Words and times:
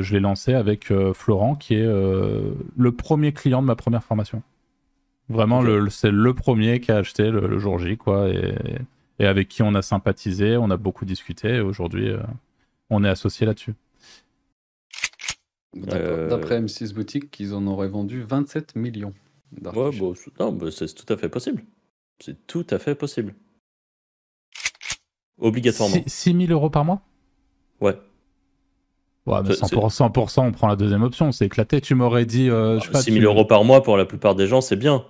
je 0.00 0.14
l'ai 0.14 0.20
lancé 0.20 0.54
avec 0.54 0.92
Florent, 1.12 1.56
qui 1.56 1.74
est 1.74 1.86
le 1.86 2.92
premier 2.92 3.32
client 3.32 3.60
de 3.60 3.66
ma 3.66 3.76
première 3.76 4.04
formation. 4.04 4.42
Vraiment, 5.28 5.62
c'est 5.90 6.10
le 6.10 6.34
premier 6.34 6.80
qui 6.80 6.92
a 6.92 6.96
acheté 6.96 7.30
le, 7.30 7.58
jour 7.58 7.78
J, 7.78 7.96
quoi, 7.96 8.28
et, 8.28 8.54
et, 9.18 9.26
avec 9.26 9.48
qui 9.48 9.62
on 9.62 9.74
a 9.74 9.82
sympathisé, 9.82 10.56
on 10.56 10.70
a 10.70 10.76
beaucoup 10.76 11.04
discuté, 11.04 11.56
et 11.56 11.60
aujourd'hui, 11.60 12.12
on 12.90 13.04
est 13.04 13.08
associé 13.08 13.46
là-dessus. 13.46 13.74
D'après 15.74 16.60
M6 16.60 16.92
Boutique, 16.92 17.40
ils 17.40 17.54
en 17.54 17.66
auraient 17.66 17.88
vendu 17.88 18.22
27 18.22 18.76
millions. 18.76 19.14
Ouais, 19.62 19.90
non, 20.38 20.70
c'est 20.70 20.94
tout 20.94 21.12
à 21.12 21.16
fait 21.16 21.28
possible. 21.28 21.64
C'est 22.20 22.46
tout 22.46 22.66
à 22.70 22.78
fait 22.78 22.94
possible. 22.94 23.34
Obligatoirement. 25.38 25.96
6 26.06 26.46
000 26.46 26.52
euros 26.52 26.70
par 26.70 26.84
mois? 26.84 27.02
Ouais. 27.80 27.98
Ouais, 29.26 29.38
mais 29.44 29.50
100%, 29.50 30.40
on 30.40 30.52
prend 30.52 30.66
la 30.66 30.76
deuxième 30.76 31.02
option, 31.02 31.30
c'est 31.30 31.46
éclaté. 31.46 31.80
Tu 31.80 31.94
m'aurais 31.94 32.26
dit. 32.26 32.50
Euh, 32.50 32.80
je 32.80 32.92
6 32.92 33.12
000 33.12 33.24
euros 33.24 33.44
par 33.44 33.64
mois 33.64 33.82
pour 33.82 33.96
la 33.96 34.04
plupart 34.04 34.34
des 34.34 34.46
gens, 34.46 34.60
c'est 34.60 34.76
bien. 34.76 35.04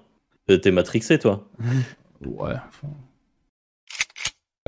T'es 0.47 0.70
matrixé, 0.70 1.19
toi. 1.19 1.47
ouais. 2.27 2.55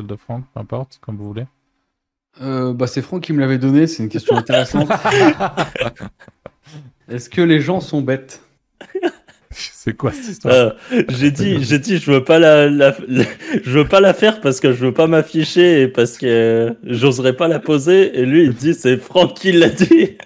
de 0.03 0.17
Franck, 0.17 0.45
peu 0.55 0.61
importe, 0.61 0.99
comme 1.03 1.17
vous 1.17 1.27
voulez. 1.27 1.47
Euh, 2.41 2.73
bah, 2.73 2.87
c'est 2.87 3.03
Franck 3.03 3.23
qui 3.23 3.33
me 3.33 3.41
l'avait 3.41 3.59
donné, 3.59 3.87
c'est 3.87 4.03
une 4.03 4.09
question 4.09 4.37
intéressante. 4.37 4.89
Est-ce 7.09 7.29
que 7.29 7.43
les 7.43 7.61
gens 7.61 7.81
sont 7.81 8.01
bêtes? 8.01 8.43
C'est 9.73 9.97
quoi 9.97 10.13
cette 10.13 10.29
histoire 10.29 10.55
euh, 10.55 11.05
J'ai 11.09 11.31
dit, 11.31 11.99
je 11.99 12.11
veux 12.11 12.25
pas 12.25 12.39
la, 12.39 12.69
je 13.65 13.71
veux 13.71 13.87
pas 13.87 14.01
la 14.01 14.15
faire 14.15 14.41
parce 14.41 14.61
que 14.61 14.73
je 14.73 14.87
veux 14.87 14.95
pas 14.95 15.07
m'afficher 15.07 15.83
et 15.83 15.89
parce 15.89 16.19
que 16.19 16.75
j'oserais 16.85 17.35
pas 17.35 17.49
la 17.49 17.61
poser. 17.61 18.19
Et 18.19 18.27
lui, 18.27 18.45
il 18.45 18.55
dit, 18.55 18.75
c'est 18.75 18.97
Franck 18.97 19.35
qui 19.35 19.53
l'a 19.53 19.69
dit. 19.69 20.17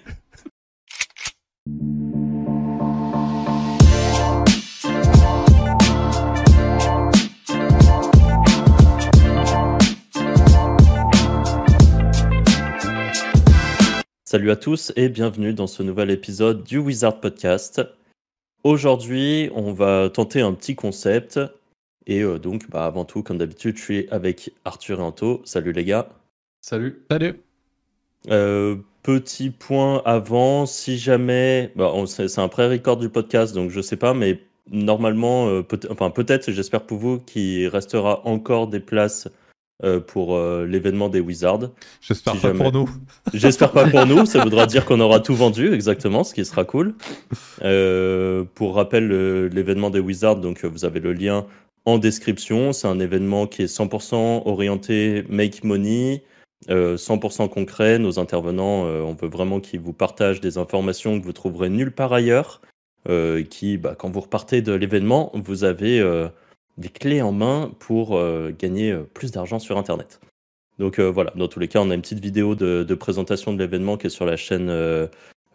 Salut 14.25 14.51
à 14.51 14.55
tous 14.55 14.93
et 14.95 15.09
bienvenue 15.09 15.53
dans 15.53 15.65
ce 15.65 15.81
nouvel 15.81 16.11
épisode 16.11 16.63
du 16.63 16.77
Wizard 16.77 17.19
Podcast. 17.19 17.81
Aujourd'hui, 18.63 19.49
on 19.55 19.71
va 19.71 20.09
tenter 20.09 20.41
un 20.41 20.53
petit 20.53 20.75
concept. 20.75 21.39
Et 22.07 22.21
euh, 22.21 22.39
donc, 22.39 22.69
bah, 22.69 22.85
avant 22.85 23.05
tout, 23.05 23.23
comme 23.23 23.37
d'habitude, 23.37 23.77
je 23.77 23.81
suis 23.81 24.09
avec 24.09 24.51
Arthur 24.65 24.99
et 24.99 25.03
Anto. 25.03 25.41
Salut 25.45 25.71
les 25.71 25.85
gars. 25.85 26.09
Salut. 26.61 27.05
Salut. 27.09 27.39
Euh, 28.29 28.75
petit 29.03 29.49
point 29.49 30.01
avant, 30.05 30.65
si 30.65 30.97
jamais, 30.97 31.71
bah, 31.75 31.93
c'est 32.05 32.39
un 32.39 32.49
pré-record 32.49 32.97
du 32.97 33.09
podcast, 33.09 33.55
donc 33.55 33.69
je 33.69 33.79
sais 33.79 33.95
pas, 33.95 34.13
mais 34.13 34.41
normalement, 34.69 35.47
euh, 35.47 35.63
peut 35.63 35.79
enfin 35.89 36.09
peut-être, 36.09 36.51
j'espère 36.51 36.81
pour 36.81 36.97
vous, 36.97 37.19
qu'il 37.19 37.67
restera 37.67 38.25
encore 38.27 38.67
des 38.67 38.81
places 38.81 39.29
euh, 39.85 40.01
pour 40.01 40.35
euh, 40.35 40.65
l'événement 40.65 41.07
des 41.07 41.21
Wizards. 41.21 41.69
J'espère 42.01 42.35
pas 42.35 42.51
pour 42.51 42.73
nous. 42.73 42.89
J'espère 43.33 43.71
pas 43.71 43.87
pour 43.87 44.05
nous, 44.05 44.25
ça 44.25 44.43
voudra 44.43 44.65
dire 44.65 44.83
qu'on 44.83 44.99
aura 44.99 45.21
tout 45.21 45.35
vendu, 45.35 45.73
exactement, 45.73 46.25
ce 46.25 46.33
qui 46.33 46.43
sera 46.43 46.65
cool. 46.65 46.95
Euh, 47.63 48.43
pour 48.55 48.75
rappel, 48.75 49.07
l'événement 49.47 49.89
des 49.89 50.01
Wizards, 50.01 50.41
donc 50.41 50.65
vous 50.65 50.83
avez 50.83 50.99
le 50.99 51.13
lien 51.13 51.45
en 51.85 51.97
description. 51.97 52.73
C'est 52.73 52.89
un 52.89 52.99
événement 52.99 53.47
qui 53.47 53.61
est 53.61 53.73
100% 53.73 54.41
orienté 54.45 55.23
make 55.29 55.63
money, 55.63 56.25
100% 56.67 57.47
concret. 57.47 57.99
Nos 57.99 58.19
intervenants, 58.19 58.81
on 58.83 59.13
veut 59.13 59.29
vraiment 59.29 59.61
qu'ils 59.61 59.79
vous 59.79 59.93
partagent 59.93 60.41
des 60.41 60.57
informations 60.57 61.17
que 61.17 61.23
vous 61.23 61.31
trouverez 61.31 61.69
nulle 61.69 61.91
part 61.93 62.11
ailleurs. 62.11 62.59
qui, 63.49 63.77
bah, 63.77 63.95
quand 63.97 64.09
vous 64.09 64.19
repartez 64.19 64.61
de 64.61 64.73
l'événement, 64.73 65.31
vous 65.35 65.63
avez 65.63 66.01
des 66.79 66.89
clés 66.89 67.21
en 67.21 67.31
main 67.31 67.71
pour 67.79 68.17
euh, 68.17 68.51
gagner 68.57 68.91
euh, 68.91 69.03
plus 69.13 69.31
d'argent 69.31 69.59
sur 69.59 69.77
Internet. 69.77 70.19
Donc 70.79 70.97
euh, 70.97 71.11
voilà, 71.11 71.31
dans 71.35 71.49
tous 71.49 71.59
les 71.59 71.67
cas, 71.67 71.81
on 71.81 71.91
a 71.91 71.93
une 71.93 72.01
petite 72.01 72.21
vidéo 72.21 72.55
de, 72.55 72.95
présentation 72.95 73.53
de 73.53 73.59
l'événement 73.59 73.97
qui 73.97 74.07
est 74.07 74.09
sur 74.09 74.25
la 74.25 74.37
chaîne 74.37 74.69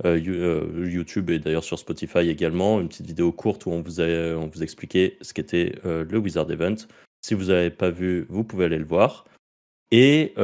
YouTube 0.05 1.31
et 1.31 1.39
d'ailleurs 1.39 1.65
sur 1.65 1.79
Spotify 1.79 2.29
également. 2.29 2.79
Une 2.81 2.89
petite 2.89 3.07
vidéo 3.07 3.33
courte 3.33 3.65
où 3.65 3.71
on 3.71 3.81
vous, 3.81 4.63
expliquait 4.63 5.17
ce 5.23 5.33
qu'était 5.33 5.77
le 5.85 6.19
Wizard 6.19 6.51
Event. 6.51 6.75
Si 7.25 7.33
vous 7.33 7.45
n'avez 7.45 7.71
pas 7.71 7.89
vu, 7.89 8.27
vous 8.29 8.45
pouvez 8.45 8.67
aller 8.67 8.79
le 8.79 8.85
voir. 8.85 9.25
Et 9.91 10.35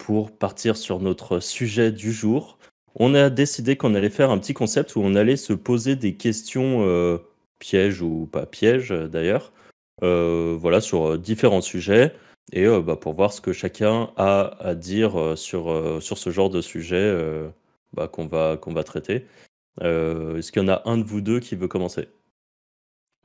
pour 0.00 0.36
partir 0.36 0.76
sur 0.76 0.98
notre 0.98 1.38
sujet 1.38 1.92
du 1.92 2.10
jour, 2.10 2.58
on 2.96 3.14
a 3.14 3.30
décidé 3.30 3.76
qu'on 3.76 3.94
allait 3.94 4.10
faire 4.10 4.32
un 4.32 4.38
petit 4.38 4.54
concept 4.54 4.96
où 4.96 5.00
on 5.00 5.14
allait 5.14 5.36
se 5.36 5.52
poser 5.52 5.94
des 5.94 6.14
questions 6.14 7.20
pièges 7.60 8.02
ou 8.02 8.28
pas 8.32 8.46
pièges 8.46 8.88
d'ailleurs, 8.88 9.52
voilà, 10.00 10.80
sur 10.80 11.12
euh, 11.12 11.18
différents 11.18 11.60
sujets 11.60 12.14
et 12.52 12.66
euh, 12.66 12.80
bah, 12.80 12.96
pour 12.96 13.14
voir 13.14 13.32
ce 13.32 13.40
que 13.40 13.52
chacun 13.52 14.10
a 14.16 14.56
à 14.60 14.74
dire 14.74 15.36
sur, 15.36 16.02
sur 16.02 16.18
ce 16.18 16.30
genre 16.30 16.50
de 16.50 16.60
sujet 16.60 17.16
bah, 17.92 18.08
qu'on 18.08 18.26
va, 18.26 18.56
qu'on 18.56 18.72
va 18.72 18.84
traiter. 18.84 19.26
Est-ce 19.80 20.52
qu'il 20.52 20.62
y 20.62 20.64
en 20.64 20.68
a 20.68 20.82
un 20.84 20.98
de 20.98 21.04
vous 21.04 21.20
deux 21.20 21.40
qui 21.40 21.56
veut 21.56 21.68
commencer? 21.68 22.08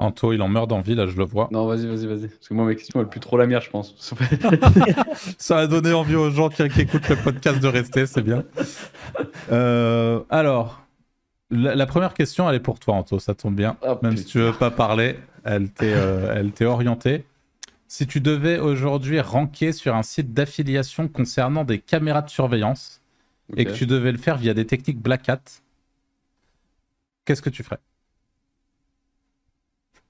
Anto, 0.02 0.32
il 0.32 0.42
en 0.42 0.48
meurt 0.48 0.70
d'envie, 0.70 0.96
là, 0.96 1.08
je 1.08 1.18
le 1.18 1.26
vois. 1.26 1.50
Non, 1.52 1.68
vas-y, 1.68 1.86
vas-y, 1.86 2.08
vas-y. 2.08 2.30
Parce 2.30 2.48
que 2.48 2.54
moi, 2.54 2.66
mes 2.66 2.78
questions, 2.78 3.02
elles 3.02 3.10
plus 3.10 3.20
trop 3.20 3.36
la 3.36 3.46
mienne, 3.46 3.60
je 3.60 3.70
pense. 3.70 3.94
Ça 5.38 5.58
a 5.58 5.68
donné 5.68 5.92
envie 5.92 6.16
aux 6.16 6.32
gens 6.32 6.48
qui, 6.48 6.64
écoutent 6.64 7.10
le 7.10 7.18
podcast 7.18 7.60
de 7.60 7.68
rester, 7.68 8.06
c'est 8.06 8.22
bien. 8.22 8.46
alors, 10.30 10.80
la, 11.52 11.86
première 11.88 12.14
question, 12.14 12.48
elle 12.48 12.56
est 12.56 12.60
pour 12.60 12.80
toi, 12.80 12.96
Anto, 12.96 13.18
ça 13.18 13.34
tombe 13.34 13.56
bien. 13.56 13.76
Ah, 13.82 13.98
Même 14.04 14.16
si 14.16 14.26
tu 14.26 14.40
veux 14.40 14.54
pas 14.54 14.70
parler, 14.70 15.18
elle 15.46 15.72
t'est 15.72 15.94
euh, 15.94 16.52
orientée. 16.66 17.26
Si 17.88 18.06
tu 18.06 18.22
devais 18.22 18.60
aujourd'hui 18.60 19.20
ranker 19.20 19.72
sur 19.72 19.96
un 19.96 20.04
site 20.04 20.34
d'affiliation 20.34 21.08
concernant 21.08 21.64
des 21.64 21.80
caméras 21.80 22.22
de 22.22 22.30
surveillance 22.30 23.02
et 23.56 23.66
que 23.66 23.72
tu 23.72 23.88
devais 23.88 24.12
le 24.12 24.20
faire 24.20 24.38
via 24.38 24.54
des 24.54 24.66
techniques 24.66 25.02
Black 25.02 25.28
Hat, 25.28 25.42
qu'est-ce 27.26 27.42
que 27.42 27.50
tu 27.50 27.64
ferais? 27.64 27.80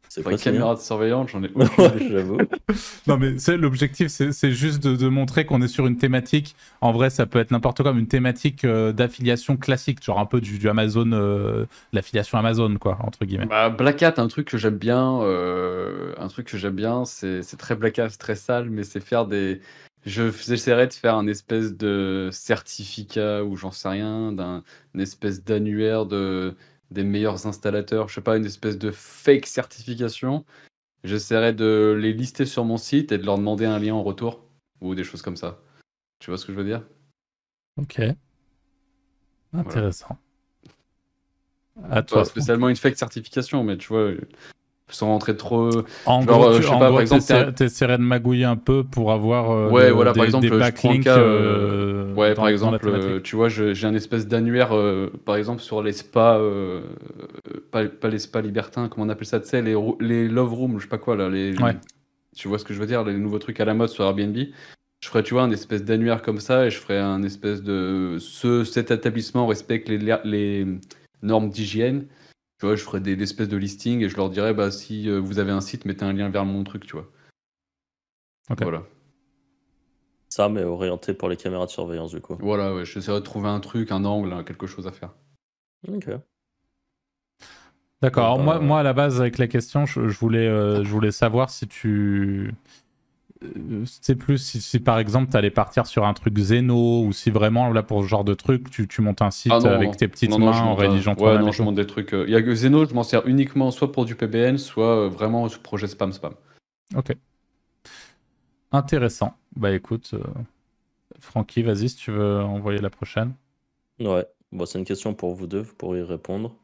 C'est 0.09 0.23
pas 0.23 0.35
caméra 0.37 0.73
de 0.73 0.79
surveillance, 0.79 1.29
j'en 1.29 1.43
ai 1.43 1.51
j'avoue. 2.09 2.39
non, 3.07 3.17
mais 3.17 3.35
l'objectif, 3.57 4.07
c'est 4.09 4.51
juste 4.51 4.81
de, 4.83 5.07
montrer 5.07 5.45
qu'on 5.45 5.61
est 5.61 5.67
sur 5.67 5.85
une 5.85 5.97
thématique. 5.97 6.55
En 6.81 6.91
vrai, 6.91 7.11
ça 7.11 7.27
peut 7.27 7.37
être 7.37 7.51
n'importe 7.51 7.83
quoi, 7.83 7.91
une 7.91 8.07
thématique 8.07 8.65
euh, 8.65 8.91
d'affiliation 8.91 9.55
classique, 9.55 10.03
genre 10.03 10.19
un 10.19 10.25
peu 10.25 10.41
du, 10.41 10.67
Amazon, 10.67 11.11
euh, 11.11 11.65
l'affiliation 11.93 12.39
Amazon, 12.39 12.75
quoi, 12.77 12.97
entre 13.03 13.23
guillemets. 13.23 13.45
Bah, 13.45 13.69
Black 13.69 14.01
Hat, 14.01 14.15
un 14.17 14.27
truc 14.27 14.47
que 14.47 14.57
j'aime 14.57 14.77
bien, 14.77 15.21
euh, 15.21 16.13
un 16.17 16.27
truc 16.27 16.47
que 16.47 16.57
j'aime 16.57 16.75
bien, 16.75 17.05
c'est 17.05 17.57
très 17.59 17.75
Black 17.75 17.99
Hat, 17.99 18.09
très 18.09 18.35
sale, 18.35 18.69
mais 18.71 18.83
c'est 18.83 19.01
faire 19.01 19.27
des. 19.27 19.61
Je 20.05 20.31
j'essaierais 20.31 20.87
de 20.87 20.93
faire 20.93 21.15
un 21.15 21.27
espèce 21.27 21.75
de 21.75 22.29
certificat 22.31 23.43
ou 23.43 23.57
j'en 23.57 23.71
sais 23.71 23.89
rien, 23.89 24.31
d'un 24.31 24.63
espèce 24.97 25.43
d'annuaire 25.43 26.07
de 26.07 26.55
des 26.91 27.03
meilleurs 27.03 27.45
installateurs, 27.47 28.09
je 28.09 28.15
sais 28.15 28.21
pas, 28.21 28.37
une 28.37 28.45
espèce 28.45 28.77
de 28.77 28.91
fake 28.91 29.45
certification. 29.45 30.45
J'essaierai 31.03 31.53
de 31.53 31.97
les 31.99 32.13
lister 32.13 32.45
sur 32.45 32.65
mon 32.65 32.77
site 32.77 33.11
et 33.11 33.17
de 33.17 33.25
leur 33.25 33.37
demander 33.37 33.65
un 33.65 33.79
lien 33.79 33.93
en 33.93 34.03
retour 34.03 34.43
ou 34.81 34.95
des 34.95 35.03
choses 35.03 35.21
comme 35.21 35.37
ça. 35.37 35.61
Tu 36.19 36.29
vois 36.29 36.37
ce 36.37 36.45
que 36.45 36.51
je 36.51 36.57
veux 36.57 36.65
dire? 36.65 36.83
Ok. 37.77 38.01
Intéressant. 39.53 40.17
À 41.89 42.03
toi. 42.03 42.25
spécialement 42.25 42.69
une 42.69 42.75
fake 42.75 42.97
certification, 42.97 43.63
mais 43.63 43.77
tu 43.77 43.87
vois, 43.87 44.11
sans 44.89 45.07
rentrer 45.07 45.35
trop. 45.37 45.69
En 46.05 46.23
gros, 46.23 46.49
euh, 46.49 46.61
je 46.61 46.67
sais 46.67 46.69
pas, 46.71 46.91
par 46.91 47.01
exemple, 47.01 47.53
t'essaierais 47.53 47.97
de 47.97 48.03
magouiller 48.03 48.45
un 48.45 48.55
peu 48.55 48.83
pour 48.83 49.11
avoir 49.11 49.51
euh, 49.51 49.69
ouais, 49.69 49.91
voilà, 49.91 50.11
des, 50.11 50.17
par 50.17 50.25
exemple, 50.25 50.57
backlinks. 50.57 51.07
Euh, 51.07 52.13
ouais, 52.13 52.33
par 52.33 52.47
exemple, 52.47 53.21
tu 53.23 53.35
vois, 53.35 53.49
j'ai 53.49 53.85
un 53.85 53.95
espèce 53.95 54.27
d'annuaire, 54.27 54.73
par 55.25 55.35
exemple, 55.35 55.61
sur 55.61 55.81
les 55.81 55.93
spas, 55.93 56.39
pas, 57.71 57.85
pas, 57.85 58.09
les 58.09 58.19
spas 58.19 58.41
libertins, 58.41 58.87
comment 58.89 59.05
on 59.05 59.09
appelle 59.09 59.27
ça, 59.27 59.39
tu 59.39 59.47
sais, 59.47 59.61
les, 59.61 59.75
les 59.99 60.27
love 60.27 60.53
rooms, 60.53 60.77
je 60.77 60.83
sais 60.83 60.89
pas 60.89 60.97
quoi 60.97 61.15
là, 61.15 61.29
les, 61.29 61.53
tu 62.35 62.47
vois 62.47 62.59
ce 62.59 62.65
que 62.65 62.73
je 62.73 62.79
veux 62.79 62.87
dire, 62.87 63.03
les 63.03 63.17
nouveaux 63.17 63.39
trucs 63.39 63.59
à 63.59 63.65
la 63.65 63.73
mode 63.73 63.89
sur 63.89 64.03
Airbnb. 64.03 64.37
Je 65.01 65.07
ferais, 65.07 65.23
tu 65.23 65.33
vois, 65.33 65.43
un 65.43 65.51
espèce 65.51 65.85
d'annuaire 65.85 66.21
comme 66.21 66.39
ça 66.39 66.65
et 66.65 66.69
je 66.69 66.77
ferais 66.77 66.99
un 66.99 67.23
espèce 67.23 67.63
de. 67.63 68.17
Ce, 68.19 68.65
cet 68.65 68.91
établissement 68.91 69.47
respecte 69.47 69.87
les, 69.87 69.97
les 70.25 70.67
normes 71.21 71.49
d'hygiène 71.49 72.05
tu 72.59 72.65
vois, 72.65 72.75
je 72.75 72.83
ferais 72.83 72.99
des, 72.99 73.21
espèces 73.23 73.47
de 73.47 73.55
listing 73.55 74.01
et 74.03 74.09
je 74.09 74.17
leur 74.17 74.29
dirais, 74.29 74.53
bah, 74.53 74.69
si 74.69 75.09
euh, 75.09 75.19
vous 75.19 75.39
avez 75.39 75.51
un 75.51 75.61
site, 75.61 75.85
mettez 75.85 76.03
un 76.03 76.11
lien 76.11 76.29
vers 76.29 76.43
mon 76.43 76.63
truc, 76.65 76.85
tu 76.85 76.93
vois. 76.93 77.09
Voilà. 78.49 78.83
Ça, 80.27 80.49
mais 80.49 80.63
orienté 80.63 81.13
pour 81.13 81.29
les 81.29 81.37
caméras 81.37 81.65
de 81.65 81.71
surveillance, 81.71 82.11
du 82.11 82.19
coup. 82.19 82.35
Voilà, 82.39 82.73
ouais, 82.73 82.85
j'essaierai 82.85 83.19
de 83.19 83.23
trouver 83.23 83.47
un 83.47 83.59
truc, 83.61 83.91
un 83.91 84.03
angle, 84.03 84.43
quelque 84.43 84.67
chose 84.67 84.87
à 84.87 84.91
faire. 84.91 85.13
Ok. 85.87 86.09
D'accord. 88.01 88.39
moi, 88.39 88.59
moi, 88.59 88.79
à 88.81 88.83
la 88.83 88.93
base, 88.93 89.21
avec 89.21 89.37
la 89.37 89.47
question, 89.47 89.85
je, 89.85 90.01
voulais, 90.01 90.47
euh, 90.47 90.83
je 90.83 90.89
voulais 90.89 91.11
savoir 91.11 91.49
si 91.49 91.67
tu 91.67 92.53
c'est 93.85 94.15
plus 94.15 94.37
si, 94.37 94.79
par 94.79 94.99
exemple 94.99 95.31
tu 95.31 95.37
allais 95.37 95.49
partir 95.49 95.87
sur 95.87 96.05
un 96.05 96.13
truc 96.13 96.37
Zeno 96.37 97.03
ou 97.03 97.13
si 97.13 97.29
vraiment 97.29 97.71
là 97.71 97.83
pour 97.83 98.03
ce 98.03 98.07
genre 98.07 98.25
de 98.25 98.33
truc 98.33 98.69
tu, 98.69 98.85
tu 98.87 99.01
montes 99.01 99.21
un 99.21 99.31
site 99.31 99.53
ah 99.53 99.73
avec 99.73 99.95
tes 99.95 100.09
petites 100.09 100.37
mains 100.37 100.59
en 100.59 100.75
rédigeant 100.75 101.15
Ouais, 101.15 101.37
non, 101.37 101.51
je 101.51 101.63
monte 101.63 101.75
des 101.75 101.87
trucs. 101.87 102.13
Euh, 102.13 102.25
il 102.27 102.31
y 102.31 102.35
a 102.35 102.41
que 102.41 102.53
Zeno, 102.53 102.85
je 102.85 102.93
m'en 102.93 103.03
sers 103.03 103.25
uniquement 103.27 103.71
soit 103.71 103.91
pour 103.91 104.05
du 104.05 104.15
PBN, 104.15 104.57
soit 104.57 105.05
euh, 105.05 105.09
vraiment 105.09 105.47
sur 105.47 105.59
projet 105.59 105.87
spam 105.87 106.11
spam. 106.11 106.33
Ok. 106.95 107.15
Intéressant. 108.71 109.33
Bah 109.55 109.71
écoute, 109.71 110.13
Francky, 111.19 111.63
vas-y 111.63 111.89
si 111.89 111.95
tu 111.95 112.11
veux 112.11 112.41
envoyer 112.41 112.79
la 112.79 112.89
prochaine. 112.89 113.33
Ouais, 113.99 114.25
bon, 114.51 114.65
c'est 114.65 114.79
une 114.79 114.85
question 114.85 115.13
pour 115.13 115.33
vous 115.33 115.47
deux, 115.47 115.61
vous 115.61 115.73
pourrez 115.75 115.99
y 115.99 116.03
répondre. 116.03 116.55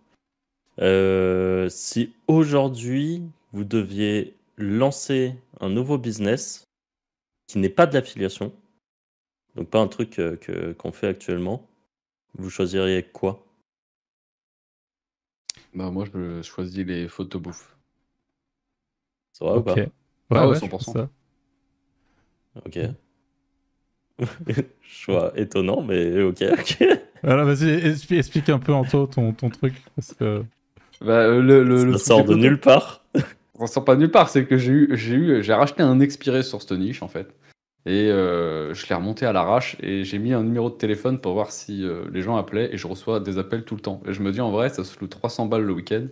si 1.70 2.14
aujourd'hui 2.28 3.24
vous 3.54 3.64
deviez 3.64 4.36
lancer 4.58 5.36
un 5.60 5.70
nouveau 5.70 5.98
business 5.98 6.68
qui 7.48 7.60
n'est 7.60 7.70
pas 7.70 7.86
de 7.86 7.94
l'affiliation, 7.94 8.54
donc 9.56 9.70
pas 9.70 9.80
un 9.80 9.88
truc 9.88 10.12
que, 10.12 10.74
qu'on 10.74 10.92
fait 10.92 11.08
actuellement, 11.08 11.68
vous 12.38 12.50
choisiriez 12.50 13.04
quoi? 13.04 13.46
Bah 15.74 15.92
moi 15.92 16.06
je 16.14 16.42
choisis 16.42 16.86
les 16.86 17.08
photos 17.08 17.42
bouffe. 17.42 17.76
Ça 19.34 19.46
va 19.46 19.58
ou 19.58 19.62
pas? 19.62 19.76
Ah 20.30 20.48
ouais, 20.48 20.58
100%. 20.58 21.08
Ok. 22.66 22.80
Choix 24.82 25.34
étonnant, 25.36 25.82
mais 25.82 26.22
ok. 26.22 26.44
Alors 27.24 27.46
vas-y, 27.46 28.16
explique 28.18 28.50
un 28.50 28.60
peu 28.60 28.74
Anto 28.74 29.08
ton, 29.08 29.34
ton 29.34 29.50
truc. 29.50 29.74
Parce 29.96 30.14
que... 30.14 30.44
Bah, 31.02 31.28
le, 31.28 31.64
le, 31.64 31.98
Ça 31.98 32.06
sort 32.06 32.24
de 32.24 32.36
nulle 32.36 32.60
part. 32.60 33.04
Ça 33.60 33.68
sort 33.68 33.86
pas 33.86 33.96
nulle 33.96 34.12
part, 34.12 34.30
c'est 34.30 34.46
que 34.46 34.58
j'ai 34.58 34.72
eu, 34.72 34.98
j'ai 34.98 35.16
eu, 35.16 35.44
j'ai 35.44 35.54
racheté 35.54 35.82
un 35.82 36.00
expiré 36.00 36.44
sur 36.44 36.62
cette 36.62 36.72
niche 36.72 37.02
en 37.02 37.08
fait. 37.08 37.34
Et 37.86 38.10
euh, 38.10 38.74
je 38.74 38.88
l'ai 38.88 38.96
remonté 38.96 39.26
à 39.26 39.32
l'arrache 39.32 39.78
et 39.80 40.04
j'ai 40.04 40.18
mis 40.18 40.34
un 40.34 40.44
numéro 40.44 40.70
de 40.70 40.76
téléphone 40.76 41.22
pour 41.22 41.34
voir 41.34 41.52
si 41.52 41.84
euh, 41.84 42.06
les 42.12 42.24
gens 42.24 42.36
appelaient 42.36 42.74
et 42.74 42.78
je 42.78 42.88
reçois 42.88 43.20
des 43.20 43.38
appels 43.38 43.64
tout 43.64 43.76
le 43.76 43.82
temps. 43.82 44.02
Et 44.08 44.14
je 44.14 44.22
me 44.22 44.32
dis 44.32 44.42
en 44.42 44.50
vrai, 44.50 44.70
ça 44.70 44.84
se 44.84 45.00
loue 45.00 45.08
300 45.08 45.46
balles 45.46 45.64
le 45.64 45.74
week-end. 45.74 46.08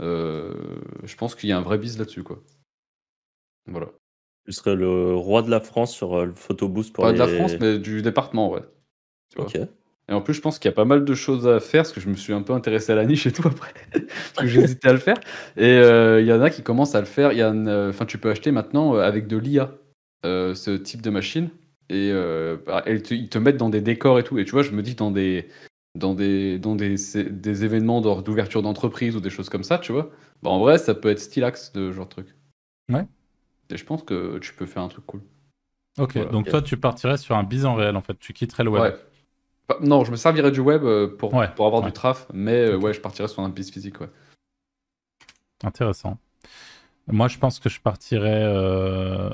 Euh, 0.00 0.54
je 1.04 1.16
pense 1.16 1.34
qu'il 1.34 1.48
y 1.48 1.52
a 1.52 1.58
un 1.58 1.62
vrai 1.62 1.78
bise 1.78 1.98
là-dessus 1.98 2.22
quoi. 2.22 2.42
Voilà. 3.66 3.88
Tu 4.44 4.52
serais 4.52 4.76
le 4.76 5.14
roi 5.14 5.42
de 5.42 5.50
la 5.50 5.60
France 5.60 5.94
sur 5.94 6.24
le 6.24 6.32
photoboost 6.32 6.92
pour 6.92 7.04
Pas 7.04 7.12
de 7.12 7.18
la 7.18 7.28
France, 7.28 7.54
mais 7.60 7.78
du 7.78 8.02
département, 8.02 8.50
ouais. 8.50 8.62
ok. 9.36 9.58
Et 10.08 10.14
en 10.14 10.22
plus, 10.22 10.34
je 10.34 10.40
pense 10.40 10.58
qu'il 10.58 10.70
y 10.70 10.72
a 10.72 10.74
pas 10.74 10.86
mal 10.86 11.04
de 11.04 11.14
choses 11.14 11.46
à 11.46 11.60
faire, 11.60 11.82
parce 11.82 11.92
que 11.92 12.00
je 12.00 12.08
me 12.08 12.14
suis 12.14 12.32
un 12.32 12.40
peu 12.40 12.54
intéressé 12.54 12.92
à 12.92 12.94
la 12.94 13.04
niche 13.04 13.26
et 13.26 13.32
tout 13.32 13.46
après, 13.46 13.74
parce 13.92 14.40
que 14.40 14.46
j'hésitais 14.46 14.88
à 14.88 14.92
le 14.92 14.98
faire. 14.98 15.18
Et 15.56 15.66
euh, 15.66 16.20
il 16.20 16.26
y 16.26 16.32
en 16.32 16.40
a 16.40 16.48
qui 16.48 16.62
commencent 16.62 16.94
à 16.94 17.00
le 17.00 17.06
faire. 17.06 17.32
Y 17.32 17.42
euh, 17.42 17.92
tu 18.06 18.16
peux 18.16 18.30
acheter 18.30 18.50
maintenant 18.50 18.94
euh, 18.94 19.00
avec 19.00 19.26
de 19.26 19.36
l'IA 19.36 19.72
ce 20.24 20.76
type 20.76 21.02
de 21.02 21.10
machine, 21.10 21.50
et 21.90 22.12
bah, 22.66 22.84
ils 22.86 23.28
te 23.28 23.38
mettent 23.38 23.56
dans 23.58 23.68
des 23.68 23.82
décors 23.82 24.18
et 24.18 24.24
tout. 24.24 24.38
Et 24.38 24.44
tu 24.44 24.52
vois, 24.52 24.62
je 24.62 24.72
me 24.72 24.82
dis 24.82 24.94
dans 24.94 25.10
des 25.10 25.48
dans 25.94 26.14
des 26.14 26.58
dans 26.58 26.74
des, 26.74 26.96
des 27.14 27.64
événements 27.64 28.00
d'ouverture 28.00 28.62
d'entreprise 28.62 29.14
ou 29.14 29.20
des 29.20 29.30
choses 29.30 29.48
comme 29.48 29.64
ça, 29.64 29.78
tu 29.78 29.92
vois. 29.92 30.10
Bah, 30.42 30.50
en 30.50 30.58
vrai, 30.58 30.78
ça 30.78 30.94
peut 30.94 31.08
être 31.10 31.20
stylax 31.20 31.72
de 31.72 31.92
genre 31.92 32.06
de 32.06 32.10
truc. 32.10 32.34
Ouais. 32.90 33.06
Et 33.70 33.76
je 33.76 33.84
pense 33.84 34.02
que 34.02 34.38
tu 34.38 34.54
peux 34.54 34.66
faire 34.66 34.82
un 34.82 34.88
truc 34.88 35.04
cool. 35.06 35.20
Ok, 35.98 36.30
donc 36.30 36.48
toi, 36.48 36.62
tu 36.62 36.76
partirais 36.76 37.18
sur 37.18 37.36
un 37.36 37.42
bison 37.42 37.74
réel 37.74 37.96
en 37.96 38.00
fait. 38.00 38.18
Tu 38.18 38.32
quitterais 38.32 38.64
le 38.64 38.70
web. 38.70 38.82
Ouais. 38.82 38.94
Non, 39.80 40.04
je 40.04 40.10
me 40.10 40.16
servirais 40.16 40.50
du 40.50 40.60
web 40.60 40.84
euh, 40.84 41.08
pour, 41.08 41.30
pour 41.30 41.66
avoir 41.66 41.82
du 41.82 41.92
traf, 41.92 42.26
mais 42.32 42.70
euh, 42.70 42.76
ouais, 42.78 42.94
je 42.94 43.00
partirais 43.00 43.28
sur 43.28 43.42
un 43.42 43.50
piste 43.50 43.72
physique. 43.72 44.00
Ouais. 44.00 44.08
Intéressant. 45.62 46.18
Moi, 47.08 47.28
je 47.28 47.38
pense 47.38 47.58
que 47.60 47.68
je 47.68 47.80
partirais 47.80 48.42
euh, 48.44 49.30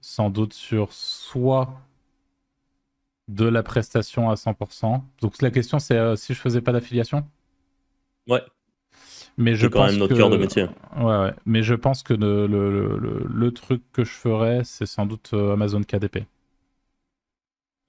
sans 0.00 0.30
doute 0.30 0.52
sur 0.52 0.92
soit 0.92 1.68
de 3.28 3.46
la 3.46 3.62
prestation 3.62 4.28
à 4.30 4.36
100%. 4.36 5.04
Donc 5.22 5.40
la 5.40 5.50
question, 5.50 5.78
c'est 5.78 6.16
si 6.16 6.34
je 6.34 6.40
faisais 6.40 6.60
pas 6.60 6.72
d'affiliation? 6.72 7.26
Ouais. 8.28 8.42
Mais 9.36 9.54
je 9.54 9.66
quand 9.66 9.80
pense 9.80 9.92
même 9.92 10.00
notre 10.00 10.16
cœur 10.16 10.30
de 10.30 10.36
métier. 10.36 10.66
Ouais, 10.96 11.04
ouais. 11.04 11.34
Mais 11.46 11.62
je 11.62 11.74
pense 11.74 12.02
que 12.02 12.12
le, 12.14 12.46
le, 12.46 12.98
le, 12.98 13.26
le 13.28 13.52
truc 13.52 13.82
que 13.92 14.04
je 14.04 14.10
ferais, 14.12 14.62
c'est 14.64 14.86
sans 14.86 15.06
doute 15.06 15.32
Amazon 15.32 15.82
KDP. 15.82 16.26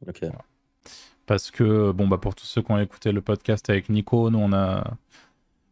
Ok 0.08 0.51
parce 1.26 1.52
que 1.52 1.92
bon 1.92 2.08
bah 2.08 2.18
pour 2.18 2.36
tous 2.36 2.46
ceux 2.46 2.62
qui 2.62 2.72
ont 2.72 2.80
écouté 2.80 3.12
le 3.12 3.22
podcast 3.22 3.70
avec 3.70 3.90
Nico, 3.90 4.30
nous 4.30 4.40
on 4.40 4.54
a 4.54 4.98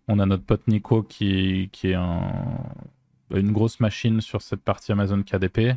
on 0.09 0.19
a 0.19 0.25
notre 0.25 0.43
pote 0.43 0.67
Nico 0.67 1.03
qui, 1.03 1.69
qui 1.71 1.91
est 1.91 1.93
un, 1.95 2.33
une 3.31 3.51
grosse 3.51 3.79
machine 3.79 4.21
sur 4.21 4.41
cette 4.41 4.61
partie 4.61 4.91
Amazon 4.91 5.21
KDP. 5.23 5.75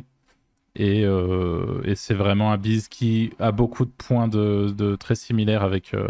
Et, 0.75 1.05
euh, 1.05 1.81
et 1.85 1.95
c'est 1.95 2.15
vraiment 2.15 2.51
un 2.51 2.57
biz 2.57 2.87
qui 2.87 3.31
a 3.39 3.51
beaucoup 3.51 3.85
de 3.85 3.91
points 3.91 4.27
de, 4.27 4.73
de 4.75 4.95
très 4.95 5.13
similaires 5.15 5.61
avec, 5.63 5.93
euh, 5.93 6.07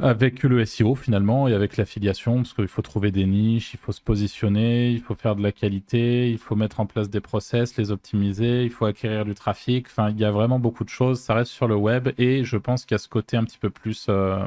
avec 0.00 0.44
le 0.44 0.64
SEO 0.64 0.94
finalement 0.94 1.48
et 1.48 1.54
avec 1.54 1.76
l'affiliation, 1.76 2.36
parce 2.36 2.54
qu'il 2.54 2.68
faut 2.68 2.82
trouver 2.82 3.10
des 3.10 3.26
niches, 3.26 3.74
il 3.74 3.78
faut 3.78 3.92
se 3.92 4.00
positionner, 4.00 4.92
il 4.92 5.00
faut 5.00 5.14
faire 5.16 5.34
de 5.34 5.42
la 5.42 5.50
qualité, 5.50 6.30
il 6.30 6.38
faut 6.38 6.54
mettre 6.54 6.78
en 6.80 6.86
place 6.86 7.10
des 7.10 7.20
process, 7.20 7.76
les 7.76 7.90
optimiser, 7.90 8.62
il 8.64 8.70
faut 8.70 8.86
acquérir 8.86 9.24
du 9.24 9.34
trafic. 9.34 9.86
Enfin, 9.88 10.10
il 10.10 10.18
y 10.18 10.24
a 10.24 10.30
vraiment 10.30 10.60
beaucoup 10.60 10.84
de 10.84 10.88
choses. 10.88 11.20
Ça 11.20 11.34
reste 11.34 11.50
sur 11.50 11.66
le 11.66 11.74
web 11.74 12.10
et 12.18 12.44
je 12.44 12.56
pense 12.56 12.84
qu'il 12.84 12.94
y 12.94 12.96
a 12.96 12.98
ce 12.98 13.08
côté 13.08 13.36
un 13.36 13.44
petit 13.44 13.58
peu 13.58 13.70
plus, 13.70 14.06
euh, 14.08 14.46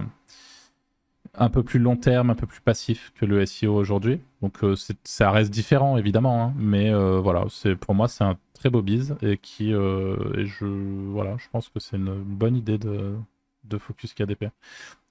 un 1.36 1.50
peu 1.50 1.64
plus 1.64 1.80
long 1.80 1.98
terme, 1.98 2.30
un 2.30 2.36
peu 2.36 2.48
plus 2.48 2.62
passif 2.62 3.12
que 3.16 3.26
le 3.26 3.46
SEO 3.46 3.76
aujourd'hui. 3.76 4.22
Donc 4.42 4.64
euh, 4.64 4.76
ça 5.04 5.32
reste 5.32 5.52
différent 5.52 5.98
évidemment, 5.98 6.46
hein, 6.46 6.54
mais 6.58 6.90
euh, 6.94 7.20
voilà, 7.20 7.46
pour 7.82 7.96
moi 7.96 8.08
c'est 8.08 8.24
un 8.24 8.38
très 8.54 8.70
beau 8.70 8.82
biz 8.82 9.16
et 9.22 9.34
et 9.34 10.46
je 10.46 10.66
voilà, 11.12 11.36
je 11.38 11.48
pense 11.52 11.70
que 11.70 11.80
c'est 11.80 11.98
une 11.98 12.14
bonne 12.24 12.56
idée 12.56 12.78
de 12.78 13.16
de 13.64 13.78
Focus 13.78 14.14
KDP. 14.14 14.46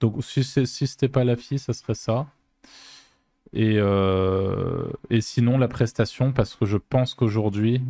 Donc 0.00 0.23
si, 0.25 0.44
si 0.44 0.87
c'était 0.87 1.08
pas 1.08 1.25
la 1.25 1.37
fille, 1.37 1.58
ça 1.58 1.73
serait 1.73 1.94
ça. 1.94 2.26
Et, 3.52 3.76
euh, 3.79 4.88
et 5.11 5.20
sinon 5.20 5.58
la 5.58 5.69
prestation, 5.69 6.32
parce 6.32 6.55
que 6.55 6.67
je 6.67 6.76
pense 6.76 7.14
qu'aujourd'hui, 7.14 7.82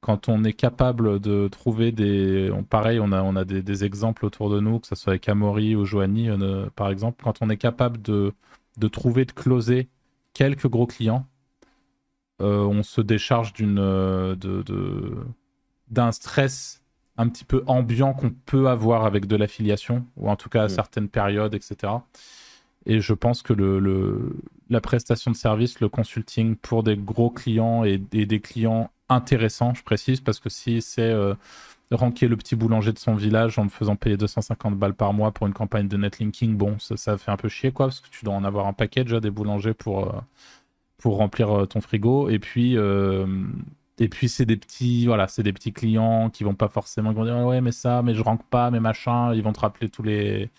quand 0.00 0.28
on 0.28 0.44
est 0.44 0.52
capable 0.52 1.18
de 1.18 1.48
trouver 1.48 1.90
des... 1.92 2.50
pareil, 2.68 3.00
on 3.00 3.12
a, 3.12 3.22
on 3.22 3.36
a 3.36 3.44
des, 3.44 3.84
exemples 3.84 4.26
autour 4.26 4.50
de 4.50 4.60
nous, 4.60 4.78
que 4.78 4.86
ce 4.86 4.94
soit 4.94 5.12
avec 5.12 5.28
Amaury 5.28 5.76
ou 5.76 5.84
Joanie, 5.86 6.28
euh, 6.28 6.68
par 6.76 6.90
exemple, 6.90 7.22
quand 7.24 7.40
on 7.40 7.48
est 7.48 7.56
capable 7.56 8.02
de, 8.02 8.32
de 8.76 8.88
trouver, 8.88 9.24
de 9.24 9.32
closer 9.32 9.88
quelques 10.34 10.68
gros 10.68 10.86
clients, 10.86 11.26
euh, 12.42 12.64
on 12.64 12.82
se 12.82 13.00
décharge 13.00 13.54
de, 13.54 14.36
d'un 15.88 16.12
stress 16.12 16.82
un 17.16 17.28
petit 17.28 17.44
peu 17.44 17.62
ambiant 17.66 18.12
qu'on 18.12 18.30
peut 18.30 18.68
avoir 18.68 19.04
avec 19.04 19.26
de 19.26 19.36
l'affiliation, 19.36 20.04
ou 20.16 20.28
en 20.28 20.36
tout 20.36 20.48
cas 20.48 20.62
à 20.62 20.66
mm. 20.66 20.70
certaines 20.70 21.08
périodes, 21.08 21.54
etc. 21.54 21.92
Et 22.86 23.00
je 23.00 23.14
pense 23.14 23.42
que 23.42 23.52
le, 23.52 24.36
la 24.68 24.80
prestation 24.80 25.30
de 25.30 25.36
service, 25.36 25.80
le 25.80 25.88
consulting 25.88 26.56
pour 26.56 26.82
des 26.82 26.96
gros 26.96 27.30
clients 27.30 27.84
et, 27.84 27.98
des 27.98 28.40
clients 28.40 28.90
intéressants, 29.08 29.74
je 29.74 29.82
précise, 29.82 30.20
parce 30.20 30.40
que 30.40 30.48
si 30.48 30.82
c'est 30.82 31.02
euh, 31.02 31.34
ranker 31.90 32.28
le 32.28 32.36
petit 32.36 32.56
boulanger 32.56 32.92
de 32.92 32.98
son 32.98 33.14
village 33.14 33.58
en 33.58 33.64
me 33.64 33.68
faisant 33.68 33.96
payer 33.96 34.16
250 34.16 34.76
balles 34.76 34.94
par 34.94 35.12
mois 35.12 35.32
pour 35.32 35.46
une 35.46 35.54
campagne 35.54 35.88
de 35.88 35.96
netlinking, 35.96 36.56
bon, 36.56 36.78
ça, 36.78 37.16
fait 37.16 37.30
un 37.30 37.36
peu 37.36 37.48
chier, 37.48 37.72
quoi, 37.72 37.86
parce 37.86 38.00
que 38.00 38.08
tu 38.10 38.24
dois 38.24 38.34
en 38.34 38.44
avoir 38.44 38.66
un 38.66 38.72
paquet 38.72 39.04
déjà 39.04 39.20
des 39.20 39.30
boulangers 39.30 39.74
pour, 39.74 40.08
euh, 40.08 40.20
pour 40.98 41.16
remplir 41.16 41.50
euh, 41.50 41.66
ton 41.66 41.80
frigo. 41.80 42.28
Et 42.28 42.38
puis, 42.38 42.76
et 43.98 44.08
puis 44.08 44.28
c'est 44.28 44.46
des 44.46 44.56
petits, 44.56 45.06
voilà, 45.06 45.28
c'est 45.28 45.42
des 45.42 45.52
petits 45.52 45.72
clients 45.72 46.30
qui 46.30 46.44
vont 46.44 46.54
pas 46.54 46.68
forcément, 46.68 47.12
vont 47.12 47.24
dire 47.24 47.36
ouais 47.46 47.60
mais 47.60 47.72
ça, 47.72 48.02
mais 48.02 48.14
je 48.14 48.22
rank 48.22 48.42
pas, 48.50 48.70
mais 48.70 48.80
machin, 48.80 49.34
ils 49.34 49.42
vont 49.42 49.52
te 49.52 49.60
rappeler 49.60 49.88
tous 49.88 50.02
les. 50.02 50.50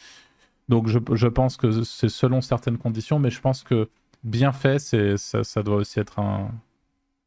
Donc 0.70 0.88
je, 0.88 1.00
je 1.14 1.28
pense 1.28 1.58
que 1.58 1.84
c'est 1.84 2.10
selon 2.10 2.42
certaines 2.42 2.78
conditions, 2.78 3.20
mais 3.20 3.30
je 3.30 3.42
pense 3.42 3.64
que 3.64 3.90
bien 4.24 4.52
fait, 4.52 4.80
c'est 4.80 5.18
ça, 5.18 5.44
ça, 5.44 5.64
doit 5.64 5.78
aussi 5.78 6.00
être 6.00 6.20
un, 6.20 6.52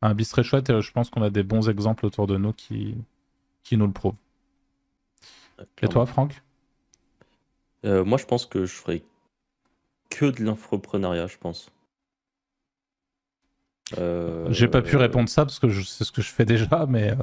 un 0.02 0.14
bis 0.14 0.28
très 0.28 0.42
chouette. 0.42 0.70
Et 0.70 0.80
je 0.82 0.92
pense 0.92 1.10
qu'on 1.10 1.22
a 1.22 1.30
des 1.30 1.42
bons 1.42 1.68
exemples 1.68 2.06
autour 2.06 2.26
de 2.26 2.36
nous 2.36 2.52
qui, 2.52 2.96
qui 3.62 3.76
nous 3.76 3.86
le 3.86 3.92
prouvent. 3.92 4.16
Et 5.82 5.88
toi, 5.88 6.06
Franck? 6.06 6.42
Euh, 7.84 8.04
Moi, 8.04 8.18
je 8.18 8.26
pense 8.26 8.46
que 8.46 8.64
je 8.64 8.74
ferai 8.74 9.04
que 10.10 10.26
de 10.26 10.42
l'infoprenariat, 10.44 11.26
je 11.26 11.38
pense. 11.38 11.70
Euh, 13.96 14.46
J'ai 14.50 14.68
pas 14.68 14.82
pu 14.82 14.96
répondre 14.96 15.28
ça 15.28 15.44
parce 15.44 15.58
que 15.58 15.70
c'est 15.82 16.04
ce 16.04 16.12
que 16.12 16.22
je 16.22 16.30
fais 16.30 16.44
déjà, 16.44 16.86
mais, 16.88 17.12
euh, 17.12 17.16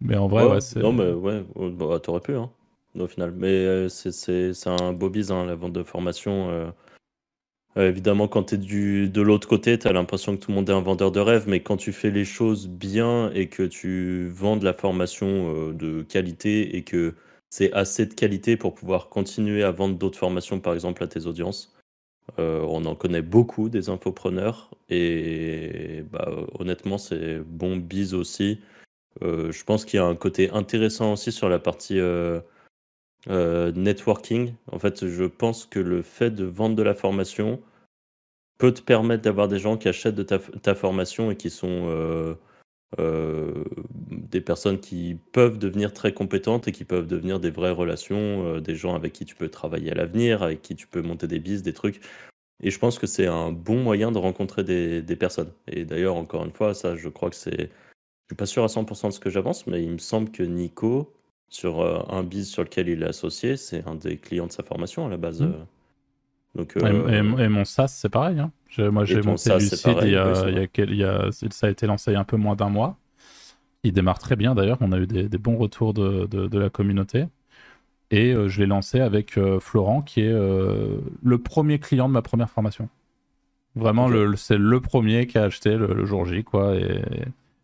mais 0.00 0.16
en 0.16 0.28
vrai, 0.28 0.46
ouais, 0.46 0.60
c'est. 0.60 0.80
Non, 0.80 0.92
mais 0.92 1.10
ouais, 1.10 1.44
bah, 1.56 1.98
t'aurais 2.00 2.20
pu, 2.20 2.34
hein, 2.34 2.50
au 2.98 3.06
final. 3.06 3.32
Mais 3.36 3.48
euh, 3.48 3.88
c'est 3.88 4.66
un 4.66 4.92
beau 4.92 5.10
bise, 5.10 5.30
hein, 5.30 5.44
la 5.44 5.54
vente 5.54 5.72
de 5.72 5.82
formation. 5.82 6.72
évidemment, 7.76 8.28
quand 8.28 8.44
tu 8.44 9.04
es 9.04 9.08
de 9.08 9.22
l'autre 9.22 9.48
côté, 9.48 9.78
tu 9.78 9.86
as 9.86 9.92
l'impression 9.92 10.36
que 10.36 10.42
tout 10.42 10.50
le 10.50 10.56
monde 10.56 10.70
est 10.70 10.74
un 10.74 10.80
vendeur 10.80 11.12
de 11.12 11.20
rêve, 11.20 11.44
mais 11.46 11.60
quand 11.60 11.76
tu 11.76 11.92
fais 11.92 12.10
les 12.10 12.24
choses 12.24 12.68
bien 12.68 13.30
et 13.32 13.48
que 13.48 13.62
tu 13.62 14.28
vends 14.28 14.56
de 14.56 14.64
la 14.64 14.72
formation 14.72 15.72
de 15.72 16.02
qualité 16.02 16.76
et 16.76 16.82
que 16.82 17.14
c'est 17.50 17.72
assez 17.74 18.06
de 18.06 18.14
qualité 18.14 18.56
pour 18.56 18.74
pouvoir 18.74 19.10
continuer 19.10 19.62
à 19.62 19.70
vendre 19.70 19.96
d'autres 19.96 20.18
formations, 20.18 20.58
par 20.58 20.72
exemple, 20.72 21.04
à 21.04 21.06
tes 21.06 21.26
audiences, 21.26 21.74
on 22.38 22.84
en 22.84 22.94
connaît 22.94 23.22
beaucoup 23.22 23.68
des 23.68 23.88
infopreneurs 23.88 24.70
et 24.88 26.04
bah, 26.10 26.28
honnêtement, 26.58 26.98
c'est 26.98 27.38
bon 27.40 27.76
bise 27.76 28.14
aussi. 28.14 28.60
je 29.20 29.64
pense 29.64 29.84
qu'il 29.84 29.98
y 29.98 30.00
a 30.00 30.06
un 30.06 30.16
côté 30.16 30.50
intéressant 30.50 31.12
aussi 31.12 31.32
sur 31.32 31.48
la 31.48 31.58
partie 31.58 32.00
networking. 33.28 34.54
En 34.70 34.78
fait, 34.78 35.06
je 35.06 35.24
pense 35.24 35.66
que 35.66 35.78
le 35.78 36.02
fait 36.02 36.30
de 36.30 36.44
vendre 36.44 36.76
de 36.76 36.82
la 36.82 36.94
formation 36.94 37.60
peut 38.58 38.72
te 38.72 38.82
permettre 38.82 39.22
d'avoir 39.22 39.48
des 39.48 39.58
gens 39.58 39.76
qui 39.76 39.88
achètent 39.88 40.14
de 40.14 40.22
ta, 40.22 40.74
formation 40.74 41.30
et 41.30 41.36
qui 41.36 41.50
sont 41.50 42.36
euh, 43.00 43.64
des 44.10 44.40
personnes 44.40 44.78
qui 44.78 45.16
peuvent 45.32 45.58
devenir 45.58 45.92
très 45.92 46.12
compétentes 46.12 46.68
et 46.68 46.72
qui 46.72 46.84
peuvent 46.84 47.06
devenir 47.06 47.40
des 47.40 47.50
vraies 47.50 47.70
relations, 47.70 48.46
euh, 48.46 48.60
des 48.60 48.74
gens 48.74 48.94
avec 48.94 49.12
qui 49.12 49.24
tu 49.24 49.34
peux 49.34 49.48
travailler 49.48 49.92
à 49.92 49.94
l'avenir, 49.94 50.42
avec 50.42 50.62
qui 50.62 50.74
tu 50.74 50.86
peux 50.86 51.00
monter 51.00 51.26
des 51.26 51.38
bis, 51.38 51.62
des 51.62 51.72
trucs. 51.72 52.00
Et 52.62 52.70
je 52.70 52.78
pense 52.78 52.98
que 52.98 53.06
c'est 53.06 53.26
un 53.26 53.50
bon 53.50 53.82
moyen 53.82 54.12
de 54.12 54.18
rencontrer 54.18 54.62
des, 54.62 55.16
personnes. 55.16 55.52
Et 55.66 55.84
d'ailleurs, 55.84 56.16
encore 56.16 56.44
une 56.44 56.52
fois, 56.52 56.74
ça, 56.74 56.94
je 56.96 57.08
crois 57.08 57.30
que 57.30 57.36
c'est. 57.36 57.60
Je 57.60 58.34
suis 58.34 58.36
pas 58.36 58.46
sûr 58.46 58.62
à 58.62 58.68
100% 58.68 59.08
de 59.08 59.12
ce 59.12 59.20
que 59.20 59.30
j'avance, 59.30 59.66
mais 59.66 59.82
il 59.82 59.90
me 59.90 59.98
semble 59.98 60.30
que 60.30 60.42
Nico, 60.42 61.12
sur 61.48 61.80
euh, 61.80 62.00
un 62.08 62.22
biz 62.22 62.48
sur 62.48 62.62
lequel 62.62 62.88
il 62.88 63.02
est 63.02 63.06
associé, 63.06 63.56
c'est 63.56 63.86
un 63.86 63.94
des 63.94 64.16
clients 64.16 64.46
de 64.46 64.52
sa 64.52 64.62
formation 64.62 65.06
à 65.06 65.10
la 65.10 65.16
base. 65.16 65.42
Mmh. 65.42 65.66
Donc, 66.54 66.76
et, 66.76 67.22
mon 67.48 67.64
SaaS, 67.64 67.88
c'est 67.88 68.08
pareil. 68.08 68.38
Hein. 68.38 68.52
Moi, 68.78 69.04
j'ai 69.04 69.22
monté 69.22 69.54
Lucid 69.54 69.86
y, 70.02 70.16
a, 70.16 70.48
y 70.76 71.04
a, 71.04 71.30
ça 71.50 71.66
a 71.66 71.70
été 71.70 71.86
lancé 71.86 72.10
il 72.10 72.14
y 72.14 72.16
a 72.16 72.20
un 72.20 72.24
peu 72.24 72.36
moins 72.36 72.56
d'un 72.56 72.68
mois. 72.68 72.96
Il 73.84 73.92
démarre 73.92 74.18
très 74.18 74.36
bien 74.36 74.54
d'ailleurs. 74.54 74.78
On 74.80 74.92
a 74.92 74.98
eu 74.98 75.06
des, 75.06 75.38
bons 75.38 75.56
retours 75.56 75.94
de, 75.94 76.26
de, 76.26 76.58
la 76.58 76.70
communauté. 76.70 77.26
Et 78.10 78.32
euh, 78.32 78.48
je 78.48 78.60
l'ai 78.60 78.66
lancé 78.66 79.00
avec 79.00 79.38
euh, 79.38 79.58
Florent, 79.58 80.02
qui 80.02 80.20
est 80.20 80.32
euh, 80.32 80.98
le 81.22 81.38
premier 81.38 81.78
client 81.78 82.08
de 82.08 82.12
ma 82.12 82.22
première 82.22 82.50
formation. 82.50 82.88
Vraiment, 83.74 84.10
c'est 84.36 84.58
le 84.58 84.80
premier 84.80 85.26
qui 85.26 85.38
a 85.38 85.44
acheté 85.44 85.76
le, 85.76 86.04
jour 86.04 86.26
J, 86.26 86.44
quoi. 86.44 86.76
Et, 86.76 87.02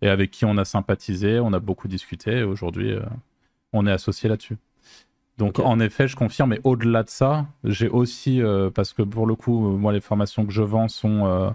et, 0.00 0.08
avec 0.08 0.30
qui 0.30 0.46
on 0.46 0.56
a 0.56 0.64
sympathisé, 0.64 1.38
on 1.38 1.52
a 1.52 1.60
beaucoup 1.60 1.86
discuté. 1.86 2.38
Et 2.38 2.42
aujourd'hui, 2.42 2.96
on 3.74 3.86
est 3.86 3.92
associé 3.92 4.30
là-dessus. 4.30 4.56
Donc 5.38 5.60
en 5.60 5.78
effet, 5.78 6.08
je 6.08 6.16
confirme, 6.16 6.50
mais 6.50 6.60
au-delà 6.64 7.04
de 7.04 7.08
ça, 7.08 7.46
j'ai 7.62 7.88
aussi, 7.88 8.42
euh, 8.42 8.70
parce 8.70 8.92
que 8.92 9.02
pour 9.02 9.24
le 9.24 9.36
coup, 9.36 9.70
moi 9.78 9.92
les 9.92 10.00
formations 10.00 10.44
que 10.44 10.52
je 10.52 10.62
vends 10.62 10.88
sont 10.88 11.26
euh, 11.26 11.50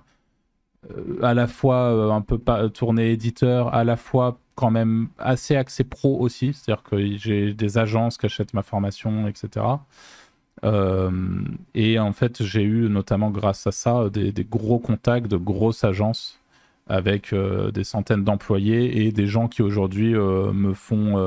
euh, 0.89 1.21
à 1.21 1.33
la 1.33 1.47
fois 1.47 2.13
un 2.13 2.21
peu 2.21 2.39
tournées 2.69 3.11
éditeur, 3.11 3.73
à 3.73 3.83
la 3.83 3.97
fois 3.97 4.39
quand 4.55 4.71
même 4.71 5.09
assez 5.19 5.57
axé 5.57 5.83
pro 5.83 6.17
aussi, 6.19 6.53
c'est-à-dire 6.53 6.83
que 6.83 7.17
j'ai 7.17 7.53
des 7.53 7.77
agences 7.77 8.17
qui 8.17 8.25
achètent 8.25 8.53
ma 8.53 8.63
formation, 8.63 9.27
etc. 9.27 9.65
et 11.75 11.99
en 11.99 12.13
fait, 12.13 12.41
j'ai 12.43 12.63
eu 12.63 12.89
notamment 12.89 13.31
grâce 13.31 13.67
à 13.67 13.71
ça 13.71 14.09
des, 14.09 14.31
des 14.31 14.45
gros 14.45 14.79
contacts 14.79 15.27
de 15.27 15.35
grosses 15.35 15.83
agences 15.83 16.39
avec 16.87 17.33
des 17.73 17.83
centaines 17.83 18.23
d'employés 18.23 19.05
et 19.05 19.11
des 19.11 19.27
gens 19.27 19.47
qui 19.49 19.61
aujourd'hui 19.61 20.13
me 20.13 20.73
font 20.73 21.17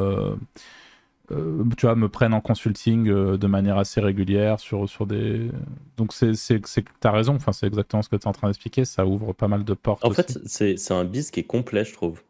euh, 1.33 1.65
tu 1.77 1.87
vois, 1.87 1.97
me 1.97 2.09
prennent 2.09 2.35
en 2.35 2.41
consulting 2.41 3.09
euh, 3.09 3.37
de 3.37 3.47
manière 3.47 3.79
assez 3.79 4.01
régulière 4.01 4.61
sur, 4.61 4.89
sur 4.89 5.07
des. 5.07 5.51
Donc, 5.97 6.13
c'est, 6.13 6.35
c'est, 6.35 6.65
c'est, 6.67 6.85
t'as 7.01 7.11
raison, 7.11 7.35
enfin, 7.35 7.53
c'est 7.53 7.67
exactement 7.67 8.03
ce 8.03 8.09
que 8.09 8.17
tu 8.17 8.23
es 8.23 8.29
en 8.29 8.33
train 8.33 8.49
d'expliquer, 8.49 8.85
ça 8.85 9.07
ouvre 9.07 9.33
pas 9.33 9.49
mal 9.49 9.65
de 9.65 9.75
portes. 9.75 10.05
En 10.05 10.11
fait, 10.11 10.39
c'est, 10.47 10.77
c'est 10.77 10.95
un 10.95 11.05
biz 11.05 11.31
qui 11.31 11.41
est 11.41 11.45
complet, 11.45 11.85
je 11.85 11.93
trouve. 11.93 12.23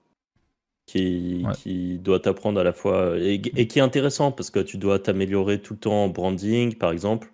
Qui, 0.87 1.45
qui 1.55 1.99
doit 1.99 2.21
t'apprendre 2.21 2.61
à 2.61 2.65
la 2.65 2.73
fois. 2.73 3.19
Et, 3.19 3.41
qui 3.41 3.79
est 3.79 3.83
intéressant 3.83 4.31
parce 4.31 4.51
que 4.51 4.61
tu 4.61 4.79
dois 4.79 5.01
t'améliorer 5.01 5.61
tout 5.61 5.75
le 5.75 5.81
temps 5.81 6.05
en 6.05 6.09
branding, 6.09 6.77
par 6.77 6.93
exemple, 6.93 7.33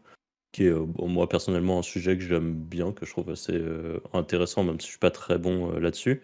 qui 0.53 0.65
est, 0.65 0.75
moi, 0.99 1.29
personnellement, 1.29 1.79
un 1.79 1.83
sujet 1.83 2.17
que 2.17 2.25
j'aime 2.25 2.55
bien, 2.55 2.93
que 2.93 3.05
je 3.05 3.11
trouve 3.11 3.31
assez 3.31 3.53
euh, 3.53 4.01
intéressant, 4.15 4.65
même 4.65 4.81
si 4.81 4.87
je 4.87 4.93
suis 4.93 4.99
pas 4.99 5.11
très 5.11 5.37
bon 5.37 5.71
là-dessus. 5.79 6.23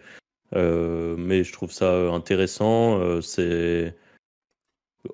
mais 0.55 1.45
je 1.45 1.53
trouve 1.53 1.71
ça 1.71 2.09
intéressant. 2.11 3.21
c'est 3.21 3.95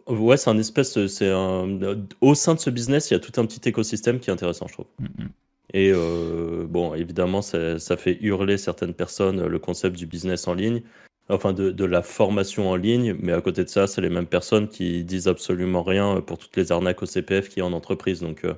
Ouais, 0.07 0.37
c'est 0.37 0.51
un 0.51 0.59
espèce, 0.59 1.07
c'est 1.07 1.31
un. 1.31 1.79
Au 2.21 2.35
sein 2.35 2.55
de 2.55 2.61
ce 2.61 2.71
business, 2.71 3.11
il 3.11 3.15
y 3.15 3.17
a 3.17 3.21
tout 3.21 3.39
un 3.41 3.47
petit 3.47 3.69
écosystème 3.69 4.19
qui 4.19 4.31
est 4.31 4.33
intéressant, 4.33 4.67
je 4.67 4.73
trouve. 4.73 4.87
Mm, 4.99 5.05
mm. 5.25 5.29
Et 5.75 5.93
euh, 5.93 6.67
bon, 6.69 6.95
évidemment, 6.95 7.43
ça, 7.43 7.79
ça, 7.79 7.97
fait 7.97 8.19
hurler 8.21 8.59
certaines 8.59 8.95
personnes 8.95 9.45
le 9.45 9.59
concept 9.59 9.97
du 9.97 10.07
business 10.07 10.47
en 10.47 10.55
ligne, 10.55 10.83
enfin 11.29 11.53
de, 11.53 11.71
de, 11.71 11.85
la 11.85 12.03
formation 12.03 12.71
en 12.71 12.77
ligne, 12.77 13.17
mais 13.21 13.33
à 13.33 13.41
côté 13.41 13.65
de 13.65 13.69
ça, 13.69 13.87
c'est 13.87 14.01
les 14.01 14.09
mêmes 14.09 14.27
personnes 14.27 14.69
qui 14.69 15.05
disent 15.05 15.27
absolument 15.27 15.83
rien 15.83 16.21
pour 16.21 16.39
toutes 16.39 16.57
les 16.57 16.71
arnaques 16.71 17.03
au 17.03 17.07
CPF 17.07 17.49
qui 17.49 17.61
est 17.61 17.63
en 17.63 17.73
entreprise. 17.73 18.21
Donc, 18.21 18.45
euh, 18.45 18.55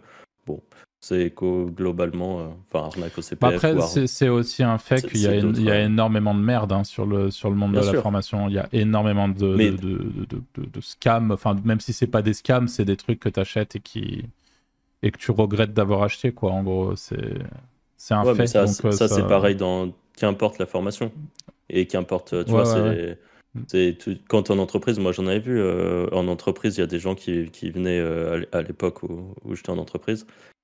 bon, 0.47 0.61
c'est 1.01 1.35
globalement, 1.37 2.41
euh, 2.41 2.47
enfin, 2.67 2.87
arnaque 2.87 3.17
au 3.19 3.23
CPF. 3.23 3.39
Bah, 3.39 3.49
après, 3.55 4.07
c'est 4.07 4.29
aussi 4.29 4.63
un 4.63 4.79
fait 4.79 5.07
qu'il 5.07 5.21
y, 5.21 5.63
y, 5.63 5.71
a 5.71 5.81
énormément 5.83 6.35
de 6.35 6.41
merde 6.41 6.73
hein, 6.73 6.85
sur, 6.85 7.07
le, 7.07 7.31
sur 7.31 7.51
le 7.51 7.57
monde 7.57 7.75
de 7.75 7.81
la 7.81 8.01
formation. 8.01 8.49
Il 8.49 8.55
y 8.55 8.59
a 8.59 8.69
énormément 8.73 9.29
de, 9.29 9.57
de, 9.57 9.71
de, 9.77 10.43
de, 10.57 10.81
scams. 10.81 11.31
Enfin, 11.31 11.55
même 11.65 11.81
si 11.81 11.93
c'est 11.93 12.07
pas 12.07 12.23
des 12.23 12.33
scams, 12.33 12.67
c'est 12.67 12.85
des 12.85 12.97
trucs 12.97 13.21
que 13.21 13.29
tu 13.29 13.39
achètes 13.39 13.77
et, 13.77 13.81
qui... 13.81 14.25
et 15.03 15.11
que 15.11 15.19
tu 15.19 15.31
regrettes 15.31 15.75
d'avoir 15.75 16.03
acheté, 16.03 16.33
quoi. 16.33 16.51
En 16.51 16.63
gros, 16.63 16.97
c'est 16.97 17.17
un 18.11 18.35
fait. 18.35 18.47
ça, 18.47 18.63
euh, 18.63 18.91
ça, 18.93 19.09
c'est 19.09 19.27
pareil 19.27 19.55
dans 19.55 19.93
qu'importe 20.17 20.59
la 20.59 20.67
formation. 20.67 21.13
Et 21.69 21.87
qu'importe, 21.87 22.45
tu 22.45 22.51
vois, 22.51 22.65
c'est. 22.65 23.19
C'est 23.69 23.97
quand 24.29 24.51
en 24.51 24.59
entreprise, 24.59 24.99
moi 24.99 25.13
j'en 25.13 25.27
avais 25.27 25.39
vu 25.39 25.59
euh, 25.59 26.09
en 26.13 26.29
entreprise, 26.29 26.77
il 26.77 26.81
y 26.81 26.83
a 26.83 26.87
des 26.87 26.99
gens 26.99 27.15
qui, 27.15 27.49
qui 27.51 27.71
venaient 27.71 28.03
à 28.53 28.61
l'époque 28.61 29.03
où, 29.03 29.35
où 29.47 29.55
j'étais 29.55 29.71
en 29.71 29.79
entreprise, 29.79 30.27
euh, 30.27 30.56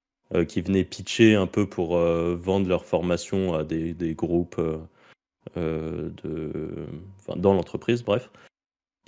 qui 0.49 0.61
venaient 0.62 0.85
pitcher 0.85 1.35
un 1.35 1.47
peu 1.47 1.69
pour 1.69 1.97
euh, 1.97 2.37
vendre 2.41 2.69
leur 2.69 2.85
formation 2.85 3.55
à 3.55 3.65
des, 3.65 4.15
groupes 4.15 4.61
euh, 5.57 6.11
dans 7.37 7.55
l'entreprise, 7.55 8.03
bref. 8.03 8.31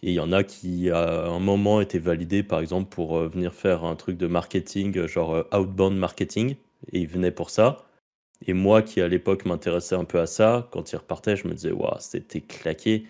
Et 0.03 0.11
il 0.11 0.15
y 0.15 0.21
en 0.21 0.33
a 0.33 0.45
qui, 0.45 0.91
à 0.91 1.27
un 1.27 1.39
moment, 1.39 1.81
étaient 1.81 1.99
validés, 1.99 2.43
par 2.43 2.61
exemple, 2.61 2.91
pour 2.91 3.19
venir 3.21 3.55
faire 3.55 3.85
un 3.85 3.97
truc 3.97 4.19
de 4.19 4.27
marketing, 4.27 5.07
genre 5.07 5.47
outbound 5.53 5.97
marketing. 5.97 6.57
Et 6.93 7.01
ils 7.01 7.09
venaient 7.09 7.31
pour 7.31 7.49
ça. 7.49 7.87
Et 8.47 8.53
moi, 8.53 8.83
qui 8.83 9.01
à 9.01 9.09
l'époque 9.09 9.47
m'intéressais 9.47 9.95
un 9.95 10.05
peu 10.05 10.21
à 10.21 10.27
ça, 10.27 10.69
quand 10.73 10.93
ils 10.93 10.97
repartaient, 10.97 11.37
je 11.37 11.49
me 11.49 11.55
disais, 11.55 11.73
waouh, 11.73 11.97
c'était 12.01 12.41
claqué. 12.41 13.07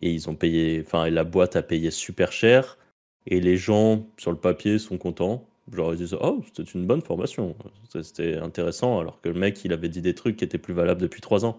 Et 0.00 0.12
ils 0.12 0.28
ont 0.28 0.34
payé, 0.34 0.82
enfin, 0.84 1.08
la 1.10 1.24
boîte 1.24 1.56
a 1.56 1.62
payé 1.62 1.90
super 1.90 2.32
cher. 2.32 2.78
Et 3.26 3.40
les 3.40 3.56
gens, 3.56 4.06
sur 4.18 4.32
le 4.32 4.38
papier, 4.38 4.78
sont 4.78 4.98
contents. 4.98 5.46
J'aurais 5.72 5.96
dit 5.96 6.10
oh, 6.20 6.42
c'était 6.46 6.70
une 6.70 6.86
bonne 6.86 7.00
formation. 7.00 7.56
C'était 8.02 8.36
intéressant, 8.36 9.00
alors 9.00 9.20
que 9.20 9.28
le 9.28 9.38
mec, 9.38 9.64
il 9.64 9.72
avait 9.72 9.88
dit 9.88 10.02
des 10.02 10.14
trucs 10.14 10.36
qui 10.36 10.44
étaient 10.44 10.58
plus 10.58 10.74
valables 10.74 11.00
depuis 11.00 11.20
trois 11.20 11.44
ans. 11.44 11.58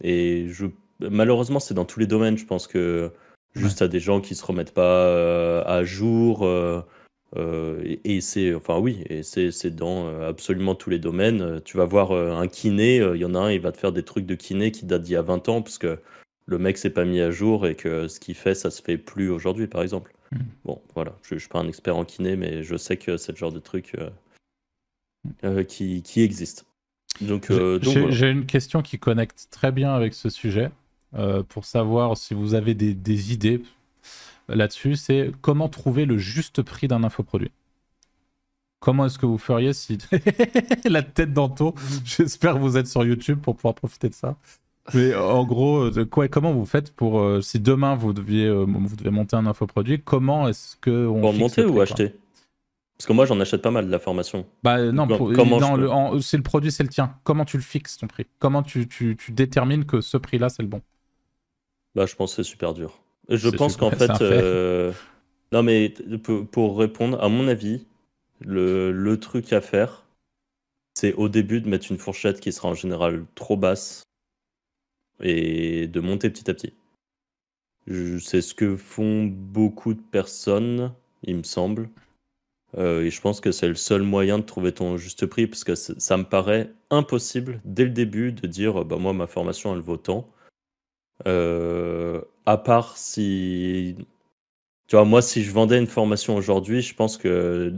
Et 0.00 0.46
je, 0.48 0.66
malheureusement, 1.00 1.60
c'est 1.60 1.74
dans 1.74 1.84
tous 1.84 2.00
les 2.00 2.06
domaines. 2.06 2.38
Je 2.38 2.46
pense 2.46 2.66
que 2.66 3.10
juste 3.54 3.82
à 3.82 3.88
des 3.88 4.00
gens 4.00 4.20
qui 4.20 4.34
se 4.34 4.44
remettent 4.44 4.74
pas 4.74 5.06
euh, 5.06 5.62
à 5.66 5.84
jour. 5.84 6.46
Euh, 6.46 6.82
euh, 7.36 7.96
et, 8.04 8.20
c'est, 8.20 8.54
enfin 8.54 8.78
oui, 8.78 9.04
et 9.08 9.22
c'est, 9.22 9.70
dans 9.70 10.08
absolument 10.22 10.74
tous 10.74 10.90
les 10.90 10.98
domaines. 10.98 11.60
Tu 11.64 11.76
vas 11.76 11.86
voir 11.86 12.12
un 12.12 12.46
kiné, 12.46 12.96
il 12.96 13.20
y 13.20 13.24
en 13.24 13.34
a 13.34 13.38
un, 13.38 13.50
il 13.50 13.60
va 13.60 13.72
te 13.72 13.78
faire 13.78 13.92
des 13.92 14.02
trucs 14.04 14.26
de 14.26 14.34
kiné 14.34 14.70
qui 14.70 14.84
datent 14.86 15.02
d'il 15.02 15.14
y 15.14 15.16
a 15.16 15.22
20 15.22 15.48
ans, 15.48 15.62
parce 15.62 15.78
que 15.78 15.98
le 16.46 16.58
mec 16.58 16.76
s'est 16.76 16.90
pas 16.90 17.04
mis 17.04 17.20
à 17.20 17.30
jour 17.30 17.66
et 17.66 17.74
que 17.74 18.08
ce 18.08 18.20
qu'il 18.20 18.34
fait, 18.34 18.54
ça 18.54 18.70
se 18.70 18.82
fait 18.82 18.98
plus 18.98 19.30
aujourd'hui, 19.30 19.66
par 19.66 19.82
exemple. 19.82 20.12
Hmm. 20.32 20.44
Bon, 20.64 20.80
voilà, 20.94 21.12
je, 21.22 21.34
ne 21.34 21.38
suis 21.38 21.48
pas 21.48 21.60
un 21.60 21.68
expert 21.68 21.96
en 21.96 22.04
kiné, 22.04 22.36
mais 22.36 22.62
je 22.62 22.76
sais 22.76 22.96
que 22.96 23.16
c'est 23.16 23.32
le 23.32 23.38
genre 23.38 23.52
de 23.52 23.58
truc 23.58 23.94
euh, 23.98 24.10
euh, 25.44 25.64
qui, 25.64 26.02
qui, 26.02 26.22
existe. 26.22 26.66
Donc, 27.20 27.50
euh, 27.50 27.78
j'ai 28.10 28.30
une 28.30 28.46
question 28.46 28.80
qui 28.82 28.98
connecte 28.98 29.48
très 29.50 29.70
bien 29.70 29.92
avec 29.92 30.14
ce 30.14 30.30
sujet 30.30 30.70
pour 31.48 31.66
savoir 31.66 32.16
si 32.16 32.32
vous 32.32 32.54
avez 32.54 32.72
des, 32.72 32.94
des 32.94 33.34
idées 33.34 33.62
là-dessus. 34.48 34.96
C'est 34.96 35.30
comment 35.42 35.68
trouver 35.68 36.06
le 36.06 36.16
juste 36.16 36.62
prix 36.62 36.88
d'un 36.88 37.04
infoproduit? 37.04 37.50
Comment 38.80 39.06
est-ce 39.06 39.18
que 39.18 39.26
vous 39.26 39.38
feriez 39.38 39.74
si 39.74 39.98
la 40.84 41.02
tête 41.02 41.34
d'Anto 41.34 41.74
J'espère 42.04 42.54
que 42.54 42.60
vous 42.60 42.78
êtes 42.78 42.86
sur 42.86 43.04
YouTube 43.04 43.40
pour 43.40 43.56
pouvoir 43.56 43.74
profiter 43.74 44.08
de 44.08 44.14
ça. 44.14 44.36
Mais 44.94 45.14
en 45.14 45.44
gros, 45.44 45.84
euh, 45.84 46.04
quoi, 46.04 46.28
comment 46.28 46.52
vous 46.52 46.66
faites 46.66 46.92
pour 46.92 47.20
euh, 47.20 47.40
si 47.40 47.60
demain 47.60 47.94
vous 47.94 48.12
deviez 48.12 48.46
euh, 48.46 48.64
vous 48.64 48.96
devez 48.96 49.10
monter 49.10 49.36
un 49.36 49.46
infoproduit, 49.46 50.00
comment 50.00 50.48
est-ce 50.48 50.76
que 50.76 51.06
on 51.06 51.20
pour 51.20 51.32
monter 51.32 51.64
ou 51.64 51.80
acheter? 51.80 52.14
Parce 52.96 53.06
que 53.06 53.12
moi 53.12 53.24
j'en 53.24 53.38
achète 53.40 53.62
pas 53.62 53.70
mal 53.70 53.86
de 53.86 53.90
la 53.90 54.00
formation. 54.00 54.44
Bah 54.62 54.92
non, 54.92 55.06
comment 55.06 56.20
c'est 56.20 56.36
le 56.36 56.42
produit, 56.42 56.72
c'est 56.72 56.82
le 56.82 56.88
tien. 56.88 57.14
Comment 57.22 57.44
tu 57.44 57.56
le 57.56 57.62
fixes 57.62 57.96
ton 57.96 58.06
prix? 58.06 58.26
Comment 58.38 58.62
tu, 58.62 58.88
tu, 58.88 59.16
tu, 59.16 59.32
détermines 59.32 59.84
que 59.84 60.00
ce 60.00 60.16
prix-là 60.16 60.48
c'est 60.48 60.62
le 60.62 60.68
bon? 60.68 60.82
Bah 61.94 62.06
je 62.06 62.14
pense 62.16 62.34
que 62.34 62.42
c'est 62.42 62.48
super 62.48 62.74
dur. 62.74 62.98
Je 63.28 63.48
pense 63.50 63.76
qu'en 63.76 63.90
fait, 63.92 64.10
non 65.52 65.62
mais 65.62 65.94
pour 66.50 66.76
répondre, 66.76 67.22
à 67.22 67.28
mon 67.28 67.46
avis, 67.46 67.86
le, 68.40 68.90
le 68.90 69.20
truc 69.20 69.52
à 69.52 69.60
faire, 69.60 70.04
c'est 70.94 71.14
au 71.14 71.28
début 71.28 71.60
de 71.60 71.68
mettre 71.68 71.90
une 71.90 71.98
fourchette 71.98 72.40
qui 72.40 72.52
sera 72.52 72.68
en 72.68 72.74
général 72.74 73.24
trop 73.36 73.56
basse 73.56 74.02
et 75.22 75.86
de 75.86 76.00
monter 76.00 76.30
petit 76.30 76.50
à 76.50 76.54
petit. 76.54 76.74
C'est 78.20 78.42
ce 78.42 78.54
que 78.54 78.76
font 78.76 79.24
beaucoup 79.24 79.94
de 79.94 80.00
personnes, 80.00 80.92
il 81.24 81.36
me 81.36 81.42
semble. 81.42 81.88
et 82.78 83.10
je 83.10 83.20
pense 83.20 83.40
que 83.40 83.52
c'est 83.52 83.68
le 83.68 83.74
seul 83.74 84.02
moyen 84.02 84.38
de 84.38 84.44
trouver 84.44 84.72
ton 84.72 84.96
juste 84.96 85.26
prix, 85.26 85.46
parce 85.46 85.64
que 85.64 85.74
ça 85.74 86.16
me 86.16 86.24
paraît 86.24 86.72
impossible 86.90 87.60
dès 87.64 87.84
le 87.84 87.90
début 87.90 88.32
de 88.32 88.46
dire 88.46 88.84
bah 88.84 88.96
moi 88.96 89.12
ma 89.12 89.26
formation 89.26 89.74
elle 89.74 89.80
vaut 89.80 89.96
tant. 89.96 90.28
à 91.24 92.56
part 92.58 92.96
si 92.96 93.96
tu 94.92 94.96
vois, 94.96 95.06
moi, 95.06 95.22
si 95.22 95.42
je 95.42 95.50
vendais 95.50 95.78
une 95.78 95.86
formation 95.86 96.36
aujourd'hui, 96.36 96.82
je 96.82 96.94
pense 96.94 97.16
que 97.16 97.74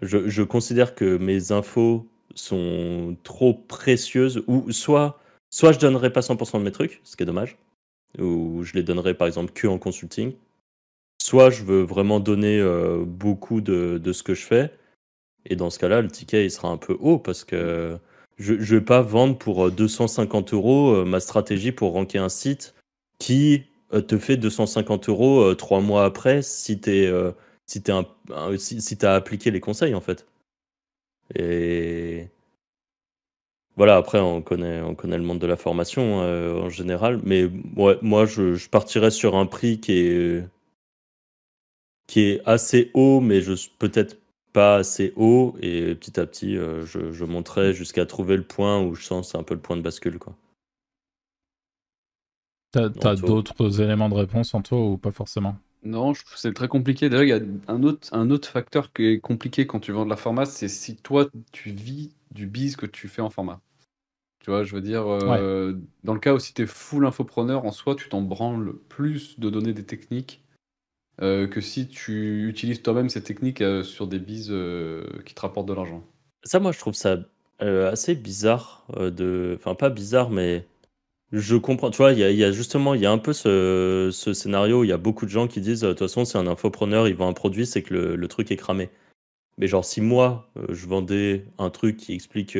je, 0.00 0.42
considère 0.42 0.94
que 0.94 1.18
mes 1.18 1.52
infos 1.52 2.08
sont 2.34 3.14
trop 3.22 3.52
précieuses, 3.52 4.42
ou 4.46 4.72
soit, 4.72 5.20
soit 5.56 5.72
je 5.72 5.78
donnerais 5.78 6.12
pas 6.12 6.20
100% 6.20 6.58
de 6.58 6.64
mes 6.64 6.72
trucs, 6.72 7.00
ce 7.02 7.16
qui 7.16 7.22
est 7.22 7.26
dommage, 7.26 7.56
ou 8.18 8.62
je 8.62 8.74
les 8.74 8.82
donnerais 8.82 9.14
par 9.14 9.26
exemple 9.26 9.52
que 9.52 9.66
en 9.66 9.78
consulting, 9.78 10.34
soit 11.22 11.48
je 11.48 11.64
veux 11.64 11.82
vraiment 11.82 12.20
donner 12.20 12.58
euh, 12.60 13.04
beaucoup 13.06 13.62
de, 13.62 13.96
de, 13.96 14.12
ce 14.12 14.22
que 14.22 14.34
je 14.34 14.44
fais, 14.44 14.70
et 15.46 15.56
dans 15.56 15.70
ce 15.70 15.78
cas-là, 15.78 16.02
le 16.02 16.08
ticket 16.08 16.44
il 16.44 16.50
sera 16.50 16.68
un 16.68 16.76
peu 16.76 16.96
haut 17.00 17.18
parce 17.18 17.44
que 17.44 17.96
je 18.38 18.52
ne 18.52 18.58
vais 18.58 18.80
pas 18.82 19.00
vendre 19.00 19.38
pour 19.38 19.70
250 19.70 20.52
euros 20.52 20.94
euh, 20.94 21.04
ma 21.06 21.20
stratégie 21.20 21.72
pour 21.72 21.92
ranker 21.92 22.18
un 22.18 22.28
site 22.28 22.74
qui 23.18 23.64
euh, 23.94 24.02
te 24.02 24.18
fait 24.18 24.36
250 24.36 25.08
euros 25.08 25.40
euh, 25.40 25.54
trois 25.54 25.80
mois 25.80 26.04
après 26.04 26.42
si 26.42 26.78
tu 26.80 26.90
euh, 26.90 27.32
si 27.66 27.82
si, 28.58 28.82
si 28.82 29.06
as 29.06 29.14
appliqué 29.14 29.50
les 29.50 29.60
conseils 29.60 29.94
en 29.94 30.00
fait. 30.00 30.26
Et 31.34 32.28
voilà, 33.76 33.96
après 33.96 34.20
on 34.20 34.42
connaît, 34.42 34.80
on 34.80 34.94
connaît 34.94 35.18
le 35.18 35.24
monde 35.24 35.38
de 35.38 35.46
la 35.46 35.56
formation 35.56 36.18
en 36.20 36.68
général, 36.68 37.20
mais 37.24 37.50
ouais, 37.76 37.98
moi 38.02 38.26
je, 38.26 38.54
je, 38.54 38.68
partirais 38.68 39.10
sur 39.10 39.36
un 39.36 39.46
prix 39.46 39.80
qui 39.80 39.92
est 39.92 40.44
qui 42.06 42.20
est 42.20 42.40
assez 42.46 42.90
haut, 42.94 43.20
mais 43.20 43.40
je 43.40 43.54
peut-être 43.78 44.18
pas 44.52 44.76
assez 44.76 45.12
haut, 45.16 45.54
et 45.60 45.94
petit 45.94 46.18
à 46.20 46.26
petit 46.26 46.54
je, 46.56 47.12
je 47.12 47.24
monterai 47.24 47.74
jusqu'à 47.74 48.06
trouver 48.06 48.36
le 48.36 48.44
point 48.44 48.80
où 48.82 48.94
je 48.94 49.04
sens 49.04 49.32
c'est 49.32 49.38
un 49.38 49.42
peu 49.42 49.54
le 49.54 49.60
point 49.60 49.76
de 49.76 49.82
bascule 49.82 50.18
quoi. 50.18 50.34
T'as 52.72 53.14
d'autres 53.14 53.80
éléments 53.80 54.08
de 54.08 54.14
réponse 54.14 54.54
en 54.54 54.60
toi 54.60 54.78
ou 54.78 54.98
pas 54.98 55.12
forcément? 55.12 55.56
Non, 55.82 56.12
c'est 56.34 56.52
très 56.52 56.68
compliqué. 56.68 57.08
D'ailleurs, 57.08 57.24
il 57.24 57.28
y 57.28 57.68
a 57.68 57.72
un 57.72 57.82
autre, 57.82 58.08
un 58.12 58.30
autre 58.30 58.48
facteur 58.48 58.92
qui 58.92 59.06
est 59.06 59.20
compliqué 59.20 59.66
quand 59.66 59.80
tu 59.80 59.92
vends 59.92 60.04
de 60.04 60.10
la 60.10 60.16
format, 60.16 60.44
c'est 60.44 60.68
si 60.68 60.96
toi, 60.96 61.28
tu 61.52 61.70
vis 61.70 62.12
du 62.32 62.46
biz 62.46 62.76
que 62.76 62.86
tu 62.86 63.08
fais 63.08 63.22
en 63.22 63.30
format. 63.30 63.60
Tu 64.46 64.52
vois, 64.52 64.62
je 64.62 64.76
veux 64.76 64.80
dire, 64.80 65.08
euh, 65.08 65.74
dans 66.04 66.14
le 66.14 66.20
cas 66.20 66.32
où 66.32 66.38
si 66.38 66.54
tu 66.54 66.62
es 66.62 66.66
full 66.66 67.04
infopreneur, 67.04 67.64
en 67.64 67.72
soi, 67.72 67.96
tu 67.96 68.08
t'en 68.08 68.22
branles 68.22 68.74
plus 68.88 69.40
de 69.40 69.50
donner 69.50 69.72
des 69.72 69.82
techniques 69.82 70.40
euh, 71.20 71.48
que 71.48 71.60
si 71.60 71.88
tu 71.88 72.48
utilises 72.48 72.80
toi-même 72.80 73.08
ces 73.08 73.24
techniques 73.24 73.60
euh, 73.60 73.82
sur 73.82 74.06
des 74.06 74.20
bises 74.20 74.54
qui 75.24 75.34
te 75.34 75.40
rapportent 75.40 75.66
de 75.66 75.74
l'argent. 75.74 76.04
Ça, 76.44 76.60
moi, 76.60 76.70
je 76.70 76.78
trouve 76.78 76.94
ça 76.94 77.18
assez 77.58 78.14
bizarre 78.14 78.86
de. 78.96 79.56
Enfin, 79.58 79.74
pas 79.74 79.90
bizarre, 79.90 80.30
mais 80.30 80.64
je 81.32 81.56
comprends, 81.56 81.90
tu 81.90 81.96
vois, 81.96 82.12
il 82.12 82.20
y 82.20 82.44
a, 82.44 82.52
justement, 82.52 82.94
il 82.94 83.00
y 83.00 83.06
a 83.06 83.10
un 83.10 83.18
peu 83.18 83.32
ce, 83.32 84.12
scénario 84.32 84.82
où 84.82 84.84
il 84.84 84.90
y 84.90 84.92
a 84.92 84.96
beaucoup 84.96 85.26
de 85.26 85.30
gens 85.32 85.48
qui 85.48 85.60
disent, 85.60 85.80
de 85.80 85.88
toute 85.88 85.98
façon, 85.98 86.24
c'est 86.24 86.38
un 86.38 86.46
infopreneur, 86.46 87.08
il 87.08 87.16
vend 87.16 87.28
un 87.28 87.32
produit, 87.32 87.66
c'est 87.66 87.82
que 87.82 87.94
le, 88.14 88.28
truc 88.28 88.52
est 88.52 88.56
cramé. 88.56 88.90
Mais 89.58 89.66
genre, 89.66 89.84
si 89.84 90.00
moi, 90.00 90.48
euh, 90.56 90.66
je 90.68 90.86
vendais 90.86 91.46
un 91.58 91.70
truc 91.70 91.96
qui 91.96 92.12
explique 92.12 92.56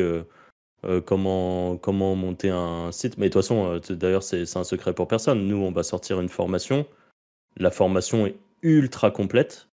euh, 0.86 0.96
euh, 0.96 1.00
comment, 1.00 1.76
comment 1.76 2.14
monter 2.14 2.50
un 2.50 2.92
site, 2.92 3.18
mais 3.18 3.28
de 3.28 3.32
toute 3.32 3.42
façon, 3.42 3.80
d'ailleurs, 3.90 4.22
c'est 4.22 4.56
un 4.56 4.64
secret 4.64 4.94
pour 4.94 5.08
personne. 5.08 5.46
Nous, 5.46 5.56
on 5.56 5.72
va 5.72 5.82
sortir 5.82 6.20
une 6.20 6.28
formation. 6.28 6.86
La 7.56 7.70
formation 7.70 8.26
est 8.26 8.36
ultra 8.62 9.10
complète. 9.10 9.68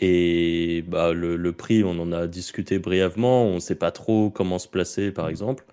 Et 0.00 0.84
bah, 0.86 1.12
le, 1.12 1.36
le 1.36 1.52
prix, 1.52 1.82
on 1.82 1.98
en 1.98 2.12
a 2.12 2.26
discuté 2.26 2.78
brièvement. 2.78 3.44
On 3.44 3.56
ne 3.56 3.60
sait 3.60 3.74
pas 3.74 3.90
trop 3.90 4.30
comment 4.30 4.58
se 4.58 4.68
placer, 4.68 5.10
par 5.10 5.28
exemple. 5.28 5.64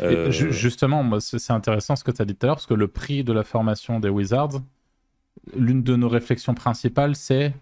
Euh, 0.00 0.30
justement, 0.30 1.18
c'est 1.20 1.52
intéressant 1.52 1.96
ce 1.96 2.04
que 2.04 2.10
tu 2.10 2.22
as 2.22 2.24
dit 2.24 2.34
tout 2.34 2.44
à 2.44 2.48
l'heure, 2.48 2.56
parce 2.56 2.66
que 2.66 2.74
le 2.74 2.88
prix 2.88 3.24
de 3.24 3.32
la 3.32 3.44
formation 3.44 4.00
des 4.00 4.08
Wizards, 4.08 4.60
l'une 5.56 5.82
de 5.82 5.96
nos 5.96 6.08
réflexions 6.08 6.54
principales, 6.54 7.16
c'est, 7.16 7.52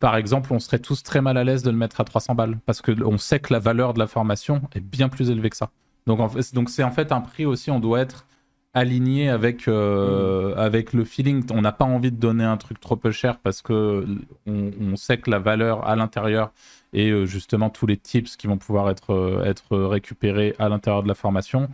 par 0.00 0.16
exemple, 0.16 0.52
on 0.52 0.58
serait 0.58 0.78
tous 0.78 1.02
très 1.02 1.20
mal 1.20 1.36
à 1.36 1.44
l'aise 1.44 1.62
de 1.62 1.70
le 1.70 1.76
mettre 1.76 2.00
à 2.00 2.04
300 2.04 2.34
balles, 2.34 2.58
parce 2.66 2.82
qu'on 2.82 3.18
sait 3.18 3.40
que 3.40 3.52
la 3.52 3.58
valeur 3.58 3.94
de 3.94 3.98
la 3.98 4.06
formation 4.06 4.62
est 4.74 4.80
bien 4.80 5.08
plus 5.08 5.30
élevée 5.30 5.50
que 5.50 5.56
ça. 5.56 5.70
Donc, 6.06 6.20
donc 6.52 6.70
c'est 6.70 6.84
en 6.84 6.90
fait 6.90 7.12
un 7.12 7.20
prix 7.20 7.44
aussi, 7.46 7.70
on 7.70 7.80
doit 7.80 8.00
être 8.00 8.26
aligné 8.74 9.28
avec, 9.28 9.66
euh, 9.66 10.54
mm. 10.54 10.58
avec 10.58 10.92
le 10.92 11.04
feeling. 11.04 11.44
On 11.50 11.62
n'a 11.62 11.72
pas 11.72 11.84
envie 11.84 12.12
de 12.12 12.16
donner 12.16 12.44
un 12.44 12.56
truc 12.56 12.80
trop 12.80 12.96
peu 12.96 13.10
cher 13.10 13.38
parce 13.38 13.62
que 13.62 14.06
on 14.46 14.96
sait 14.96 15.18
que 15.18 15.30
la 15.30 15.38
valeur 15.38 15.86
à 15.86 15.96
l'intérieur 15.96 16.52
et 16.92 17.10
euh, 17.10 17.26
justement 17.26 17.70
tous 17.70 17.86
les 17.86 17.96
tips 17.96 18.36
qui 18.36 18.46
vont 18.46 18.58
pouvoir 18.58 18.90
être, 18.90 19.12
euh, 19.12 19.44
être 19.44 19.76
récupérés 19.76 20.54
à 20.58 20.68
l'intérieur 20.68 21.02
de 21.02 21.08
la 21.08 21.14
formation 21.14 21.68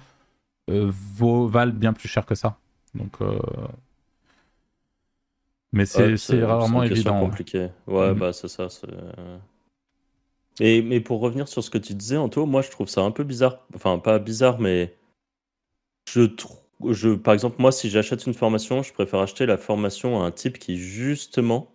euh, 0.71 0.91
valent 0.91 1.73
bien 1.73 1.93
plus 1.93 2.09
cher 2.09 2.27
que 2.27 2.35
ça. 2.35 2.57
Donc, 2.95 3.19
mais 5.75 5.87
c'est 5.87 6.45
rarement 6.45 6.83
évident. 6.85 7.21
compliqué. 7.21 7.69
Ouais, 7.87 8.11
mhm. 8.11 8.19
bah 8.19 8.33
c'est 8.33 8.49
ça. 8.49 8.69
Et, 10.61 10.83
mais 10.83 11.01
pour 11.01 11.21
revenir 11.21 11.49
sur 11.49 11.65
ce 11.65 11.71
que 11.71 11.79
tu 11.79 11.95
disais, 11.95 12.17
Anto, 12.17 12.47
moi 12.47 12.63
je 12.63 12.71
trouve 12.71 12.89
ça 12.89 13.03
un 13.03 13.11
peu 13.11 13.25
bizarre. 13.25 13.59
Enfin, 13.75 13.99
pas 13.99 14.19
bizarre, 14.19 14.61
mais 14.61 14.95
je 16.09 16.23
trouve. 16.23 16.59
Je, 16.91 17.11
par 17.11 17.35
exemple, 17.35 17.57
moi, 17.61 17.73
si 17.73 17.89
j'achète 17.89 18.27
une 18.27 18.35
formation, 18.35 18.83
je 18.83 18.93
préfère 18.93 19.21
acheter 19.21 19.47
la 19.47 19.57
formation 19.57 20.23
à 20.23 20.27
un 20.27 20.31
type 20.31 20.59
qui, 20.59 20.77
justement, 20.77 21.73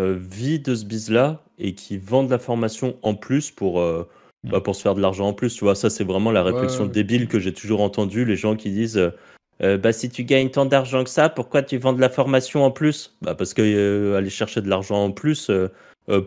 euh, 0.00 0.16
vit 0.16 0.60
de 0.60 0.74
ce 0.74 0.84
bise-là 0.84 1.42
et 1.58 1.74
qui 1.74 1.98
vend 1.98 2.22
de 2.22 2.30
la 2.30 2.38
formation 2.38 2.98
en 3.02 3.14
plus 3.14 3.50
pour, 3.50 3.80
euh, 3.80 4.08
bah, 4.44 4.60
pour 4.60 4.76
se 4.76 4.82
faire 4.82 4.94
de 4.94 5.00
l'argent 5.00 5.28
en 5.28 5.32
plus. 5.32 5.54
Tu 5.54 5.64
vois, 5.64 5.74
ça, 5.74 5.90
c'est 5.90 6.04
vraiment 6.04 6.30
la 6.30 6.42
réflexion 6.42 6.86
débile 6.86 7.26
que 7.26 7.40
j'ai 7.40 7.52
toujours 7.52 7.80
entendue. 7.80 8.24
Les 8.24 8.36
gens 8.36 8.54
qui 8.54 8.70
disent 8.70 9.12
euh, 9.62 9.76
bah, 9.78 9.92
si 9.92 10.08
tu 10.08 10.24
gagnes 10.24 10.50
tant 10.50 10.66
d'argent 10.66 11.04
que 11.04 11.10
ça, 11.10 11.28
pourquoi 11.28 11.62
tu 11.62 11.78
vends 11.78 11.92
de 11.92 12.00
la 12.00 12.08
formation 12.08 12.64
en 12.64 12.70
plus? 12.70 13.14
Bah, 13.22 13.34
Parce 13.34 13.54
que 13.54 14.14
aller 14.16 14.30
chercher 14.30 14.60
de 14.60 14.68
l'argent 14.68 15.04
en 15.04 15.12
plus, 15.12 15.50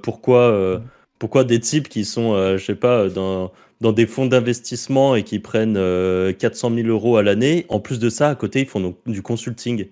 pourquoi, 0.03 0.81
pourquoi 1.19 1.43
des 1.43 1.59
types 1.59 1.89
qui 1.89 2.05
sont, 2.05 2.57
je 2.57 2.63
sais 2.63 2.75
pas, 2.75 3.09
dans, 3.09 3.51
dans 3.81 3.91
des 3.91 4.07
fonds 4.07 4.25
d'investissement 4.25 5.15
et 5.15 5.23
qui 5.23 5.39
prennent 5.39 5.79
400 6.33 6.73
000 6.75 6.87
euros 6.87 7.17
à 7.17 7.23
l'année, 7.23 7.65
en 7.69 7.79
plus 7.79 7.99
de 7.99 8.09
ça, 8.09 8.29
à 8.29 8.35
côté, 8.35 8.61
ils 8.61 8.67
font 8.67 8.95
du 9.05 9.21
consulting? 9.21 9.87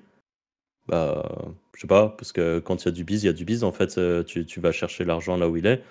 Bah, 0.87 1.23
je 1.75 1.81
sais 1.81 1.87
pas, 1.87 2.09
parce 2.09 2.31
que 2.31 2.59
quand 2.59 2.83
il 2.83 2.85
y 2.85 2.87
a 2.89 2.91
du 2.91 3.03
biz, 3.03 3.23
il 3.23 3.27
y 3.27 3.29
a 3.29 3.33
du 3.33 3.45
biz. 3.45 3.63
En 3.63 3.71
fait, 3.71 3.97
euh, 3.97 4.23
tu, 4.23 4.45
tu 4.45 4.59
vas 4.59 4.71
chercher 4.71 5.05
l'argent 5.05 5.37
là 5.37 5.49
où 5.49 5.57
il 5.57 5.65
est. 5.65 5.81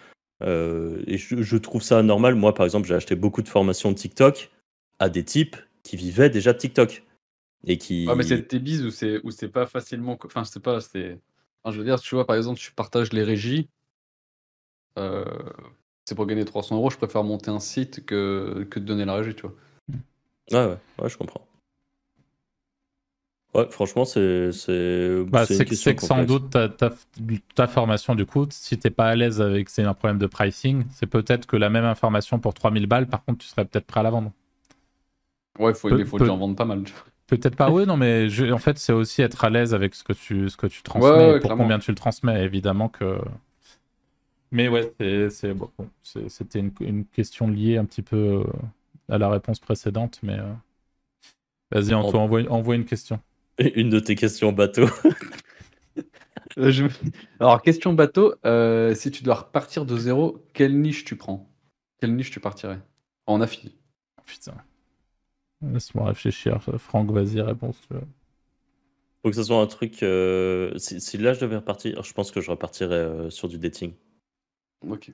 Euh, 0.43 1.03
et 1.07 1.19
je, 1.19 1.57
trouve 1.57 1.83
ça 1.83 2.03
normal. 2.03 2.35
Moi, 2.35 2.55
par 2.55 2.65
exemple, 2.67 2.89
j'ai 2.89 2.95
acheté 2.95 3.15
beaucoup 3.15 3.43
de 3.43 3.49
formations 3.49 3.93
TikTok 3.95 4.51
à 4.99 5.09
des 5.09 5.25
types 5.25 5.57
qui 5.83 5.97
vivaient 5.97 6.31
déjà 6.31 6.55
TikTok. 6.55 7.03
Et 7.67 7.79
qui... 7.79 8.09
mais 8.17 8.23
c'est 8.25 8.43
tes 8.49 8.59
biz 8.59 8.85
ou 8.85 8.91
c'est, 8.91 9.21
ou 9.25 9.31
c'est 9.31 9.49
pas 9.49 9.67
facilement. 9.67 10.19
Enfin, 10.25 10.43
je 10.45 10.51
sais 10.51 10.61
pas, 10.61 10.81
c'est. 10.81 11.19
je 11.67 11.79
veux 11.79 11.85
dire, 11.85 12.01
tu 12.01 12.15
vois, 12.15 12.27
par 12.27 12.37
exemple, 12.37 12.59
tu 12.59 12.73
partages 12.73 13.13
les 13.13 13.23
régies. 13.23 13.69
Euh, 14.99 15.25
c'est 16.05 16.15
pour 16.15 16.27
gagner 16.27 16.45
300 16.45 16.77
euros, 16.77 16.91
je 16.91 16.97
préfère 16.97 17.25
monter 17.25 17.51
un 17.51 17.61
site 17.61 18.05
que, 18.05 18.67
que 18.71 18.79
de 18.79 18.85
donner 18.85 19.05
la 19.05 19.15
régie, 19.15 19.35
tu 19.35 19.43
vois. 19.43 19.55
Ouais, 20.51 20.67
ouais, 20.67 20.79
ouais, 21.01 21.09
je 21.09 21.17
comprends. 21.17 21.47
Ouais, 23.55 23.67
franchement, 23.71 24.07
c'est 24.07 24.51
c'est 24.53 25.25
bah, 25.27 25.45
que 25.47 25.75
sans 26.01 26.25
doute 26.25 26.51
ta, 26.51 26.69
ta, 26.69 27.67
formation, 27.67 28.15
du 28.15 28.25
coup, 28.25 28.47
si 28.51 28.79
t'es 28.79 28.89
pas 28.89 29.09
à 29.09 29.15
l'aise 29.15 29.43
avec 29.43 29.69
c'est 29.69 29.83
un 29.83 29.93
problème 29.93 30.19
de 30.19 30.27
pricing, 30.27 30.85
c'est 30.91 31.07
peut-être 31.07 31.47
que 31.47 31.57
la 31.57 31.69
même 31.69 31.85
information 31.85 32.39
pour 32.39 32.55
3000 32.55 32.87
balles, 32.87 33.07
par 33.07 33.23
contre, 33.25 33.41
tu 33.41 33.47
serais 33.47 33.67
peut-être 33.67 33.87
prêt 33.87 34.01
à 34.01 34.05
la 34.05 34.11
vendre. 34.11 34.33
Ouais, 35.59 35.75
faut, 35.75 35.95
il 35.95 36.07
faut 36.07 36.19
déjà 36.19 36.33
en 36.33 36.39
vendre 36.39 36.57
pas 36.57 36.65
mal. 36.65 36.83
Peut-être 37.37 37.57
pas, 37.57 37.71
oui, 37.71 37.87
non, 37.87 37.97
mais 37.97 38.29
en 38.53 38.59
fait, 38.59 38.79
c'est 38.79 38.93
aussi 38.93 39.23
être 39.23 39.43
à 39.45 39.49
l'aise 39.49 39.73
avec 39.73 39.95
ce 39.95 40.05
que 40.05 40.13
tu, 40.13 40.51
ce 40.51 40.57
que 40.59 40.67
tu 40.67 40.83
transmets, 40.83 41.41
pour 41.41 41.57
combien 41.57 41.79
tu 41.79 41.91
le 41.91 41.95
transmets, 41.95 42.45
évidemment 42.45 42.91
que. 42.91 43.19
Mais 44.51 44.69
ouais, 44.69 44.93
bon, 45.55 45.71
c'était 46.03 46.59
une, 46.59 46.73
une, 46.81 47.07
question 47.07 47.49
liée 47.49 47.79
un 47.79 47.87
petit 47.87 48.03
peu 48.03 48.17
euh, 48.17 48.45
à 49.09 49.17
la 49.17 49.31
réponse 49.31 49.61
précédente, 49.61 50.19
mais. 50.23 50.39
Euh, 50.39 50.53
vas-y, 51.71 51.95
Antoine, 51.95 52.23
envoie, 52.23 52.43
envoie 52.51 52.75
une 52.75 52.85
question. 52.85 53.19
Une 53.59 53.89
de 53.89 53.99
tes 53.99 54.15
questions 54.15 54.53
bateau. 54.53 54.87
Euh, 56.59 56.89
Alors, 57.41 57.63
question 57.63 57.95
bateau, 57.95 58.35
euh, 58.45 58.95
si 58.95 59.11
tu 59.11 59.23
dois 59.23 59.37
repartir 59.37 59.87
de 59.87 59.97
zéro, 59.97 60.45
quelle 60.53 60.79
niche 60.79 61.07
tu 61.07 61.17
prends? 61.17 61.51
Quelle 61.99 62.15
niche 62.15 62.31
tu 62.31 62.41
partirais? 62.41 62.81
En 63.25 63.41
affi. 63.41 63.75
Putain. 64.27 64.53
Laisse-moi 65.63 66.07
réfléchir. 66.07 66.61
Franck, 66.79 67.11
vas-y, 67.11 67.41
réponse. 67.41 67.79
Faut 69.23 69.31
que 69.31 69.37
ce 69.37 69.45
soit 69.45 69.61
un 69.61 69.67
truc. 69.67 70.03
Euh, 70.03 70.77
si, 70.79 71.19
là 71.19 71.33
je 71.33 71.41
devais 71.41 71.57
repartir, 71.57 72.03
je 72.03 72.13
pense 72.13 72.31
que 72.31 72.41
je 72.41 72.51
repartirais 72.51 73.31
sur 73.31 73.49
du 73.49 73.59
dating. 73.59 73.93
Ok. 74.87 75.13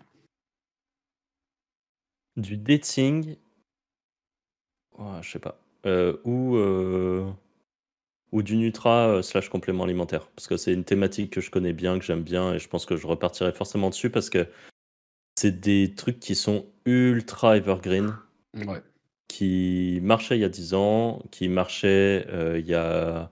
Du 2.36 2.56
dating. 2.56 3.36
je 5.20 5.30
sais 5.30 5.38
pas. 5.38 5.60
ou 6.24 6.56
ou 8.32 8.42
du 8.42 8.56
Nutra 8.56 9.22
slash 9.22 9.48
complément 9.48 9.84
alimentaire. 9.84 10.28
Parce 10.28 10.46
que 10.46 10.56
c'est 10.56 10.72
une 10.72 10.84
thématique 10.84 11.32
que 11.32 11.40
je 11.40 11.50
connais 11.50 11.72
bien, 11.72 11.98
que 11.98 12.04
j'aime 12.04 12.22
bien, 12.22 12.54
et 12.54 12.58
je 12.58 12.68
pense 12.68 12.86
que 12.86 12.96
je 12.96 13.06
repartirai 13.06 13.52
forcément 13.52 13.90
dessus 13.90 14.10
parce 14.10 14.30
que 14.30 14.46
c'est 15.38 15.60
des 15.60 15.94
trucs 15.94 16.20
qui 16.20 16.34
sont 16.34 16.66
ultra 16.84 17.56
evergreen. 17.56 18.16
Qui 19.28 20.00
marchaient 20.02 20.36
il 20.36 20.40
y 20.40 20.44
a 20.44 20.48
10 20.48 20.74
ans, 20.74 21.22
qui 21.30 21.48
marchaient 21.48 22.26
il 22.58 22.66
y 22.66 22.74
a 22.74 23.30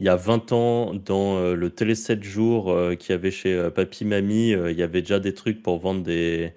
il 0.00 0.06
y 0.06 0.08
a 0.08 0.14
20 0.14 0.52
ans, 0.52 0.94
dans 0.94 1.40
le 1.54 1.70
télé 1.70 1.96
7 1.96 2.22
jours 2.22 2.72
qu'il 3.00 3.10
y 3.10 3.14
avait 3.14 3.32
chez 3.32 3.68
Papy 3.74 4.04
Mamie, 4.04 4.50
il 4.50 4.78
y 4.78 4.82
avait 4.82 5.02
déjà 5.02 5.18
des 5.18 5.34
trucs 5.34 5.60
pour 5.60 5.78
vendre 5.80 6.04
des, 6.04 6.52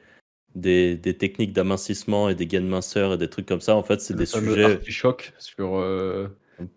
des, 0.54 0.96
des 0.96 1.18
techniques 1.18 1.52
d'amincissement 1.52 2.30
et 2.30 2.36
des 2.36 2.46
gains 2.46 2.62
de 2.62 2.68
minceur 2.68 3.14
et 3.14 3.18
des 3.18 3.30
trucs 3.30 3.48
comme 3.48 3.62
ça. 3.62 3.76
En 3.76 3.82
fait, 3.82 4.00
c'est 4.00 4.14
des 4.14 4.28
sujets. 4.28 4.80
choc 4.88 5.34
sur. 5.40 5.84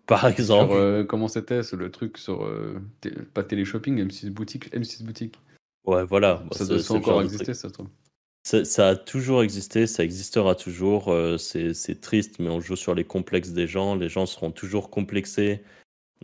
Par 0.06 0.26
exemple. 0.26 1.04
comment 1.06 1.28
c'était 1.28 1.60
le 1.76 1.90
truc 1.90 2.16
sur. 2.16 2.50
pas 3.34 3.42
télé-shopping, 3.42 4.02
M6 4.02 4.30
Boutique. 4.30 4.72
M6 4.72 5.04
Boutique. 5.04 5.34
Ouais, 5.84 6.04
voilà. 6.04 6.42
Ça 6.52 6.64
doit 6.64 6.96
encore 6.96 7.22
exister, 7.22 7.54
ça, 7.54 7.68
ça, 8.44 8.64
ça, 8.64 8.88
a 8.90 8.96
toujours 8.96 9.42
existé, 9.42 9.86
ça 9.86 10.04
existera 10.04 10.54
toujours. 10.54 11.14
c'est 11.38 12.00
triste, 12.00 12.38
mais 12.38 12.50
on 12.50 12.60
joue 12.60 12.76
sur 12.76 12.94
les 12.94 13.04
complexes 13.04 13.50
des 13.50 13.66
gens. 13.66 13.96
Les 13.96 14.08
gens 14.08 14.26
seront 14.26 14.50
toujours 14.52 14.90
complexés 14.90 15.62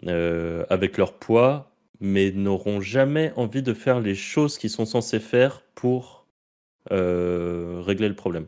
euh, 0.06 0.64
avec 0.70 0.96
leur 0.96 1.12
poids, 1.12 1.72
mais 2.00 2.30
n'auront 2.30 2.80
jamais 2.80 3.34
envie 3.36 3.62
de 3.62 3.74
faire 3.74 4.00
les 4.00 4.14
choses 4.14 4.56
qu'ils 4.56 4.70
sont 4.70 4.86
censés 4.86 5.20
faire 5.20 5.62
pour 5.74 6.26
euh, 6.90 7.82
régler 7.84 8.08
le 8.08 8.14
problème. 8.14 8.46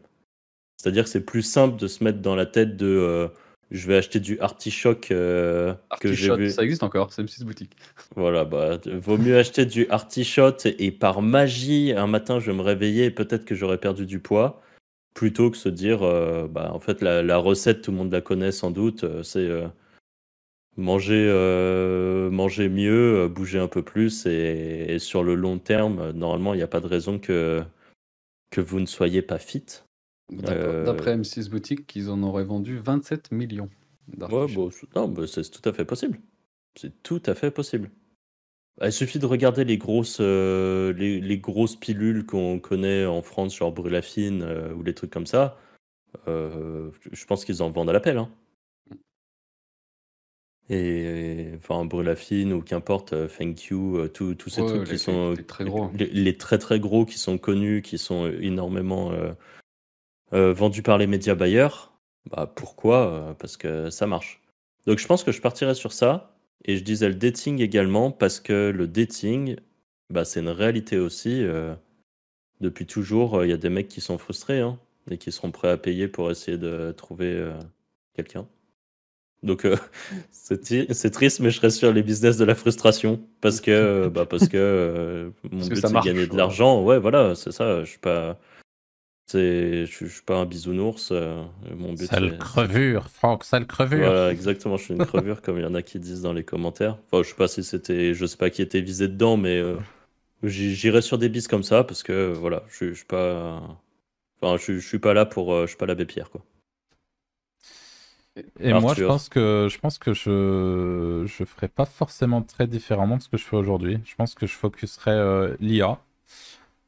C'est-à-dire 0.79 1.05
que 1.05 1.11
c'est 1.11 1.25
plus 1.27 1.43
simple 1.43 1.77
de 1.77 1.87
se 1.89 2.03
mettre 2.03 2.21
dans 2.21 2.35
la 2.35 2.47
tête 2.47 2.77
de 2.79 2.87
euh, 2.87 3.29
je 3.73 3.87
vais 3.89 3.97
acheter 3.97 4.21
du 4.21 4.39
artichoke 4.41 5.09
que 5.09 5.77
j'ai 6.03 6.37
vu. 6.37 6.51
Ça 6.51 6.63
existe 6.63 6.83
encore, 6.83 7.13
c'est 7.13 7.23
une 7.23 7.27
petite 7.27 7.45
boutique. 7.45 7.77
Voilà, 8.15 8.45
bah, 8.45 8.79
vaut 8.87 9.19
mieux 9.19 9.37
acheter 9.37 9.67
du 9.67 9.89
artichoke 9.89 10.67
et 10.67 10.91
par 10.91 11.23
magie, 11.23 11.93
un 11.97 12.07
matin, 12.07 12.39
je 12.39 12.51
vais 12.51 12.57
me 12.57 12.63
réveiller 12.63 13.07
et 13.07 13.11
peut-être 13.11 13.45
que 13.45 13.55
j'aurais 13.55 13.79
perdu 13.79 14.07
du 14.07 14.21
poids, 14.21 14.63
plutôt 15.15 15.51
que 15.51 15.57
se 15.57 15.69
dire, 15.69 16.01
bah, 16.49 16.71
en 16.73 16.79
fait, 16.79 17.01
la, 17.01 17.23
la, 17.23 17.37
recette, 17.39 17.83
tout 17.83 17.91
le 17.91 17.97
monde 17.97 18.13
la 18.13 18.21
connaît 18.21 18.53
sans 18.53 18.71
doute, 18.71 19.05
c'est 19.23 19.49
manger, 20.77 21.27
euh, 21.29 22.31
manger 22.31 22.69
mieux, 22.69 23.25
euh, 23.25 23.29
bouger 23.29 23.59
un 23.59 23.69
peu 23.69 23.83
plus 23.83 24.27
et, 24.27 24.99
sur 24.99 25.23
le 25.23 25.35
long 25.35 25.59
terme, 25.59 25.99
euh, 26.01 26.13
normalement, 26.13 26.55
il 26.55 26.59
n'y 26.59 26.63
a 26.63 26.69
pas 26.69 26.81
de 26.81 26.87
raison 26.87 27.19
que, 27.19 27.63
que 28.51 28.61
vous 28.61 28.81
ne 28.81 28.87
soyez 28.87 29.23
pas 29.23 29.39
fit. 29.39 29.67
D'après 30.37 31.17
M6 31.17 31.51
Boutique, 31.51 31.95
ils 31.97 32.11
en 32.11 32.23
auraient 32.23 32.45
vendu 32.45 32.79
27 32.79 33.33
millions. 33.33 33.69
Ouais, 34.19 34.47
bon, 34.53 34.71
non, 34.97 35.27
c'est 35.27 35.51
tout 35.51 35.69
à 35.69 35.73
fait 35.73 35.85
possible. 35.85 36.21
C'est 36.77 37.03
tout 37.03 37.23
à 37.27 37.35
fait 37.35 37.51
possible. 37.51 37.91
Il 38.83 38.93
suffit 38.93 39.19
de 39.19 39.27
regarder 39.27 39.65
les 39.65 39.79
grosses, 39.79 40.21
les, 40.21 41.21
les, 41.21 41.39
grosses 41.39 41.77
pilules 41.77 42.25
qu'on 42.25 42.59
connaît 42.59 43.05
en 43.05 43.23
France, 43.23 43.57
genre 43.57 43.73
Brulafine 43.73 44.43
ou 44.75 44.83
les 44.83 44.95
trucs 44.95 45.11
comme 45.11 45.27
ça. 45.27 45.59
je 46.27 47.25
pense 47.27 47.45
qu'ils 47.45 47.63
en 47.63 47.71
vendent 47.71 47.91
à 47.91 47.93
l'appel. 47.93 48.19
Hein. 48.19 48.31
Et 50.71 51.51
enfin, 51.57 51.85
Brulafine 51.85 52.53
ou 52.53 52.63
qu'importe, 52.63 53.13
euh, 53.13 53.29
Thank 53.29 53.65
You, 53.67 53.99
euh, 53.99 54.09
tous 54.09 54.37
ces 54.49 54.65
trucs 54.65 54.85
qui 54.85 54.99
sont 54.99 55.33
les 55.33 55.45
très 55.45 55.65
gros. 55.65 55.91
Les, 55.95 56.37
très 56.37 56.59
très 56.59 56.79
gros 56.79 57.05
qui 57.05 57.19
sont 57.19 57.37
connus, 57.37 57.83
qui 57.83 57.99
sont 57.99 58.33
énormément 58.41 59.13
euh, 60.33 60.53
vendus 60.53 60.83
par 60.83 60.99
les 60.99 61.07
médias 61.07 61.35
bailleurs. 61.35 61.93
Bah 62.31 62.51
pourquoi 62.55 63.37
Parce 63.39 63.57
que 63.57 63.91
ça 63.91 64.07
marche. 64.07 64.41
Donc 64.87 64.99
je 64.99 65.07
pense 65.07 65.25
que 65.25 65.33
je 65.33 65.41
partirais 65.41 65.75
sur 65.75 65.93
ça. 65.93 66.37
Et 66.65 66.77
je 66.77 66.85
disais 66.85 67.09
le 67.09 67.17
dating 67.17 67.61
également 67.61 68.13
parce 68.13 68.39
que 68.39 68.71
le 68.71 68.87
dating, 68.87 69.57
bah, 70.11 70.25
c'est 70.25 70.41
une 70.41 70.49
réalité 70.49 70.99
aussi. 70.99 71.45
depuis 72.61 72.87
toujours, 72.87 73.45
il 73.45 73.51
y 73.51 73.53
a 73.53 73.57
des 73.57 73.71
mecs 73.71 73.89
qui 73.89 74.01
sont 74.01 74.19
frustrés 74.19 74.61
hein, 74.61 74.79
et 75.11 75.19
qui 75.19 75.33
seront 75.33 75.51
prêts 75.51 75.71
à 75.71 75.77
payer 75.77 76.07
pour 76.07 76.31
essayer 76.31 76.59
de 76.59 76.93
trouver 76.93 77.53
quelqu'un. 78.15 78.47
Donc 79.43 79.65
euh, 79.65 79.77
c'est 80.31 81.11
triste, 81.11 81.41
mais 81.41 81.51
je 81.51 81.61
reste 81.61 81.79
sur 81.79 81.93
les 81.93 82.03
business 82.03 82.37
de 82.37 82.45
la 82.45 82.55
frustration 82.55 83.21
parce 83.41 83.61
que 83.61 83.71
euh, 83.71 84.09
bah 84.09 84.27
parce 84.27 84.49
que 84.49 84.57
euh, 84.57 85.31
mon 85.51 85.67
but 85.67 85.77
c'est 85.77 85.93
gagner 86.05 86.27
de 86.27 86.37
l'argent. 86.37 86.83
Ouais, 86.83 86.99
voilà, 86.99 87.35
c'est 87.35 87.53
ça. 87.53 87.85
Je 87.85 87.91
suis 87.91 87.99
pas, 87.99 88.39
je, 89.31 89.87
je 89.87 90.07
suis 90.07 90.23
pas 90.23 90.37
un 90.37 90.47
bisounours. 90.47 91.13
mon 91.13 91.93
but. 91.93 92.07
Sale 92.07 92.39
crevure, 92.39 93.09
Franck, 93.09 93.45
sale 93.45 93.67
crevure. 93.67 94.07
Voilà, 94.07 94.33
exactement. 94.33 94.77
Je 94.77 94.85
suis 94.85 94.95
une 94.95 95.05
crevure, 95.05 95.43
comme 95.43 95.59
il 95.59 95.63
y 95.63 95.67
en 95.67 95.75
a 95.75 95.83
qui 95.83 95.99
disent 95.99 96.23
dans 96.23 96.33
les 96.33 96.45
commentaires. 96.45 96.99
Enfin, 97.11 97.23
je 97.23 97.29
sais 97.29 97.37
pas 97.37 97.49
si 97.49 97.65
c'était, 97.65 98.15
je 98.15 98.27
sais 98.27 98.37
pas 98.37 98.51
qui 98.51 98.63
était 98.63 98.81
visé 98.81 99.09
dedans, 99.09 99.37
mais 99.37 99.63
j'irai 100.43 101.03
sur 101.03 101.19
des 101.19 101.29
bis 101.29 101.49
comme 101.49 101.63
ça 101.63 101.85
parce 101.85 102.03
que 102.03 102.33
voilà, 102.33 102.65
je, 102.69 102.89
je 102.89 102.95
suis 102.95 103.05
pas, 103.05 103.63
enfin, 104.41 104.57
je, 104.59 104.75
je 104.79 104.87
suis 104.87 104.99
pas 104.99 105.15
là 105.15 105.27
pour, 105.27 105.63
je 105.63 105.67
suis 105.67 105.77
pas 105.77 105.87
l'abbé 105.87 106.05
Pierre 106.05 106.31
quoi. 106.31 106.43
Et 108.61 108.73
moi, 108.73 108.95
je 108.95 109.05
pense 109.05 109.29
que 109.29 109.69
je 109.71 109.79
pense 109.79 109.99
que 109.99 110.15
je 110.15 111.25
je 111.27 111.45
ferai 111.45 111.69
pas 111.69 111.85
forcément 111.85 112.43
très 112.43 112.67
différemment 112.67 113.19
de 113.19 113.23
ce 113.23 113.29
que 113.29 113.37
je 113.37 113.45
fais 113.45 113.57
aujourd'hui. 113.57 113.99
Je 114.05 114.15
pense 114.15 114.35
que 114.35 114.47
je 114.47 114.55
focuserai 114.55 115.11
euh, 115.11 115.55
l'IA, 115.61 115.99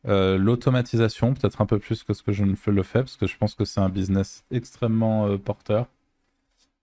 euh, 0.06 0.38
l'automatisation, 0.38 1.34
peut-être 1.34 1.60
un 1.60 1.66
peu 1.66 1.78
plus 1.78 2.02
que 2.04 2.12
ce 2.14 2.22
que 2.22 2.32
je 2.32 2.44
ne 2.44 2.54
le 2.66 2.82
fais, 2.82 3.00
parce 3.00 3.16
que 3.16 3.26
je 3.26 3.36
pense 3.36 3.54
que 3.54 3.64
c'est 3.64 3.80
un 3.80 3.88
business 3.88 4.44
extrêmement 4.50 5.26
euh, 5.26 5.38
porteur. 5.38 5.86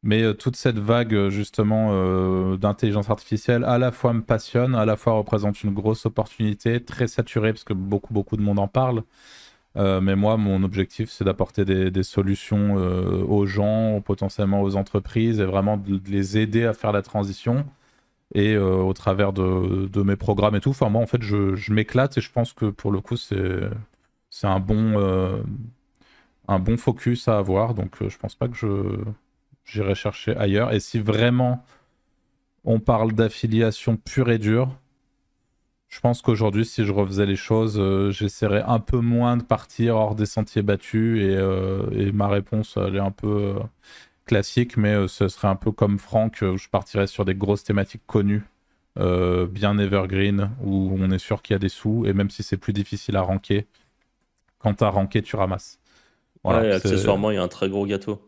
Mais 0.04 0.34
toute 0.34 0.56
cette 0.56 0.80
vague 0.80 1.30
justement 1.30 2.58
d'intelligence 2.58 3.12
artificielle, 3.12 3.64
à 3.64 3.78
la 3.78 3.92
fois 3.92 4.14
me 4.14 4.24
passionne, 4.24 4.74
à 4.74 4.84
la 4.84 4.96
fois 4.98 5.14
représente 5.14 5.62
une 5.64 5.76
grosse 5.76 6.08
opportunité, 6.08 6.84
très 6.84 7.06
saturée 7.08 7.54
parce 7.54 7.64
que 7.64 7.74
beaucoup 7.74 8.12
beaucoup 8.12 8.36
de 8.36 8.42
monde 8.42 8.58
en 8.58 8.68
parle. 8.68 9.04
Euh, 9.78 10.02
mais 10.02 10.16
moi, 10.16 10.38
mon 10.38 10.64
objectif, 10.64 11.10
c'est 11.10 11.24
d'apporter 11.24 11.64
des, 11.66 12.04
solutions 12.04 12.78
euh, 12.78 13.24
aux 13.24 13.46
gens, 13.46 14.02
potentiellement 14.02 14.62
aux 14.62 14.76
entreprises, 14.76 15.40
et 15.40 15.46
vraiment 15.46 15.78
de, 15.78 16.00
les 16.08 16.38
aider 16.38 16.66
à 16.66 16.74
faire 16.74 16.92
la 16.92 17.02
transition. 17.02 17.66
Et 18.34 18.54
euh, 18.54 18.78
au 18.78 18.94
travers 18.94 19.34
de, 19.34 20.02
mes 20.04 20.16
programmes 20.16 20.56
et 20.56 20.62
tout. 20.62 20.70
Enfin, 20.70 20.90
moi, 20.90 21.02
en 21.02 21.08
fait, 21.08 21.22
je, 21.22 21.72
m'éclate 21.74 22.18
et 22.18 22.22
je 22.22 22.32
pense 22.32 22.54
que 22.54 22.66
pour 22.66 22.92
le 22.92 23.02
coup, 23.02 23.18
c'est 23.18 23.70
un 24.44 24.60
bon 24.60 25.44
un 26.48 26.60
bon 26.60 26.78
focus 26.78 27.28
à 27.28 27.38
avoir. 27.38 27.74
Donc, 27.74 27.96
je 28.08 28.18
pense 28.18 28.36
pas 28.36 28.48
que 28.48 28.56
je 28.56 29.04
j'irai 29.66 29.96
chercher 29.96 30.36
ailleurs. 30.36 30.74
Et 30.74 30.80
si 30.80 31.00
vraiment 31.00 31.64
on 32.64 32.80
parle 32.80 33.14
d'affiliation 33.14 33.98
pure 33.98 34.30
et 34.30 34.38
dure, 34.38 34.70
je 35.92 36.00
pense 36.00 36.22
qu'aujourd'hui, 36.22 36.66
si 36.66 36.86
je 36.86 36.92
refaisais 36.94 37.26
les 37.26 37.36
choses, 37.36 37.78
euh, 37.78 38.12
j'essaierais 38.12 38.64
un 38.66 38.80
peu 38.80 39.00
moins 39.00 39.36
de 39.38 39.44
partir 39.44 39.98
hors 39.98 40.16
des 40.16 40.26
sentiers 40.26 40.62
battus 40.62 41.20
et, 41.22 41.36
euh, 41.36 42.12
ma 42.14 42.30
réponse, 42.30 42.78
elle 42.78 42.96
est 42.96 43.00
un 43.00 43.12
peu 43.12 43.28
euh, 43.28 43.60
classique, 44.32 44.78
mais 44.78 45.10
ce 45.10 45.28
serait 45.28 45.50
un 45.50 45.58
peu 45.58 45.74
comme 45.74 46.00
Franck, 46.00 46.38
je 46.40 46.70
partirais 46.70 47.08
sur 47.08 47.26
des 47.26 47.36
grosses 47.36 47.66
thématiques 47.66 48.06
connues, 48.08 48.44
bien 48.96 49.78
evergreen, 49.78 50.52
où 50.64 50.96
on 50.98 51.12
est 51.12 51.20
sûr 51.20 51.42
qu'il 51.42 51.54
y 51.54 51.56
a 51.56 51.60
des 51.60 51.68
sous, 51.68 52.06
et 52.06 52.14
même 52.14 52.30
si 52.30 52.42
c'est 52.42 52.56
plus 52.56 52.72
difficile 52.72 53.18
à 53.18 53.22
ranker, 53.24 53.68
quand 54.60 54.76
tu 54.76 54.86
as 54.86 54.90
ranké, 54.90 55.22
tu 55.22 55.36
ramasses. 55.36 55.80
Voilà, 56.46 56.76
accessoirement, 56.76 57.30
il 57.32 57.36
y 57.36 57.38
a 57.38 57.44
un 57.44 57.50
très 57.50 57.68
gros 57.68 57.86
gâteau. 57.86 58.22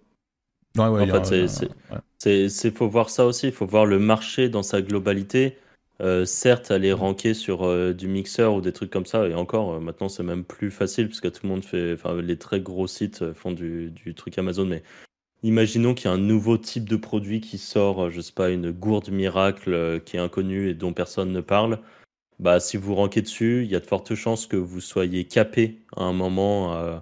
Ouais, 0.78 0.88
ouais, 0.88 1.10
en 1.10 1.24
fait, 1.24 1.70
c'est 2.18 2.72
faut 2.72 2.90
voir 2.90 3.10
ça 3.10 3.26
aussi, 3.26 3.48
il 3.48 3.54
faut 3.54 3.66
voir 3.66 3.86
le 3.86 3.98
marché 3.98 4.50
dans 4.50 4.64
sa 4.64 4.82
globalité 4.82 5.58
euh, 6.02 6.26
certes, 6.26 6.72
aller 6.72 6.92
ranker 6.92 7.34
sur 7.34 7.64
euh, 7.64 7.94
du 7.94 8.08
mixeur 8.08 8.56
ou 8.56 8.62
des 8.62 8.74
trucs 8.74 8.90
comme 8.90 9.06
ça, 9.06 9.28
et 9.28 9.36
encore, 9.36 9.76
euh, 9.76 9.80
maintenant 9.80 10.10
c'est 10.10 10.24
même 10.24 10.44
plus 10.44 10.72
facile 10.72 11.08
puisque 11.08 11.32
tout 11.32 11.42
le 11.44 11.50
monde 11.50 11.64
fait, 11.64 11.94
enfin 11.94 12.20
les 12.20 12.38
très 12.38 12.60
gros 12.60 12.88
sites 12.88 13.32
font 13.34 13.52
du, 13.52 13.92
du 13.92 14.16
truc 14.16 14.38
Amazon, 14.38 14.66
mais 14.66 14.84
imaginons 15.44 15.94
qu'il 15.94 16.06
y 16.06 16.08
a 16.10 16.14
un 16.14 16.18
nouveau 16.18 16.58
type 16.58 16.90
de 16.90 16.96
produit 16.96 17.42
qui 17.42 17.58
sort, 17.58 18.10
je 18.10 18.22
sais 18.22 18.34
pas, 18.34 18.50
une 18.50 18.72
gourde 18.72 19.10
miracle 19.10 20.02
qui 20.06 20.18
est 20.18 20.20
inconnue 20.20 20.70
et 20.70 20.74
dont 20.74 20.94
personne 20.94 21.32
ne 21.32 21.42
parle. 21.42 21.80
Bah, 22.40 22.60
si 22.60 22.78
vous 22.78 22.96
rankez 22.96 23.22
dessus, 23.22 23.64
il 23.64 23.72
y 23.72 23.76
a 23.76 23.80
de 23.80 23.86
fortes 23.86 24.16
chances 24.16 24.48
que 24.48 24.58
vous 24.58 24.82
soyez 24.82 25.26
capé 25.26 25.80
à 25.96 26.04
un 26.04 26.14
moment. 26.14 27.02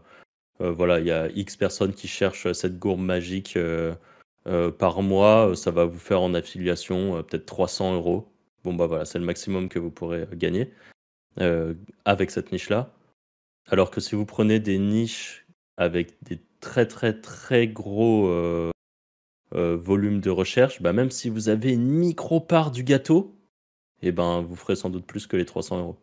voilà, 0.59 0.99
il 0.99 1.07
y 1.07 1.11
a 1.11 1.29
X 1.29 1.55
personnes 1.57 1.93
qui 1.93 2.07
cherchent 2.07 2.51
cette 2.51 2.79
gourde 2.79 3.01
magique 3.01 3.57
par 4.77 5.01
mois, 5.01 5.55
ça 5.55 5.71
va 5.71 5.85
vous 5.85 5.99
faire 5.99 6.21
en 6.21 6.33
affiliation 6.33 7.23
peut-être 7.23 7.45
300 7.45 7.95
euros. 7.95 8.31
Bon, 8.63 8.73
bah 8.73 8.85
voilà, 8.85 9.05
c'est 9.05 9.19
le 9.19 9.25
maximum 9.25 9.69
que 9.69 9.79
vous 9.79 9.91
pourrez 9.91 10.27
gagner 10.33 10.71
euh, 11.39 11.73
avec 12.05 12.29
cette 12.31 12.51
niche-là. 12.51 12.93
Alors 13.69 13.91
que 13.91 14.01
si 14.01 14.15
vous 14.15 14.25
prenez 14.25 14.59
des 14.59 14.77
niches 14.77 15.45
avec 15.77 16.21
des 16.23 16.39
très 16.61 16.87
très 16.87 17.19
très 17.19 17.67
gros 17.67 18.27
euh, 18.27 18.71
euh, 19.55 19.75
volumes 19.77 20.21
de 20.21 20.29
recherche, 20.29 20.81
bah 20.81 20.93
même 20.93 21.11
si 21.11 21.29
vous 21.29 21.49
avez 21.49 21.73
une 21.73 21.89
micro 21.89 22.39
part 22.39 22.71
du 22.71 22.83
gâteau, 22.83 23.35
eh 24.01 24.11
ben 24.11 24.41
vous 24.41 24.55
ferez 24.55 24.75
sans 24.75 24.89
doute 24.89 25.05
plus 25.05 25.27
que 25.27 25.37
les 25.37 25.45
300 25.45 25.79
euros. 25.79 25.97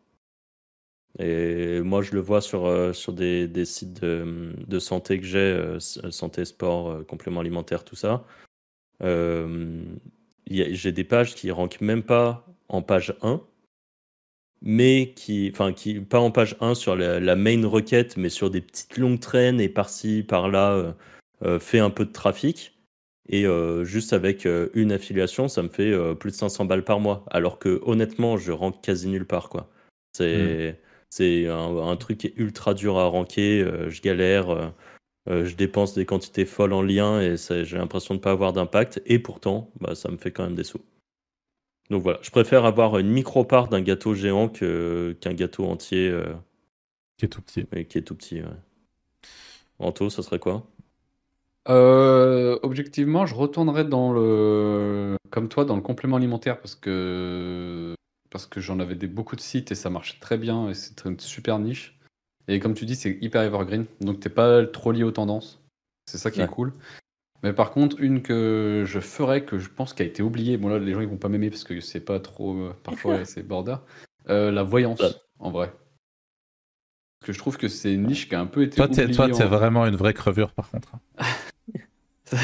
Et 1.18 1.80
moi, 1.80 2.02
je 2.02 2.12
le 2.14 2.20
vois 2.20 2.40
sur, 2.40 2.94
sur 2.94 3.12
des, 3.12 3.48
des 3.48 3.64
sites 3.64 4.00
de, 4.02 4.78
santé 4.78 5.18
que 5.18 5.26
j'ai, 5.26 5.76
santé, 5.80 6.44
sport, 6.44 7.04
complément 7.06 7.40
alimentaire, 7.40 7.84
tout 7.84 7.96
ça. 7.96 8.24
J'ai 9.00 10.92
des 10.92 11.04
pages 11.04 11.34
qui 11.34 11.50
rankent 11.50 11.80
même 11.80 12.02
pas 12.02 12.46
en 12.68 12.82
page 12.82 13.16
1, 13.22 13.40
mais 14.62 15.12
qui, 15.14 15.50
enfin, 15.52 15.72
qui, 15.72 16.00
pas 16.00 16.20
en 16.20 16.30
page 16.30 16.56
1 16.60 16.74
sur 16.74 16.96
la, 16.96 17.36
main 17.36 17.66
requête, 17.66 18.16
mais 18.16 18.28
sur 18.28 18.50
des 18.50 18.60
petites 18.60 18.98
longues 18.98 19.20
traînes 19.20 19.60
et 19.60 19.68
par-ci, 19.68 20.24
par-là, 20.26 20.96
fait 21.60 21.78
un 21.78 21.90
peu 21.90 22.04
de 22.04 22.12
trafic. 22.12 22.74
Et 23.30 23.44
juste 23.84 24.12
avec 24.12 24.48
une 24.74 24.92
affiliation, 24.92 25.48
ça 25.48 25.62
me 25.62 25.68
fait 25.68 25.92
plus 26.16 26.30
de 26.30 26.36
500 26.36 26.64
balles 26.64 26.84
par 26.84 26.98
mois. 26.98 27.24
Alors 27.30 27.58
que 27.58 27.80
honnêtement, 27.84 28.36
je 28.36 28.52
rank 28.52 28.82
quasi 28.82 29.08
nulle 29.08 29.26
part. 29.26 29.48
quoi. 29.48 29.70
C'est 30.12 30.72
hmm. 30.72 30.74
c'est 31.10 31.46
un, 31.46 31.96
truc 31.96 32.18
qui 32.18 32.26
est 32.28 32.34
ultra 32.36 32.74
dur 32.74 32.98
à 32.98 33.06
ranker. 33.06 33.64
je 33.88 34.02
galère. 34.02 34.72
je 35.28 35.54
dépense 35.54 35.94
des 35.94 36.06
quantités 36.06 36.46
folles 36.46 36.72
en 36.72 36.82
lien 36.82 37.20
et 37.20 37.36
j'ai 37.36 37.76
l'impression 37.76 38.14
de 38.14 38.18
ne 38.18 38.22
pas 38.22 38.32
avoir 38.32 38.52
d'impact. 38.52 39.02
Et 39.06 39.18
pourtant, 39.20 39.70
bah, 39.80 39.94
ça 39.94 40.10
me 40.10 40.16
fait 40.16 40.32
quand 40.32 40.44
même 40.44 40.56
des 40.56 40.64
sous. 40.64 40.80
Donc 41.90 42.02
voilà, 42.02 42.18
je 42.22 42.30
préfère 42.30 42.64
avoir 42.64 42.98
une 42.98 43.08
micro-part 43.08 43.68
d'un 43.68 43.80
gâteau 43.80 44.14
géant 44.14 44.48
qu'un 44.48 45.34
gâteau 45.34 45.66
entier. 45.66 46.14
qui 47.16 47.24
est 47.24 47.28
tout 47.28 47.42
petit. 47.42 47.66
qui 47.86 47.98
est 47.98 48.02
tout 48.02 48.14
petit, 48.14 48.40
ouais. 48.42 48.48
Anto, 49.78 50.10
ça 50.10 50.22
serait 50.22 50.38
quoi? 50.38 50.66
Euh, 51.68 52.58
objectivement, 52.62 53.26
je 53.26 53.34
retournerai 53.34 53.84
dans 53.84 54.12
le 54.12 55.16
comme 55.30 55.48
toi, 55.48 55.64
dans 55.64 55.76
le 55.76 55.82
complément 55.82 56.16
alimentaire 56.16 56.60
parce 56.60 56.74
que 56.74 57.94
parce 58.30 58.46
que 58.46 58.60
j'en 58.60 58.80
avais 58.80 58.94
des 58.94 59.06
beaucoup 59.06 59.36
de 59.36 59.40
sites 59.40 59.70
et 59.70 59.74
ça 59.74 59.90
marche 59.90 60.18
très 60.20 60.38
bien 60.38 60.70
et 60.70 60.74
c'est 60.74 61.04
une 61.04 61.20
super 61.20 61.58
niche 61.58 61.98
et 62.48 62.60
comme 62.60 62.74
tu 62.74 62.86
dis, 62.86 62.96
c'est 62.96 63.18
hyper 63.20 63.42
evergreen, 63.42 63.84
donc 64.00 64.20
t'es 64.20 64.30
pas 64.30 64.66
trop 64.66 64.90
lié 64.90 65.04
aux 65.04 65.10
tendances. 65.10 65.62
C'est 66.06 66.16
ça 66.16 66.30
qui 66.30 66.40
est 66.40 66.46
cool. 66.46 66.72
Mais 67.42 67.52
par 67.52 67.70
contre, 67.70 68.00
une 68.00 68.22
que 68.22 68.84
je 68.86 69.00
ferais, 69.00 69.44
que 69.44 69.58
je 69.58 69.68
pense 69.68 69.94
qui 69.94 70.02
a 70.02 70.06
été 70.06 70.22
oubliée, 70.22 70.56
bon 70.56 70.68
là, 70.68 70.78
les 70.78 70.92
gens 70.92 71.00
ils 71.00 71.08
vont 71.08 71.16
pas 71.16 71.28
m'aimer 71.28 71.50
parce 71.50 71.64
que 71.64 71.80
c'est 71.80 72.00
pas 72.00 72.18
trop, 72.18 72.56
euh, 72.56 72.74
parfois 72.82 73.24
c'est 73.24 73.42
border, 73.42 73.76
euh, 74.28 74.50
la 74.50 74.62
voyance, 74.62 75.00
en 75.38 75.50
vrai. 75.50 75.72
Parce 77.20 77.28
que 77.28 77.32
je 77.32 77.38
trouve 77.38 77.56
que 77.56 77.68
c'est 77.68 77.92
une 77.92 78.06
niche 78.06 78.28
qui 78.28 78.34
a 78.34 78.40
un 78.40 78.46
peu 78.46 78.62
été 78.62 78.76
Toi, 78.76 78.88
t'es 78.88 79.08
toi, 79.10 79.26
vraiment 79.28 79.86
une 79.86 79.96
vraie 79.96 80.14
crevure, 80.14 80.52
par 80.52 80.70
contre. 80.70 80.92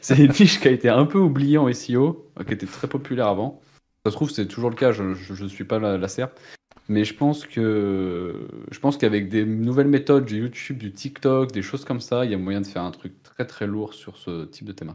c'est 0.00 0.18
une 0.18 0.32
niche 0.32 0.60
qui 0.60 0.68
a 0.68 0.70
été 0.70 0.88
un 0.88 1.06
peu 1.06 1.18
oubliée 1.18 1.58
en 1.58 1.72
SEO, 1.72 2.30
qui 2.46 2.52
était 2.52 2.66
très 2.66 2.88
populaire 2.88 3.28
avant. 3.28 3.60
Ça 4.04 4.10
se 4.10 4.16
trouve, 4.16 4.30
c'est 4.30 4.46
toujours 4.46 4.70
le 4.70 4.76
cas, 4.76 4.92
je 4.92 5.02
ne 5.42 5.48
suis 5.48 5.64
pas 5.64 5.78
la, 5.78 5.98
la 5.98 6.08
serre. 6.08 6.30
Mais 6.88 7.04
je 7.04 7.14
pense 7.14 7.46
que 7.46 8.48
je 8.70 8.78
pense 8.80 8.96
qu'avec 8.96 9.28
des 9.28 9.44
nouvelles 9.44 9.88
méthodes 9.88 10.24
du 10.24 10.40
YouTube, 10.40 10.78
du 10.78 10.92
TikTok, 10.92 11.52
des 11.52 11.62
choses 11.62 11.84
comme 11.84 12.00
ça, 12.00 12.24
il 12.24 12.30
y 12.30 12.34
a 12.34 12.38
moyen 12.38 12.60
de 12.60 12.66
faire 12.66 12.82
un 12.82 12.90
truc 12.90 13.22
très 13.22 13.46
très 13.46 13.66
lourd 13.66 13.94
sur 13.94 14.16
ce 14.16 14.44
type 14.46 14.66
de 14.66 14.72
thème. 14.72 14.94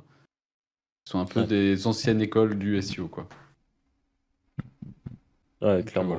Ce 1.06 1.12
sont 1.12 1.20
un 1.20 1.26
peu 1.26 1.44
des 1.44 1.88
anciennes 1.88 2.22
écoles 2.22 2.58
du 2.58 2.82
SEO, 2.82 3.08
quoi. 3.08 3.30
Ouais, 5.62 5.84
clairement. 5.84 6.18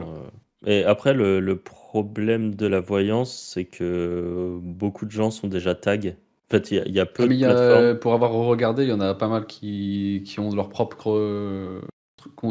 Et 0.64 0.84
après, 0.84 1.12
le, 1.12 1.56
problème 1.56 2.54
de 2.54 2.66
la 2.66 2.80
voyance, 2.80 3.32
c'est 3.54 3.64
que 3.64 4.58
beaucoup 4.62 5.06
de 5.06 5.10
gens 5.10 5.30
sont 5.30 5.48
déjà 5.48 5.74
tags 5.74 6.14
en 6.48 6.50
fait, 6.50 6.70
il 6.70 6.92
y, 6.92 7.00
a 7.00 7.06
peu 7.06 7.24
ah, 7.24 7.26
de 7.26 7.36
plateformes. 7.36 7.98
pour 7.98 8.14
avoir 8.14 8.30
regardé, 8.30 8.84
il 8.84 8.88
y 8.88 8.92
en 8.92 9.00
a 9.00 9.14
pas 9.14 9.26
mal 9.26 9.46
qui, 9.46 10.22
qui 10.24 10.38
ont 10.38 10.54
leur 10.54 10.68
propre 10.68 11.10
euh, 11.10 11.80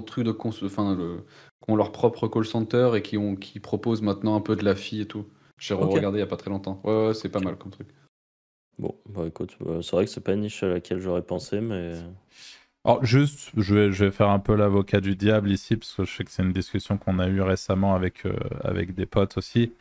truc 0.05 0.25
de 0.25 0.35
enfin, 0.65 0.95
le, 0.95 1.23
qui 1.65 1.71
ont 1.71 1.75
leur 1.75 1.91
propre 1.91 2.27
call 2.27 2.45
center 2.45 2.91
et 2.95 3.01
qui, 3.01 3.17
ont, 3.17 3.35
qui 3.35 3.59
proposent 3.59 4.01
maintenant 4.01 4.35
un 4.35 4.41
peu 4.41 4.55
de 4.55 4.63
la 4.63 4.75
fille 4.75 5.01
et 5.01 5.07
tout. 5.07 5.25
J'ai 5.57 5.73
regardé 5.73 6.19
il 6.19 6.21
y 6.21 6.23
a 6.23 6.27
pas 6.27 6.37
très 6.37 6.49
longtemps. 6.49 6.81
Ouais, 6.83 7.07
ouais 7.07 7.13
c'est 7.13 7.29
pas 7.29 7.39
mal 7.39 7.57
comme 7.57 7.71
truc. 7.71 7.87
Bon, 8.77 8.93
bah 9.07 9.25
écoute, 9.25 9.55
bah, 9.61 9.79
c'est 9.81 9.91
vrai 9.95 10.05
que 10.05 10.11
c'est 10.11 10.21
pas 10.23 10.33
une 10.33 10.41
niche 10.41 10.61
à 10.63 10.67
laquelle 10.67 10.99
j'aurais 10.99 11.21
pensé, 11.21 11.61
mais. 11.61 11.93
Alors, 12.83 13.03
juste, 13.03 13.51
je 13.55 13.73
vais, 13.73 13.91
je 13.91 14.05
vais 14.05 14.11
faire 14.11 14.29
un 14.29 14.39
peu 14.39 14.53
l'avocat 14.53 14.99
du 14.99 15.15
diable 15.15 15.49
ici, 15.49 15.77
parce 15.77 15.93
que 15.93 16.03
je 16.03 16.13
sais 16.13 16.23
que 16.23 16.31
c'est 16.31 16.43
une 16.43 16.51
discussion 16.51 16.97
qu'on 16.97 17.19
a 17.19 17.27
eue 17.27 17.41
récemment 17.41 17.95
avec, 17.95 18.25
euh, 18.25 18.35
avec 18.63 18.93
des 18.93 19.05
potes 19.05 19.37
aussi. 19.37 19.71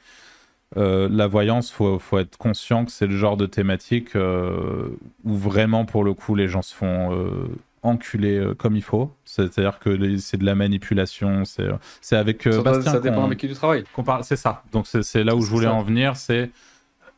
Euh, 0.77 1.09
la 1.11 1.27
voyance, 1.27 1.71
faut, 1.71 1.99
faut 1.99 2.19
être 2.19 2.39
conscient 2.39 2.85
que 2.85 2.93
c'est 2.93 3.07
le 3.07 3.17
genre 3.17 3.37
de 3.37 3.47
thématique 3.47 4.17
euh, 4.17 4.89
où 5.25 5.35
vraiment, 5.35 5.85
pour 5.85 6.05
le 6.05 6.15
coup, 6.15 6.35
les 6.35 6.49
gens 6.49 6.63
se 6.63 6.75
font 6.75 7.11
euh, 7.85 7.89
enculer 7.89 8.49
comme 8.59 8.77
il 8.77 8.83
faut. 8.83 9.11
C'est-à-dire 9.25 9.79
que 9.79 10.17
c'est 10.19 10.37
de 10.37 10.45
la 10.45 10.55
manipulation. 10.55 11.43
C'est 11.45 12.17
avec 12.17 12.43
ça, 12.43 12.63
Bastien. 12.63 12.93
Ça 12.93 13.01
dépend 13.01 13.25
avec 13.25 13.39
qui 13.39 13.49
tu 13.49 13.55
travailles. 13.55 13.85
C'est 14.23 14.37
ça. 14.37 14.63
Donc 14.73 14.87
c'est 14.87 15.25
là 15.25 15.35
où 15.37 15.43
je 15.43 15.51
voulais 15.51 15.67
en 15.67 15.83
venir. 15.83 16.17
C'est 16.17 16.51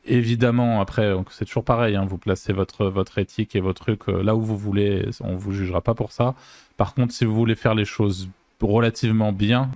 évidemment, 0.05 0.81
après, 0.81 1.14
c'est 1.31 1.44
toujours 1.44 1.64
pareil. 1.64 1.96
Hein, 1.96 2.07
vous 2.09 2.18
placez 2.18 2.52
votre, 2.52 2.87
votre 2.87 3.18
éthique 3.18 3.57
et 3.57 3.61
votre 3.61 3.83
truc 3.83 4.07
là 4.09 4.35
où 4.35 4.40
vous 4.40 4.57
voulez. 4.57 5.09
On 5.20 5.37
vous 5.37 5.52
jugera 5.52 5.81
pas 5.81 5.94
pour 5.94 6.12
ça. 6.12 6.35
Par 6.76 6.94
contre, 6.94 7.12
si 7.12 7.24
vous 7.24 7.35
voulez 7.35 7.55
faire 7.55 7.74
les 7.74 7.85
choses 7.85 8.29
relativement 8.61 9.33
bien, 9.33 9.70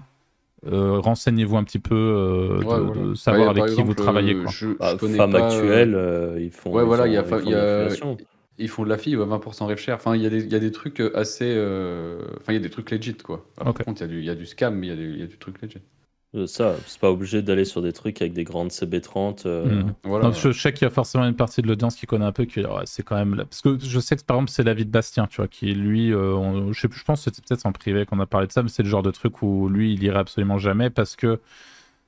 euh, 0.66 1.00
renseignez-vous 1.00 1.56
un 1.56 1.64
petit 1.64 1.78
peu 1.78 1.94
euh, 1.94 2.92
de, 2.92 3.14
savoir 3.14 3.48
avec 3.48 3.66
qui 3.74 3.82
vous 3.82 3.94
travaillez. 3.94 4.34
Quoi. 4.34 4.50
Je, 4.50 4.66
bah, 4.78 4.94
femmes 4.98 5.34
actuelles, 5.34 5.94
euh, 5.94 6.38
ils 6.38 6.50
font. 6.50 6.70
Ouais, 6.70 6.84
voilà, 6.84 7.06
il 7.06 7.14
y 7.14 7.16
a, 7.16 7.22
ils 8.60 8.68
font 8.68 8.84
de 8.84 8.88
la 8.88 8.98
fille, 8.98 9.16
20% 9.16 9.66
rêve 9.66 9.78
cher. 9.78 9.96
Enfin, 9.96 10.14
il 10.14 10.22
y, 10.22 10.26
a 10.26 10.30
des, 10.30 10.46
y 10.46 10.54
a 10.54 10.58
des 10.58 10.72
trucs 10.72 11.00
assez. 11.14 11.50
Enfin, 12.38 12.52
il 12.52 12.54
y 12.54 12.58
a 12.58 12.60
des 12.60 12.70
trucs 12.70 12.90
legit, 12.90 13.14
quoi. 13.14 13.46
Par 13.56 13.74
contre, 13.74 14.02
il 14.02 14.20
y, 14.20 14.26
y, 14.26 14.30
a 14.30 14.34
du 14.34 14.46
scam, 14.46 14.76
mais 14.76 14.88
il 14.88 15.16
y, 15.16 15.20
y, 15.20 15.22
a 15.22 15.26
du 15.26 15.38
truc 15.38 15.60
legit. 15.62 15.78
Euh, 16.36 16.46
ça, 16.46 16.76
c'est 16.86 17.00
pas 17.00 17.10
obligé 17.10 17.42
d'aller 17.42 17.64
sur 17.64 17.82
des 17.82 17.92
trucs 17.92 18.20
avec 18.22 18.32
des 18.32 18.44
grandes 18.44 18.70
CB30. 18.70 19.42
Euh. 19.46 19.82
Hmm. 19.82 19.94
Voilà. 20.04 20.30
je, 20.30 20.52
sais 20.52 20.72
qu'il 20.72 20.84
y 20.84 20.86
a 20.86 20.90
forcément 20.90 21.24
une 21.24 21.34
partie 21.34 21.60
de 21.60 21.66
l'audience 21.66 21.96
qui 21.96 22.06
connaît 22.06 22.24
un 22.24 22.32
peu, 22.32 22.44
que 22.44 22.60
c'est 22.84 23.02
quand 23.02 23.16
même. 23.16 23.36
Parce 23.36 23.62
que 23.62 23.78
je 23.80 23.98
sais 23.98 24.16
que 24.16 24.22
par 24.22 24.36
exemple, 24.36 24.50
c'est 24.50 24.62
la 24.62 24.74
vie 24.74 24.84
de 24.84 24.90
Bastien, 24.90 25.26
tu 25.26 25.38
vois, 25.38 25.48
qui 25.48 25.74
lui, 25.74 26.12
euh, 26.12 26.72
je, 26.72 26.80
sais, 26.80 26.88
je 26.90 27.04
pense 27.04 27.24
que 27.24 27.30
c'était 27.30 27.42
peut-être 27.46 27.66
en 27.66 27.72
privé 27.72 28.06
qu'on 28.06 28.20
a 28.20 28.26
parlé 28.26 28.46
de 28.46 28.52
ça, 28.52 28.62
mais 28.62 28.68
c'est 28.68 28.84
le 28.84 28.88
genre 28.88 29.02
de 29.02 29.10
truc 29.10 29.42
où 29.42 29.68
lui, 29.68 29.92
il 29.92 30.02
irait 30.04 30.20
absolument 30.20 30.58
jamais 30.58 30.88
parce 30.88 31.16
que 31.16 31.40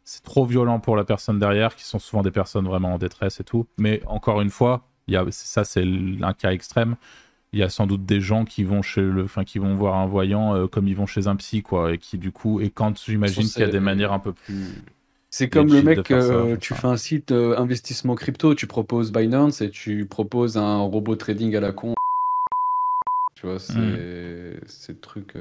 c'est 0.05 0.23
trop 0.23 0.47
violent 0.47 0.79
pour 0.79 0.97
la 0.97 1.05
personne 1.05 1.38
derrière, 1.38 1.75
qui 1.75 1.85
sont 1.85 1.99
souvent 1.99 2.23
des 2.23 2.31
personnes 2.31 2.67
vraiment 2.67 2.95
en 2.95 2.99
détresse 2.99 3.41
et 3.41 3.45
tout. 3.45 3.67
Mais 3.77 4.03
encore 4.07 4.41
une 4.41 4.51
fois, 4.51 4.85
il 5.09 5.15
y 5.15 5.17
a, 5.17 5.25
ça, 5.31 5.65
c'est 5.65 5.85
un 6.23 6.33
cas 6.33 6.53
extrême 6.53 6.97
il 7.53 7.59
y 7.59 7.62
a 7.62 7.69
sans 7.69 7.87
doute 7.87 8.05
des 8.07 8.21
gens 8.21 8.45
qui 8.45 8.65
vont 8.65 8.83
chez 8.83 9.03
le, 9.03 9.25
enfin 9.25 9.45
qui 9.45 9.59
vont 9.59 9.75
voir 9.75 9.97
un 9.97 10.07
voyant 10.07 10.55
euh, 10.55 10.67
comme 10.67 10.88
ils 10.88 10.97
vont 10.97 11.07
chez 11.07 11.27
un 11.27 11.37
psy 11.37 11.62
quoi, 11.62 11.93
et 11.93 11.99
qui 11.99 12.17
du 12.19 12.33
coup, 12.33 12.61
et 12.61 12.71
quand 12.71 12.99
j'imagine 13.05 13.47
qu'il 13.47 13.61
y 13.61 13.65
a 13.65 13.69
des 13.69 13.81
manières 13.81 14.12
un 14.12 14.19
peu 14.19 14.33
plus. 14.33 14.69
C'est 15.31 15.49
comme 15.49 15.73
le 15.73 15.83
mec, 15.83 16.11
euh, 16.11 16.57
tu 16.59 16.75
fais 16.75 16.87
un 16.87 16.97
site 16.99 17.33
euh, 17.33 17.57
investissement 17.57 18.15
crypto, 18.15 18.55
tu 18.55 18.67
proposes 18.67 19.12
Binance 19.12 19.62
et 19.62 19.71
tu 19.71 20.05
proposes 20.05 20.59
un 20.59 20.81
robot 20.81 21.17
trading 21.17 21.57
à 21.57 21.61
la 21.61 21.73
con. 21.73 21.95
Tu 23.35 23.47
vois, 23.47 23.59
c'est 23.59 24.61
c'est 24.67 24.93
le 24.93 25.01
truc. 25.01 25.35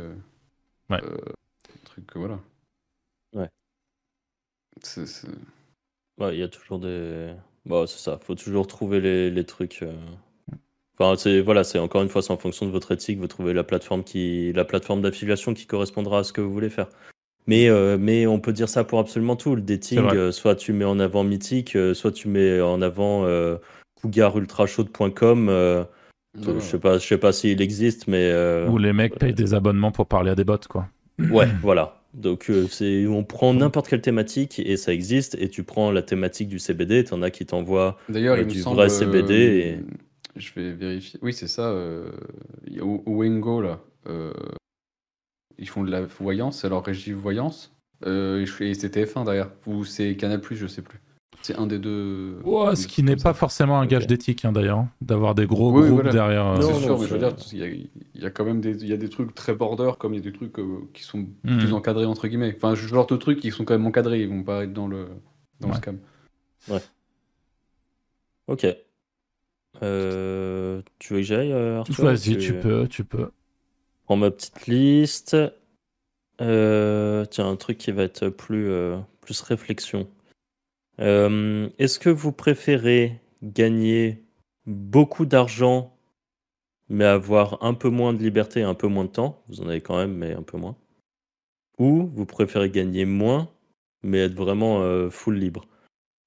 ouais. 0.89 1.01
truc, 1.83 2.05
voilà. 2.15 2.39
Ouais. 3.33 3.49
Ouais, 6.17 6.35
il 6.35 6.39
y 6.39 6.43
a 6.43 6.47
toujours 6.47 6.79
des. 6.79 7.33
Bon, 7.65 7.85
c'est 7.85 7.99
ça, 7.99 8.17
faut 8.17 8.35
toujours 8.35 8.67
trouver 8.67 8.99
les, 9.01 9.29
les 9.29 9.43
trucs 9.43 9.83
c'est 11.17 11.41
voilà, 11.41 11.63
c'est 11.63 11.79
encore 11.79 12.01
une 12.01 12.09
fois, 12.09 12.21
c'est 12.21 12.31
en 12.31 12.37
fonction 12.37 12.65
de 12.65 12.71
votre 12.71 12.91
éthique, 12.91 13.19
vous 13.19 13.27
trouvez 13.27 13.53
la 13.53 13.63
plateforme 13.63 14.03
qui, 14.03 14.53
la 14.53 14.65
plateforme 14.65 15.01
d'affiliation 15.01 15.53
qui 15.53 15.65
correspondra 15.65 16.19
à 16.19 16.23
ce 16.23 16.33
que 16.33 16.41
vous 16.41 16.51
voulez 16.51 16.69
faire. 16.69 16.87
Mais, 17.47 17.69
euh, 17.69 17.97
mais 17.99 18.27
on 18.27 18.39
peut 18.39 18.53
dire 18.53 18.69
ça 18.69 18.83
pour 18.83 18.99
absolument 18.99 19.35
tout. 19.35 19.55
Le 19.55 19.61
dating, 19.61 19.99
euh, 20.13 20.31
soit 20.31 20.55
tu 20.55 20.73
mets 20.73 20.85
en 20.85 20.99
avant 20.99 21.23
Mythique, 21.23 21.75
euh, 21.75 21.93
soit 21.95 22.11
tu 22.11 22.27
mets 22.27 22.61
en 22.61 22.81
avant 22.81 23.25
cougarultrachaude.com. 24.01 25.85
je 26.35 26.59
sais 26.59 26.79
pas, 26.79 26.97
je 26.97 27.07
sais 27.07 27.17
pas 27.17 27.31
s'il 27.31 27.61
existe, 27.61 28.07
mais 28.07 28.33
où 28.67 28.77
les 28.77 28.93
mecs 28.93 29.17
payent 29.17 29.33
des 29.33 29.53
abonnements 29.53 29.91
pour 29.91 30.05
parler 30.05 30.31
à 30.31 30.35
des 30.35 30.43
bots, 30.43 30.57
quoi. 30.69 30.87
Ouais, 31.19 31.47
voilà. 31.61 32.00
Donc 32.13 32.51
c'est, 32.69 33.07
on 33.07 33.23
prend 33.23 33.53
n'importe 33.53 33.87
quelle 33.87 34.01
thématique 34.01 34.59
et 34.59 34.75
ça 34.77 34.93
existe. 34.93 35.35
Et 35.39 35.49
tu 35.49 35.63
prends 35.63 35.91
la 35.91 36.01
thématique 36.01 36.49
du 36.49 36.59
CBD, 36.59 37.03
t'en 37.05 37.21
as 37.21 37.31
qui 37.31 37.45
t'envoient 37.45 37.97
du 38.09 38.61
vrai 38.61 38.89
CBD. 38.89 39.33
Et... 39.33 39.79
Je 40.35 40.51
vais 40.55 40.71
vérifier. 40.71 41.19
Oui, 41.21 41.33
c'est 41.33 41.47
ça. 41.47 41.69
Euh, 41.69 42.11
Wingo, 43.05 43.61
là. 43.61 43.79
Euh, 44.07 44.33
ils 45.57 45.69
font 45.69 45.83
de 45.83 45.91
la 45.91 46.01
voyance, 46.01 46.61
c'est 46.61 46.69
leur 46.69 46.83
régie 46.83 47.13
voyance. 47.13 47.75
Euh, 48.05 48.45
et 48.59 48.73
c'est 48.73 48.95
TF1 48.95 49.25
derrière. 49.25 49.51
Ou 49.67 49.85
c'est 49.85 50.15
Canal, 50.15 50.41
je 50.49 50.67
sais 50.67 50.81
plus. 50.81 50.99
C'est 51.41 51.55
un 51.55 51.67
des 51.67 51.79
deux. 51.79 52.39
ce 52.75 52.87
qui 52.87 53.03
n'est 53.03 53.15
pas 53.15 53.33
forcément 53.33 53.79
un 53.79 53.85
gage 53.85 54.07
d'éthique, 54.07 54.45
hein, 54.45 54.51
d'ailleurs. 54.51 54.85
D'avoir 55.01 55.35
des 55.35 55.45
gros 55.45 55.71
groupes 55.71 56.09
derrière. 56.09 56.47
Euh, 56.47 56.61
c'est 56.61 56.81
sûr, 56.81 56.99
mais 56.99 57.07
je 57.07 57.13
veux 57.13 57.19
dire, 57.19 57.35
il 57.53 57.89
y, 58.21 58.25
a 58.25 58.29
quand 58.29 58.45
même 58.45 58.61
des, 58.61 58.85
y 58.85 58.93
a 58.93 58.97
des 58.97 59.09
trucs 59.09 59.33
très 59.33 59.53
border, 59.53 59.91
comme 59.97 60.13
il 60.13 60.17
y 60.17 60.19
a 60.19 60.23
des 60.23 60.33
trucs 60.33 60.53
qui 60.93 61.03
sont 61.03 61.27
plus 61.43 61.71
hmm. 61.71 61.73
encadrés, 61.73 62.05
entre 62.05 62.27
guillemets. 62.27 62.53
Enfin, 62.55 62.75
je 62.75 62.87
genre 62.87 63.07
de 63.07 63.17
trucs 63.17 63.39
qui 63.39 63.51
sont 63.51 63.65
quand 63.65 63.73
même 63.73 63.87
encadrés, 63.87 64.21
ils 64.21 64.29
vont 64.29 64.43
pas 64.43 64.63
être 64.63 64.73
dans 64.73 64.87
le, 64.87 65.07
dans 65.59 65.69
le 65.69 65.73
scam. 65.75 65.97
Ouais. 66.69 66.79
Ok. 68.47 68.67
Euh, 69.83 70.81
tu 70.99 71.13
veux 71.13 71.19
que 71.19 71.25
j'aille, 71.25 71.51
euh, 71.51 71.79
Arthur 71.79 72.05
Vas-y, 72.05 72.37
tu... 72.37 72.53
peux, 72.53 72.87
tu 72.87 73.03
peux. 73.03 73.31
Prends 74.05 74.17
ma 74.17 74.31
petite 74.31 74.67
liste. 74.67 75.37
Euh, 76.41 77.25
tiens, 77.25 77.49
un 77.49 77.55
truc 77.55 77.77
qui 77.77 77.91
va 77.91 78.03
être 78.03 78.29
plus, 78.29 78.71
plus 79.21 79.41
réflexion. 79.41 80.07
Est-ce 80.97 81.99
que 81.99 82.09
vous 82.09 82.31
préférez 82.31 83.19
gagner 83.41 84.23
beaucoup 84.65 85.25
d'argent, 85.25 85.97
mais 86.89 87.05
avoir 87.05 87.63
un 87.63 87.73
peu 87.73 87.89
moins 87.89 88.13
de 88.13 88.21
liberté 88.21 88.59
et 88.59 88.63
un 88.63 88.75
peu 88.75 88.87
moins 88.87 89.05
de 89.05 89.09
temps? 89.09 89.41
Vous 89.47 89.61
en 89.61 89.67
avez 89.67 89.81
quand 89.81 89.97
même, 89.97 90.13
mais 90.13 90.33
un 90.33 90.43
peu 90.43 90.57
moins. 90.57 90.75
Ou 91.79 92.09
vous 92.13 92.25
préférez 92.25 92.69
gagner 92.69 93.05
moins, 93.05 93.49
mais 94.03 94.19
être 94.19 94.35
vraiment 94.35 94.81
euh, 94.81 95.09
full 95.09 95.35
libre? 95.35 95.65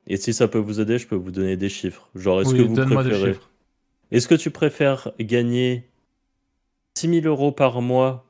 Et 0.07 0.16
si 0.16 0.33
ça 0.35 0.48
peut 0.48 0.59
vous 0.59 0.81
aider, 0.81 0.98
je 0.98 1.07
peux 1.07 1.16
vous 1.16 1.31
donner 1.31 1.57
des 1.57 1.68
chiffres. 1.68 2.11
Genre, 2.14 2.42
est-ce 2.42 2.55
que 2.55 2.62
vous 2.62 2.74
préférez. 2.74 3.37
Est-ce 4.11 4.29
que 4.29 4.35
tu 4.35 4.50
préfères 4.50 5.12
gagner 5.18 5.88
6000 6.96 7.27
euros 7.27 7.53
par 7.53 7.81
mois, 7.81 8.27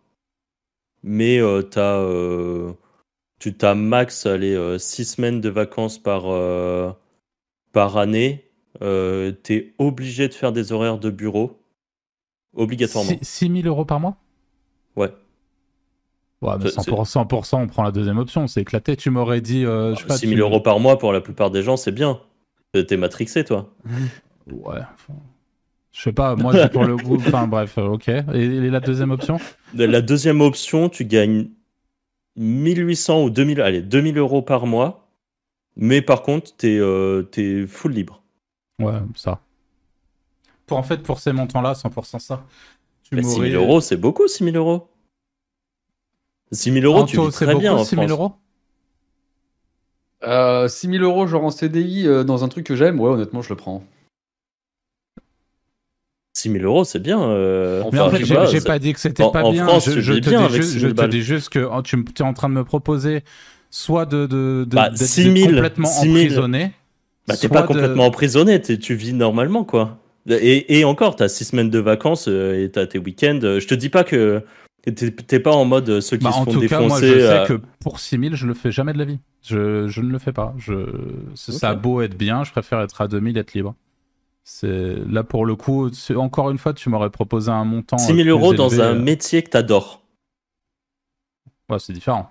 mais 1.02 1.38
euh, 1.38 1.62
as, 1.76 1.98
euh, 2.00 2.72
tu 3.50 3.54
t'as 3.54 3.74
max 3.74 4.26
allez, 4.26 4.78
6 4.78 5.04
semaines 5.04 5.40
de 5.40 5.48
vacances 5.48 5.98
par, 5.98 6.24
par 7.72 7.96
année 7.96 8.50
Tu 8.80 9.54
es 9.54 9.74
obligé 9.78 10.28
de 10.28 10.34
faire 10.34 10.52
des 10.52 10.72
horaires 10.72 10.98
de 10.98 11.10
bureau 11.10 11.60
Obligatoirement. 12.56 13.12
6 13.20 13.62
000 13.62 13.68
euros 13.68 13.84
par 13.84 14.00
mois? 14.00 14.16
Ouais. 14.96 15.12
Ouais, 16.40 16.54
mais 16.58 16.66
100%, 16.66 17.26
100%, 17.26 17.56
on 17.56 17.66
prend 17.66 17.82
la 17.82 17.90
deuxième 17.90 18.18
option. 18.18 18.46
C'est 18.46 18.60
éclaté. 18.60 18.96
Tu 18.96 19.10
m'aurais 19.10 19.40
dit. 19.40 19.64
Euh, 19.64 19.94
6 19.94 20.28
000 20.28 20.40
euros 20.40 20.60
par 20.60 20.78
mois 20.78 20.98
pour 20.98 21.12
la 21.12 21.20
plupart 21.20 21.50
des 21.50 21.62
gens, 21.62 21.76
c'est 21.76 21.92
bien. 21.92 22.20
T'es 22.72 22.96
matrixé, 22.96 23.44
toi. 23.44 23.72
ouais. 24.50 24.80
Je 25.92 26.02
sais 26.02 26.12
pas, 26.12 26.34
moi, 26.34 26.52
pour 26.68 26.84
le 26.84 26.96
goût. 26.96 27.16
Enfin, 27.26 27.46
bref, 27.46 27.78
euh, 27.78 27.86
ok. 27.86 28.08
Et, 28.08 28.70
la 28.70 28.80
deuxième 28.80 29.10
option? 29.10 29.38
La 29.74 30.00
deuxième 30.00 30.40
option, 30.40 30.88
tu 30.88 31.04
gagnes 31.04 31.48
1800 32.36 33.24
ou 33.24 33.30
2000, 33.30 33.60
allez, 33.60 33.82
2000 33.82 34.18
euros 34.18 34.42
par 34.42 34.66
mois. 34.66 35.08
Mais 35.76 36.02
par 36.02 36.22
contre, 36.22 36.54
t'es 36.56 36.78
euh, 36.78 37.28
es 37.36 37.66
full 37.66 37.92
libre. 37.92 38.22
Ouais, 38.78 39.00
ça 39.16 39.40
pour 40.66 40.78
en 40.78 40.82
fait 40.82 41.02
pour 41.02 41.20
ces 41.20 41.32
montants-là, 41.32 41.72
100% 41.72 42.18
ça. 42.18 42.44
Tu 43.02 43.22
6 43.22 43.50
000 43.50 43.62
euros, 43.62 43.80
c'est 43.80 43.96
beaucoup 43.96 44.26
6 44.26 44.44
000 44.44 44.56
euros. 44.56 44.88
6 46.52 46.72
000 46.72 46.84
euros, 46.84 47.04
tu 47.04 47.20
vis 47.20 47.30
très 47.30 47.54
bien 47.54 47.74
en 47.74 47.84
6 47.84 47.96
000 47.96 48.08
euros 48.08 48.32
euh, 50.22 50.68
6 50.68 50.88
000 50.88 51.04
euros 51.04 51.26
genre 51.26 51.44
en 51.44 51.50
CDI 51.50 52.06
euh, 52.06 52.24
dans 52.24 52.44
un 52.44 52.48
truc 52.48 52.66
que 52.66 52.76
j'aime, 52.76 52.98
ouais 52.98 53.10
honnêtement 53.10 53.42
je 53.42 53.50
le 53.50 53.56
prends. 53.56 53.84
6 56.34 56.50
000 56.50 56.64
euros, 56.64 56.84
c'est 56.84 57.00
bien. 57.00 57.22
Euh... 57.22 57.82
Mais 57.92 58.00
en 58.00 58.10
fait, 58.10 58.24
j'ai 58.24 58.60
pas 58.60 58.78
dit 58.78 58.92
que 58.92 59.00
c'était 59.00 59.24
pas 59.30 59.50
bien. 59.50 59.66
France, 59.66 59.88
je, 59.88 60.00
je 60.00 60.12
te, 60.14 60.28
bien 60.28 60.46
dis, 60.48 60.54
juste, 60.54 60.78
je 60.78 60.88
te 60.88 61.06
dis 61.06 61.22
juste 61.22 61.48
que 61.48 61.60
oh, 61.60 61.82
tu 61.82 61.96
es 61.96 62.22
en 62.22 62.34
train 62.34 62.48
de 62.48 62.54
me 62.54 62.64
proposer 62.64 63.22
soit 63.70 64.06
de, 64.06 64.26
de, 64.26 64.64
de, 64.68 64.74
bah, 64.74 64.90
6 64.94 65.32
000, 65.36 65.48
complètement 65.50 65.88
6 65.88 66.02
000. 66.02 66.16
emprisonné. 66.16 66.72
Bah, 67.26 67.36
t'es 67.36 67.48
pas 67.48 67.62
complètement 67.62 68.06
emprisonné, 68.06 68.60
tu 68.60 68.94
vis 68.94 69.14
normalement, 69.14 69.64
quoi. 69.64 69.98
Et, 70.28 70.84
encore, 70.84 71.16
tu 71.16 71.22
as 71.22 71.28
six 71.28 71.44
semaines 71.44 71.70
de 71.70 71.78
vacances 71.78 72.28
euh, 72.28 72.64
et 72.64 72.70
tu 72.70 72.78
as 72.78 72.86
tes 72.86 72.98
week-ends. 72.98 73.40
Je 73.42 73.66
te 73.66 73.74
dis 73.74 73.90
pas 73.90 74.04
que 74.04 74.42
t'es 74.82 75.40
pas 75.40 75.52
en 75.52 75.64
mode 75.64 75.88
euh, 75.88 76.00
ceux 76.00 76.16
qui 76.16 76.24
bah, 76.24 76.32
se 76.32 76.36
font 76.36 76.42
en 76.42 76.52
tout 76.52 76.60
Cas, 76.66 76.80
moi, 76.80 77.00
je 77.00 77.06
sais 77.06 77.22
euh, 77.22 77.46
que 77.46 77.60
pour 77.80 78.00
6000, 78.00 78.34
je 78.34 78.46
le 78.46 78.54
fais 78.54 78.70
jamais 78.70 78.92
de 78.92 78.98
la 78.98 79.04
vie. 79.04 79.18
Je, 79.42 79.88
je 79.88 80.00
ne 80.00 80.10
le 80.10 80.18
fais 80.18 80.32
pas. 80.32 80.54
Je, 80.58 80.74
Ça 81.34 81.70
a 81.70 81.74
beau 81.74 82.00
être 82.00 82.16
bien, 82.16 82.44
je 82.44 82.52
préfère 82.52 82.80
être 82.80 83.00
à 83.00 83.08
2000, 83.08 83.36
être 83.38 83.54
libre. 83.54 83.74
C'est 84.44 84.96
là 85.08 85.24
pour 85.24 85.46
le 85.46 85.56
coup, 85.56 85.90
encore 86.16 86.50
une 86.50 86.58
fois, 86.58 86.74
tu 86.74 86.90
m'aurais 86.90 87.10
proposé 87.10 87.50
un 87.50 87.64
montant. 87.64 87.98
6000 87.98 88.28
euros 88.28 88.54
dans 88.54 88.80
un 88.80 88.94
métier 88.94 89.42
que 89.42 89.50
t'adores. 89.50 90.02
Ouais, 91.70 91.78
c'est 91.78 91.94
différent. 91.94 92.30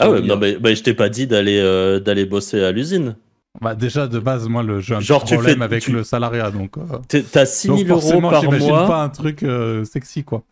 ah 0.00 0.10
ouais, 0.10 0.20
non, 0.20 0.36
mais, 0.36 0.74
je 0.74 0.82
t'ai 0.82 0.94
pas 0.94 1.08
dit 1.08 1.26
d'aller 1.26 1.60
d'aller 2.04 2.26
bosser 2.26 2.62
à 2.62 2.72
l'usine. 2.72 3.16
Bah 3.60 3.74
déjà 3.74 4.08
de 4.08 4.18
base 4.18 4.48
moi 4.48 4.62
le 4.62 4.80
j'ai 4.80 4.94
un 4.94 5.00
Genre, 5.00 5.24
problème 5.24 5.54
tu 5.54 5.58
fais, 5.58 5.64
avec 5.64 5.86
le 5.88 6.04
salariat 6.04 6.50
donc. 6.50 6.78
Euh... 6.78 7.20
T'as 7.30 7.44
6000 7.44 7.90
euros 7.90 8.20
par 8.20 8.50
mois. 8.50 8.86
pas 8.86 9.02
un 9.02 9.10
truc 9.10 9.42
euh, 9.42 9.84
sexy 9.84 10.24
quoi. 10.24 10.42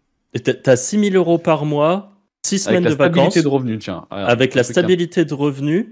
T'as 0.62 0.76
6000 0.76 1.16
euros 1.16 1.38
par 1.38 1.64
mois, 1.64 2.12
6 2.44 2.58
semaines 2.58 2.84
de 2.84 2.90
vacances. 2.90 2.98
Avec 2.98 3.16
la 3.16 3.30
stabilité 3.30 3.42
de 3.42 3.48
revenus 3.48 3.78
tiens. 3.80 4.06
avec 4.10 4.54
la 4.54 4.62
stabilité 4.62 5.24
de 5.24 5.34
revenus, 5.34 5.86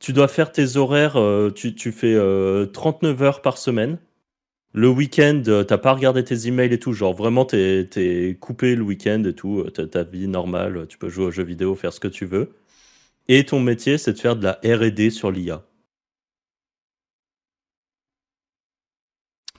tu 0.00 0.12
dois 0.12 0.28
faire 0.28 0.52
tes 0.52 0.76
horaires, 0.76 1.16
euh, 1.16 1.50
tu, 1.50 1.74
tu, 1.74 1.92
fais 1.92 2.14
39 2.72 3.20
euh, 3.20 3.24
heures 3.24 3.42
par 3.42 3.56
semaine. 3.56 3.98
Le 4.72 4.88
week-end, 4.88 5.42
t'as 5.66 5.78
pas 5.78 5.92
regardé 5.92 6.22
tes 6.22 6.46
emails 6.46 6.72
et 6.72 6.78
tout, 6.78 6.92
genre 6.92 7.12
vraiment 7.12 7.44
t'es 7.44 7.88
es 7.96 8.36
coupé 8.36 8.76
le 8.76 8.82
week-end 8.82 9.24
et 9.24 9.34
tout, 9.34 9.64
t'as 9.74 9.86
ta 9.86 10.04
vie 10.04 10.28
normale, 10.28 10.86
tu 10.88 10.96
peux 10.96 11.08
jouer 11.08 11.24
aux 11.26 11.30
jeux 11.32 11.42
vidéo, 11.42 11.74
faire 11.74 11.92
ce 11.92 11.98
que 11.98 12.08
tu 12.08 12.24
veux. 12.24 12.52
Et 13.26 13.44
ton 13.44 13.60
métier, 13.60 13.98
c'est 13.98 14.12
de 14.12 14.18
faire 14.18 14.36
de 14.36 14.44
la 14.44 14.60
R&D 14.64 15.10
sur 15.10 15.30
l'IA. 15.30 15.62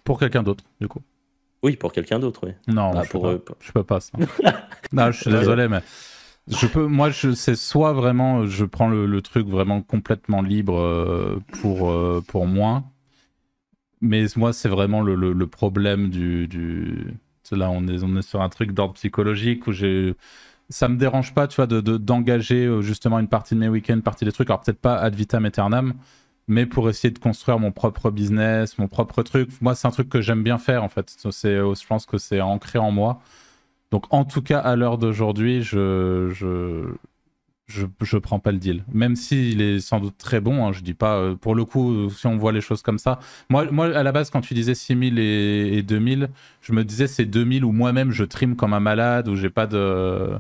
Pour 0.04 0.20
quelqu'un 0.20 0.44
d'autre, 0.44 0.64
du 0.80 0.88
coup. 0.88 1.02
Oui, 1.64 1.76
pour 1.76 1.94
quelqu'un 1.94 2.20
d'autre, 2.20 2.42
oui. 2.48 2.54
Non, 2.68 2.92
bah, 2.92 3.04
je, 3.06 3.10
pour, 3.10 3.22
peux 3.22 3.54
je 3.60 3.72
peux 3.72 3.84
pas 3.84 4.00
ça. 4.00 4.18
non, 4.92 5.12
je 5.12 5.22
suis 5.22 5.32
désolé, 5.32 5.68
mais 5.68 5.80
je 6.48 6.66
peux. 6.68 6.88
Moi, 6.88 7.12
je 7.12 7.34
c'est 7.34 7.56
soit 7.56 7.94
vraiment, 7.94 8.46
je 8.46 8.66
prends 8.66 8.90
le, 8.90 9.22
truc 9.22 9.48
vraiment 9.48 9.82
complètement 9.82 10.42
libre 10.42 10.80
euh, 10.80 11.40
pour 11.62 11.92
euh, 11.92 12.24
pour 12.28 12.48
moi, 12.48 12.84
mais 14.02 14.26
moi, 14.36 14.54
c'est 14.54 14.70
vraiment 14.70 15.02
le, 15.02 15.48
problème 15.48 16.10
du, 16.10 16.48
du. 16.48 17.14
Là, 17.52 17.70
on 17.70 17.86
est 17.88 18.22
sur 18.22 18.42
un 18.42 18.50
truc 18.50 18.72
d'ordre 18.72 18.94
psychologique 18.94 19.68
où 19.68 19.72
j'ai 19.74 20.16
ça 20.72 20.88
me 20.88 20.98
dérange 20.98 21.34
pas, 21.34 21.48
tu 21.48 21.58
vois, 21.58 21.68
de 21.68 21.82
d'engager 21.98 22.66
euh, 22.66 22.82
justement 22.82 23.20
une 23.20 23.28
partie 23.28 23.56
de 23.56 23.60
mes 23.60 23.70
week-ends, 23.70 23.96
une 23.96 24.02
partie 24.02 24.26
des 24.26 24.32
trucs. 24.32 24.50
Alors 24.50 24.62
peut-être 24.62 24.80
pas 24.80 24.98
ad 24.98 25.14
vitam 25.16 25.46
aeternam, 25.46 25.94
mais 26.48 26.66
pour 26.66 26.90
essayer 26.90 27.12
de 27.12 27.20
construire 27.20 27.60
mon 27.60 27.72
propre 27.72 28.12
business, 28.12 28.78
mon 28.78 28.88
propre 28.88 29.24
truc. 29.24 29.50
Moi, 29.62 29.76
c'est 29.76 29.88
un 29.88 29.92
truc 29.92 30.10
que 30.10 30.22
j'aime 30.22 30.44
bien 30.44 30.58
faire 30.58 30.84
en 30.84 30.90
fait. 30.90 31.10
C'est, 31.32 31.58
je 31.58 31.88
pense 31.88 32.06
que 32.06 32.18
c'est 32.18 32.42
ancré 32.42 32.80
en 32.80 32.92
moi. 32.92 33.22
Donc, 33.92 34.06
en 34.14 34.26
tout 34.26 34.42
cas, 34.42 34.60
à 34.60 34.76
l'heure 34.76 34.98
d'aujourd'hui, 34.98 35.64
je, 35.64 36.30
je, 37.72 37.86
je, 38.02 38.18
prends 38.18 38.40
pas 38.40 38.52
le 38.52 38.58
deal. 38.58 38.84
Même 38.94 39.16
s'il 39.16 39.62
est 39.62 39.80
sans 39.80 40.00
doute 40.00 40.18
très 40.18 40.40
bon, 40.42 40.66
hein, 40.66 40.72
je 40.72 40.82
dis 40.82 40.94
pas, 40.94 41.18
euh, 41.18 41.36
pour 41.36 41.56
le 41.56 41.66
coup, 41.66 42.10
si 42.10 42.28
on 42.28 42.38
voit 42.38 42.52
les 42.52 42.62
choses 42.62 42.82
comme 42.82 43.00
ça. 43.00 43.20
Moi, 43.50 43.66
moi 43.72 43.88
à 43.96 44.04
la 44.04 44.12
base, 44.12 44.30
quand 44.30 44.42
tu 44.42 44.54
disais 44.54 44.76
6000 44.76 45.20
et, 45.20 45.78
et 45.78 45.82
2000, 45.82 46.30
je 46.62 46.74
me 46.74 46.84
disais 46.84 47.08
c'est 47.08 47.26
2000 47.26 47.66
où 47.66 47.72
moi-même 47.72 48.12
je 48.12 48.24
trime 48.24 48.56
comme 48.56 48.74
un 48.74 48.80
malade, 48.80 49.28
où 49.28 49.36
j'ai 49.36 49.50
pas 49.50 49.68
de 49.68 50.38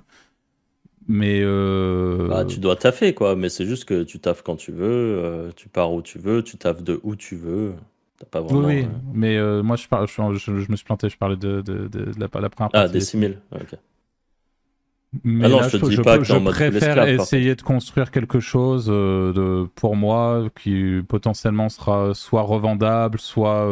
mais. 1.07 1.41
Euh... 1.43 2.27
Bah, 2.27 2.45
tu 2.45 2.59
dois 2.59 2.75
taffer, 2.75 3.13
quoi. 3.13 3.35
Mais 3.35 3.49
c'est 3.49 3.65
juste 3.65 3.85
que 3.85 4.03
tu 4.03 4.19
taffes 4.19 4.43
quand 4.43 4.55
tu 4.55 4.71
veux, 4.71 5.19
euh, 5.23 5.51
tu 5.55 5.67
pars 5.67 5.91
où 5.93 6.01
tu 6.01 6.19
veux, 6.19 6.43
tu 6.43 6.57
taffes 6.57 6.83
de 6.83 6.99
où 7.03 7.15
tu 7.15 7.35
veux. 7.35 7.73
Pas 8.29 8.39
vraiment. 8.39 8.67
Oui, 8.67 8.83
euh, 8.83 8.87
mais 9.13 9.35
euh, 9.37 9.63
moi, 9.63 9.75
je, 9.75 9.87
parle, 9.87 10.07
je, 10.07 10.13
je, 10.37 10.51
me 10.71 10.75
suis 10.75 10.85
planté, 10.85 11.09
je 11.09 11.17
parlais 11.17 11.37
de, 11.37 11.61
de, 11.61 11.87
de, 11.87 12.11
la, 12.19 12.27
la, 12.39 12.49
première 12.49 12.69
Ah, 12.73 12.87
des 12.87 13.01
6000, 13.01 13.39
ok. 13.51 13.77
Mais 15.23 15.45
ah 15.45 15.49
non, 15.49 15.59
là, 15.59 15.67
je, 15.67 15.77
te 15.77 15.85
dis 15.89 15.97
pas 15.97 16.17
que 16.17 16.23
je 16.23 16.37
préfère 16.37 17.05
essayer 17.05 17.55
de 17.55 17.61
construire 17.61 18.11
quelque 18.11 18.39
chose 18.39 18.85
de, 18.85 19.67
pour 19.75 19.97
moi 19.97 20.47
qui 20.61 21.01
potentiellement 21.07 21.67
sera 21.67 22.13
soit 22.13 22.43
revendable, 22.43 23.19
soit 23.19 23.67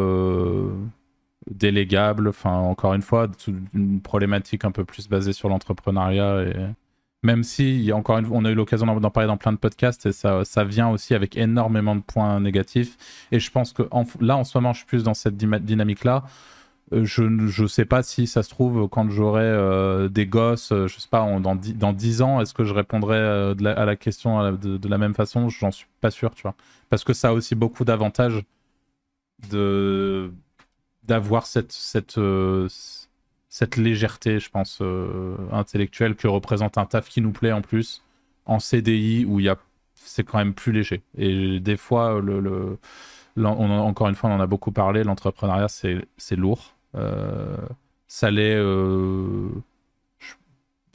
délégable. 1.49 2.27
Enfin, 2.27 2.51
encore 2.51 2.93
une 2.93 3.01
fois, 3.01 3.27
une 3.73 4.01
problématique 4.01 4.65
un 4.65 4.71
peu 4.71 4.83
plus 4.83 5.07
basée 5.07 5.31
sur 5.31 5.47
l'entrepreneuriat 5.47 6.43
et 6.43 6.55
même 7.23 7.43
si, 7.43 7.91
encore 7.93 8.17
une, 8.17 8.27
on 8.31 8.45
a 8.45 8.49
eu 8.49 8.55
l'occasion 8.55 8.85
d'en 8.99 9.11
parler 9.11 9.27
dans 9.27 9.37
plein 9.37 9.51
de 9.51 9.57
podcasts, 9.57 10.05
et 10.05 10.13
ça, 10.13 10.45
ça 10.45 10.63
vient 10.63 10.89
aussi 10.89 11.13
avec 11.13 11.35
énormément 11.35 11.95
de 11.95 12.01
points 12.01 12.39
négatifs. 12.39 12.95
Et 13.31 13.39
je 13.39 13.51
pense 13.51 13.73
que 13.73 13.83
là, 14.21 14.37
en 14.37 14.43
ce 14.43 14.57
moment, 14.57 14.71
je 14.73 14.79
suis 14.79 14.87
plus 14.87 15.03
dans 15.03 15.13
cette 15.13 15.35
dynamique-là. 15.35 16.23
Euh, 16.91 17.05
je 17.05 17.23
ne 17.23 17.67
sais 17.67 17.85
pas 17.85 18.03
si 18.03 18.27
ça 18.27 18.43
se 18.43 18.49
trouve, 18.49 18.87
quand 18.89 19.09
j'aurai 19.09 19.43
euh, 19.43 20.09
des 20.09 20.25
gosses, 20.25 20.71
euh, 20.71 20.87
je 20.87 20.99
sais 20.99 21.07
pas, 21.09 21.19
dans, 21.39 21.55
dans 21.55 21.93
10 21.93 22.21
ans, 22.21 22.41
est-ce 22.41 22.53
que 22.53 22.63
je 22.63 22.73
répondrai 22.73 23.17
à 23.17 23.85
la 23.85 23.95
question 23.95 24.53
de, 24.53 24.87
la 24.87 24.97
même 24.97 25.13
façon? 25.13 25.49
J'en 25.49 25.71
suis 25.71 25.87
pas 26.01 26.11
sûr, 26.11 26.33
tu 26.33 26.43
vois. 26.43 26.55
Parce 26.89 27.03
que 27.03 27.13
ça 27.13 27.29
a 27.29 27.33
aussi 27.33 27.55
beaucoup 27.55 27.85
d'avantages 27.85 28.43
d'avoir 31.07 31.45
cette, 31.45 31.71
cette, 31.71 32.19
cette 33.49 33.77
légèreté, 33.77 34.39
je 34.39 34.49
pense, 34.49 34.81
intellectuelle 35.51 36.15
que 36.15 36.27
représente 36.27 36.77
un 36.77 36.85
taf 36.85 37.07
qui 37.09 37.21
nous 37.21 37.31
plaît 37.31 37.51
en 37.51 37.61
plus, 37.61 38.03
en 38.45 38.59
CDI, 38.59 39.25
où 39.25 39.39
c'est 39.95 40.23
quand 40.23 40.39
même 40.39 40.53
plus 40.53 40.71
léger. 40.71 41.03
Et 41.17 41.59
des 41.59 41.77
fois, 41.77 42.21
encore 43.37 44.09
une 44.09 44.15
fois, 44.15 44.29
on 44.29 44.33
en 44.33 44.41
a 44.41 44.47
beaucoup 44.47 44.71
parlé, 44.71 45.03
l'entrepreneuriat, 45.03 45.67
c'est 45.69 46.35
lourd. 46.35 46.73
Euh, 46.95 47.57
ça 48.07 48.31
l'est, 48.31 48.55
euh, 48.55 49.49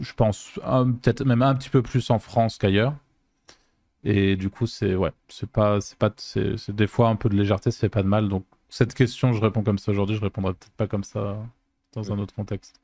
je, 0.01 0.12
pense, 0.14 0.59
peut-être 1.03 1.24
même 1.24 1.42
un 1.42 1.55
petit 1.55 1.70
peu 1.70 1.82
plus 1.82 2.11
en 2.11 2.18
France 2.18 2.59
qu'ailleurs. 2.59 2.95
Et 4.05 4.36
du 4.36 4.51
coup, 4.51 4.66
c'est 4.66 4.95
ouais, 4.95 5.12
c'est 5.28 5.49
pas, 5.49 5.80
c'est 5.80 5.97
pas, 5.99 6.12
c'est, 6.16 6.70
des 6.70 6.86
fois 6.86 7.09
un 7.09 7.16
peu 7.16 7.28
de 7.28 7.36
légèreté, 7.36 7.70
ça 7.70 7.80
fait 7.80 7.88
pas 7.88 8.03
de 8.03 8.09
mal. 8.09 8.28
Donc 8.28 8.45
cette 8.68 8.95
question, 8.95 9.32
je 9.32 9.40
réponds 9.40 9.62
comme 9.62 9.78
ça 9.78 9.92
aujourd'hui, 9.92 10.16
je 10.16 10.20
répondrai 10.20 10.53
peut-être 10.53 10.74
pas 10.74 10.86
comme 10.86 11.05
ça 11.05 11.38
dans 11.92 12.12
un 12.12 12.18
autre 12.18 12.34
contexte. 12.34 12.80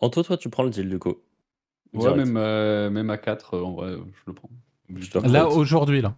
Anto, 0.00 0.22
toi, 0.22 0.36
tu 0.36 0.48
prends 0.48 0.62
le 0.62 0.70
deal 0.70 0.88
du 0.88 0.98
coup? 0.98 1.16
Ouais, 1.92 2.14
même, 2.14 2.36
euh, 2.36 2.90
même 2.90 3.10
à 3.10 3.18
4, 3.18 3.54
euh, 3.54 3.62
en 3.62 3.72
vrai, 3.72 3.96
je 3.96 4.22
le 4.26 4.32
prends. 4.34 4.50
là, 5.24 5.48
aujourd'hui, 5.48 6.00
là. 6.00 6.16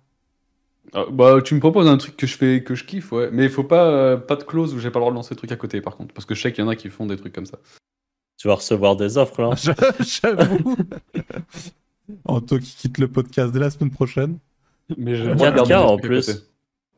Ah, 0.95 1.05
bah, 1.11 1.41
tu 1.43 1.55
me 1.55 1.61
proposes 1.61 1.87
un 1.87 1.99
truc 1.99 2.17
que 2.17 2.27
je 2.27 2.37
fais, 2.37 2.63
que 2.65 2.75
je 2.75 2.85
kiffe, 2.85 3.13
ouais. 3.13 3.31
Mais 3.33 3.45
il 3.45 3.51
faut 3.51 3.65
pas, 3.65 3.91
euh, 3.91 4.17
pas 4.17 4.37
de 4.37 4.45
clause 4.45 4.75
où 4.75 4.79
j'ai 4.79 4.91
pas 4.91 4.99
le 4.99 5.03
droit 5.03 5.13
de 5.13 5.17
lancer 5.17 5.35
des 5.35 5.39
trucs 5.39 5.53
à 5.53 5.57
côté, 5.57 5.81
par 5.81 5.97
contre. 5.97 6.15
Parce 6.15 6.25
que 6.25 6.35
je 6.35 6.43
sais 6.43 6.53
qu'il 6.53 6.65
y 6.65 6.67
en 6.67 6.71
a 6.71 6.77
qui 6.77 6.89
font 6.89 7.07
des 7.07 7.17
trucs 7.17 7.35
comme 7.35 7.47
ça. 7.47 7.59
Tu 8.39 8.49
vas 8.49 8.55
recevoir 8.55 8.97
des 8.97 9.19
offres, 9.19 9.43
là 9.43 9.51
J'avoue 10.01 10.77
Anto 12.25 12.59
qui 12.59 12.75
quitte 12.75 12.99
le 12.99 13.09
podcast 13.09 13.53
dès 13.53 13.59
la 13.59 13.71
semaine 13.71 13.91
prochaine. 13.91 14.39
Mais 14.97 15.17
je 15.17 15.25
4K 15.25 15.77
en 15.77 15.99
plus. 15.99 16.49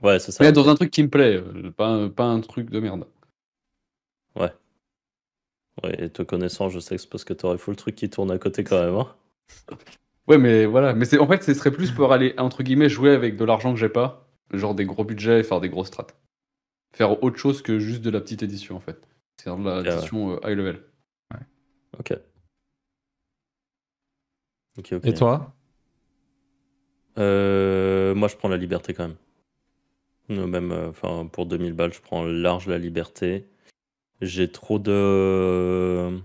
Ouais, 0.02 0.18
c'est 0.18 0.32
ça. 0.32 0.44
Mais 0.44 0.52
dans 0.52 0.68
un 0.68 0.74
truc 0.74 0.90
qui 0.90 1.02
me 1.02 1.08
plaît, 1.08 1.36
euh, 1.36 1.70
pas, 1.72 2.08
pas 2.08 2.24
un 2.24 2.40
truc 2.40 2.70
de 2.70 2.78
merde. 2.78 3.06
Ouais. 4.36 4.52
Ouais, 5.82 6.04
et 6.04 6.10
te 6.10 6.22
connaissant, 6.22 6.68
je 6.68 6.78
sais 6.78 6.96
que 6.96 7.02
c'est 7.02 7.10
parce 7.10 7.24
que 7.24 7.32
t'aurais 7.32 7.58
fou 7.58 7.70
le 7.70 7.76
truc 7.76 7.96
qui 7.96 8.08
tourne 8.08 8.30
à 8.30 8.38
côté 8.38 8.64
quand 8.64 8.80
même. 8.80 8.96
Hein. 8.96 9.08
Ouais, 10.30 10.38
mais 10.38 10.64
voilà. 10.64 10.94
Mais 10.94 11.06
c'est 11.06 11.18
en 11.18 11.26
fait, 11.26 11.42
ce 11.42 11.52
serait 11.54 11.72
plus 11.72 11.90
pour 11.90 12.12
aller, 12.12 12.34
entre 12.38 12.62
guillemets, 12.62 12.88
jouer 12.88 13.10
avec 13.10 13.36
de 13.36 13.44
l'argent 13.44 13.74
que 13.74 13.80
j'ai 13.80 13.88
pas. 13.88 14.28
Genre 14.52 14.76
des 14.76 14.84
gros 14.84 15.02
budgets 15.04 15.40
et 15.40 15.42
faire 15.42 15.60
des 15.60 15.68
grosses 15.68 15.88
strats. 15.88 16.06
Faire 16.94 17.22
autre 17.24 17.36
chose 17.36 17.62
que 17.62 17.80
juste 17.80 18.02
de 18.02 18.10
la 18.10 18.20
petite 18.20 18.44
édition, 18.44 18.76
en 18.76 18.80
fait. 18.80 19.08
C'est 19.36 19.50
de 19.50 19.64
la 19.64 19.80
édition 19.80 20.34
euh, 20.34 20.36
high 20.44 20.56
level. 20.56 20.84
Ouais. 21.34 21.40
Ok. 21.98 22.12
Ok, 24.78 24.92
ok. 24.92 25.04
Et 25.04 25.14
toi? 25.14 25.52
Euh, 27.18 28.14
Moi, 28.14 28.28
je 28.28 28.36
prends 28.36 28.48
la 28.48 28.56
liberté 28.56 28.94
quand 28.94 29.08
même. 29.08 30.46
Même, 30.48 30.70
euh, 30.70 30.90
enfin, 30.90 31.26
pour 31.26 31.46
2000 31.46 31.72
balles, 31.72 31.92
je 31.92 32.00
prends 32.00 32.24
large 32.24 32.68
la 32.68 32.78
liberté. 32.78 33.48
J'ai 34.20 34.48
trop 34.48 34.78
de 34.78 36.20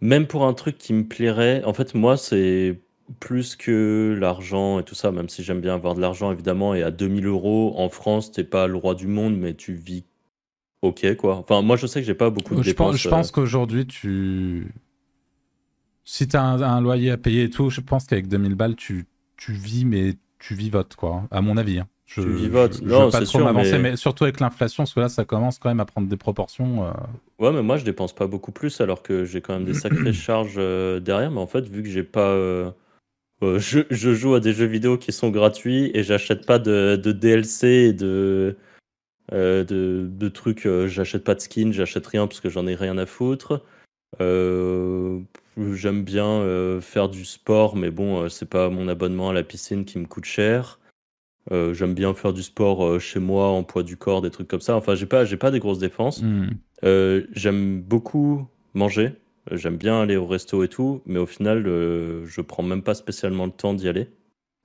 même 0.00 0.26
pour 0.26 0.44
un 0.44 0.54
truc 0.54 0.78
qui 0.78 0.92
me 0.92 1.04
plairait, 1.04 1.64
en 1.64 1.72
fait, 1.72 1.94
moi, 1.94 2.16
c'est 2.16 2.80
plus 3.20 3.56
que 3.56 4.16
l'argent 4.18 4.80
et 4.80 4.82
tout 4.82 4.94
ça, 4.94 5.12
même 5.12 5.28
si 5.28 5.42
j'aime 5.42 5.60
bien 5.60 5.74
avoir 5.74 5.94
de 5.94 6.00
l'argent, 6.00 6.32
évidemment, 6.32 6.74
et 6.74 6.82
à 6.82 6.90
2000 6.90 7.26
euros 7.26 7.74
en 7.76 7.88
France, 7.88 8.32
t'es 8.32 8.44
pas 8.44 8.66
le 8.66 8.76
roi 8.76 8.94
du 8.94 9.06
monde, 9.06 9.36
mais 9.36 9.54
tu 9.54 9.74
vis 9.74 10.04
ok, 10.82 11.16
quoi. 11.16 11.36
Enfin, 11.36 11.62
moi, 11.62 11.76
je 11.76 11.86
sais 11.86 12.00
que 12.00 12.06
j'ai 12.06 12.14
pas 12.14 12.30
beaucoup 12.30 12.54
de 12.54 12.62
je 12.62 12.70
dépenses. 12.70 12.92
Pense, 12.92 13.00
je 13.00 13.08
pense 13.08 13.28
euh. 13.28 13.32
qu'aujourd'hui, 13.32 13.86
tu. 13.86 14.72
Si 16.04 16.28
t'as 16.28 16.42
un, 16.42 16.62
un 16.62 16.80
loyer 16.80 17.10
à 17.10 17.16
payer 17.16 17.44
et 17.44 17.50
tout, 17.50 17.70
je 17.70 17.80
pense 17.80 18.06
qu'avec 18.06 18.28
2000 18.28 18.54
balles, 18.54 18.76
tu, 18.76 19.06
tu 19.36 19.52
vis, 19.52 19.84
mais 19.84 20.14
tu 20.38 20.54
vivotes, 20.54 20.94
quoi, 20.94 21.24
à 21.30 21.40
mon 21.40 21.56
avis. 21.56 21.80
Hein. 21.80 21.88
Je, 22.06 22.22
tu 22.22 22.28
vivotes. 22.28 22.78
Je, 22.78 22.84
non, 22.84 23.10
pas 23.10 23.20
trop 23.22 23.40
m'avancer, 23.40 23.78
mais... 23.78 23.96
surtout 23.96 24.24
avec 24.24 24.38
l'inflation, 24.38 24.84
parce 24.84 24.94
que 24.94 25.00
là, 25.00 25.08
ça 25.08 25.24
commence 25.24 25.58
quand 25.58 25.68
même 25.68 25.80
à 25.80 25.84
prendre 25.84 26.08
des 26.08 26.16
proportions. 26.16 26.86
Euh. 26.86 26.92
Ouais, 27.40 27.52
mais 27.52 27.62
moi, 27.62 27.76
je 27.76 27.84
dépense 27.84 28.14
pas 28.14 28.28
beaucoup 28.28 28.52
plus, 28.52 28.80
alors 28.80 29.02
que 29.02 29.24
j'ai 29.24 29.40
quand 29.40 29.54
même 29.54 29.64
des 29.64 29.74
sacrées 29.74 30.12
charges 30.12 30.54
euh, 30.56 31.00
derrière. 31.00 31.32
Mais 31.32 31.40
en 31.40 31.48
fait, 31.48 31.68
vu 31.68 31.82
que 31.82 31.88
j'ai 31.88 32.04
pas. 32.04 32.30
Euh, 32.30 32.70
je, 33.42 33.80
je, 33.90 34.14
joue 34.14 34.34
à 34.34 34.40
des 34.40 34.52
jeux 34.52 34.66
vidéo 34.66 34.96
qui 34.96 35.12
sont 35.12 35.30
gratuits 35.30 35.90
et 35.94 36.04
j'achète 36.04 36.46
pas 36.46 36.58
de, 36.58 36.96
de, 36.96 37.12
DLC 37.12 37.68
et 37.68 37.92
de, 37.92 38.56
de, 39.30 39.64
de, 40.08 40.28
trucs. 40.28 40.66
j'achète 40.86 41.22
pas 41.22 41.34
de 41.34 41.40
skins, 41.40 41.72
j'achète 41.72 42.06
rien 42.06 42.26
parce 42.28 42.40
que 42.40 42.48
j'en 42.48 42.66
ai 42.66 42.74
rien 42.74 42.96
à 42.96 43.04
foutre. 43.04 43.60
J'aime 44.18 46.02
bien 46.02 46.80
faire 46.80 47.10
du 47.10 47.26
sport, 47.26 47.76
mais 47.76 47.90
bon, 47.90 48.26
c'est 48.30 48.48
pas 48.48 48.70
mon 48.70 48.88
abonnement 48.88 49.28
à 49.28 49.32
la 49.34 49.42
piscine 49.42 49.84
qui 49.84 49.98
me 49.98 50.06
coûte 50.06 50.24
cher. 50.24 50.78
Euh, 51.52 51.74
j'aime 51.74 51.94
bien 51.94 52.12
faire 52.14 52.32
du 52.32 52.42
sport 52.42 52.84
euh, 52.84 52.98
chez 52.98 53.20
moi, 53.20 53.48
en 53.48 53.62
poids 53.62 53.82
du 53.82 53.96
corps, 53.96 54.20
des 54.20 54.30
trucs 54.30 54.48
comme 54.48 54.60
ça. 54.60 54.76
Enfin, 54.76 54.94
j'ai 54.94 55.06
pas, 55.06 55.24
j'ai 55.24 55.36
pas 55.36 55.50
des 55.50 55.60
grosses 55.60 55.78
défenses. 55.78 56.22
Hmm. 56.22 56.48
Euh, 56.84 57.22
j'aime 57.32 57.80
beaucoup 57.80 58.46
manger. 58.74 59.12
J'aime 59.52 59.76
bien 59.76 60.00
aller 60.00 60.16
au 60.16 60.26
resto 60.26 60.64
et 60.64 60.68
tout, 60.68 61.02
mais 61.06 61.20
au 61.20 61.26
final, 61.26 61.62
je 61.64 62.40
prends 62.40 62.64
même 62.64 62.82
pas 62.82 62.94
spécialement 62.94 63.46
le 63.46 63.52
temps 63.52 63.74
d'y 63.74 63.88
aller. 63.88 64.08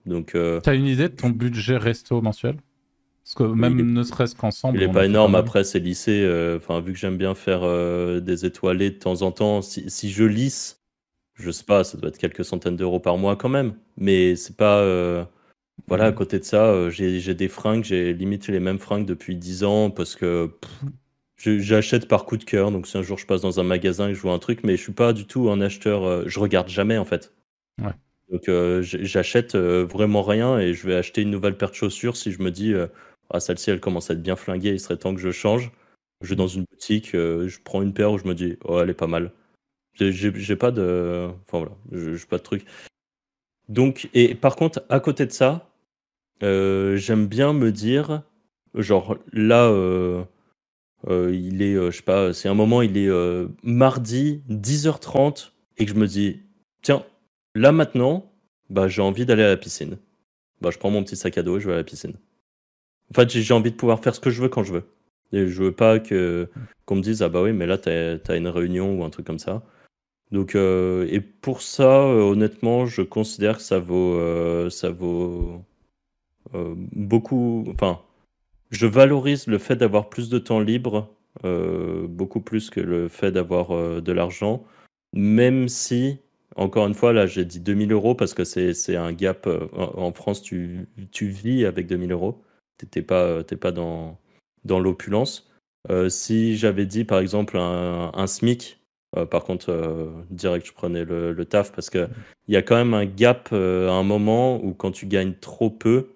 Donc, 0.08 0.36
t'as 0.64 0.74
une 0.74 0.88
idée 0.88 1.08
de 1.08 1.16
ton 1.16 1.30
budget 1.30 1.78
resto 1.78 2.20
mensuel? 2.20 2.56
Parce 3.24 3.36
que 3.36 3.44
même 3.44 3.94
ne 3.94 4.02
serait-ce 4.02 4.34
qu'ensemble. 4.36 4.80
Il 4.80 4.84
est 4.84 4.92
pas 4.92 5.06
énorme. 5.06 5.36
Après, 5.36 5.64
c'est 5.64 5.78
lycée. 5.78 6.28
Enfin, 6.58 6.82
vu 6.82 6.94
que 6.94 6.98
j'aime 6.98 7.18
bien 7.18 7.36
faire 7.36 7.62
des 8.22 8.46
étoilés 8.48 8.90
de 8.90 8.96
temps 8.98 9.22
en 9.22 9.32
temps, 9.32 9.62
si, 9.62 9.88
si, 9.88 10.10
je 10.10 10.24
lisse, 10.24 10.82
je 11.36 11.52
sais 11.52 11.64
pas, 11.64 11.84
ça 11.84 12.00
doit 12.00 12.10
être 12.10 12.18
quelques 12.18 12.44
centaines 12.44 12.76
d'euros 12.76 13.00
par 13.00 13.20
mois 13.20 13.36
quand 13.36 13.50
même. 13.50 13.76
Mais 13.98 14.36
c'est 14.36 14.58
pas 14.58 14.82
voilà, 15.92 16.06
à 16.06 16.12
mmh. 16.12 16.16
côté 16.16 16.39
de 16.39 16.46
ça, 16.46 16.68
euh, 16.68 16.89
j'ai 16.89 17.34
des 17.34 17.50
fringues, 17.50 17.84
j'ai 17.84 18.14
limité 18.14 18.54
les 18.54 18.62
mêmes 18.62 18.80
fringues 18.80 19.06
depuis 19.06 19.36
10 19.36 19.66
ans 19.66 19.89
parce 19.89 20.16
que 20.16 20.50
j'achète 21.36 22.08
par 22.08 22.24
coup 22.24 22.38
de 22.38 22.46
cœur. 22.46 22.72
Donc 22.72 22.88
si 22.88 22.98
un 22.98 23.02
jour 23.02 23.18
je 23.18 23.26
passe 23.26 23.42
dans 23.42 23.60
un 23.60 23.64
magasin 23.64 24.08
et 24.08 24.14
je 24.14 24.22
vois 24.22 24.32
un 24.32 24.39
truc, 24.39 24.64
mais 24.64 24.78
je 24.78 24.84
suis 24.84 24.94
pas 24.94 25.12
du 25.12 25.28
tout 25.28 25.50
un 25.50 25.60
acheteur, 25.60 26.06
euh, 26.06 26.24
je 26.28 26.39
regarde 26.39 26.70
jamais 26.70 26.98
en 26.98 27.04
fait. 27.04 27.34
Donc 28.32 28.48
euh, 28.48 28.82
j'achète 28.82 29.58
vraiment 29.58 30.22
rien 30.24 30.60
et 30.60 30.74
je 30.74 30.88
vais 30.88 30.96
acheter 30.96 31.24
une 31.24 31.30
nouvelle 31.30 31.58
paire 31.58 31.72
de 31.72 31.76
chaussures 31.76 32.16
si 32.16 32.32
je 32.32 32.42
me 32.42 32.52
dis 32.52 32.74
ah 33.30 33.42
celle-ci 33.42 33.70
elle 33.70 33.82
commence 33.82 34.10
à 34.10 34.14
être 34.14 34.24
bien 34.24 34.38
flinguée, 34.38 34.70
il 34.70 34.80
serait 34.80 34.96
temps 34.96 35.14
que 35.14 35.20
je 35.20 35.32
change. 35.32 35.74
Je 36.22 36.30
vais 36.30 36.38
dans 36.38 36.48
une 36.48 36.64
boutique, 36.72 37.10
je 37.12 37.58
prends 37.66 37.82
une 37.82 37.94
paire 37.94 38.14
où 38.14 38.18
je 38.18 38.24
me 38.30 38.34
dis 38.34 38.56
oh 38.64 38.80
elle 38.80 38.89
est 38.89 38.94
pas 38.94 39.08
mal. 39.08 39.34
J'ai 39.96 40.56
pas 40.56 40.72
de, 40.72 41.28
enfin 41.50 41.66
voilà, 41.66 42.16
j'ai 42.16 42.26
pas 42.28 42.38
de 42.38 42.44
truc. 42.44 42.66
Donc 43.68 44.10
et 44.14 44.36
par 44.36 44.56
contre 44.56 44.86
à 44.88 45.02
côté 45.02 45.26
de 45.26 45.34
ça, 45.34 45.68
j'aime 46.42 47.28
bien 47.28 47.54
me 47.54 47.72
dire, 47.72 48.24
genre 48.76 49.18
là, 49.32 49.66
euh, 49.70 50.24
euh, 51.08 51.34
il 51.34 51.62
est, 51.62 51.76
je 51.76 51.92
sais 51.92 52.04
pas, 52.04 52.34
c'est 52.34 52.50
un 52.50 52.54
moment, 52.54 52.82
il 52.82 52.98
est 52.98 53.10
mardi 53.64 54.44
10h30 54.50 55.52
et 55.78 55.86
que 55.86 55.92
je 55.92 55.98
me 55.98 56.08
dis, 56.08 56.42
tiens, 56.82 57.06
là 57.56 57.72
maintenant, 57.72 58.32
bah 58.70 58.88
j'ai 58.88 59.02
envie 59.02 59.26
d'aller 59.26 59.44
à 59.44 59.50
la 59.50 59.58
piscine. 59.58 59.98
Bah 60.62 60.70
je 60.72 60.78
prends 60.78 60.92
mon 60.92 61.04
petit 61.04 61.16
sac 61.16 61.38
à 61.38 61.44
dos 61.44 61.58
et 61.58 61.60
je 61.60 61.68
vais 61.68 61.74
à 61.74 61.78
la 61.78 61.84
piscine. 61.84 62.14
En 63.12 63.14
fait, 63.16 63.30
j'ai 63.30 63.54
envie 63.54 63.72
de 63.72 63.76
pouvoir 63.76 64.02
faire 64.02 64.16
ce 64.16 64.20
que 64.20 64.30
je 64.30 64.42
veux 64.42 64.50
quand 64.50 64.64
je 64.64 64.74
veux. 64.74 64.84
Et 65.34 65.48
je 65.48 65.64
veux 65.64 65.72
pas 65.72 66.00
que 66.00 66.50
qu'on 66.86 66.96
me 66.96 67.02
dise 67.02 67.22
ah 67.22 67.30
bah 67.30 67.42
oui 67.42 67.54
mais 67.54 67.66
là 67.66 67.78
t'as 67.78 68.18
as 68.28 68.36
une 68.36 68.48
réunion 68.48 69.00
ou 69.00 69.04
un 69.04 69.10
truc 69.10 69.26
comme 69.26 69.39
ça. 69.39 69.64
Donc 70.32 70.56
et 70.56 71.22
pour 71.42 71.62
ça 71.62 72.06
honnêtement 72.06 72.86
je 72.86 73.02
considère 73.02 73.58
que 73.58 73.64
ça 73.64 73.80
vaut 73.80 74.70
ça 74.70 74.89
vaut 74.89 75.58
euh, 75.58 75.58
beaucoup. 76.54 77.66
Enfin, 77.74 77.99
je 78.72 78.88
valorise 78.88 79.47
le 79.47 79.58
fait 79.58 79.76
d'avoir 79.76 80.10
plus 80.10 80.30
de 80.30 80.39
temps 80.39 80.62
libre, 80.62 81.14
euh, 81.43 82.08
beaucoup 82.08 82.39
plus 82.39 82.70
que 82.70 82.80
le 82.80 83.08
fait 83.10 83.32
d'avoir 83.32 83.72
euh, 83.72 84.02
de 84.02 84.12
l'argent, 84.14 84.64
même 85.14 85.68
si, 85.68 86.20
encore 86.56 86.88
une 86.88 86.93
fois, 86.93 87.14
là 87.14 87.28
j'ai 87.28 87.45
dit 87.45 87.60
2000 87.60 87.91
euros 87.91 88.16
parce 88.16 88.34
que 88.34 88.45
c'est 88.45 88.95
un 88.95 89.12
gap. 89.14 89.47
en 89.74 90.12
France, 90.14 90.41
tu, 90.41 90.88
tu 91.12 91.28
vis 91.28 91.66
avec 91.66 91.88
2000 91.88 92.12
euros. 92.12 92.41
T'es 92.89 93.02
pas, 93.02 93.43
pas 93.43 93.72
dans, 93.72 94.18
dans 94.66 94.80
l'opulence. 94.80 95.52
si 96.10 96.58
j'avais 96.58 96.86
dit 96.86 97.04
par 97.04 97.20
exemple 97.20 97.58
un, 97.58 98.28
SMIC, 98.28 98.80
par 99.30 99.43
contre, 99.43 100.24
direct, 100.32 100.66
je 100.66 100.74
prenais 100.74 101.06
le, 101.06 101.34
le 101.34 101.45
taf 101.45 101.72
parce 101.74 101.89
qu'il 101.89 102.10
y 102.47 102.56
a 102.56 102.62
quand 102.62 102.76
même 102.76 102.93
un 102.93 103.06
gap 103.06 103.49
à 103.54 103.91
un 103.91 104.04
moment 104.04 104.64
où 104.64 104.74
quand 104.74 104.91
tu 104.91 105.06
gagnes 105.06 105.34
trop 105.39 105.70
peu, 105.70 106.08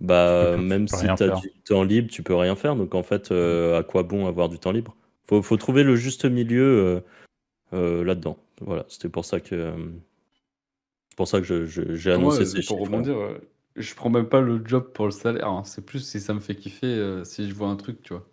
bah, 0.00 0.56
même 0.56 0.88
si 0.88 1.04
tu 1.16 1.22
as 1.22 1.40
du 1.40 1.50
temps 1.64 1.82
libre, 1.82 2.08
tu 2.10 2.22
peux 2.22 2.34
rien 2.34 2.56
faire. 2.56 2.74
Donc 2.74 2.94
en 2.94 3.02
fait, 3.02 3.30
euh, 3.30 3.78
à 3.78 3.82
quoi 3.82 4.02
bon 4.02 4.26
avoir 4.26 4.48
du 4.48 4.58
temps 4.58 4.72
libre? 4.72 4.96
Faut, 5.28 5.42
faut 5.42 5.56
trouver 5.58 5.82
le 5.82 5.94
juste 5.94 6.24
milieu 6.24 6.62
euh, 6.64 7.00
euh, 7.74 8.04
là-dedans. 8.04 8.38
Voilà, 8.62 8.84
c'était 8.88 9.10
pour 9.10 9.24
ça 9.24 9.40
que 9.40 9.72
pour 11.16 11.28
ça 11.28 11.40
que 11.40 11.66
j'ai 11.66 12.12
annoncé 12.12 12.46
ces 12.46 12.62
pour 12.62 12.80
Rebondir, 12.80 13.16
je 13.76 13.94
prends 13.94 14.08
même 14.08 14.28
pas 14.28 14.40
le 14.40 14.62
job 14.64 14.90
pour 14.94 15.04
le 15.04 15.10
salaire. 15.10 15.48
Hein. 15.48 15.62
C'est 15.64 15.84
plus 15.84 16.00
si 16.00 16.18
ça 16.18 16.32
me 16.32 16.40
fait 16.40 16.54
kiffer, 16.54 17.20
si 17.24 17.48
je 17.48 17.54
vois 17.54 17.68
un 17.68 17.76
truc, 17.76 18.02
tu 18.02 18.14
vois. 18.14 18.26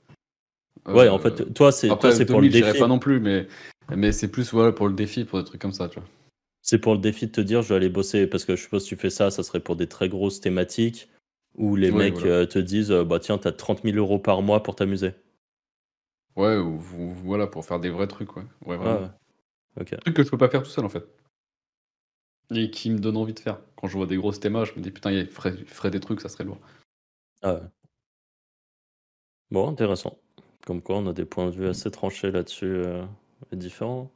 ouais, 0.95 1.09
en 1.09 1.19
fait, 1.19 1.53
toi 1.53 1.73
c'est 1.73 1.89
toi 1.89 2.13
c'est 2.13 2.25
pour 2.25 2.39
le 2.39 2.47
défi. 2.47 2.79
pas 2.79 2.87
non 2.87 2.99
plus, 2.99 3.19
mais 3.19 3.47
mais 3.93 4.13
c'est 4.13 4.29
plus 4.29 4.53
voilà 4.53 4.71
pour 4.71 4.87
le 4.87 4.93
défi, 4.93 5.25
pour 5.25 5.39
des 5.39 5.45
trucs 5.45 5.61
comme 5.61 5.73
ça, 5.73 5.89
tu 5.89 5.99
vois. 5.99 6.07
C'est 6.61 6.79
pour 6.79 6.93
le 6.93 6.99
défi 6.99 7.27
de 7.27 7.31
te 7.31 7.41
dire 7.41 7.61
je 7.61 7.69
vais 7.69 7.75
aller 7.75 7.89
bosser 7.89 8.25
parce 8.25 8.45
que 8.45 8.55
je 8.55 8.61
suppose 8.61 8.85
que 8.85 8.89
tu 8.89 8.95
fais 8.95 9.09
ça, 9.09 9.31
ça 9.31 9.43
serait 9.43 9.59
pour 9.59 9.75
des 9.75 9.87
très 9.87 10.07
grosses 10.07 10.39
thématiques 10.39 11.09
où 11.57 11.75
les 11.75 11.91
mecs 11.91 12.23
euh, 12.23 12.45
te 12.45 12.59
disent 12.59 12.91
euh, 12.91 13.03
bah 13.03 13.19
tiens, 13.19 13.37
t'as 13.37 13.51
30 13.51 13.81
000 13.83 13.97
euros 13.97 14.19
par 14.19 14.41
mois 14.41 14.63
pour 14.63 14.75
t'amuser. 14.75 15.13
Ouais, 16.35 16.55
ou, 16.57 16.79
voilà, 16.79 17.47
pour 17.47 17.65
faire 17.65 17.79
des 17.79 17.89
vrais 17.89 18.07
trucs, 18.07 18.37
ouais. 18.37 18.45
Ouais, 18.65 18.77
vraiment. 18.77 19.09
Ah, 19.75 19.83
trucs 19.83 20.15
que 20.15 20.23
je 20.23 20.29
peux 20.29 20.37
pas 20.37 20.49
faire 20.49 20.61
tout 20.61 20.69
seul 20.69 20.85
en 20.85 20.89
fait. 20.89 21.03
Et 22.51 22.69
qui 22.69 22.91
me 22.91 22.99
donnent 22.99 23.17
envie 23.17 23.33
de 23.33 23.39
faire. 23.39 23.59
Quand 23.75 23.87
je 23.87 23.97
vois 23.97 24.05
des 24.05 24.17
grosses 24.17 24.39
thémas, 24.39 24.65
je 24.65 24.73
me 24.73 24.81
dis 24.81 24.91
putain, 24.91 25.11
il 25.11 25.27
ferait, 25.27 25.91
des 25.91 25.99
trucs, 25.99 26.21
ça 26.21 26.29
serait 26.29 26.43
lourd. 26.43 26.59
Ah 27.41 27.55
ouais. 27.55 27.61
Bon, 29.49 29.67
intéressant. 29.67 30.17
Comme 30.65 30.81
quoi, 30.81 30.97
on 30.97 31.07
a 31.07 31.13
des 31.13 31.25
points 31.25 31.47
de 31.47 31.51
vue 31.51 31.67
assez 31.67 31.89
tranchés 31.89 32.31
là-dessus 32.31 32.65
euh, 32.65 33.03
et 33.51 33.55
différents. 33.55 34.11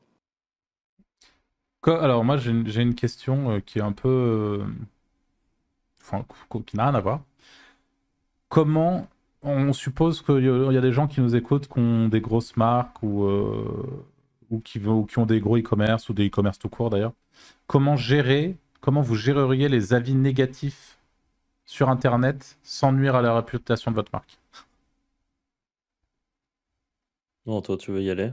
Alors, 1.84 2.24
moi, 2.24 2.38
j'ai 2.38 2.52
une, 2.52 2.94
question 2.94 3.60
qui 3.62 3.80
est 3.80 3.82
un 3.82 3.92
peu. 3.94 4.64
Enfin, 6.02 6.26
qui 6.66 6.78
n'a 6.78 6.86
rien 6.86 6.96
à 6.96 7.02
voir 7.02 7.24
comment 8.52 9.08
on 9.41 9.74
suppose 9.74 10.22
qu'il 10.22 10.43
y 10.43 10.78
a 10.78 10.82
des 10.82 10.91
gens 10.91 11.08
qui 11.08 11.22
nous 11.22 11.36
écoutent 11.36 11.68
qui 11.68 11.80
ont 11.80 12.10
des 12.10 12.22
grosses 12.22 12.56
marques 12.58 13.02
ou, 13.02 13.24
euh, 13.24 14.06
ou, 14.52 14.60
qui, 14.60 14.80
qui, 14.80 15.20
ont 15.20 15.26
des 15.26 15.39
gros 15.39 15.58
e-commerce 15.58 16.10
ou 16.10 16.14
des 16.14 16.28
e-commerce 16.28 16.60
tout 16.60 16.70
court 16.70 16.91
d'ailleurs. 16.91 17.14
Comment 17.66 17.95
gérer, 17.95 18.58
comment 18.82 19.02
vous 19.02 19.16
géreriez 19.16 19.70
les 19.70 19.93
avis 19.93 20.14
négatifs 20.14 20.99
sur 21.66 21.89
Internet 21.89 22.60
sans 22.62 22.91
nuire 22.91 23.16
à 23.16 23.22
la 23.22 23.34
réputation 23.34 23.89
de 23.89 23.95
votre 23.95 24.12
marque? 24.14 24.38
Non, 27.45 27.62
toi, 27.62 27.78
tu 27.78 27.91
veux 27.91 28.02
y 28.02 28.12
aller? 28.12 28.32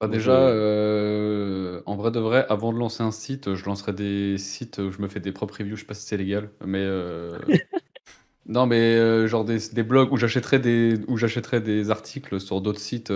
Bah, 0.00 0.06
déjà, 0.06 0.32
euh, 0.32 1.82
en 1.84 1.96
vrai 1.96 2.12
de 2.12 2.20
vrai, 2.20 2.46
avant 2.48 2.72
de 2.72 2.78
lancer 2.78 3.02
un 3.02 3.10
site, 3.10 3.54
je 3.54 3.64
lancerai 3.64 3.92
des 3.92 4.38
sites 4.38 4.78
où 4.78 4.92
je 4.92 5.02
me 5.02 5.08
fais 5.08 5.20
des 5.20 5.32
propres 5.32 5.58
reviews. 5.58 5.74
Je 5.74 5.80
sais 5.80 5.86
pas 5.86 5.94
si 5.94 6.06
c'est 6.06 6.16
légal, 6.16 6.50
mais 6.64 6.78
euh, 6.78 7.36
non, 8.48 8.66
mais 8.66 8.96
euh, 8.96 9.26
genre 9.26 9.44
des, 9.44 9.58
des 9.72 9.82
blogs 9.82 10.12
où 10.12 10.16
j'achèterais 10.16 10.58
des 10.58 10.98
où 11.06 11.16
j'achèterais 11.16 11.60
des 11.60 11.90
articles 11.90 12.40
sur 12.40 12.60
d'autres 12.60 12.80
sites 12.80 13.12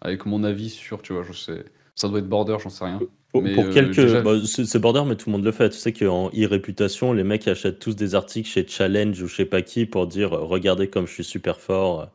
avec 0.00 0.26
mon 0.26 0.44
avis 0.44 0.70
sur, 0.70 1.02
tu 1.02 1.12
vois, 1.12 1.22
je 1.22 1.32
sais, 1.32 1.64
ça 1.94 2.08
doit 2.08 2.18
être 2.18 2.28
border, 2.28 2.56
j'en 2.62 2.70
sais 2.70 2.84
rien. 2.84 3.00
Pour, 3.32 3.42
quelques, 3.70 4.22
bah, 4.22 4.32
c'est 4.44 4.78
border, 4.78 5.02
mais 5.06 5.14
tout 5.14 5.28
le 5.28 5.32
monde 5.36 5.44
le 5.44 5.52
fait. 5.52 5.68
Tu 5.68 5.76
sais 5.76 5.92
qu'en 5.92 6.28
e-réputation, 6.28 7.12
les 7.12 7.24
mecs 7.24 7.46
achètent 7.48 7.78
tous 7.78 7.94
des 7.94 8.14
articles 8.14 8.48
chez 8.48 8.66
Challenge 8.66 9.20
ou 9.20 9.26
je 9.26 9.36
sais 9.36 9.44
pas 9.44 9.60
qui 9.60 9.84
pour 9.84 10.06
dire 10.06 10.30
regardez 10.30 10.88
comme 10.88 11.06
je 11.06 11.12
suis 11.12 11.24
super 11.24 11.60
fort. 11.60 12.08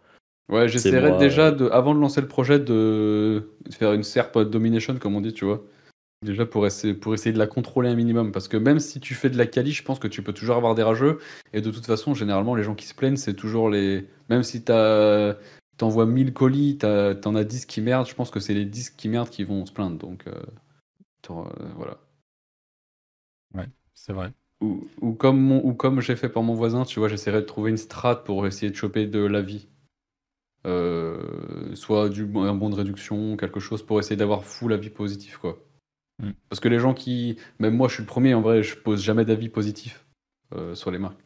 Ouais, 0.50 0.68
j'essaierai 0.68 1.18
déjà, 1.18 1.52
de, 1.52 1.70
avant 1.70 1.96
de 1.96 2.00
lancer 2.00 2.22
le 2.22 2.28
projet, 2.28 2.60
de, 2.60 3.50
faire 3.72 3.94
une 3.94 4.04
SERP 4.04 4.40
domination, 4.40 4.98
comme 4.98 5.16
on 5.16 5.22
dit, 5.22 5.34
tu 5.34 5.46
vois. 5.46 5.64
Déjà 6.24 6.46
pour 6.46 6.68
essayer, 6.68 6.94
pour 6.94 7.16
essayer 7.16 7.34
de 7.34 7.40
la 7.40 7.48
contrôler 7.48 7.90
un 7.90 7.96
minimum. 7.96 8.32
Parce 8.32 8.48
que 8.48 8.56
même 8.56 8.80
si 8.80 9.00
tu 9.00 9.16
fais 9.16 9.30
de 9.32 9.38
la 9.38 9.48
quali, 9.48 9.72
je 9.72 9.84
pense 9.84 9.98
que 9.98 10.08
tu 10.08 10.22
peux 10.22 10.34
toujours 10.34 10.56
avoir 10.56 10.76
des 10.76 10.84
rageux. 10.84 11.20
Et 11.52 11.62
de 11.62 11.72
toute 11.72 11.86
façon, 11.86 12.14
généralement, 12.14 12.54
les 12.54 12.62
gens 12.64 12.76
qui 12.76 12.86
se 12.86 12.94
plaignent, 12.94 13.18
c'est 13.18 13.34
toujours 13.34 13.72
les. 13.72 14.08
Même 14.30 14.44
si 14.44 14.64
t'envoies 14.64 16.06
1000 16.06 16.34
colis, 16.34 16.78
t'en 16.78 17.36
as 17.36 17.44
10 17.44 17.66
qui 17.66 17.82
merdent, 17.82 18.08
je 18.08 18.14
pense 18.14 18.30
que 18.30 18.40
c'est 18.40 18.54
les 18.54 18.66
10 18.66 18.92
qui 18.92 19.10
merdent 19.10 19.30
qui 19.30 19.44
vont 19.44 19.66
se 19.66 19.72
plaindre. 19.72 19.98
Donc, 19.98 20.28
euh, 20.28 20.34
euh, 21.32 21.44
voilà. 21.76 21.98
Ouais, 23.56 23.68
c'est 23.96 24.14
vrai. 24.14 24.32
Ou, 24.62 24.88
ou, 25.02 25.14
comme, 25.14 25.52
ou 25.52 25.74
comme 25.74 26.02
j'ai 26.02 26.16
fait 26.16 26.30
pour 26.30 26.44
mon 26.44 26.54
voisin, 26.54 26.86
tu 26.86 27.00
vois, 27.00 27.08
j'essaierai 27.08 27.42
de 27.42 27.46
trouver 27.48 27.72
une 27.72 27.78
strat 27.78 28.24
pour 28.24 28.46
essayer 28.46 28.72
de 28.72 28.76
choper 28.76 29.08
de 29.08 29.26
la 29.26 29.42
vie. 29.42 29.68
Euh, 30.68 31.74
soit 31.74 32.10
du, 32.10 32.30
un 32.36 32.54
bon 32.54 32.70
de 32.70 32.76
réduction, 32.76 33.36
quelque 33.38 33.60
chose 33.60 33.84
pour 33.84 34.00
essayer 34.00 34.16
d'avoir 34.16 34.44
full 34.44 34.74
avis 34.74 34.92
positif, 34.92 35.38
quoi. 35.38 35.58
Mm. 36.22 36.32
Parce 36.50 36.60
que 36.60 36.70
les 36.70 36.80
gens 36.80 36.94
qui. 36.94 37.38
Même 37.60 37.76
moi, 37.76 37.88
je 37.88 37.96
suis 37.96 38.04
le 38.04 38.08
premier, 38.08 38.34
en 38.34 38.42
vrai, 38.42 38.64
je 38.64 38.78
pose 38.78 39.02
jamais 39.02 39.26
d'avis 39.26 39.50
positif 39.50 40.06
euh, 40.54 40.76
sur 40.76 40.92
les 40.92 41.00
marques. 41.00 41.20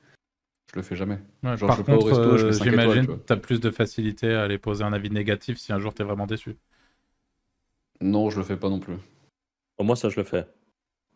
Je 0.72 0.80
le 0.80 0.84
fais 0.84 0.96
jamais. 0.96 1.20
Genre, 1.44 1.68
par 1.68 1.84
contre, 1.84 2.20
euh, 2.20 2.52
j'imagine 2.52 3.08
que 3.08 3.14
tu 3.14 3.34
as 3.34 3.38
plus 3.38 3.60
de 3.60 3.70
facilité 3.70 4.34
à 4.34 4.44
aller 4.44 4.58
poser 4.58 4.84
un 4.84 4.94
avis 4.94 5.10
négatif 5.10 5.58
si 5.58 5.72
un 5.72 5.80
jour 5.80 5.94
tu 5.94 6.02
es 6.02 6.06
vraiment 6.06 6.26
déçu. 6.26 6.58
Non, 8.02 8.30
je 8.30 8.40
le 8.40 8.44
fais 8.44 8.58
pas 8.58 8.70
non 8.70 8.80
plus. 8.80 8.96
Pour 9.78 9.86
moi, 9.86 9.96
ça, 9.96 10.10
je 10.10 10.18
le 10.18 10.24
fais. 10.24 10.46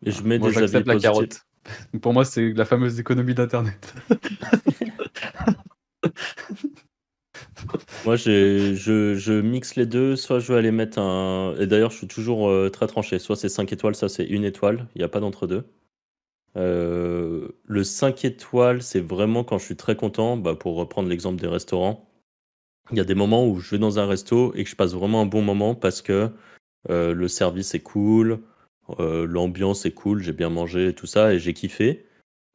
Et 0.06 0.12
je 0.12 0.24
mets 0.24 0.40
des 0.40 0.58
avis 0.58 0.72
la 0.72 0.82
positifs. 0.82 1.02
carotte. 1.02 1.46
Pour 2.02 2.14
moi, 2.14 2.24
c'est 2.24 2.54
la 2.54 2.64
fameuse 2.64 3.00
économie 3.00 3.34
d'Internet. 3.34 3.94
Moi, 8.06 8.16
je, 8.16 8.74
je, 8.76 9.42
mixe 9.42 9.76
les 9.76 9.86
deux. 9.86 10.16
Soit 10.16 10.40
je 10.40 10.54
vais 10.54 10.60
aller 10.60 10.72
mettre 10.72 11.00
un. 11.00 11.56
Et 11.60 11.68
d'ailleurs, 11.68 11.92
je 11.92 11.98
suis 11.98 12.08
toujours 12.08 12.50
euh, 12.50 12.70
très 12.70 12.88
tranché. 12.88 13.20
Soit 13.20 13.36
c'est 13.36 13.50
5 13.50 13.72
étoiles, 13.74 13.96
soit 13.96 14.10
c'est 14.10 14.26
une 14.26 14.44
étoile. 14.44 14.88
Il 14.96 15.00
n'y 15.00 15.06
a 15.06 15.08
pas 15.08 15.20
d'entre-deux. 15.20 15.64
Euh, 16.58 17.50
le 17.66 17.84
5 17.84 18.26
étoiles, 18.26 18.82
c'est 18.82 19.02
vraiment 19.02 19.44
quand 19.44 19.58
je 19.58 19.66
suis 19.66 19.76
très 19.76 19.96
content. 19.96 20.38
Bah, 20.38 20.56
pour 20.56 20.76
reprendre 20.76 21.10
l'exemple 21.10 21.42
des 21.42 21.48
restaurants, 21.48 22.10
il 22.92 22.98
y 22.98 23.02
a 23.02 23.06
des 23.06 23.16
moments 23.16 23.48
où 23.48 23.60
je 23.60 23.72
vais 23.72 23.80
dans 23.80 24.00
un 24.00 24.08
resto 24.08 24.54
et 24.56 24.64
que 24.64 24.70
je 24.70 24.76
passe 24.76 24.94
vraiment 24.94 25.22
un 25.22 25.26
bon 25.26 25.42
moment 25.42 25.76
parce 25.76 26.02
que 26.02 26.30
euh, 26.90 27.14
le 27.14 27.28
service 27.28 27.76
est 27.76 27.82
cool, 27.82 28.40
l'ambiance 28.98 29.86
est 29.86 29.92
cool, 29.92 30.24
j'ai 30.24 30.34
bien 30.34 30.50
mangé 30.50 30.88
et 30.88 30.94
tout 30.94 31.06
ça 31.06 31.34
et 31.34 31.40
j'ai 31.40 31.54
kiffé. 31.54 32.08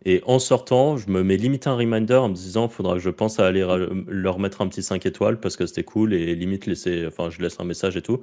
Et 0.05 0.23
en 0.27 0.39
sortant, 0.39 0.97
je 0.97 1.09
me 1.11 1.23
mets 1.23 1.37
limite 1.37 1.67
un 1.67 1.77
reminder 1.77 2.15
en 2.15 2.29
me 2.29 2.35
disant, 2.35 2.69
faudra 2.69 2.95
que 2.95 3.01
je 3.01 3.11
pense 3.11 3.41
à 3.41 3.47
aller 3.47 3.67
leur 4.07 4.39
mettre 4.39 4.61
un 4.61 4.69
petit 4.69 4.83
5 4.83 5.07
étoiles 5.07 5.41
parce 5.41 5.57
que 5.57 5.67
c'était 5.67 5.85
cool 5.85 6.13
et 6.13 6.35
limite 6.35 6.67
laisser, 6.67 7.07
enfin, 7.07 7.31
je 7.31 7.41
laisse 7.41 7.59
un 7.59 7.65
message 7.65 7.97
et 7.97 8.03
tout. 8.03 8.23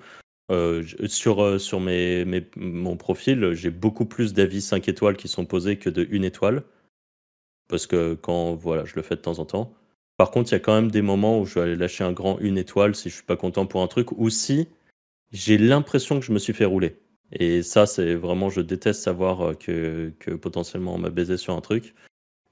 Euh, 0.52 0.84
sur 1.08 1.42
euh, 1.42 1.58
sur 1.58 1.80
mes, 1.80 2.26
mes, 2.26 2.46
mon 2.58 2.98
profil, 2.98 3.54
j'ai 3.54 3.70
beaucoup 3.72 4.06
plus 4.06 4.34
d'avis 4.34 4.62
5 4.62 4.88
étoiles 4.90 5.18
qui 5.18 5.28
sont 5.28 5.46
posés 5.46 5.78
que 5.78 5.90
de 5.90 6.08
1 6.12 6.22
étoile. 6.24 6.64
Parce 7.68 7.88
que 7.88 8.14
quand, 8.16 8.54
voilà, 8.56 8.86
je 8.86 8.96
le 8.96 9.02
fais 9.02 9.16
de 9.16 9.22
temps 9.22 9.40
en 9.40 9.46
temps. 9.46 9.74
Par 10.18 10.30
contre, 10.30 10.52
il 10.52 10.54
y 10.54 10.58
a 10.58 10.60
quand 10.60 10.76
même 10.76 10.92
des 10.92 11.02
moments 11.02 11.40
où 11.40 11.46
je 11.46 11.56
vais 11.56 11.62
aller 11.62 11.76
lâcher 11.76 12.04
un 12.04 12.12
grand 12.12 12.40
1 12.42 12.56
étoile 12.58 12.96
si 12.96 13.10
je 13.10 13.16
suis 13.16 13.24
pas 13.24 13.38
content 13.38 13.66
pour 13.66 13.82
un 13.82 13.88
truc 13.88 14.12
ou 14.12 14.30
si 14.30 14.68
j'ai 15.32 15.58
l'impression 15.58 16.20
que 16.20 16.26
je 16.26 16.32
me 16.32 16.40
suis 16.40 16.54
fait 16.54 16.66
rouler. 16.66 16.98
Et 17.32 17.64
ça, 17.64 17.86
c'est 17.86 18.16
vraiment, 18.16 18.50
je 18.50 18.62
déteste 18.62 19.02
savoir 19.02 19.42
euh, 19.42 19.54
que, 19.54 20.12
que 20.20 20.32
potentiellement 20.32 20.96
on 20.96 20.98
m'a 20.98 21.10
baisé 21.10 21.38
sur 21.38 21.56
un 21.56 21.62
truc. 21.62 21.94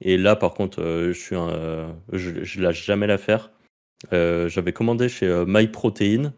Et 0.01 0.17
là, 0.17 0.35
par 0.35 0.53
contre, 0.53 0.81
euh, 0.81 1.11
je 1.11 1.19
suis 1.19 1.35
un, 1.35 1.95
je, 2.13 2.43
je 2.43 2.61
lâche 2.61 2.85
jamais 2.85 3.07
l'affaire. 3.07 3.51
Euh, 4.13 4.47
j'avais 4.47 4.71
commandé 4.71 5.09
chez 5.09 5.43
MyProtein 5.45 6.33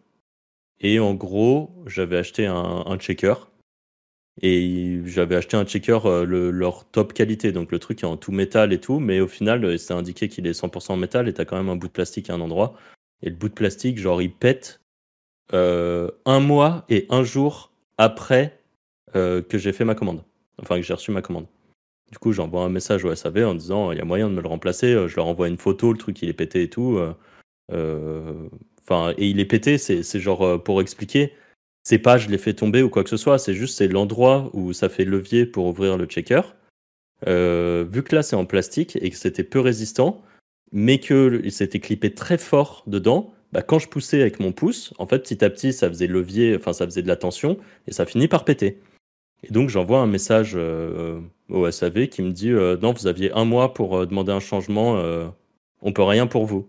et 0.80 1.00
en 1.00 1.14
gros, 1.14 1.72
j'avais 1.86 2.18
acheté 2.18 2.48
un, 2.48 2.56
un, 2.56 2.98
checker 2.98 3.36
et 4.42 5.02
j'avais 5.06 5.36
acheté 5.36 5.58
un 5.58 5.66
checker 5.66 6.00
le, 6.26 6.50
leur 6.50 6.86
top 6.86 7.14
qualité, 7.14 7.52
donc 7.52 7.72
le 7.72 7.78
truc 7.78 8.02
est 8.02 8.08
en 8.08 8.18
tout 8.18 8.32
métal 8.32 8.74
et 8.74 8.80
tout, 8.80 9.00
mais 9.00 9.20
au 9.20 9.28
final, 9.28 9.78
c'est 9.78 9.94
indiqué 9.94 10.28
qu'il 10.28 10.48
est 10.48 10.60
100% 10.60 10.98
métal 10.98 11.28
et 11.28 11.34
t'as 11.34 11.46
quand 11.46 11.58
même 11.58 11.70
un 11.70 11.76
bout 11.76 11.88
de 11.88 11.92
plastique 11.92 12.32
à 12.32 12.34
un 12.34 12.42
endroit. 12.42 12.74
Et 13.22 13.30
le 13.30 13.36
bout 13.36 13.50
de 13.50 13.54
plastique, 13.54 14.00
genre, 14.00 14.24
il 14.24 14.34
pète 14.34 14.82
un 15.54 16.39
mois 16.39 16.86
et 16.89 17.06
un 17.10 17.24
jour 17.24 17.70
après 18.02 18.60
euh, 19.16 19.43
que 19.43 19.60
j'ai 19.60 19.74
fait 19.74 19.86
ma 19.86 19.93
commande. 19.93 20.24
Enfin, 20.60 20.78
que 20.78 20.82
j'ai 20.82 20.93
reçu 20.93 21.12
ma 21.12 21.22
commande. 21.22 21.45
Du 22.12 22.18
coup, 22.18 22.34
j'envoie 22.34 22.64
un 22.64 22.70
message 22.70 23.06
au 23.06 23.14
SAV 23.14 23.45
en 23.45 23.54
disant 23.54 23.91
il 23.91 23.99
y 23.99 24.02
a 24.02 24.06
moyen 24.06 24.28
de 24.28 24.34
me 24.34 24.41
le 24.41 24.47
remplacer. 24.47 24.93
Euh, 24.93 25.08
je 25.08 25.16
leur 25.16 25.28
envoie 25.28 25.47
une 25.47 25.58
photo, 25.58 25.93
le 25.93 25.99
truc 25.99 26.22
il 26.22 26.30
est 26.30 26.34
pété 26.34 26.64
et 26.64 26.70
tout. 26.70 26.99
Euh, 27.72 28.47
enfin, 28.82 29.14
et 29.18 29.30
il 29.30 29.39
est 29.39 29.45
pété, 29.45 29.78
c'est 29.78 30.20
genre 30.20 30.62
pour 30.64 30.82
expliquer. 30.82 31.34
C'est 31.84 31.99
pas 31.99 32.18
je 32.18 32.30
l'ai 32.30 32.38
fait 32.38 32.54
tomber 32.54 32.82
ou 32.82 32.89
quoi 32.89 33.04
que 33.04 33.10
ce 33.10 33.18
soit, 33.18 33.38
c'est 33.38 33.54
juste 33.54 33.78
c'est 33.78 33.88
l'endroit 33.88 34.49
où 34.54 34.74
ça 34.74 34.89
fait 34.89 35.06
levier 35.06 35.45
pour 35.45 35.66
ouvrir 35.68 35.97
le 35.97 36.06
checker. 36.06 36.41
vu 37.26 38.04
que 38.04 38.16
là 38.16 38.24
c'est 38.24 38.36
en 38.36 38.45
plastique 38.45 38.97
et 39.02 39.10
que 39.10 39.16
c'était 39.16 39.43
peu 39.43 39.60
résistant, 39.60 40.22
mais 40.72 40.99
que 40.99 41.41
c'était 41.49 41.80
clippé 41.80 42.14
très 42.14 42.38
fort 42.38 42.84
dedans, 42.88 43.34
bah, 43.52 43.62
quand 43.62 43.80
je 43.80 43.88
poussais 43.88 44.22
avec 44.22 44.39
mon 44.39 44.52
pouce, 44.54 44.93
en 44.97 45.06
fait, 45.06 45.20
petit 45.20 45.43
à 45.43 45.49
petit, 45.49 45.74
ça 45.74 45.89
faisait 45.89 46.08
levier, 46.08 46.56
enfin, 46.56 46.74
ça 46.74 46.86
faisait 46.86 47.02
de 47.02 47.08
la 47.08 47.18
tension 47.18 47.58
et 47.88 47.91
ça 47.91 48.06
finit 48.06 48.28
par 48.28 48.45
péter. 48.45 48.80
Et 49.43 49.52
donc, 49.52 49.70
j'envoie 49.70 49.99
un 49.99 50.08
message 50.08 50.54
euh, 50.56 51.20
au 51.49 51.70
SAV 51.70 52.08
qui 52.08 52.22
me 52.22 52.32
dit 52.32 52.52
euh, 52.52 52.78
Non, 52.78 52.93
vous 52.93 53.08
aviez 53.08 53.32
un 53.34 53.45
mois 53.45 53.74
pour 53.74 53.97
euh, 53.97 54.06
demander 54.06 54.32
un 54.32 54.39
changement, 54.39 55.02
on 55.82 55.93
peut 55.93 56.04
rien 56.04 56.28
pour 56.28 56.45
vous. 56.45 56.68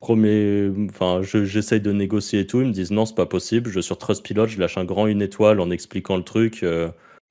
Premier, 0.00 0.70
enfin, 0.90 1.22
j'essaye 1.22 1.80
de 1.80 1.92
négocier 1.92 2.40
et 2.40 2.46
tout. 2.46 2.60
Ils 2.60 2.68
me 2.68 2.72
disent 2.72 2.90
Non, 2.90 3.06
c'est 3.06 3.14
pas 3.14 3.26
possible. 3.26 3.70
Je 3.70 3.80
sur 3.80 3.98
Trustpilot, 3.98 4.46
je 4.48 4.58
lâche 4.58 4.76
un 4.78 4.84
grand 4.84 5.06
une 5.06 5.22
étoile 5.22 5.60
en 5.60 5.70
expliquant 5.70 6.16
le 6.16 6.24
truc. 6.24 6.64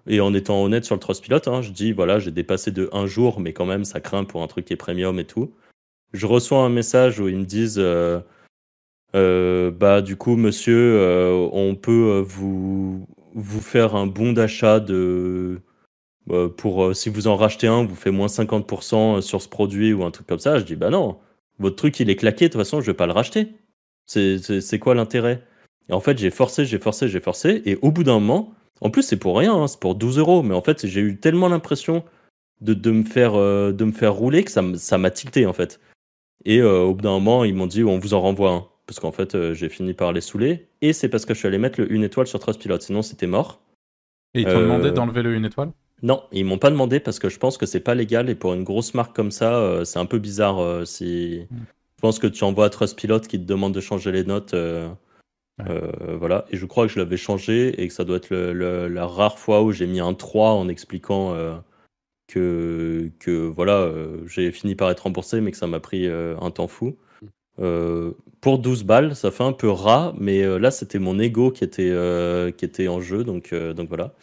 et 0.08 0.20
en 0.22 0.34
étant 0.34 0.64
honnête 0.64 0.86
sur 0.86 0.96
le 0.96 1.00
Trustpilot, 1.02 1.48
hein, 1.48 1.62
je 1.62 1.72
dis 1.72 1.92
Voilà, 1.92 2.20
j'ai 2.20 2.32
dépassé 2.32 2.72
de 2.72 2.90
un 2.94 3.06
jour, 3.06 3.40
mais 3.40 3.54
quand 3.54 3.66
même, 3.66 3.84
ça 3.86 4.00
craint 4.00 4.24
pour 4.24 4.44
un 4.44 4.48
truc 4.48 4.66
qui 4.66 4.74
est 4.74 4.78
premium 4.78 5.20
et 5.20 5.26
tout 5.26 5.52
je 6.14 6.28
reçois 6.28 6.60
un 6.60 6.70
message 6.70 7.20
où 7.20 7.28
ils 7.28 7.38
me 7.38 7.46
disent 7.46 7.80
euh, 7.80 8.20
euh, 9.16 9.72
bah 9.72 10.02
du 10.02 10.16
coup 10.16 10.36
monsieur 10.36 10.98
euh, 11.00 11.50
on 11.52 11.76
peut 11.76 12.24
vous 12.26 13.08
vous 13.34 13.62
faire 13.62 13.96
un 13.96 14.08
bon 14.08 14.34
d'achat 14.34 14.80
de 14.80 15.60
pour 16.58 16.96
si 16.96 17.10
vous 17.10 17.28
en 17.28 17.36
rachetez 17.36 17.68
un 17.68 17.84
vous 17.84 17.96
faites 17.96 18.14
moins 18.14 18.28
50% 18.28 19.22
sur 19.22 19.42
ce 19.42 19.50
produit 19.50 19.92
ou 19.92 20.04
un 20.06 20.12
truc 20.12 20.28
comme 20.28 20.40
ça. 20.40 20.60
Je 20.60 20.64
dis 20.64 20.76
bah 20.76 20.90
non 20.90 21.18
votre 21.60 21.76
truc 21.76 22.00
il 22.00 22.10
est 22.10 22.16
claqué 22.16 22.46
de 22.46 22.54
toute 22.54 22.62
façon 22.62 22.80
je 22.80 22.88
vais 22.88 22.94
pas 22.94 23.08
le 23.08 23.14
racheter. 23.14 23.54
C'est 24.06 24.80
quoi 24.80 24.96
l'intérêt? 24.96 25.44
Et 25.90 25.94
en 25.94 26.00
fait 26.00 26.18
j'ai 26.18 26.30
forcé 26.30 26.66
j'ai 26.66 26.80
forcé 26.80 27.10
j'ai 27.10 27.20
forcé 27.20 27.62
et 27.66 27.78
au 27.82 27.92
bout 27.92 28.04
d'un 28.04 28.20
moment 28.20 28.54
en 28.82 28.90
plus 28.90 29.04
c'est 29.04 29.18
pour 29.18 29.38
rien 29.38 29.54
hein, 29.54 29.68
c'est 29.68 29.80
pour 29.80 29.96
12 29.96 30.18
euros 30.20 30.44
mais 30.44 30.56
en 30.56 30.62
fait 30.62 30.86
j'ai 30.86 31.02
eu 31.02 31.18
tellement 31.18 31.50
l'impression 31.50 32.04
de, 32.62 32.74
de, 32.74 32.92
me 32.92 33.04
faire 33.04 33.34
de 33.34 33.84
me 33.84 33.92
faire 33.92 34.14
rouler 34.14 34.44
que 34.44 34.52
ça 34.52 34.98
m'a 34.98 35.12
tilté 35.12 35.46
en 35.46 35.54
fait 35.54 35.80
et 36.46 36.60
euh, 36.60 36.82
au 36.82 36.94
bout 36.94 37.02
d'un 37.02 37.12
moment, 37.12 37.44
ils 37.44 37.56
m'ont 37.56 37.68
dit 37.68 37.84
on 37.84 38.00
vous 38.00 38.14
en 38.14 38.22
renvoie 38.22 38.52
un. 38.52 38.68
Parce 38.86 39.00
qu'en 39.00 39.12
fait, 39.12 39.34
euh, 39.34 39.54
j'ai 39.54 39.70
fini 39.70 39.94
par 39.94 40.12
les 40.12 40.22
saouler. 40.22 40.68
Et 40.82 40.92
c'est 40.92 41.08
parce 41.08 41.26
que 41.26 41.34
je 41.34 41.40
suis 41.40 41.48
allé 41.48 41.58
mettre 41.58 41.80
le 41.80 41.92
une 41.92 42.04
étoile 42.04 42.28
sur 42.28 42.40
Trustpilot. 42.40 42.80
Sinon, 42.82 43.02
c'était 43.02 43.28
mort. 43.28 43.62
Et 44.34 44.42
ils 44.42 44.46
t'ont 44.46 44.60
demandé 44.60 44.90
euh, 44.90 44.92
d'enlever 44.92 45.22
le 45.22 45.34
une 45.36 45.46
étoile? 45.46 45.72
Non, 46.02 46.24
ils 46.34 46.44
m'ont 46.44 46.58
pas 46.58 46.70
demandé 46.70 47.00
parce 47.00 47.18
que 47.18 47.30
je 47.30 47.40
pense 47.40 47.58
que 47.58 47.66
c'est 47.66 47.80
pas 47.80 47.96
légal. 47.96 48.30
Et 48.30 48.36
pour 48.36 48.54
une 48.54 48.64
grosse 48.64 48.94
marque 48.94 49.16
comme 49.16 49.32
ça, 49.32 49.86
c'est 49.86 50.00
un 50.00 50.06
peu 50.06 50.20
bizarre. 50.20 50.86
si... 50.86 51.48
Hmm. 51.50 51.60
Je 51.96 52.02
pense 52.02 52.20
que 52.20 52.28
tu 52.28 52.44
envoies 52.44 52.66
à 52.66 52.70
Trustpilot 52.70 53.22
qui 53.22 53.40
te 53.40 53.46
demande 53.46 53.74
de 53.74 53.80
changer 53.80 54.12
les 54.12 54.26
notes. 54.26 54.54
voilà. 55.60 56.44
Et 56.52 56.58
je 56.58 56.66
crois 56.66 56.88
que 56.88 56.92
je 56.92 57.00
l'avais 57.00 57.16
changé 57.16 57.82
et 57.82 57.88
que 57.88 57.94
ça 57.94 58.04
doit 58.04 58.18
être 58.18 58.36
la 58.36 59.08
rare 59.08 59.40
fois 59.40 59.64
où 59.64 59.72
j'ai 59.72 59.88
mis 59.88 60.02
un 60.02 60.14
3 60.14 60.50
en 60.50 60.68
expliquant 60.68 61.34
que, 62.34 63.48
voilà, 63.48 63.78
euh, 63.78 64.26
j'ai 64.28 64.52
fini 64.52 64.76
par 64.76 64.90
être 64.90 65.02
remboursé, 65.02 65.42
mais 65.42 65.52
que 65.52 65.58
ça 65.58 65.68
m'a 65.68 65.80
pris 65.80 66.08
euh, 66.08 66.36
un 66.42 66.52
temps 66.52 66.68
fou. 66.68 66.98
Euh, 67.60 68.12
pour 68.42 68.60
12 68.60 68.84
balles, 68.84 69.16
ça 69.16 69.32
fait 69.32 69.44
un 69.44 69.54
peu 69.54 69.70
rat, 69.70 70.14
mais 70.18 70.44
là, 70.60 70.72
c'était 70.72 71.00
mon 71.00 71.20
ego 71.20 71.52
qui 71.52 71.64
était, 71.64 71.94
qui 72.58 72.66
était 72.66 72.88
en 72.88 73.00
jeu, 73.00 73.24
donc, 73.24 73.54
donc 73.54 73.88
voilà. 73.88 74.14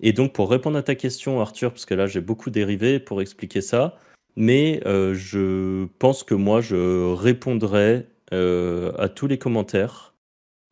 Et 0.00 0.12
donc, 0.12 0.32
pour 0.32 0.50
répondre 0.50 0.76
à 0.78 0.82
ta 0.82 0.94
question, 0.94 1.40
Arthur, 1.40 1.72
parce 1.72 1.86
que 1.86 1.94
là, 1.94 2.06
j'ai 2.06 2.20
beaucoup 2.20 2.50
dérivé 2.50 3.00
pour 3.00 3.20
expliquer 3.20 3.60
ça. 3.60 3.96
Mais 4.36 4.80
je 4.84 5.86
pense 5.98 6.22
que 6.22 6.34
moi, 6.34 6.60
je 6.60 7.14
répondrai 7.14 8.06
à 8.30 9.08
tous 9.08 9.26
les 9.26 9.38
commentaires, 9.38 10.14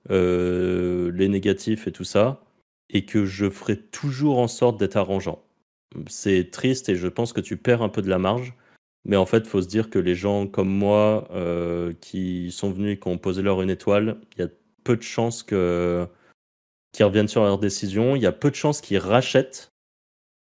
les 0.08 1.28
négatifs 1.28 1.88
et 1.88 1.92
tout 1.92 2.04
ça, 2.04 2.44
et 2.90 3.04
que 3.04 3.24
je 3.24 3.50
ferai 3.50 3.76
toujours 3.76 4.38
en 4.38 4.48
sorte 4.48 4.78
d'être 4.78 4.96
arrangeant. 4.96 5.42
C'est 6.08 6.50
triste 6.50 6.88
et 6.88 6.96
je 6.96 7.08
pense 7.08 7.32
que 7.32 7.40
tu 7.40 7.56
perds 7.56 7.82
un 7.82 7.88
peu 7.88 8.02
de 8.02 8.08
la 8.08 8.18
marge. 8.18 8.54
Mais 9.04 9.16
en 9.16 9.26
fait, 9.26 9.46
faut 9.46 9.62
se 9.62 9.68
dire 9.68 9.88
que 9.88 9.98
les 9.98 10.14
gens 10.14 10.46
comme 10.46 10.68
moi 10.68 11.28
qui 12.00 12.50
sont 12.50 12.70
venus 12.70 12.94
et 12.94 12.98
qui 12.98 13.08
ont 13.08 13.18
posé 13.18 13.42
leur 13.42 13.62
une 13.62 13.70
étoile, 13.70 14.20
il 14.36 14.40
y 14.40 14.44
a 14.44 14.48
peu 14.84 14.96
de 14.96 15.02
chances 15.02 15.42
que 15.42 16.06
qu'ils 16.92 17.04
reviennent 17.04 17.28
sur 17.28 17.44
leur 17.44 17.58
décision. 17.58 18.16
Il 18.16 18.22
y 18.22 18.26
a 18.26 18.32
peu 18.32 18.50
de 18.50 18.56
chances 18.56 18.80
qu'ils 18.80 18.98
rachètent. 18.98 19.72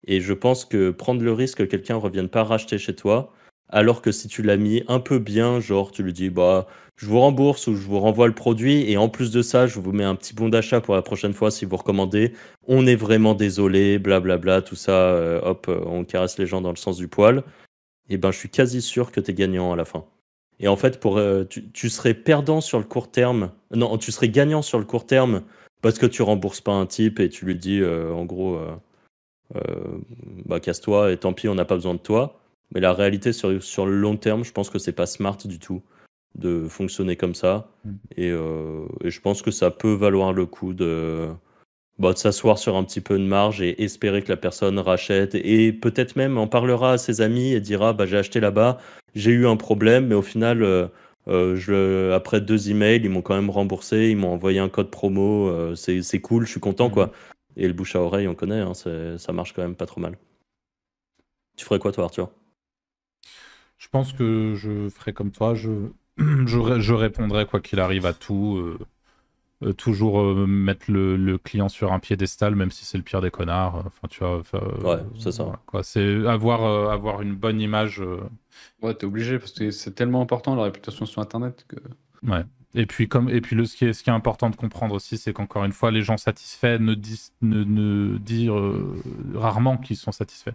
Et 0.07 0.21
je 0.21 0.33
pense 0.33 0.65
que 0.65 0.91
prendre 0.91 1.21
le 1.21 1.33
risque 1.33 1.57
que 1.59 1.63
quelqu'un 1.63 1.95
ne 1.95 1.99
revienne 2.01 2.29
pas 2.29 2.43
racheter 2.43 2.77
chez 2.77 2.95
toi, 2.95 3.33
alors 3.69 4.01
que 4.01 4.11
si 4.11 4.27
tu 4.27 4.43
l'as 4.43 4.57
mis 4.57 4.83
un 4.87 4.99
peu 4.99 5.19
bien, 5.19 5.59
genre 5.59 5.91
tu 5.91 6.03
lui 6.03 6.13
dis 6.13 6.29
bah 6.29 6.67
je 6.95 7.05
vous 7.05 7.19
rembourse 7.19 7.67
ou 7.67 7.75
je 7.75 7.85
vous 7.85 7.99
renvoie 7.99 8.27
le 8.27 8.33
produit 8.33 8.89
et 8.89 8.97
en 8.97 9.09
plus 9.09 9.29
de 9.31 9.41
ça 9.41 9.67
je 9.67 9.79
vous 9.79 9.91
mets 9.91 10.03
un 10.03 10.15
petit 10.15 10.33
bon 10.33 10.49
d'achat 10.49 10.81
pour 10.81 10.95
la 10.95 11.01
prochaine 11.01 11.33
fois 11.33 11.51
si 11.51 11.65
vous 11.65 11.75
recommandez. 11.77 12.33
On 12.67 12.87
est 12.87 12.95
vraiment 12.95 13.33
désolé, 13.33 13.99
blablabla, 13.99 14.37
bla, 14.37 14.55
bla, 14.59 14.61
tout 14.61 14.75
ça, 14.75 14.91
euh, 14.91 15.41
hop, 15.43 15.67
euh, 15.69 15.81
on 15.85 16.05
caresse 16.05 16.37
les 16.37 16.47
gens 16.47 16.61
dans 16.61 16.71
le 16.71 16.77
sens 16.77 16.97
du 16.97 17.07
poil. 17.07 17.43
Et 18.09 18.17
ben 18.17 18.31
je 18.31 18.37
suis 18.37 18.49
quasi 18.49 18.81
sûr 18.81 19.11
que 19.11 19.19
tu 19.19 19.31
es 19.31 19.33
gagnant 19.33 19.73
à 19.73 19.75
la 19.75 19.85
fin. 19.85 20.05
Et 20.59 20.67
en 20.67 20.75
fait, 20.75 20.99
pour, 20.99 21.17
euh, 21.17 21.43
tu, 21.45 21.89
serais 21.89 22.13
perdant 22.13 22.61
sur 22.61 22.79
le 22.79 22.85
court 22.85 23.11
terme. 23.11 23.51
Non, 23.75 23.97
tu 23.97 24.11
serais 24.11 24.29
gagnant 24.29 24.61
sur 24.61 24.79
le 24.79 24.85
court 24.85 25.05
terme 25.05 25.43
parce 25.81 25.99
que 25.99 26.07
tu 26.07 26.23
rembourses 26.23 26.61
pas 26.61 26.71
un 26.71 26.87
type 26.87 27.19
et 27.19 27.29
tu 27.29 27.45
lui 27.45 27.55
dis 27.55 27.83
en 27.85 28.25
gros 28.25 28.59
bah 30.45 30.59
casse-toi 30.59 31.11
et 31.11 31.17
tant 31.17 31.33
pis 31.33 31.47
on 31.47 31.55
n'a 31.55 31.65
pas 31.65 31.75
besoin 31.75 31.93
de 31.93 31.99
toi 31.99 32.39
mais 32.73 32.81
la 32.81 32.93
réalité 32.93 33.33
sur, 33.33 33.61
sur 33.61 33.85
le 33.85 33.97
long 33.97 34.17
terme 34.17 34.43
je 34.43 34.51
pense 34.51 34.69
que 34.69 34.79
c'est 34.79 34.93
pas 34.93 35.05
smart 35.05 35.37
du 35.37 35.59
tout 35.59 35.81
de 36.35 36.67
fonctionner 36.67 37.15
comme 37.15 37.35
ça 37.35 37.69
mm. 37.85 37.91
et, 38.17 38.27
et, 38.29 39.09
je 39.09 39.21
pense 39.21 39.41
que 39.41 39.51
ça 39.51 39.71
peut 39.71 39.93
valoir 39.93 40.33
le 40.33 40.45
coup 40.45 40.73
de 40.73 41.27
bah, 41.99 42.13
de 42.13 42.17
s'asseoir 42.17 42.59
sur 42.59 42.75
un 42.75 42.83
petit 42.83 43.01
peu 43.01 43.17
de 43.17 43.23
marge 43.23 43.61
et 43.61 43.81
espérer 43.83 44.21
que 44.21 44.29
la 44.29 44.37
personne 44.37 44.77
rachète 44.77 45.33
et 45.33 45.73
peut-être 45.73 46.15
même 46.15 46.37
en 46.37 46.47
parlera 46.47 46.93
à 46.93 46.97
ses 46.97 47.21
amis 47.21 47.53
et 47.53 47.59
dira 47.59 47.93
bah 47.93 48.05
j'ai 48.05 48.17
acheté 48.17 48.39
là-bas 48.39 48.77
j'ai 49.15 49.31
eu 49.31 49.47
un 49.47 49.55
problème 49.55 50.07
mais 50.07 50.15
au 50.15 50.21
final 50.21 50.89
euh, 51.27 51.55
je, 51.57 52.11
après 52.11 52.39
deux 52.39 52.69
emails, 52.69 53.01
ils 53.03 53.09
m'ont 53.09 53.21
quand 53.21 53.35
même 53.35 53.49
remboursé, 53.49 54.09
ils 54.09 54.17
m'ont 54.17 54.31
envoyé 54.31 54.59
un 54.59 54.69
code 54.69 54.89
promo, 54.89 55.49
euh, 55.49 55.75
c'est 55.75 56.21
cool, 56.21 56.45
je 56.45 56.51
suis 56.51 56.59
content 56.59 56.89
quoi. 56.89 57.07
Mhm. 57.07 57.11
Et 57.57 57.67
le 57.67 57.73
bouche 57.73 57.95
à 57.95 58.01
oreille, 58.01 58.27
on 58.27 58.35
connaît, 58.35 58.59
hein, 58.59 58.73
ça 58.73 59.33
marche 59.33 59.53
quand 59.53 59.63
même 59.63 59.75
pas 59.75 59.87
trop 59.87 59.99
mal. 59.99 60.17
Tu 61.57 61.65
ferais 61.65 61.79
quoi 61.79 61.91
toi, 61.91 62.05
Arthur? 62.05 62.29
Je 63.77 63.87
pense 63.89 64.13
que 64.13 64.53
je 64.55 64.89
ferais 64.89 65.13
comme 65.13 65.31
toi, 65.31 65.53
je, 65.55 65.89
je, 66.17 66.79
je 66.79 66.93
répondrais 66.93 67.45
quoi 67.45 67.59
qu'il 67.59 67.79
arrive 67.79 68.05
à 68.05 68.13
tout. 68.13 68.57
Euh, 68.57 68.79
euh, 69.63 69.73
toujours 69.73 70.21
euh, 70.21 70.45
mettre 70.45 70.91
le, 70.91 71.37
client 71.39 71.67
sur 71.67 71.91
un 71.91 71.97
piédestal, 71.97 72.55
même 72.55 72.69
si 72.69 72.85
c'est 72.85 72.97
le 72.97 73.03
pire 73.03 73.21
des 73.21 73.31
connards. 73.31 73.83
Enfin, 73.87 74.07
tu 74.07 74.19
vois. 74.19 74.43
ouais, 74.83 75.01
c'est 75.17 75.31
ça. 75.31 75.59
quoi. 75.65 75.81
C'est 75.81 76.27
avoir, 76.27 76.63
euh, 76.63 76.89
avoir 76.89 77.23
une 77.23 77.33
bonne 77.33 77.59
image. 77.59 78.03
Ouais, 78.83 78.93
t'es 78.93 79.05
obligé 79.05 79.39
parce 79.39 79.53
que 79.53 79.71
c'est 79.71 79.91
tellement 79.91 80.21
important 80.21 80.55
la 80.55 80.63
réputation 80.63 81.07
sur 81.07 81.21
Internet 81.21 81.65
que. 81.67 81.77
Ouais. 82.27 82.43
Et 82.75 82.85
puis, 82.85 83.07
comme, 83.07 83.29
et 83.29 83.41
puis 83.41 83.55
le, 83.55 83.65
ce, 83.65 83.75
qui 83.75 83.85
est, 83.85 83.93
ce 83.93 84.03
qui 84.03 84.11
est 84.11 84.13
important 84.13 84.51
de 84.51 84.55
comprendre 84.55 84.93
aussi, 84.93 85.17
c'est 85.17 85.33
qu'encore 85.33 85.65
une 85.65 85.71
fois, 85.71 85.89
les 85.89 86.03
gens 86.03 86.17
satisfaits 86.17 86.77
ne 86.79 86.93
disent, 86.93 87.31
ne, 87.41 87.63
ne 87.63 88.17
disent 88.19 88.51
rarement 89.33 89.77
qu'ils 89.77 89.97
sont 89.97 90.11
satisfaits 90.11 90.53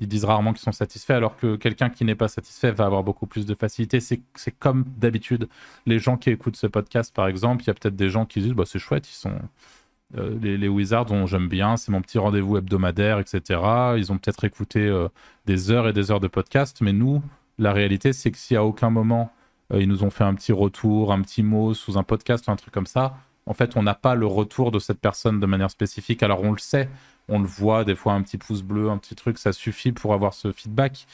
ils 0.00 0.08
disent 0.08 0.24
rarement 0.24 0.52
qu'ils 0.52 0.62
sont 0.62 0.72
satisfaits, 0.72 1.12
alors 1.12 1.36
que 1.36 1.56
quelqu'un 1.56 1.90
qui 1.90 2.04
n'est 2.04 2.14
pas 2.14 2.28
satisfait 2.28 2.72
va 2.72 2.86
avoir 2.86 3.04
beaucoup 3.04 3.26
plus 3.26 3.46
de 3.46 3.54
facilité. 3.54 4.00
C'est 4.00 4.22
comme 4.58 4.84
d'habitude. 4.96 5.48
Les 5.86 5.98
gens 5.98 6.16
qui 6.16 6.30
écoutent 6.30 6.56
ce 6.56 6.66
podcast, 6.66 7.14
par 7.14 7.28
exemple, 7.28 7.62
il 7.64 7.66
y 7.66 7.70
a 7.70 7.74
peut-être 7.74 7.96
des 7.96 8.08
gens 8.08 8.24
qui 8.24 8.40
disent 8.40 8.54
bah, 8.54 8.64
c'est 8.66 8.78
chouette, 8.78 9.08
ils 9.08 9.14
sont. 9.14 9.34
Euh, 10.18 10.36
les, 10.42 10.66
Wizards, 10.66 11.06
dont 11.06 11.26
j'aime 11.26 11.46
bien, 11.46 11.76
c'est 11.76 11.92
mon 11.92 12.02
petit 12.02 12.18
rendez-vous 12.18 12.56
hebdomadaire, 12.56 13.20
etc. 13.20 13.60
Ils 13.96 14.10
ont 14.10 14.18
peut-être 14.18 14.42
écouté 14.42 14.80
euh, 14.80 15.06
des 15.46 15.70
heures 15.70 15.86
et 15.86 15.92
des 15.92 16.10
heures 16.10 16.18
de 16.18 16.26
podcast, 16.26 16.78
mais 16.80 16.92
nous, 16.92 17.22
la 17.58 17.72
réalité, 17.72 18.12
c'est 18.12 18.32
que 18.32 18.38
si 18.38 18.56
à 18.56 18.64
aucun 18.64 18.90
moment 18.90 19.30
euh, 19.72 19.80
ils 19.80 19.88
nous 19.88 20.02
ont 20.02 20.10
fait 20.10 20.24
un 20.24 20.34
petit 20.34 20.52
retour, 20.52 21.12
un 21.12 21.22
petit 21.22 21.44
mot 21.44 21.74
sous 21.74 21.96
un 21.98 22.02
podcast 22.02 22.48
ou 22.48 22.50
un 22.50 22.56
truc 22.56 22.74
comme 22.74 22.86
ça, 22.86 23.18
en 23.46 23.54
fait, 23.54 23.76
on 23.76 23.82
n'a 23.82 23.94
pas 23.94 24.14
le 24.14 24.26
retour 24.26 24.70
de 24.70 24.78
cette 24.78 25.00
personne 25.00 25.40
de 25.40 25.46
manière 25.46 25.70
spécifique. 25.70 26.22
Alors, 26.22 26.42
on 26.42 26.52
le 26.52 26.58
sait, 26.58 26.88
on 27.30 27.38
le 27.38 27.46
voit, 27.46 27.84
des 27.84 27.94
fois 27.94 28.12
un 28.12 28.22
petit 28.22 28.38
pouce 28.38 28.62
bleu, 28.62 28.90
un 28.90 28.98
petit 28.98 29.14
truc, 29.14 29.38
ça 29.38 29.52
suffit 29.52 29.92
pour 29.92 30.12
avoir 30.12 30.34
ce 30.34 30.52
feedback. 30.52 31.06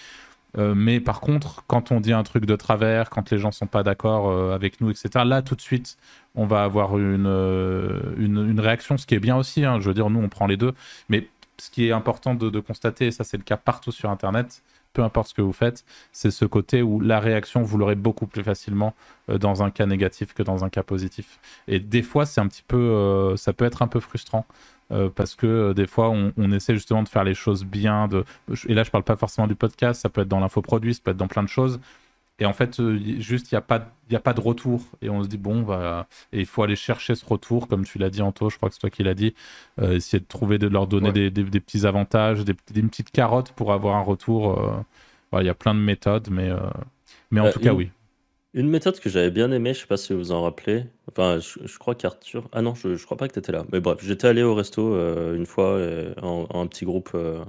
Euh, 0.58 0.74
mais 0.74 1.00
par 1.00 1.20
contre, 1.20 1.64
quand 1.66 1.92
on 1.92 2.00
dit 2.00 2.12
un 2.12 2.22
truc 2.22 2.46
de 2.46 2.56
travers, 2.56 3.10
quand 3.10 3.30
les 3.30 3.38
gens 3.38 3.52
sont 3.52 3.66
pas 3.66 3.82
d'accord 3.82 4.30
euh, 4.30 4.54
avec 4.54 4.80
nous, 4.80 4.90
etc., 4.90 5.24
là 5.26 5.42
tout 5.42 5.54
de 5.54 5.60
suite, 5.60 5.98
on 6.34 6.46
va 6.46 6.64
avoir 6.64 6.98
une, 6.98 7.26
euh, 7.26 8.14
une, 8.16 8.58
réaction, 8.58 8.96
ce 8.96 9.06
qui 9.06 9.14
est 9.14 9.20
bien 9.20 9.36
aussi. 9.36 9.64
Hein. 9.64 9.80
je 9.80 9.88
veux 9.88 9.94
dire, 9.94 10.08
nous, 10.10 10.20
on 10.20 10.28
prend 10.28 10.46
les 10.46 10.56
deux. 10.56 10.72
Mais 11.08 11.28
ce 11.58 11.70
qui 11.70 11.86
est 11.86 11.92
important 11.92 12.34
de, 12.34 12.50
de 12.50 12.60
constater, 12.60 13.06
et 13.06 13.10
ça 13.10 13.24
c'est 13.24 13.36
le 13.36 13.42
cas 13.42 13.56
partout 13.56 13.92
sur 13.92 14.10
Internet, 14.10 14.62
peu 14.96 15.02
importe 15.02 15.28
ce 15.28 15.34
que 15.34 15.42
vous 15.42 15.52
faites, 15.52 15.84
c'est 16.10 16.30
ce 16.30 16.46
côté 16.46 16.80
où 16.82 17.00
la 17.00 17.20
réaction, 17.20 17.62
vous 17.62 17.76
l'aurez 17.76 17.94
beaucoup 17.94 18.26
plus 18.26 18.42
facilement 18.42 18.94
dans 19.28 19.62
un 19.62 19.70
cas 19.70 19.86
négatif 19.86 20.32
que 20.32 20.42
dans 20.42 20.64
un 20.64 20.70
cas 20.70 20.82
positif. 20.82 21.38
Et 21.68 21.80
des 21.80 22.02
fois, 22.02 22.24
c'est 22.24 22.40
un 22.40 22.46
petit 22.46 22.64
peu, 22.66 23.34
ça 23.36 23.52
peut 23.52 23.64
être 23.64 23.82
un 23.82 23.88
peu 23.88 24.00
frustrant 24.00 24.46
euh, 24.92 25.10
parce 25.10 25.34
que 25.34 25.46
euh, 25.46 25.74
des 25.74 25.88
fois 25.88 26.10
on, 26.10 26.52
essaie 26.52 26.74
justement 26.74 27.02
de 27.02 27.08
faire 27.08 27.24
les 27.24 27.34
choses 27.34 27.64
bien. 27.64 28.08
Et 28.68 28.74
là 28.74 28.84
je 28.84 28.90
parle 28.90 29.04
pas 29.04 29.16
forcément 29.16 29.48
du 29.48 29.56
podcast, 29.56 30.00
ça 30.00 30.08
peut 30.08 30.20
être 30.20 30.28
dans 30.28 30.40
l'infoproduit, 30.40 30.94
ça 30.94 31.00
peut 31.04 31.10
être 31.10 31.16
dans 31.16 31.28
plein 31.28 31.42
de 31.42 31.48
choses. 31.48 31.80
Et 32.38 32.46
en 32.46 32.52
fait, 32.52 32.80
euh, 32.80 32.98
juste 33.18 33.50
il 33.50 33.54
n'y 33.54 33.58
a, 33.58 33.62
pas, 33.62 33.92
a 34.12 34.18
pas 34.18 34.34
de 34.34 34.40
retour. 34.40 34.82
Et 35.00 35.08
on 35.08 35.22
se 35.22 35.28
dit, 35.28 35.38
bon, 35.38 35.62
bah, 35.62 36.06
et 36.32 36.40
il 36.40 36.46
faut 36.46 36.62
aller 36.62 36.76
chercher 36.76 37.14
ce 37.14 37.24
retour, 37.24 37.66
comme 37.68 37.84
tu 37.84 37.98
l'as 37.98 38.10
dit, 38.10 38.22
Anto, 38.22 38.50
je 38.50 38.56
crois 38.56 38.68
que 38.68 38.74
c'est 38.74 38.80
toi 38.80 38.90
qui 38.90 39.02
l'as 39.02 39.14
dit. 39.14 39.34
essayer 39.80 40.20
de 40.20 40.26
trouver, 40.26 40.58
de 40.58 40.66
leur 40.66 40.86
donner 40.86 41.12
des, 41.12 41.30
des, 41.30 41.60
petits 41.60 41.86
avantages, 41.86 42.44
des, 42.44 42.54
des, 42.72 42.82
petites 42.82 43.10
carottes 43.10 43.52
pour 43.52 43.72
avoir 43.72 43.96
un 43.96 44.02
retour. 44.02 44.84
Il 45.32 45.46
y 45.46 45.48
a 45.48 45.54
plein 45.54 45.74
de 45.74 45.80
méthodes, 45.80 46.28
mais, 46.30 46.50
mais 47.30 47.40
en 47.40 47.50
tout 47.50 47.60
cas, 47.60 47.72
oui. 47.72 47.90
Une 48.56 48.70
méthode 48.70 48.98
que 49.00 49.10
j'avais 49.10 49.30
bien 49.30 49.52
aimée, 49.52 49.74
je 49.74 49.80
sais 49.80 49.86
pas 49.86 49.98
si 49.98 50.14
vous 50.14 50.18
vous 50.18 50.32
en 50.32 50.40
rappelez. 50.40 50.86
Enfin, 51.10 51.38
je, 51.40 51.78
crois 51.78 51.94
qu'Arthur. 51.94 52.48
Ah 52.52 52.62
non, 52.62 52.74
je, 52.74 52.96
je 52.96 53.04
crois 53.04 53.18
pas 53.18 53.28
que 53.28 53.34
tu 53.34 53.38
étais 53.38 53.52
là. 53.52 53.66
Mais 53.70 53.80
bref, 53.80 53.98
j'étais 54.02 54.28
allé 54.28 54.42
au 54.42 54.54
resto 54.54 54.94
euh, 54.94 55.36
une 55.36 55.44
fois 55.44 55.72
euh, 55.72 56.14
en, 56.22 56.46
un 56.54 56.66
petit 56.66 56.86
groupe. 56.86 57.10
Euh, 57.14 57.44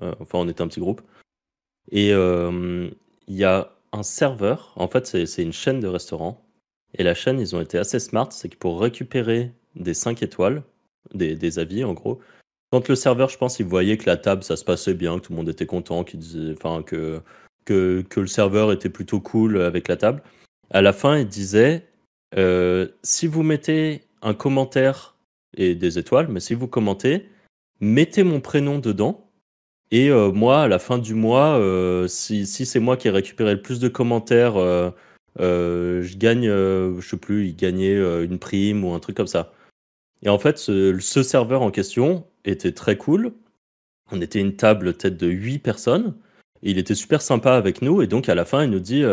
enfin, 0.00 0.38
on 0.38 0.48
était 0.48 0.62
un 0.62 0.68
petit 0.68 0.80
groupe. 0.80 1.02
Et 1.92 2.08
il 2.08 2.94
y 3.28 3.44
a 3.44 3.75
un 3.96 4.02
serveur. 4.02 4.72
En 4.76 4.88
fait, 4.88 5.06
c'est 5.06 5.42
une 5.42 5.52
chaîne 5.52 5.80
de 5.80 5.88
restaurants. 5.88 6.44
Et 6.94 7.02
la 7.02 7.14
chaîne, 7.14 7.40
ils 7.40 7.56
ont 7.56 7.60
été 7.60 7.78
assez 7.78 7.98
smart. 7.98 8.28
C'est 8.30 8.48
que 8.48 8.56
pour 8.56 8.80
récupérer 8.80 9.52
des 9.74 9.94
5 9.94 10.22
étoiles, 10.22 10.62
des, 11.14 11.58
avis 11.58 11.84
en 11.84 11.92
gros, 11.92 12.20
quand 12.72 12.88
le 12.88 12.94
serveur, 12.94 13.28
je 13.28 13.38
pense, 13.38 13.60
il 13.60 13.66
voyait 13.66 13.96
que 13.96 14.06
la 14.06 14.16
table, 14.16 14.42
ça 14.42 14.56
se 14.56 14.64
passait 14.64 14.94
bien, 14.94 15.18
que 15.18 15.26
tout 15.26 15.32
le 15.32 15.36
monde 15.36 15.48
était 15.48 15.66
content, 15.66 16.04
qu'il 16.04 16.20
disait, 16.20 16.52
enfin, 16.52 16.82
que, 16.82 17.20
que, 17.64 18.02
que 18.08 18.20
le 18.20 18.26
serveur 18.26 18.72
était 18.72 18.90
plutôt 18.90 19.20
cool 19.20 19.60
avec 19.60 19.88
la 19.88 19.96
table 19.96 20.22
à 20.70 20.82
la 20.82 20.92
fin, 20.92 21.18
il 21.18 21.28
disait 21.28 21.86
euh, 22.36 22.88
si 23.02 23.26
vous 23.26 23.42
mettez 23.42 24.02
un 24.22 24.34
commentaire 24.34 25.16
et 25.56 25.74
des 25.74 25.98
étoiles, 25.98 26.28
mais 26.28 26.40
si 26.40 26.54
vous 26.54 26.66
commentez, 26.66 27.28
mettez 27.80 28.24
mon 28.24 28.40
prénom 28.40 28.78
dedans. 28.78 29.25
Et 29.90 30.10
euh, 30.10 30.32
moi, 30.32 30.62
à 30.62 30.68
la 30.68 30.78
fin 30.78 30.98
du 30.98 31.14
mois, 31.14 31.58
euh, 31.58 32.08
si, 32.08 32.46
c'est 32.46 32.80
moi 32.80 32.96
qui 32.96 33.08
ai 33.08 33.10
récupéré 33.10 33.54
le 33.54 33.62
plus 33.62 33.80
de 33.80 33.88
commentaires, 33.88 34.54
je 35.38 36.16
gagne, 36.16 36.46
je 36.46 37.08
sais 37.08 37.16
plus, 37.16 37.48
il 37.48 37.56
gagnait 37.56 37.96
une 38.24 38.38
prime 38.38 38.84
ou 38.84 38.92
un 38.92 39.00
truc 39.00 39.16
comme 39.16 39.26
ça. 39.26 39.52
Et 40.22 40.28
en 40.28 40.38
fait, 40.38 40.58
ce, 40.58 40.98
serveur 41.00 41.62
en 41.62 41.70
question 41.70 42.24
était 42.44 42.72
très 42.72 42.96
cool. 42.96 43.32
On 44.12 44.20
était 44.20 44.40
une 44.40 44.56
table 44.56 44.94
tête 44.94 45.16
de 45.16 45.28
8 45.28 45.58
personnes. 45.58 46.14
Il 46.62 46.78
était 46.78 46.94
super 46.94 47.22
sympa 47.22 47.54
avec 47.54 47.82
nous. 47.82 48.02
Et 48.02 48.06
donc, 48.06 48.28
à 48.28 48.34
la 48.34 48.44
fin, 48.44 48.64
il 48.64 48.70
nous 48.70 48.80
dit 48.80 49.04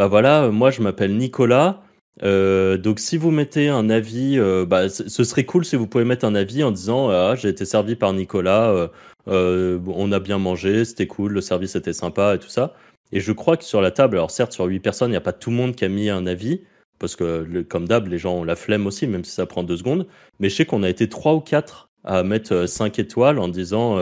bah 0.00 0.06
voilà, 0.06 0.44
euh, 0.44 0.50
moi 0.50 0.70
je 0.70 0.80
m'appelle 0.80 1.16
Nicolas. 1.16 1.82
Euh, 2.22 2.78
donc 2.78 2.98
si 3.00 3.18
vous 3.18 3.30
mettez 3.30 3.68
un 3.68 3.90
avis, 3.90 4.38
euh, 4.38 4.64
bah, 4.66 4.88
ce 4.88 5.24
serait 5.24 5.44
cool 5.44 5.64
si 5.64 5.76
vous 5.76 5.86
pouvez 5.86 6.04
mettre 6.04 6.24
un 6.24 6.34
avis 6.34 6.62
en 6.64 6.70
disant 6.70 7.10
ah, 7.10 7.34
j'ai 7.36 7.48
été 7.48 7.66
servi 7.66 7.96
par 7.96 8.12
Nicolas, 8.14 8.90
on 9.26 10.12
a 10.12 10.20
bien 10.20 10.38
mangé, 10.38 10.84
c'était 10.84 11.06
cool, 11.06 11.32
le 11.32 11.40
service 11.40 11.76
était 11.76 11.92
sympa 11.92 12.34
et 12.34 12.38
tout 12.38 12.48
ça. 12.48 12.74
Et 13.12 13.20
je 13.20 13.32
crois 13.32 13.56
que 13.56 13.64
sur 13.64 13.80
la 13.80 13.90
table, 13.90 14.16
alors 14.16 14.30
certes 14.30 14.52
sur 14.52 14.64
8 14.66 14.80
personnes, 14.80 15.08
il 15.08 15.12
n'y 15.12 15.16
a 15.16 15.22
pas 15.22 15.32
tout 15.32 15.50
le 15.50 15.56
monde 15.56 15.74
qui 15.74 15.84
a 15.84 15.88
mis 15.88 16.10
un 16.10 16.26
avis, 16.26 16.62
parce 16.98 17.16
que 17.16 17.62
comme 17.62 17.88
d'hab, 17.88 18.06
les 18.06 18.18
gens 18.18 18.34
ont 18.34 18.44
la 18.44 18.56
flemme 18.56 18.86
aussi, 18.86 19.06
même 19.06 19.24
si 19.24 19.32
ça 19.32 19.46
prend 19.46 19.62
deux 19.62 19.76
secondes. 19.76 20.06
Mais 20.38 20.48
je 20.48 20.56
sais 20.56 20.66
qu'on 20.66 20.82
a 20.82 20.88
été 20.88 21.08
trois 21.08 21.34
ou 21.34 21.40
quatre 21.40 21.90
à 22.04 22.22
mettre 22.22 22.66
5 22.66 22.98
étoiles 22.98 23.38
en 23.38 23.48
disant 23.48 23.98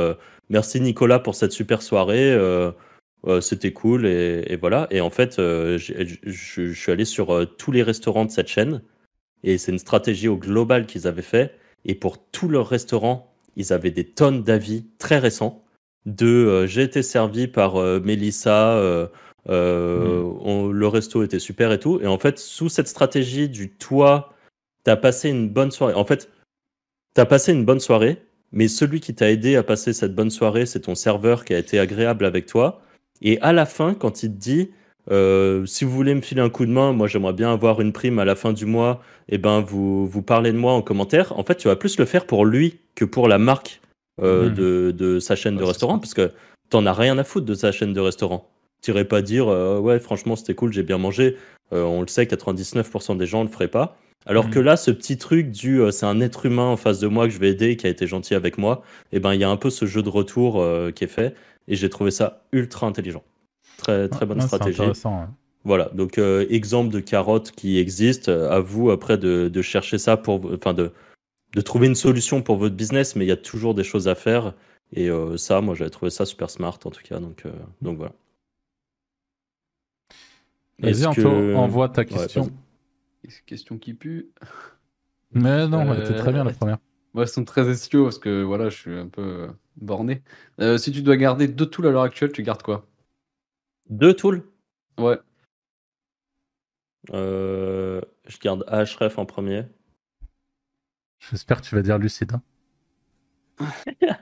merci 0.51 0.81
Nicolas 0.81 1.19
pour 1.19 1.35
cette 1.35 1.53
super 1.53 1.83
soirée 1.83 2.37
c'était 3.41 3.73
cool 3.73 4.07
et, 4.07 4.57
voilà. 4.57 4.87
Et 4.91 5.01
en 5.01 5.11
fait, 5.11 5.39
euh, 5.39 5.79
je 5.79 6.73
suis 6.73 6.93
allé 6.93 7.05
sur 7.05 7.35
euh, 7.35 7.45
tous 7.45 7.73
les 7.73 7.83
restaurants 7.83 8.25
de 8.25 8.31
cette 8.31 8.49
chaîne 8.49 8.83
et 9.43 9.59
c'est 9.59 9.73
une 9.73 9.79
stratégie 9.79 10.29
au 10.29 10.37
global 10.37 10.87
qu'ils 10.87 11.07
avaient 11.07 11.23
fait. 11.23 11.55
Et 11.85 11.95
pour 11.95 12.19
tous 12.19 12.49
leurs 12.49 12.69
restaurants, 12.69 13.33
ils 13.59 13.73
avaient 13.75 13.91
des 13.91 14.05
tonnes 14.05 14.43
d'avis 14.43 14.87
très 14.99 15.19
récents 15.19 15.63
de 16.07 16.65
j'ai 16.67 16.83
été 16.83 17.03
servi 17.03 17.49
par 17.49 17.77
Mélissa, 18.01 18.81
mmh. 19.47 19.51
le 19.51 20.87
resto 20.87 21.23
était 21.23 21.39
super 21.39 21.71
et 21.73 21.79
tout. 21.79 22.01
Et 22.01 22.07
en 22.07 22.19
fait, 22.19 22.39
sous 22.39 22.71
cette 22.71 22.89
stratégie 22.89 23.51
du 23.51 23.71
toi, 23.71 24.33
t'as 24.85 24.97
passé 24.97 25.29
une 25.29 25.51
bonne 25.51 25.71
soirée. 25.71 25.93
En 25.93 26.07
fait, 26.07 26.31
t'as 27.13 27.27
passé 27.27 27.53
une 27.53 27.67
bonne 27.67 27.81
soirée, 27.81 28.23
mais 28.53 28.69
celui 28.69 29.01
qui 29.01 29.15
t'a 29.15 29.31
aidé 29.31 29.57
à 29.57 29.63
passer 29.63 29.93
cette 29.93 30.15
bonne 30.15 30.31
soirée, 30.31 30.65
c'est 30.65 30.81
ton 30.81 30.95
serveur 30.95 31.45
qui 31.45 31.53
a 31.53 31.59
été 31.59 31.79
agréable 31.79 32.25
avec 32.25 32.47
toi. 32.47 32.81
Et 33.21 33.39
à 33.43 33.53
la 33.53 33.67
fin, 33.67 33.93
quand 33.93 34.23
il 34.23 34.33
te 34.33 34.39
dit 34.39 34.71
euh, 35.11 35.65
si 35.67 35.85
vous 35.85 35.91
voulez 35.91 36.15
me 36.15 36.21
filer 36.21 36.41
un 36.41 36.51
coup 36.51 36.67
de 36.67 36.71
main, 36.71 36.93
moi 36.93 37.07
j'aimerais 37.07 37.33
bien 37.33 37.53
avoir 37.53 37.81
une 37.81 37.93
prime 37.93 38.19
à 38.19 38.25
la 38.25 38.35
fin 38.35 38.53
du 38.53 38.67
mois, 38.67 39.01
et 39.29 39.37
eh 39.37 39.39
ben 39.39 39.61
vous, 39.61 40.07
vous 40.07 40.23
parlez 40.23 40.53
de 40.53 40.59
moi 40.59 40.73
en 40.73 40.83
commentaire. 40.83 41.39
En 41.39 41.45
fait, 41.45 41.57
tu 41.57 41.69
vas 41.69 41.77
plus 41.77 41.99
le 41.99 42.05
faire 42.05 42.27
pour 42.27 42.45
lui 42.45 42.79
que 42.95 43.05
pour 43.05 43.29
la 43.29 43.39
marque 43.39 43.81
euh, 44.21 44.51
mmh. 44.51 44.93
de, 44.93 45.19
sa 45.21 45.37
chaîne 45.37 45.57
de 45.57 45.65
restaurant, 45.65 45.99
parce 45.99 46.15
que 46.15 46.33
t'en 46.71 46.85
as 46.87 46.93
rien 46.93 47.17
à 47.19 47.25
foutre 47.25 47.47
de 47.47 47.55
sa 47.55 47.73
chaîne 47.73 47.93
de 47.93 48.01
restaurant. 48.01 48.51
Tu 48.83 48.91
n'irais 48.91 49.07
pas 49.07 49.23
dire 49.23 49.49
euh, 49.49 49.79
ouais 49.81 49.99
franchement 49.99 50.37
c'était 50.37 50.55
cool, 50.55 50.73
j'ai 50.73 50.83
bien 50.83 50.99
mangé. 50.99 51.37
on 51.73 52.01
le 52.01 52.07
sait, 52.07 52.25
99% 52.25 53.17
des 53.17 53.27
gens 53.27 53.41
ne 53.41 53.49
le 53.49 53.53
feraient 53.53 53.69
pas. 53.69 53.97
Alors 54.27 54.49
mmh. 54.49 54.51
que 54.51 54.59
là, 54.59 54.77
ce 54.77 54.91
petit 54.91 55.17
truc 55.17 55.51
du 55.51 55.81
c'est 55.91 56.07
un 56.07 56.21
être 56.21 56.45
humain 56.45 56.67
en 56.67 56.77
face 56.77 56.99
de 56.99 57.07
moi 57.07 57.27
que 57.27 57.33
je 57.33 57.39
vais 57.39 57.51
aider, 57.51 57.77
qui 57.77 57.87
a 57.87 57.91
été 57.91 58.07
gentil 58.07 58.35
avec 58.35 58.59
moi, 58.59 58.83
et 59.13 59.17
eh 59.17 59.21
ben 59.21 59.33
il 59.33 59.41
y 59.41 59.45
a 59.45 59.49
un 59.49 59.57
peu 59.57 59.71
ce 59.71 59.87
jeu 59.87 60.03
de 60.03 60.11
retour 60.11 60.63
qui 60.95 61.05
est 61.05 61.09
fait, 61.09 61.35
et 61.67 61.77
j'ai 61.77 61.89
trouvé 61.89 62.11
ça 62.11 62.43
ultra 62.53 62.87
intelligent. 62.87 63.23
Très, 63.79 64.09
très 64.09 64.27
bonne 64.27 64.41
stratégie. 64.41 64.83
Voilà, 65.65 65.91
donc 65.93 66.19
euh, 66.19 66.47
exemple 66.51 66.93
de 66.93 67.01
carotte 67.01 67.53
qui 67.53 67.79
existe. 67.79 68.29
Euh, 68.29 68.51
à 68.51 68.61
vous 68.61 68.91
après 68.91 69.19
de, 69.19 69.49
de 69.49 69.63
chercher 69.63 69.99
ça 69.99 70.17
pour, 70.17 70.53
enfin 70.53 70.75
de, 70.75 70.93
de 71.55 71.61
trouver 71.61 71.87
une 71.87 71.95
solution 71.95 72.43
pour 72.43 72.57
votre 72.57 72.75
business, 72.75 73.17
mais 73.17 73.25
il 73.25 73.29
y 73.29 73.33
a 73.33 73.37
toujours 73.37 73.75
des 73.75 73.85
choses 73.85 74.09
à 74.09 74.15
faire. 74.15 74.55
Et 74.93 75.11
euh, 75.11 75.37
ça, 75.37 75.61
moi, 75.61 75.75
j'avais 75.75 75.91
trouvé 75.91 76.11
ça 76.11 76.25
super 76.27 76.51
smart 76.51 76.79
en 76.85 76.91
tout 76.91 77.03
cas. 77.03 77.21
Donc, 77.21 77.45
donc 77.83 77.99
voilà. 77.99 78.13
Vas-y, 80.81 81.15
que... 81.15 81.55
envoie 81.55 81.89
ta 81.89 82.05
question. 82.05 82.51
question 83.47 83.79
qui 83.79 83.95
pue? 83.95 84.31
Mais 85.33 85.69
non, 85.69 85.93
elle 85.93 86.03
était 86.03 86.17
très 86.17 86.33
bien 86.33 86.45
la 86.45 86.53
première. 86.53 86.79
Moi, 87.15 87.25
elles 87.25 87.29
sont 87.29 87.45
très 87.45 87.75
SEO 87.75 88.05
parce 88.05 88.19
que 88.19 88.43
voilà, 88.43 88.71
je 88.71 88.77
suis 88.77 88.97
un 88.97 89.09
peu 89.09 89.49
borné. 89.77 90.23
si 90.79 90.93
tu 90.93 91.03
dois 91.03 91.17
garder 91.17 91.47
deux 91.47 91.67
tools 91.67 91.87
à 91.87 91.91
l'heure 91.91 92.03
actuelle, 92.03 92.33
tu 92.33 92.43
gardes 92.43 92.63
quoi? 92.63 92.88
Deux 93.89 94.15
tools 94.15 94.45
Ouais. 94.99 95.19
Euh, 97.11 98.01
je 98.27 98.39
garde 98.39 98.65
Href 98.69 99.19
en 99.19 99.27
premier. 99.27 99.65
J'espère 101.31 101.61
que 101.61 101.67
tu 101.67 101.75
vas 101.75 101.83
dire 101.83 101.99
Lucide. 101.99 102.33
Hein. 102.33 102.43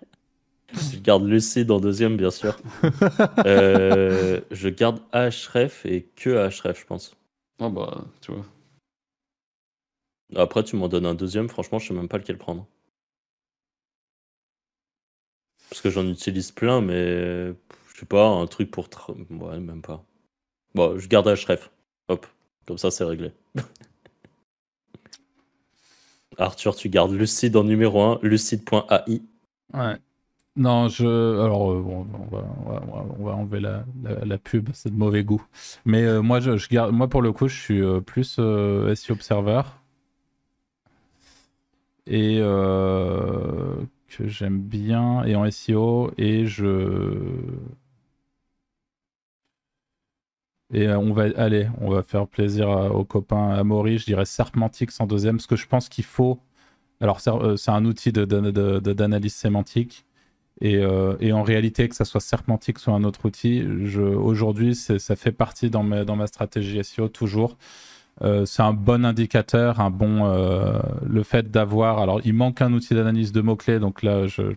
je 0.73 0.99
garde 0.99 1.27
Lucide 1.27 1.71
en 1.71 1.81
deuxième, 1.81 2.17
bien 2.17 2.31
sûr. 2.31 2.59
Euh, 3.45 4.41
je 4.51 4.69
garde 4.69 5.01
Href 5.13 5.87
et 5.87 6.05
que 6.15 6.31
Href, 6.31 6.81
je 6.81 6.87
pense. 6.87 7.17
Ah 7.59 7.71
bah, 7.71 8.05
tu 8.21 8.33
vois. 8.33 8.45
Après, 10.35 10.65
tu 10.65 10.77
m'en 10.77 10.89
donnes 10.89 11.07
un 11.07 11.15
deuxième, 11.15 11.49
franchement, 11.49 11.79
je 11.79 11.89
sais 11.89 11.95
même 11.95 12.09
pas 12.09 12.19
lequel 12.19 12.37
prendre. 12.37 12.67
Parce 15.71 15.81
que 15.81 15.91
j'en 15.91 16.07
utilise 16.07 16.53
plein, 16.53 16.81
mais 16.81 17.53
je 17.97 18.01
sais 18.01 18.07
pas, 18.07 18.29
un 18.29 18.47
truc 18.47 18.71
pour. 18.71 18.91
Ouais, 19.31 19.59
même 19.59 19.81
pas. 19.81 20.05
Bon, 20.75 20.99
je 20.99 21.09
garde 21.09 21.29
Href. 21.29 21.71
Hop, 22.09 22.27
comme 22.67 22.77
ça, 22.77 22.91
c'est 22.91 23.05
réglé. 23.05 23.33
Arthur, 26.39 26.77
tu 26.77 26.91
gardes 26.91 27.13
Lucide 27.13 27.57
en 27.57 27.65
numéro 27.65 28.03
1, 28.03 28.19
lucide.ai. 28.23 29.23
Ouais. 29.73 29.97
Non, 30.57 30.89
je. 30.89 31.07
Alors, 31.07 31.73
euh, 31.73 31.81
bon, 31.81 32.07
on, 32.13 32.37
va, 32.37 32.45
on, 33.19 33.25
va, 33.25 33.33
enlever 33.33 33.61
la, 33.61 33.87
la, 34.03 34.37
pub, 34.37 34.69
c'est 34.75 34.91
de 34.91 34.99
mauvais 34.99 35.25
goût. 35.25 35.43
Mais 35.87 36.05
euh, 36.05 36.21
moi, 36.21 36.41
je, 36.41 36.59
je, 36.59 36.69
garde. 36.69 36.93
Moi, 36.93 37.09
pour 37.09 37.23
le 37.23 37.33
coup, 37.33 37.49
je 37.49 37.59
suis 37.59 37.81
euh, 37.81 38.03
plus 38.03 38.35
SEO 38.35 39.15
Observer. 39.15 39.63
Et 42.07 42.41
que 42.41 44.29
j'aime 44.29 44.61
bien. 44.61 45.25
Et 45.25 45.35
en 45.35 45.51
SEO. 45.51 46.11
Et 46.19 46.45
je 46.45 47.17
et 50.73 50.89
euh, 50.89 50.99
on 50.99 51.13
va 51.13 51.25
aller, 51.37 51.69
on 51.81 51.91
va 51.91 52.03
faire 52.03 52.27
plaisir 52.27 52.69
aux 52.69 53.05
copains 53.05 53.51
à 53.51 53.63
Maury. 53.65 53.99
Je 53.99 54.07
dirais 54.07 54.25
Serpentix 54.25 54.89
en 55.01 55.07
deuxième, 55.07 55.37
parce 55.37 55.47
que 55.47 55.57
je 55.57 55.67
pense 55.67 55.89
qu'il 55.89 56.05
faut. 56.05 56.41
Alors, 57.01 57.21
c'est 57.21 57.31
euh, 57.31 57.57
un 57.69 57.85
outil 57.85 58.13
d'analyse 58.13 59.35
sémantique. 59.35 60.05
Euh, 60.65 61.17
et, 61.21 61.33
en 61.33 61.43
réalité, 61.43 61.89
que 61.89 61.95
ça 61.95 62.05
soit 62.05 62.21
Serpentix 62.21 62.87
ou 62.87 62.93
un 62.93 63.05
autre 63.05 63.27
outil, 63.27 63.63
aujourd'hui, 63.99 64.75
ça 64.75 65.17
fait 65.17 65.33
partie 65.33 65.71
dans 65.71 65.83
ma, 65.83 66.05
dans 66.05 66.17
ma 66.17 66.27
stratégie 66.27 66.83
SEO 66.83 67.09
toujours. 67.09 67.57
c'est 68.23 68.63
un 68.63 68.73
bon 68.73 69.05
indicateur, 69.05 69.81
un 69.81 69.91
bon. 69.91 70.25
le 71.05 71.23
fait 71.23 71.51
d'avoir. 71.51 71.99
Alors, 71.99 72.21
il 72.25 72.35
manque 72.35 72.63
un 72.63 72.73
outil 72.73 72.95
d'analyse 72.95 73.33
de 73.33 73.43
mots-clés, 73.43 73.79
donc 73.79 74.03
là, 74.03 74.27
je 74.27 74.43
vais 74.43 74.57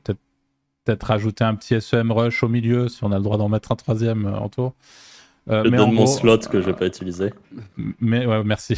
peut-être 0.85 1.03
rajouter 1.03 1.43
un 1.43 1.55
petit 1.55 1.79
SEM 1.81 2.11
Rush 2.11 2.43
au 2.43 2.47
milieu, 2.47 2.87
si 2.87 3.03
on 3.03 3.11
a 3.11 3.17
le 3.17 3.23
droit 3.23 3.37
d'en 3.37 3.49
mettre 3.49 3.73
un 3.73 3.75
troisième 3.75 4.25
en 4.25 4.47
tour. 4.49 4.75
Euh, 5.49 5.63
je 5.65 5.69
donne 5.69 5.93
mon 5.93 6.05
slot 6.05 6.39
que 6.49 6.61
je 6.61 6.65
vais 6.67 6.73
pas 6.73 6.85
utiliser. 6.85 7.33
Mais 7.99 8.25
ouais, 8.25 8.43
merci. 8.43 8.75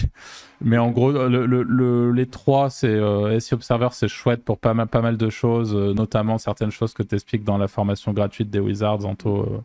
Mais 0.62 0.78
en 0.78 0.92
gros, 0.92 1.12
le, 1.12 2.12
les 2.12 2.26
trois, 2.28 2.70
c'est 2.70 2.88
euh, 2.88 3.40
SE 3.40 3.56
Observer, 3.56 3.90
c'est 3.92 4.08
chouette 4.08 4.44
pour 4.46 4.60
pas 4.60 4.74
mal, 4.74 4.88
pas 4.88 5.02
mal 5.02 5.18
de 5.18 5.30
choses, 5.30 5.76
euh, 5.76 5.94
notamment 5.94 6.38
certaines 6.38 6.72
choses 6.72 6.94
que 6.94 7.04
tu 7.04 7.16
expliques 7.16 7.44
dans 7.44 7.58
la 7.58 7.68
formation 7.68 8.14
gratuite 8.14 8.50
des 8.50 8.60
Wizards, 8.60 9.06
Anto, 9.06 9.64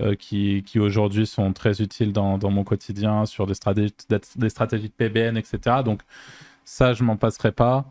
euh, 0.00 0.14
qui, 0.14 0.62
qui 0.66 0.80
aujourd'hui 0.80 1.26
sont 1.26 1.52
très 1.52 1.82
utiles 1.82 2.12
dans, 2.12 2.38
dans, 2.38 2.50
mon 2.50 2.64
quotidien 2.64 3.26
sur 3.26 3.46
des 3.46 3.54
stratégies, 3.54 3.94
des 4.36 4.48
stratégies 4.48 4.88
de 4.88 4.94
PBN, 4.94 5.36
etc. 5.36 5.82
Donc 5.84 6.00
ça, 6.64 6.94
je 6.94 7.04
m'en 7.04 7.16
passerai 7.16 7.52
pas. 7.52 7.84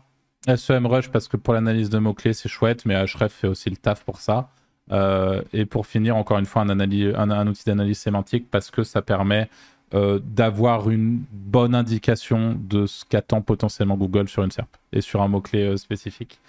SEM 0.56 0.86
Rush, 0.86 1.08
parce 1.08 1.28
que 1.28 1.36
pour 1.36 1.54
l'analyse 1.54 1.88
de 1.90 1.98
mots-clés, 1.98 2.32
c'est 2.32 2.48
chouette, 2.48 2.84
mais 2.84 2.96
Href 2.96 3.32
fait 3.32 3.46
aussi 3.46 3.70
le 3.70 3.76
taf 3.76 4.02
pour 4.04 4.18
ça. 4.18 4.50
Euh, 4.90 5.42
et 5.52 5.64
pour 5.64 5.86
finir, 5.86 6.16
encore 6.16 6.38
une 6.38 6.46
fois, 6.46 6.62
un, 6.62 6.70
un, 6.70 7.46
outil 7.46 7.64
d'analyse 7.64 7.98
sémantique 7.98 8.48
parce 8.50 8.70
que 8.70 8.82
ça 8.82 9.02
permet 9.02 9.48
euh, 9.94 10.18
d'avoir 10.22 10.90
une 10.90 11.22
bonne 11.30 11.74
indication 11.74 12.58
de 12.58 12.86
ce 12.86 13.04
qu'attend 13.04 13.42
potentiellement 13.42 13.96
Google 13.96 14.28
sur 14.28 14.42
une 14.42 14.50
SERP 14.50 14.76
et 14.92 15.00
sur 15.00 15.22
un 15.22 15.28
mot-clé 15.28 15.62
euh, 15.62 15.76
spécifique. 15.76 16.40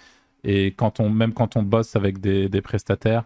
Et 0.42 0.68
quand 0.68 1.00
on, 1.00 1.08
même 1.10 1.32
quand 1.32 1.56
on 1.56 1.62
bosse 1.62 1.96
avec 1.96 2.20
des, 2.20 2.48
prestataires, 2.60 3.24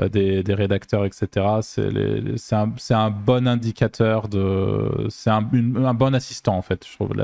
des, 0.00 0.44
rédacteurs, 0.48 1.04
etc., 1.04 1.26
c'est 1.60 2.54
un, 2.54 2.72
un, 2.90 3.10
bon 3.10 3.48
indicateur, 3.48 4.28
de, 4.28 5.08
c'est 5.08 5.30
un, 5.30 5.50
un, 5.84 5.94
bon 5.94 6.14
assistant 6.14 6.56
en 6.56 6.62
fait, 6.62 6.86
je 6.86 6.94
trouve, 6.94 7.14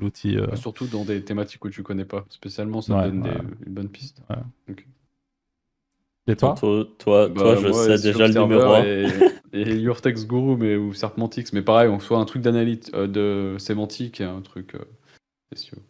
l'outil. 0.00 0.38
Surtout 0.54 0.88
dans 0.88 1.04
des 1.04 1.22
thématiques 1.22 1.64
où 1.64 1.70
tu 1.70 1.84
connais 1.84 2.04
pas 2.04 2.24
spécialement, 2.30 2.80
ça 2.82 3.00
donne 3.04 3.28
une 3.64 3.72
bonne 3.74 3.88
piste. 3.88 4.22
Toi 6.36 6.54
Toi, 6.98 7.28
bah, 7.28 7.56
je 7.56 7.72
sais 7.72 7.98
déjà 7.98 8.26
le 8.28 8.34
numéro 8.34 8.72
1. 8.72 8.84
Et, 8.84 9.06
et 9.52 9.76
Your 9.76 10.00
Text 10.00 10.26
Guru 10.26 10.56
mais, 10.56 10.76
ou 10.76 10.92
Serpentix, 10.92 11.52
mais 11.52 11.62
pareil, 11.62 11.88
on 11.88 12.00
soit 12.00 12.18
un 12.18 12.24
truc 12.24 12.42
d'analyse, 12.42 12.90
euh, 12.94 13.06
de 13.06 13.58
sémantique 13.58 14.20
un 14.20 14.40
truc 14.42 14.74
euh, 14.74 15.80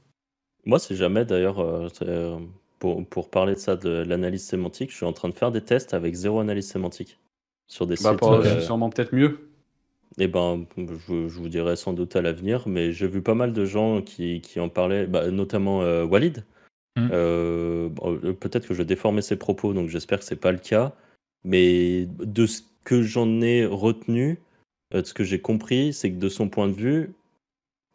Moi, 0.65 0.79
c'est 0.79 0.95
jamais 0.95 1.25
d'ailleurs, 1.25 1.59
euh, 1.61 2.39
pour, 2.79 3.05
pour, 3.07 3.31
parler 3.31 3.55
de 3.55 3.59
ça, 3.59 3.77
de 3.77 4.05
l'analyse 4.07 4.45
sémantique, 4.45 4.91
je 4.91 4.97
suis 4.97 5.07
en 5.07 5.13
train 5.13 5.29
de 5.29 5.35
faire 5.35 5.51
des 5.51 5.63
tests 5.63 5.95
avec 5.95 6.15
zéro 6.15 6.41
analyse 6.41 6.69
sémantique 6.69 7.19
sur 7.67 7.87
des 7.87 7.97
bah, 8.03 8.17
sites. 8.21 8.61
sûrement 8.61 8.91
peut-être 8.91 9.15
mieux. 9.15 9.39
Eh 10.21 10.27
ben, 10.27 10.65
je, 10.77 11.29
je, 11.29 11.39
vous 11.39 11.49
dirai 11.49 11.77
sans 11.77 11.93
doute 11.93 12.17
à 12.17 12.23
l'avenir, 12.23 12.65
mais 12.67 12.93
j'ai 12.93 13.07
vu 13.07 13.23
pas 13.23 13.35
mal 13.35 13.53
de 13.53 13.65
gens 13.65 14.03
qui, 14.03 14.41
qui 14.41 14.59
en 14.59 14.69
parlaient, 14.69 15.07
bah, 15.07 15.31
notamment 15.31 15.81
Walid, 16.05 16.45
Mmh. 16.99 17.11
Euh, 17.13 17.89
euh, 18.03 18.33
peut-être 18.33 18.67
que 18.67 18.75
je 18.75 18.83
déformais 18.83 19.23
ses 19.23 19.37
propos, 19.37 19.73
donc 19.73 19.89
j'espère 19.89 20.19
que 20.19 20.25
c'est 20.25 20.37
pas 20.37 20.53
le 20.53 20.59
cas. 20.59 20.93
Mais 21.45 22.07
de 22.19 22.47
ce 22.47 22.63
que 22.85 23.03
j'en 23.03 23.41
ai 23.41 23.65
retenu, 23.65 24.39
euh, 24.95 25.03
de 25.03 25.07
ce 25.07 25.15
que 25.15 25.25
j'ai 25.25 25.41
compris, 25.41 25.93
c'est 25.93 26.11
que 26.11 26.19
de 26.19 26.29
son 26.29 26.49
point 26.49 26.69
de 26.69 26.73
vue, 26.73 27.13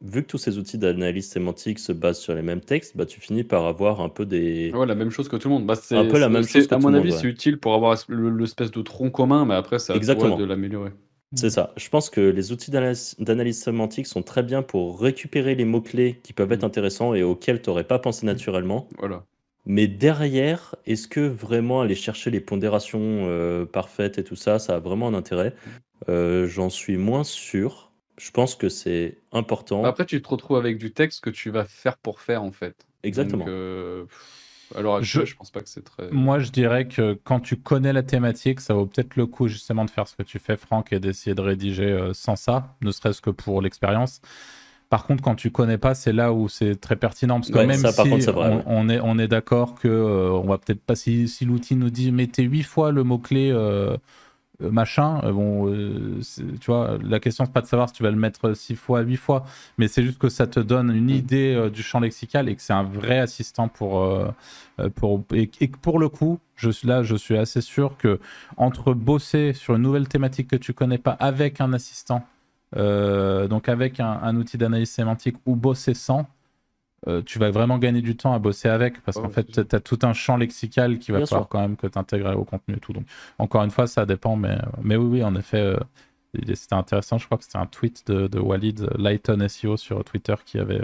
vu 0.03 0.23
que 0.23 0.27
tous 0.27 0.37
ces 0.37 0.57
outils 0.57 0.77
d'analyse 0.77 1.27
sémantique 1.27 1.79
se 1.79 1.91
basent 1.91 2.19
sur 2.19 2.35
les 2.35 2.41
mêmes 2.41 2.61
textes, 2.61 2.95
bah, 2.95 3.05
tu 3.05 3.19
finis 3.19 3.43
par 3.43 3.65
avoir 3.65 4.01
un 4.01 4.09
peu 4.09 4.25
des. 4.25 4.71
Ouais, 4.73 4.85
la 4.85 4.95
même 4.95 5.09
chose 5.09 5.29
que 5.29 5.35
tout 5.35 5.49
le 5.49 5.55
monde. 5.55 5.65
Bah, 5.65 5.75
c'est 5.75 5.95
un 5.95 6.05
peu 6.05 6.19
la 6.19 6.29
même 6.29 6.45
chose. 6.45 6.67
à 6.71 6.77
mon 6.77 6.93
avis, 6.93 7.11
c'est 7.11 7.27
utile 7.27 7.59
pour 7.59 7.73
avoir 7.73 7.97
l'espèce 8.09 8.71
de 8.71 8.81
tronc 8.81 9.11
commun, 9.11 9.45
mais 9.45 9.55
après, 9.55 9.79
ça 9.79 9.95
Exactement. 9.95 10.37
de 10.37 10.45
l'améliorer. 10.45 10.91
C'est 11.35 11.49
ça. 11.49 11.73
Je 11.77 11.89
pense 11.89 12.09
que 12.09 12.21
les 12.21 12.51
outils 12.51 12.71
d'analyse 12.71 13.61
sémantique 13.61 14.07
sont 14.07 14.21
très 14.21 14.43
bien 14.43 14.61
pour 14.61 14.99
récupérer 14.99 15.55
les 15.55 15.65
mots-clés 15.65 16.19
qui 16.23 16.33
peuvent 16.33 16.51
être 16.51 16.63
mm. 16.63 16.65
intéressants 16.65 17.13
et 17.13 17.23
auxquels 17.23 17.61
tu 17.61 17.69
n'aurais 17.69 17.85
pas 17.85 17.99
pensé 17.99 18.25
naturellement. 18.25 18.87
Voilà. 18.99 19.25
Mais 19.65 19.87
derrière, 19.87 20.75
est-ce 20.85 21.07
que 21.07 21.21
vraiment 21.21 21.81
aller 21.81 21.95
chercher 21.95 22.29
les 22.29 22.41
pondérations 22.41 22.99
euh, 23.27 23.65
parfaites 23.65 24.17
et 24.17 24.23
tout 24.23 24.35
ça, 24.35 24.59
ça 24.59 24.75
a 24.75 24.79
vraiment 24.79 25.07
un 25.07 25.13
intérêt? 25.13 25.55
Euh, 26.09 26.47
J'en 26.47 26.69
suis 26.69 26.97
moins 26.97 27.23
sûr. 27.23 27.91
Je 28.17 28.29
pense 28.31 28.55
que 28.55 28.69
c'est 28.69 29.17
important. 29.31 29.85
Après, 29.85 30.05
tu 30.05 30.21
te 30.21 30.27
retrouves 30.27 30.57
avec 30.57 30.77
du 30.77 30.91
texte 30.91 31.21
que 31.21 31.29
tu 31.29 31.49
vas 31.49 31.65
faire 31.65 31.97
pour 31.97 32.19
faire, 32.19 32.43
en 32.43 32.51
fait. 32.51 32.85
Exactement. 33.03 33.45
Euh, 33.47 34.05
Alors 34.75 35.03
je, 35.03 35.25
je 35.25 35.35
pense 35.35 35.51
pas 35.51 35.61
que 35.61 35.69
c'est 35.69 35.83
très. 35.83 36.09
Moi, 36.11 36.39
je 36.39 36.49
dirais 36.49 36.87
que 36.87 37.17
quand 37.23 37.39
tu 37.39 37.57
connais 37.57 37.93
la 37.93 38.03
thématique, 38.03 38.59
ça 38.59 38.73
vaut 38.73 38.85
peut-être 38.85 39.15
le 39.15 39.25
coup 39.25 39.47
justement 39.47 39.85
de 39.85 39.89
faire 39.89 40.07
ce 40.07 40.15
que 40.15 40.23
tu 40.23 40.39
fais, 40.39 40.57
Franck, 40.57 40.93
et 40.93 40.99
d'essayer 40.99 41.35
de 41.35 41.41
rédiger 41.41 41.91
euh, 41.91 42.13
sans 42.13 42.35
ça, 42.35 42.75
ne 42.81 42.91
serait-ce 42.91 43.21
que 43.21 43.29
pour 43.29 43.61
l'expérience. 43.61 44.21
Par 44.93 45.07
contre, 45.07 45.23
quand 45.23 45.33
tu 45.33 45.49
connais 45.49 45.79
pas, 45.79 45.95
c'est 45.95 46.13
là 46.13 46.33
où 46.33 46.47
c'est 46.47 46.75
très 46.75 46.95
pertinent. 46.95 47.39
Parce 47.39 47.49
que 47.49 47.57
même 47.57 47.77
si 47.77 48.29
on, 48.67 48.89
est, 48.89 48.99
on 48.99 49.17
est 49.17 49.27
d'accord 49.27 49.73
que 49.73 49.87
euh, 49.87 50.29
on 50.29 50.45
va 50.45 50.59
peut-être 50.59 50.83
pas, 50.83 50.95
si, 50.95 51.27
si 51.27 51.45
l'outil 51.45 51.75
nous 51.75 51.89
dit 51.89 52.11
mettez 52.11 52.43
huit 52.43 52.61
fois 52.61 52.91
le 52.91 53.03
mot-clé 53.03 53.49
euh, 53.49 53.57
euh, 53.93 53.97
machin, 54.59 55.19
bon, 55.31 55.73
tu 56.59 56.65
vois, 56.67 56.97
la 57.03 57.19
question 57.19 57.45
c'est 57.45 57.51
pas 57.51 57.61
de 57.61 57.67
savoir 57.67 57.89
si 57.89 57.95
tu 57.95 58.03
vas 58.03 58.11
le 58.11 58.17
mettre 58.17 58.55
six 58.55 58.75
fois, 58.75 59.01
huit 59.01 59.17
fois, 59.17 59.45
mais 59.77 59.87
c'est 59.87 60.03
juste 60.03 60.19
que 60.19 60.29
ça 60.29 60.47
te 60.47 60.59
donne 60.59 60.91
une 60.95 61.05
mm. 61.05 61.09
idée 61.09 61.69
du 61.73 61.83
champ 61.83 61.99
lexical 61.99 62.47
et 62.49 62.55
que 62.55 62.61
c'est 62.61 62.73
un 62.73 62.83
vrai 62.83 63.19
assistant 63.19 63.67
pour. 63.67 64.07
pour 64.95 65.23
et, 65.33 65.49
et, 65.59 65.67
pour 65.67 65.99
le 65.99 66.09
coup, 66.09 66.39
je 66.55 66.69
suis 66.69 66.87
là, 66.87 67.03
je 67.03 67.15
suis 67.15 67.37
assez 67.37 67.61
sûr 67.61 67.97
que 67.97 68.19
entre 68.57 68.93
bosser 68.93 69.53
sur 69.53 69.75
une 69.75 69.81
nouvelle 69.81 70.07
thématique 70.07 70.49
que 70.49 70.55
tu 70.55 70.73
connais 70.73 70.97
pas 70.97 71.17
avec 71.19 71.59
un 71.59 71.73
assistant 71.73 72.23
euh, 72.75 73.47
donc 73.47 73.69
avec 73.69 73.99
un, 73.99 74.35
outil 74.35 74.57
d'analyse 74.57 74.89
sémantique 74.89 75.35
ou 75.45 75.55
bosser 75.55 75.93
sans, 75.93 76.25
euh, 77.07 77.21
tu 77.21 77.39
vas 77.39 77.51
vraiment 77.51 77.77
gagner 77.77 78.01
du 78.01 78.15
temps 78.15 78.33
à 78.33 78.39
bosser 78.39 78.69
avec 78.69 79.01
parce 79.01 79.17
qu'en 79.17 79.29
fait, 79.29 79.67
tu 79.67 79.75
as 79.75 79.79
tout 79.79 79.99
un 80.03 80.13
champ 80.13 80.37
lexical 80.37 80.99
qui 80.99 81.11
va 81.11 81.25
falloir 81.25 81.49
quand 81.49 81.59
même 81.59 81.75
que 81.75 81.87
tu 81.87 81.97
intègres 81.97 82.37
au 82.37 82.45
contenu 82.45 82.75
et 82.75 82.79
tout. 82.79 82.93
Donc, 82.93 83.05
encore 83.39 83.63
une 83.63 83.71
fois, 83.71 83.87
ça 83.87 84.05
dépend, 84.05 84.35
mais, 84.35 84.57
mais 84.81 84.95
oui, 84.95 85.19
oui, 85.19 85.23
en 85.23 85.35
effet, 85.35 85.59
euh, 85.59 85.77
c'était 86.53 86.75
intéressant. 86.75 87.17
Je 87.17 87.25
crois 87.25 87.37
que 87.37 87.43
c'était 87.43 87.57
un 87.57 87.65
tweet 87.65 88.07
de, 88.07 88.39
Walid 88.39 88.89
Lighton 88.97 89.45
SEO 89.47 89.77
sur 89.77 90.03
Twitter 90.03 90.35
qui 90.45 90.59
avait, 90.59 90.83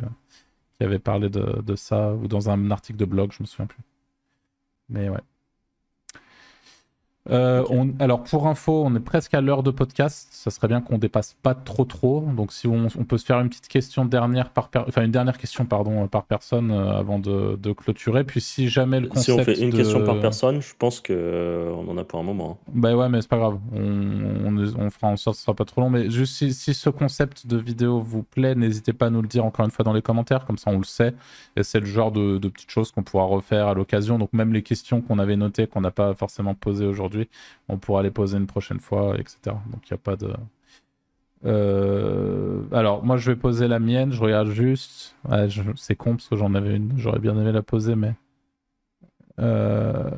qui 0.78 0.84
avait 0.84 1.00
parlé 1.00 1.30
de, 1.30 1.62
de, 1.62 1.76
ça 1.76 2.14
ou 2.14 2.28
dans 2.28 2.50
un 2.50 2.70
article 2.72 3.00
de 3.00 3.06
blog, 3.06 3.32
je 3.32 3.44
me 3.44 3.48
souviens 3.48 3.68
plus. 3.68 3.84
Mais 4.90 5.10
ouais. 5.10 5.20
Euh, 7.32 7.64
on, 7.70 7.90
alors 8.00 8.24
pour 8.24 8.48
info, 8.48 8.84
on 8.86 8.96
est 8.96 9.00
presque 9.00 9.34
à 9.34 9.42
l'heure 9.42 9.64
de 9.64 9.72
podcast. 9.72 10.28
Ça 10.32 10.50
serait 10.50 10.68
bien 10.68 10.82
qu'on 10.82 10.98
dépasse 10.98 11.36
pas 11.42 11.54
trop 11.54 11.86
trop. 11.86 12.28
Donc 12.36 12.52
si 12.52 12.68
on, 12.68 12.88
peut 12.88 13.18
se 13.18 13.26
faire 13.26 13.40
une 13.40 13.50
petite 13.50 13.68
question 13.68 14.06
dernière 14.06 14.50
par, 14.50 14.70
enfin 14.88 15.04
une 15.04 15.12
dernière 15.12 15.38
question 15.38 15.66
pardon 15.66 16.08
par 16.08 16.26
personne 16.26 16.72
euh, 16.72 16.98
avant 16.98 17.20
de, 17.20 17.58
clôturer. 17.74 18.24
Puis 18.24 18.42
si 18.42 18.70
jamais 18.70 19.00
le 19.00 19.08
concept 19.08 19.26
si 19.26 19.32
on 19.32 19.44
fait 19.44 19.60
une 19.60 19.74
question 19.74 20.04
par 20.04 20.20
personne, 20.20 20.62
je 20.62 20.74
pense 20.78 21.00
que 21.00 21.14
euh, 21.14 21.72
on 21.72 21.90
en 21.90 21.98
a 21.98 22.04
pour 22.04 22.20
un 22.20 22.24
moment. 22.24 22.60
Hein. 22.60 22.72
Bah 22.74 22.96
ouais, 22.96 23.10
mais 23.10 23.22
c'est 23.22 23.30
pas 23.30 23.38
grave. 23.38 23.60
On, 23.74 24.58
on, 24.58 24.90
fera 24.90 25.08
en 25.08 25.18
sorte 25.18 25.36
que 25.36 25.40
ce 25.40 25.46
sera 25.46 25.56
pas 25.56 25.66
trop 25.66 25.82
long. 25.82 25.90
Mais 25.90 26.10
juste 26.10 26.36
si, 26.36 26.54
si 26.54 26.74
ce 26.74 26.90
concept 26.90 27.48
de 27.48 27.58
vidéo 27.58 28.00
vous 28.00 28.24
plaît, 28.24 28.56
n'hésitez 28.56 28.94
pas 28.94 29.08
à 29.08 29.10
nous 29.10 29.22
le 29.22 29.28
dire 29.28 29.46
encore 29.46 29.66
une 29.66 29.72
fois 29.72 29.84
dans 29.84 29.94
les 29.94 30.02
commentaires. 30.02 30.46
Comme 30.46 30.58
ça 30.58 30.72
on 30.72 30.78
le 30.78 30.84
sait. 30.84 31.14
Et 31.56 31.64
c'est 31.64 31.80
le 31.80 31.86
genre 31.86 32.12
de, 32.12 32.38
de 32.38 32.48
petites 32.48 32.72
choses 32.72 32.92
qu'on 32.92 33.04
pourra 33.04 33.26
refaire 33.26 33.68
à 33.68 33.74
l'occasion. 33.74 34.18
Donc 34.18 34.34
même 34.34 34.54
les 34.54 34.64
questions 34.64 35.02
qu'on 35.02 35.20
avait 35.20 35.36
notées 35.36 35.68
qu'on 35.68 35.82
n'a 35.82 35.92
pas 35.92 36.14
forcément 36.14 36.56
posées 36.56 36.86
aujourd'hui 36.86 37.19
on 37.68 37.78
pourra 37.78 38.04
les 38.04 38.12
poser 38.12 38.38
une 38.38 38.48
prochaine 38.48 38.80
fois, 38.80 39.18
etc. 39.18 39.56
Donc 39.72 39.90
il 39.90 39.94
n'y 39.94 39.96
a 39.96 39.98
pas 39.98 40.16
de. 40.16 40.34
Euh, 41.46 42.64
alors, 42.72 43.04
moi, 43.04 43.18
je 43.18 43.32
vais 43.32 43.38
poser 43.38 43.68
la 43.68 43.80
mienne. 43.80 44.12
Je 44.12 44.22
regarde 44.22 44.50
juste. 44.50 45.16
C'est 45.76 45.96
con 45.96 46.16
parce 46.16 46.28
que 46.28 46.36
j'en 46.36 46.54
avais 46.56 46.76
une. 46.76 46.98
J'aurais 46.98 47.20
bien 47.20 47.38
aimé 47.38 47.52
la 47.52 47.64
poser, 47.64 47.96
mais. 47.96 48.14
Euh, 49.40 50.12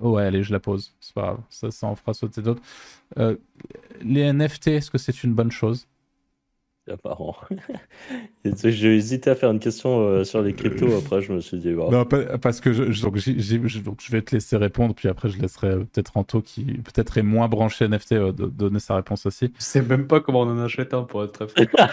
ouais, 0.00 0.24
allez, 0.24 0.42
je 0.42 0.52
la 0.52 0.60
pose. 0.60 0.94
C'est 1.00 1.14
pas 1.14 1.22
grave. 1.22 1.40
Ça, 1.50 1.70
ça 1.70 1.86
en 1.86 1.94
fera 1.94 2.14
sauter 2.14 2.42
d'autres. 2.42 2.62
Euh, 3.18 3.36
les 4.02 4.32
NFT, 4.32 4.68
est-ce 4.68 4.90
que 4.90 4.98
c'est 4.98 5.24
une 5.24 5.34
bonne 5.34 5.50
chose? 5.50 5.86
Apparent. 6.90 7.36
J'ai 8.44 8.96
hésité 8.96 9.30
à 9.30 9.34
faire 9.34 9.50
une 9.50 9.58
question 9.58 10.00
euh, 10.00 10.24
sur 10.24 10.42
les 10.42 10.52
cryptos, 10.52 10.96
après 10.96 11.22
je 11.22 11.32
me 11.32 11.40
suis 11.40 11.58
dit... 11.58 11.70
Non, 11.70 12.04
parce 12.04 12.60
que 12.60 12.72
je, 12.72 13.02
donc, 13.02 13.16
je 13.16 14.12
vais 14.12 14.22
te 14.22 14.34
laisser 14.34 14.56
répondre, 14.56 14.94
puis 14.94 15.08
après 15.08 15.28
je 15.28 15.38
laisserai 15.40 15.76
peut-être 15.78 16.16
Anto, 16.16 16.42
qui 16.42 16.64
peut-être 16.64 17.18
est 17.18 17.22
moins 17.22 17.48
branché 17.48 17.88
NFT, 17.88 18.12
euh, 18.12 18.32
de, 18.32 18.46
donner 18.46 18.80
sa 18.80 18.96
réponse 18.96 19.26
aussi. 19.26 19.52
Je 19.58 19.64
sais 19.64 19.82
même 19.82 20.06
pas 20.06 20.20
comment 20.20 20.42
on 20.42 20.50
en 20.50 20.58
achète 20.58 20.94
un, 20.94 21.02
pour 21.02 21.24
être 21.24 21.46
très 21.46 21.66
franc. 21.66 21.86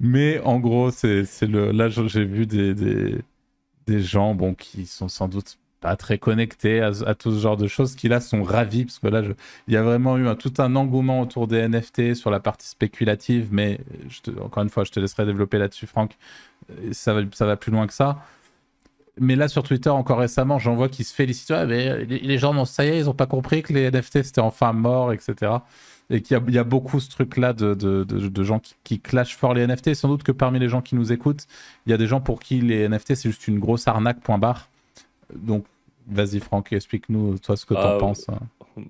Mais 0.00 0.40
en 0.40 0.58
gros, 0.58 0.90
c'est 0.90 1.24
le... 1.42 1.70
là 1.72 1.88
j'ai 1.88 2.24
vu 2.24 2.46
des, 2.46 2.74
des, 2.74 3.16
des 3.86 4.00
gens 4.00 4.34
bon, 4.34 4.54
qui 4.54 4.86
sont 4.86 5.08
sans 5.08 5.28
doute 5.28 5.59
pas 5.80 5.96
très 5.96 6.18
connectés 6.18 6.80
à, 6.80 7.14
tout 7.14 7.32
ce 7.32 7.40
genre 7.40 7.56
de 7.56 7.66
choses 7.66 7.94
qui 7.94 8.08
là 8.08 8.20
sont 8.20 8.42
ravis 8.42 8.84
parce 8.84 8.98
que 8.98 9.08
là 9.08 9.22
il 9.66 9.74
y 9.74 9.76
a 9.76 9.82
vraiment 9.82 10.18
eu 10.18 10.36
tout 10.36 10.52
un 10.58 10.76
engouement 10.76 11.20
autour 11.20 11.46
des 11.46 11.66
NFT 11.66 12.14
sur 12.14 12.30
la 12.30 12.38
partie 12.38 12.68
spéculative 12.68 13.48
mais 13.50 13.80
encore 14.40 14.62
une 14.62 14.68
fois 14.68 14.84
je 14.84 14.90
te 14.90 15.00
laisserai 15.00 15.24
développer 15.24 15.58
là-dessus 15.58 15.86
Franck. 15.86 16.16
Ça 16.92 17.14
va, 17.14 17.22
ça 17.32 17.46
va 17.46 17.56
plus 17.56 17.72
loin 17.72 17.86
que 17.86 17.94
ça. 17.94 18.22
Mais 19.18 19.36
là 19.36 19.48
sur 19.48 19.62
Twitter 19.62 19.90
encore 19.90 20.18
récemment 20.18 20.58
j'en 20.58 20.74
vois 20.74 20.90
qui 20.90 21.02
se 21.02 21.14
félicitent. 21.14 21.50
Mais 21.50 22.04
les, 22.04 22.38
gens 22.38 22.52
non 22.52 22.66
ça 22.66 22.84
y 22.84 22.88
est 22.88 22.98
ils 22.98 23.08
ont 23.08 23.14
pas 23.14 23.26
compris 23.26 23.62
que 23.62 23.72
les 23.72 23.90
NFT 23.90 24.22
c'était 24.22 24.40
enfin 24.40 24.72
mort 24.74 25.12
etc 25.12 25.52
et 26.12 26.22
qu'il 26.22 26.42
y, 26.48 26.58
a 26.58 26.64
beaucoup 26.64 26.98
ce 26.98 27.08
truc 27.08 27.36
là 27.36 27.52
de, 27.52 27.72
de, 27.74 28.42
gens 28.42 28.58
qui, 28.58 28.74
qui, 28.82 28.98
clashent 28.98 29.36
fort 29.36 29.54
les 29.54 29.64
NFT 29.64 29.94
sans 29.94 30.08
doute 30.08 30.24
que 30.24 30.32
parmi 30.32 30.58
les 30.58 30.68
gens 30.68 30.82
qui 30.82 30.96
nous 30.96 31.12
écoutent 31.12 31.46
il 31.86 31.90
y 31.90 31.92
a 31.92 31.96
des 31.96 32.08
gens 32.08 32.20
pour 32.20 32.40
qui 32.40 32.60
les 32.60 32.88
NFT 32.88 33.14
c'est 33.14 33.30
juste 33.30 33.46
une 33.46 33.60
grosse 33.60 33.86
arnaque 33.86 34.20
point 34.20 34.36
barre 34.36 34.69
donc, 35.36 35.64
vas-y, 36.06 36.40
Franck, 36.40 36.72
explique-nous, 36.72 37.38
toi, 37.38 37.56
ce 37.56 37.66
que 37.66 37.74
tu 37.74 37.80
en 37.80 37.96
ah, 37.96 37.98
penses. 37.98 38.26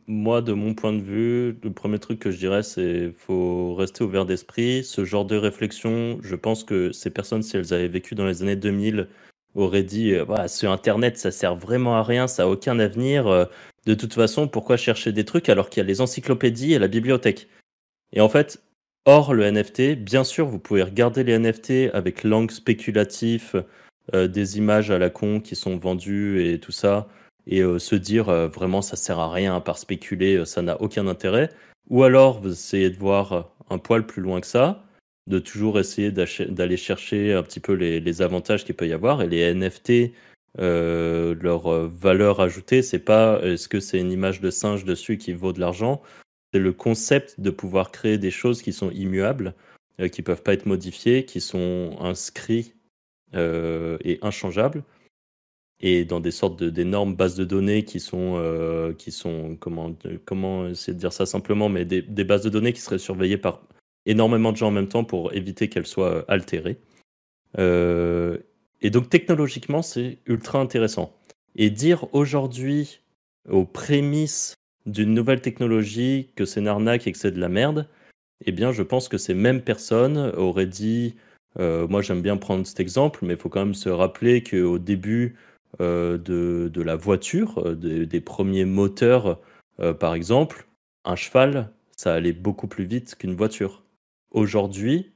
Moi, 0.06 0.42
de 0.42 0.52
mon 0.52 0.74
point 0.74 0.92
de 0.92 1.00
vue, 1.00 1.56
le 1.62 1.70
premier 1.70 1.98
truc 1.98 2.18
que 2.18 2.30
je 2.30 2.38
dirais, 2.38 2.62
c'est 2.62 3.12
faut 3.12 3.74
rester 3.74 4.04
ouvert 4.04 4.26
d'esprit. 4.26 4.84
Ce 4.84 5.04
genre 5.04 5.24
de 5.24 5.36
réflexion, 5.36 6.18
je 6.22 6.36
pense 6.36 6.64
que 6.64 6.92
ces 6.92 7.10
personnes, 7.10 7.42
si 7.42 7.56
elles 7.56 7.72
avaient 7.72 7.88
vécu 7.88 8.14
dans 8.14 8.26
les 8.26 8.42
années 8.42 8.56
2000, 8.56 9.08
auraient 9.54 9.82
dit 9.82 10.14
euh, 10.14 10.24
bah, 10.24 10.48
sur 10.48 10.70
Internet, 10.70 11.18
ça 11.18 11.30
sert 11.30 11.56
vraiment 11.56 11.96
à 11.96 12.02
rien, 12.02 12.26
ça 12.26 12.44
a 12.44 12.46
aucun 12.46 12.78
avenir. 12.78 13.26
Euh, 13.26 13.46
de 13.86 13.94
toute 13.94 14.14
façon, 14.14 14.48
pourquoi 14.48 14.76
chercher 14.76 15.12
des 15.12 15.24
trucs 15.24 15.48
alors 15.48 15.70
qu'il 15.70 15.80
y 15.80 15.84
a 15.84 15.88
les 15.88 16.00
encyclopédies 16.00 16.74
et 16.74 16.78
la 16.78 16.88
bibliothèque? 16.88 17.48
Et 18.12 18.20
en 18.20 18.28
fait, 18.28 18.62
hors 19.06 19.34
le 19.34 19.50
NFT, 19.50 19.96
bien 19.96 20.24
sûr, 20.24 20.46
vous 20.46 20.58
pouvez 20.58 20.82
regarder 20.82 21.24
les 21.24 21.38
NFT 21.38 21.94
avec 21.94 22.24
langue 22.24 22.50
spéculatif, 22.50 23.54
euh, 23.54 23.62
des 24.12 24.58
images 24.58 24.90
à 24.90 24.98
la 24.98 25.10
con 25.10 25.40
qui 25.40 25.54
sont 25.54 25.76
vendues 25.76 26.44
et 26.44 26.58
tout 26.58 26.72
ça, 26.72 27.08
et 27.46 27.62
euh, 27.62 27.78
se 27.78 27.94
dire 27.94 28.28
euh, 28.28 28.48
vraiment 28.48 28.82
ça 28.82 28.96
sert 28.96 29.18
à 29.18 29.30
rien 29.30 29.54
à 29.54 29.60
part 29.60 29.78
spéculer, 29.78 30.44
ça 30.46 30.62
n'a 30.62 30.80
aucun 30.80 31.06
intérêt. 31.06 31.50
Ou 31.88 32.04
alors 32.04 32.40
vous 32.40 32.52
essayez 32.52 32.90
de 32.90 32.96
voir 32.96 33.52
un 33.68 33.78
poil 33.78 34.06
plus 34.06 34.22
loin 34.22 34.40
que 34.40 34.46
ça, 34.46 34.84
de 35.26 35.38
toujours 35.38 35.78
essayer 35.78 36.10
d'aller 36.12 36.76
chercher 36.76 37.34
un 37.34 37.42
petit 37.42 37.60
peu 37.60 37.72
les, 37.72 38.22
avantages 38.22 38.64
qu'il 38.64 38.76
peut 38.76 38.86
y 38.86 38.92
avoir. 38.92 39.22
Et 39.22 39.28
les 39.28 39.52
NFT, 39.52 40.12
leur 40.58 41.88
valeur 41.88 42.40
ajoutée, 42.40 42.82
c'est 42.82 43.00
pas 43.00 43.40
est-ce 43.42 43.68
que 43.68 43.80
c'est 43.80 43.98
une 43.98 44.12
image 44.12 44.40
de 44.40 44.50
singe 44.50 44.84
dessus 44.84 45.18
qui 45.18 45.32
vaut 45.32 45.52
de 45.52 45.60
l'argent, 45.60 46.00
c'est 46.52 46.60
le 46.60 46.72
concept 46.72 47.40
de 47.40 47.50
pouvoir 47.50 47.90
créer 47.90 48.18
des 48.18 48.30
choses 48.30 48.62
qui 48.62 48.72
sont 48.72 48.90
immuables, 48.90 49.54
qui 50.12 50.22
peuvent 50.22 50.42
pas 50.42 50.52
être 50.52 50.66
modifiées, 50.66 51.24
qui 51.24 51.40
sont 51.40 51.96
inscrits 52.00 52.74
euh, 53.34 53.98
et 54.04 54.18
inchangeable 54.22 54.84
et 55.80 56.04
dans 56.04 56.20
des 56.20 56.30
sortes 56.30 56.62
d'énormes 56.62 57.14
bases 57.14 57.36
de 57.36 57.44
données 57.44 57.84
qui 57.84 58.00
sont, 58.00 58.34
euh, 58.36 58.92
qui 58.92 59.10
sont 59.10 59.56
comment, 59.58 59.94
comment 60.24 60.68
essayer 60.68 60.92
de 60.92 60.98
dire 60.98 61.12
ça 61.12 61.26
simplement, 61.26 61.68
mais 61.68 61.84
des, 61.84 62.24
bases 62.24 62.42
de 62.42 62.50
données 62.50 62.72
qui 62.72 62.80
seraient 62.80 62.98
surveillées 62.98 63.38
par 63.38 63.62
énormément 64.06 64.52
de 64.52 64.58
gens 64.58 64.68
en 64.68 64.72
même 64.72 64.88
temps 64.88 65.04
pour 65.04 65.32
éviter 65.32 65.68
qu'elles 65.68 65.86
soient 65.86 66.24
altérées. 66.28 66.78
Euh, 67.58 68.38
et 68.82 68.90
donc 68.90 69.08
technologiquement, 69.08 69.82
c'est 69.82 70.18
ultra 70.26 70.60
intéressant. 70.60 71.16
Et 71.56 71.70
dire 71.70 72.06
aujourd'hui 72.12 73.00
aux 73.48 73.64
prémices 73.64 74.54
d'une 74.86 75.14
nouvelle 75.14 75.40
technologie 75.40 76.30
que 76.36 76.44
c'est 76.44 76.60
une 76.60 76.68
arnaque 76.68 77.06
et 77.06 77.12
que 77.12 77.18
c'est 77.18 77.32
de 77.32 77.40
la 77.40 77.48
merde, 77.48 77.88
eh 78.44 78.52
bien 78.52 78.72
je 78.72 78.82
pense 78.82 79.08
que 79.08 79.18
ces 79.18 79.34
mêmes 79.34 79.62
personnes 79.62 80.32
auraient 80.36 80.66
dit 80.66 81.14
euh, 81.58 81.88
moi, 81.88 82.02
j'aime 82.02 82.22
bien 82.22 82.36
prendre 82.36 82.66
cet 82.66 82.80
exemple, 82.80 83.20
mais 83.22 83.34
il 83.34 83.38
faut 83.38 83.48
quand 83.48 83.64
même 83.64 83.74
se 83.74 83.88
rappeler 83.88 84.42
qu'au 84.42 84.78
début 84.78 85.36
euh, 85.80 86.18
de, 86.18 86.82
la 86.82 86.96
voiture, 86.96 87.58
euh, 87.64 87.74
des 87.74 88.20
premiers 88.20 88.64
moteurs, 88.64 89.40
par 89.98 90.14
exemple, 90.14 90.66
un 91.06 91.16
cheval, 91.16 91.72
ça 91.96 92.12
allait 92.12 92.34
beaucoup 92.34 92.66
plus 92.66 92.84
vite 92.84 93.14
qu'une 93.14 93.34
voiture. 93.34 93.82
Aujourd'hui, 94.30 95.10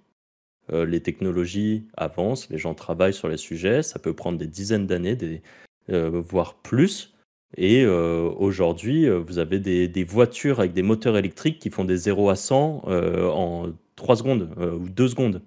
les 0.72 1.03
technologies 1.03 1.87
avancent, 1.99 2.49
les 2.49 2.57
gens 2.57 2.72
travaillent 2.72 3.12
sur 3.12 3.28
les 3.28 3.37
sujets, 3.37 3.82
ça 3.82 3.99
peut 3.99 4.14
prendre 4.14 4.39
des 4.39 4.47
dizaines 4.47 4.87
d'années, 4.87 5.43
voire 5.87 6.55
plus. 6.55 7.14
Et 7.59 7.85
aujourd'hui, 7.85 9.07
vous 9.07 9.39
avez 9.39 9.59
des, 9.59 9.87
des, 9.87 10.05
voitures 10.05 10.61
avec 10.61 10.72
des 10.72 10.82
moteurs 10.82 11.18
électriques 11.18 11.59
qui 11.59 11.68
font 11.68 11.85
des 11.85 11.99
0 11.99 12.30
à 12.30 12.37
100 12.37 12.85
en 12.87 13.66
3 13.97 14.16
secondes 14.16 14.49
ou 14.59 14.89
2 14.89 15.09
secondes 15.09 15.43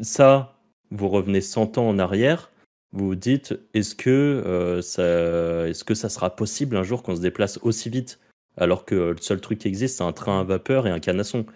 ça, 0.00 0.58
vous 0.90 1.08
revenez 1.08 1.40
100 1.40 1.78
ans 1.78 1.88
en 1.88 1.98
arrière, 1.98 2.50
vous 2.92 3.06
vous 3.08 3.14
dites, 3.14 3.58
est-ce 3.74 3.94
que, 3.94 4.10
euh, 4.10 4.82
ça, 4.82 5.68
est-ce 5.68 5.84
que 5.84 5.94
ça 5.94 6.08
sera 6.08 6.36
possible 6.36 6.76
un 6.76 6.82
jour 6.82 7.02
qu'on 7.02 7.16
se 7.16 7.20
déplace 7.20 7.58
aussi 7.62 7.88
vite 7.88 8.20
alors 8.58 8.84
que 8.84 8.94
le 8.94 9.16
seul 9.18 9.40
truc 9.40 9.60
qui 9.60 9.68
existe, 9.68 9.96
c'est 9.96 10.04
un 10.04 10.12
train 10.12 10.40
à 10.40 10.44
vapeur 10.44 10.86
et 10.86 10.90
un 10.90 11.00
canasson 11.00 11.46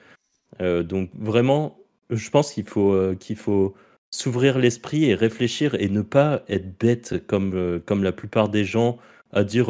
euh, 0.62 0.82
Donc 0.82 1.10
vraiment, 1.14 1.78
je 2.08 2.30
pense 2.30 2.52
qu'il 2.52 2.66
faut, 2.66 2.92
euh, 2.92 3.14
qu'il 3.14 3.36
faut 3.36 3.74
s'ouvrir 4.10 4.58
l'esprit 4.58 5.04
et 5.04 5.14
réfléchir 5.14 5.74
et 5.74 5.90
ne 5.90 6.00
pas 6.00 6.42
être 6.48 6.78
bête 6.78 7.26
comme, 7.26 7.82
comme 7.84 8.02
la 8.02 8.12
plupart 8.12 8.48
des 8.48 8.64
gens 8.64 8.98
à 9.32 9.44
dire 9.44 9.68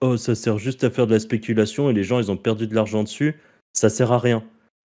oh 0.00 0.16
ça 0.16 0.34
sert 0.36 0.58
juste 0.58 0.84
à 0.84 0.90
faire 0.90 1.08
de 1.08 1.14
la 1.14 1.18
spéculation 1.18 1.90
et 1.90 1.92
les 1.94 2.04
gens 2.04 2.20
ils 2.20 2.30
ont 2.30 2.36
perdu 2.36 2.68
de 2.68 2.74
l'argent 2.76 3.02
dessus, 3.02 3.40
ça 3.72 3.88
sert 3.88 4.12
à 4.12 4.18
rien. 4.18 4.44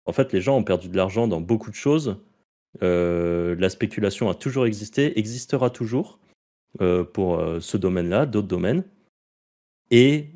En 0.05 0.12
fait, 0.12 0.33
les 0.33 0.41
gens 0.43 0.57
ont 0.57 0.64
perdu 0.64 0.89
de 0.89 0.97
l'argent 0.97 1.29
dans 1.29 1.41
beaucoup 1.41 1.71
de 1.71 1.77
choses. 1.77 2.16
Euh, 2.83 3.57
la 3.59 3.71
spéculation 3.71 4.29
a 4.29 4.35
toujours 4.35 4.66
existé, 4.66 5.19
existera 5.19 5.71
toujours 5.71 6.19
pour 7.12 7.43
ce 7.61 7.77
domaine-là, 7.77 8.27
d'autres 8.27 8.47
domaines. 8.47 8.85
Et 9.91 10.29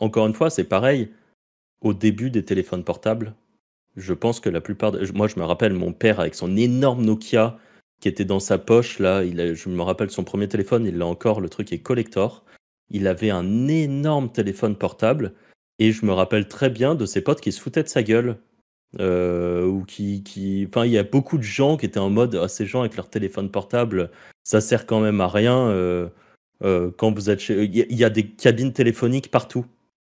encore 0.00 0.26
une 0.26 0.34
fois, 0.34 0.50
c'est 0.50 0.64
pareil. 0.64 1.12
Au 1.82 1.94
début 1.94 2.30
des 2.30 2.44
téléphones 2.44 2.84
portables, 2.84 3.34
je 3.96 4.14
pense 4.14 4.40
que 4.40 4.48
la 4.48 4.60
plupart. 4.60 4.92
De... 4.92 5.06
Moi, 5.12 5.28
je 5.28 5.38
me 5.38 5.44
rappelle 5.44 5.72
mon 5.72 5.92
père 5.92 6.20
avec 6.20 6.34
son 6.34 6.56
énorme 6.56 7.04
Nokia 7.04 7.58
qui 8.00 8.08
était 8.08 8.24
dans 8.24 8.40
sa 8.40 8.58
poche. 8.58 8.98
Là, 8.98 9.24
il 9.24 9.54
je 9.54 9.68
me 9.68 9.82
rappelle 9.82 10.10
son 10.10 10.24
premier 10.24 10.48
téléphone, 10.48 10.86
il 10.86 10.98
l'a 10.98 11.06
encore, 11.06 11.40
le 11.40 11.48
truc 11.48 11.72
est 11.72 11.80
collector. 11.80 12.44
Il 12.90 13.06
avait 13.06 13.30
un 13.30 13.68
énorme 13.68 14.30
téléphone 14.30 14.76
portable. 14.76 15.32
Et 15.78 15.92
je 15.92 16.04
me 16.04 16.12
rappelle 16.12 16.48
très 16.48 16.70
bien 16.70 16.94
de 16.94 17.06
ses 17.06 17.22
potes 17.22 17.40
qui 17.40 17.52
se 17.52 17.60
foutaient 17.60 17.82
de 17.82 17.88
sa 17.88 18.02
gueule. 18.02 18.38
Euh, 19.00 19.64
ou 19.64 19.84
qui, 19.84 20.66
enfin, 20.68 20.84
il 20.84 20.92
y 20.92 20.98
a 20.98 21.02
beaucoup 21.02 21.38
de 21.38 21.42
gens 21.42 21.76
qui 21.76 21.86
étaient 21.86 21.98
en 21.98 22.10
mode, 22.10 22.34
ah, 22.34 22.48
ces 22.48 22.66
gens 22.66 22.80
avec 22.80 22.96
leur 22.96 23.08
téléphone 23.08 23.50
portable, 23.50 24.10
ça 24.44 24.60
sert 24.60 24.86
quand 24.86 25.00
même 25.00 25.20
à 25.20 25.28
rien. 25.28 25.68
Euh, 25.68 26.08
euh, 26.62 26.90
quand 26.96 27.12
vous 27.12 27.30
êtes 27.30 27.40
chez, 27.40 27.64
il 27.64 27.98
y, 27.98 28.04
a 28.04 28.10
des 28.10 28.26
cabines 28.26 28.72
téléphoniques 28.72 29.30
partout. 29.30 29.64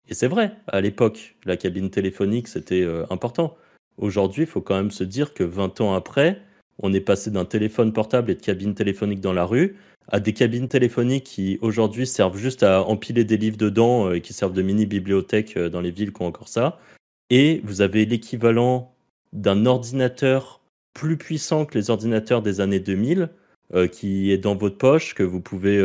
Et 0.09 0.14
c'est 0.14 0.27
vrai, 0.27 0.57
à 0.66 0.81
l'époque, 0.81 1.37
la 1.45 1.57
cabine 1.57 1.91
téléphonique, 1.91 2.49
c'était 2.49 2.87
important. 3.11 3.57
Aujourd'hui, 3.99 4.45
il 4.45 4.49
faut 4.49 4.61
quand 4.61 4.75
même 4.75 4.91
se 4.91 5.05
dire 5.05 5.35
que 5.35 5.45
20 5.45 5.81
ans 5.81 5.95
après, 5.95 6.41
on 6.79 6.93
est 6.93 7.01
passé 7.01 7.31
d'un 7.31 7.45
téléphone 7.45 7.93
portable 7.93 8.31
et 8.31 8.35
de 8.35 8.41
cabine 8.41 8.75
téléphonique 8.75 9.20
dans 9.20 9.33
la 9.33 9.45
rue 9.45 9.77
à 10.09 10.18
des 10.18 10.33
cabines 10.33 10.66
téléphoniques 10.66 11.25
qui 11.25 11.59
aujourd'hui 11.62 12.07
servent 12.09 12.37
juste 12.37 12.64
à 12.64 12.83
empiler 12.83 13.25
des 13.25 13.37
livres 13.37 13.57
dedans 13.57 14.12
et 14.12 14.20
qui 14.20 14.33
servent 14.33 14.53
de 14.53 14.62
mini 14.62 14.85
bibliothèques 14.87 15.57
dans 15.57 15.81
les 15.81 15.93
villes 15.93 16.12
qui 16.12 16.23
ont 16.23 16.27
encore 16.27 16.49
ça. 16.49 16.81
Et 17.31 17.61
vous 17.64 17.81
avez 17.81 18.05
l'équivalent 18.05 18.95
d'un 19.33 19.66
ordinateur 19.66 20.61
plus 20.95 21.16
puissant 21.16 21.64
que 21.64 21.79
les 21.79 21.91
ordinateurs 21.91 22.43
des 22.43 22.61
années 22.61 22.81
2000 22.81 23.31
euh, 23.75 23.87
qui 23.87 24.31
est 24.31 24.39
dans 24.39 24.55
votre 24.55 24.77
poche, 24.77 25.14
que 25.14 25.23
vous 25.23 25.41
pouvez 25.41 25.83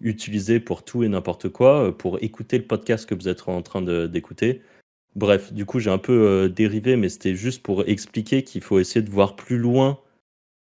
utiliser 0.00 0.60
pour 0.60 0.82
tout 0.82 1.04
et 1.04 1.08
n'importe 1.08 1.50
quoi, 1.50 1.96
pour 1.96 2.22
écouter 2.22 2.56
le 2.56 2.64
podcast 2.64 3.06
que 3.06 3.14
vous 3.14 3.28
êtes 3.28 3.46
en 3.48 3.62
train 3.62 3.82
d'écouter. 3.82 4.62
Bref, 5.16 5.52
du 5.52 5.66
coup, 5.66 5.80
j'ai 5.80 5.90
un 5.90 5.98
peu 5.98 6.48
dérivé, 6.48 6.96
mais 6.96 7.10
c'était 7.10 7.34
juste 7.34 7.62
pour 7.62 7.86
expliquer 7.86 8.44
qu'il 8.44 8.62
faut 8.62 8.78
essayer 8.78 9.02
de 9.02 9.10
voir 9.10 9.36
plus 9.36 9.58
loin 9.58 9.98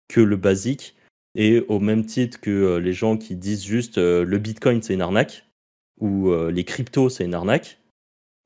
que 0.09 0.21
le 0.21 0.37
basique. 0.37 0.97
Et 1.37 1.61
au 1.69 1.79
même 1.81 2.07
titre 2.07 2.41
que 2.41 2.51
euh, 2.51 2.81
les 2.81 2.95
gens 2.95 3.19
qui 3.19 3.37
disent 3.37 3.65
juste 3.65 3.99
euh, 3.99 4.25
le 4.25 4.39
Bitcoin 4.39 4.81
c'est 4.81 4.95
une 4.95 5.03
arnaque 5.03 5.45
ou 6.01 6.31
euh, 6.31 6.51
les 6.51 6.65
cryptos 6.65 7.11
c'est 7.11 7.27
une 7.27 7.35
arnaque, 7.35 7.79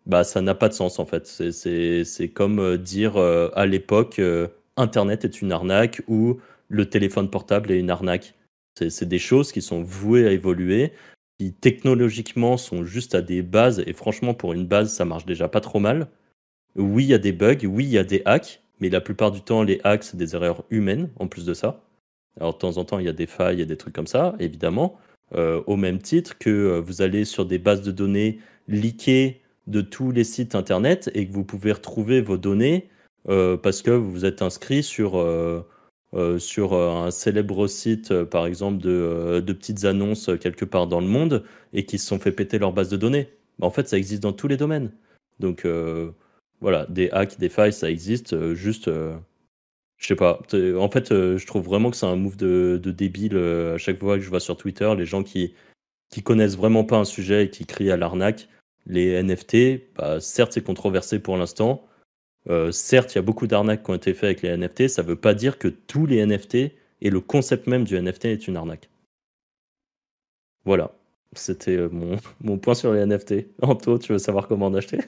bah 0.07 0.25
ça 0.25 0.41
n'a 0.41 0.55
pas 0.55 0.69
de 0.69 0.75
sens 0.75 0.99
en 0.99 1.05
fait. 1.05 1.27
C'est 1.27 2.29
comme 2.29 2.77
dire 2.79 3.17
à 3.17 3.67
l'époque 3.67 4.21
Internet 4.77 5.25
est 5.25 5.43
une 5.43 5.53
arnaque 5.53 6.03
ou 6.09 6.39
le 6.69 6.89
téléphone 6.89 7.31
portable 7.31 7.71
est 7.71 7.79
une 7.79 7.91
arnaque. 7.91 8.35
C'est 8.77 9.09
des 9.09 9.19
choses 9.19 9.53
qui 9.53 9.61
sont 9.61 9.83
vouées 9.83 10.27
à 10.27 10.31
évoluer, 10.31 10.93
qui 11.39 11.53
technologiquement 11.53 12.57
sont 12.57 12.85
juste 12.85 13.15
à 13.15 13.21
des 13.21 13.43
bases, 13.43 13.83
et 13.87 13.93
franchement 13.93 14.33
pour 14.33 14.53
une 14.53 14.67
base 14.67 14.93
ça 14.93 15.05
marche 15.05 15.27
déjà 15.27 15.49
pas 15.49 15.61
trop 15.61 15.81
mal. 15.81 16.09
Oui, 16.77 17.05
il 17.05 17.09
y 17.09 17.15
a 17.15 17.19
des 17.19 17.33
bugs, 17.33 17.65
oui, 17.65 17.85
il 17.85 17.91
y 17.91 17.99
a 17.99 18.05
des 18.05 18.23
hacks, 18.25 18.63
mais 18.81 18.89
la 18.89 19.01
plupart 19.01 19.33
du 19.33 19.43
temps, 19.43 19.63
les 19.63 19.81
hacks, 19.85 20.05
c'est 20.05 20.17
des 20.17 20.35
erreurs 20.35 20.65
humaines 20.71 21.11
en 21.19 21.27
plus 21.27 21.45
de 21.45 21.53
ça. 21.53 21.83
Alors 22.39 22.55
de 22.55 22.59
temps 22.59 22.77
en 22.79 22.85
temps, 22.85 22.99
il 22.99 23.07
y 23.07 23.09
a 23.09 23.13
des 23.13 23.27
failles, 23.27 23.57
il 23.57 23.61
y 23.61 23.63
a 23.63 23.67
des 23.67 23.77
trucs 23.77 23.95
comme 23.95 24.07
ça, 24.07 24.35
évidemment. 24.39 24.99
Euh, 25.35 25.63
au 25.67 25.77
même 25.77 26.01
titre 26.01 26.39
que 26.39 26.51
euh, 26.51 26.81
vous 26.81 27.03
allez 27.03 27.25
sur 27.25 27.47
des 27.47 27.59
bases 27.59 27.83
de 27.83 27.93
données 27.93 28.41
leakées 28.67 29.41
de 29.71 29.81
tous 29.81 30.11
les 30.11 30.25
sites 30.25 30.55
internet 30.55 31.11
et 31.15 31.27
que 31.27 31.33
vous 31.33 31.45
pouvez 31.45 31.73
retrouver 31.73 32.21
vos 32.21 32.37
données 32.37 32.89
euh, 33.29 33.57
parce 33.57 33.83
que 33.83 33.91
vous 33.91 34.11
vous 34.11 34.25
êtes 34.25 34.43
inscrit 34.43 34.83
sur, 34.83 35.13
sur 36.39 36.75
un 36.75 37.11
célèbre 37.11 37.67
site, 37.67 38.25
par 38.25 38.47
exemple, 38.47 38.79
de, 38.83 39.43
de, 39.45 39.53
petites 39.53 39.85
annonces 39.85 40.31
quelque 40.41 40.65
part 40.65 40.87
dans 40.87 41.01
le 41.01 41.07
monde 41.07 41.45
et 41.73 41.85
qui 41.85 41.99
se 41.99 42.07
sont 42.07 42.19
fait 42.19 42.33
péter 42.33 42.59
leur 42.59 42.73
base 42.73 42.89
de 42.89 42.97
données. 42.97 43.29
En 43.61 43.71
fait, 43.71 43.89
ça 43.89 43.99
existe 43.99 44.23
dans 44.23 44.33
tous 44.33 44.49
les 44.49 44.57
domaines. 44.57 44.91
Donc, 45.39 45.65
voilà, 46.61 46.87
des 46.87 47.11
hacks, 47.11 47.39
des 47.39 47.49
failles, 47.49 47.73
ça 47.73 47.91
existe. 47.91 48.35
Euh, 48.35 48.55
juste, 48.55 48.89
euh, 48.89 49.17
je 49.99 50.07
sais 50.07 50.17
pas. 50.17 50.41
En 50.79 50.91
fait, 50.91 51.13
euh, 51.13 51.39
je 51.39 51.47
trouve 51.47 51.65
vraiment 51.65 51.91
que 51.91 51.97
c'est 51.97 52.07
un 52.07 52.17
move 52.17 52.37
de, 52.37 52.79
débile. 52.85 53.37
à 53.37 53.79
chaque 53.79 53.99
fois 53.99 54.17
que 54.17 54.23
je 54.23 54.29
vois 54.31 54.41
sur 54.41 54.57
Twitter, 54.57 54.93
les 54.97 55.07
gens 55.07 55.23
qui, 55.23 55.55
qui 56.11 56.23
connaissent 56.23 56.57
vraiment 56.57 56.85
pas 56.85 56.99
un 56.99 57.05
sujet 57.05 57.45
et 57.47 57.51
qui 57.51 57.67
crient 57.67 57.91
à 57.91 57.97
l'arnaque, 57.97 58.49
les 58.91 59.23
NFT, 59.23 59.95
bah, 59.97 60.21
certes, 60.21 60.53
c'est 60.53 60.65
controversé 60.65 61.19
pour 61.19 61.37
l'instant. 61.37 61.87
certes, 62.71 63.15
il 63.15 63.17
y 63.17 63.19
a 63.19 63.23
beaucoup 63.23 63.47
d'arnaques 63.47 63.85
qui 63.85 63.91
ont 63.91 63.95
été 63.95 64.15
faites 64.15 64.25
avec 64.25 64.43
les 64.43 64.57
NFT. 64.57 64.89
Ça 64.89 65.03
veut 65.03 65.17
pas 65.17 65.35
dire 65.35 65.59
que 65.59 65.69
tous 65.69 66.07
les 66.07 66.25
NFT 66.25 66.57
et 67.01 67.11
le 67.11 67.21
concept 67.21 67.67
même 67.67 67.85
du 67.85 68.01
NFT 68.01 68.27
est 68.27 68.49
une 68.49 68.57
arnaque. 68.57 68.91
Voilà. 70.65 70.93
C'était 71.35 71.89
mon, 71.89 72.17
mon 72.41 72.59
point 72.59 72.75
sur 72.75 72.93
les 72.93 73.05
NFT. 73.07 73.47
Anto, 73.63 73.99
tu 73.99 74.13
veux 74.13 74.19
savoir 74.19 74.49
comment 74.49 74.67
en 74.67 74.75
acheter? 74.75 74.99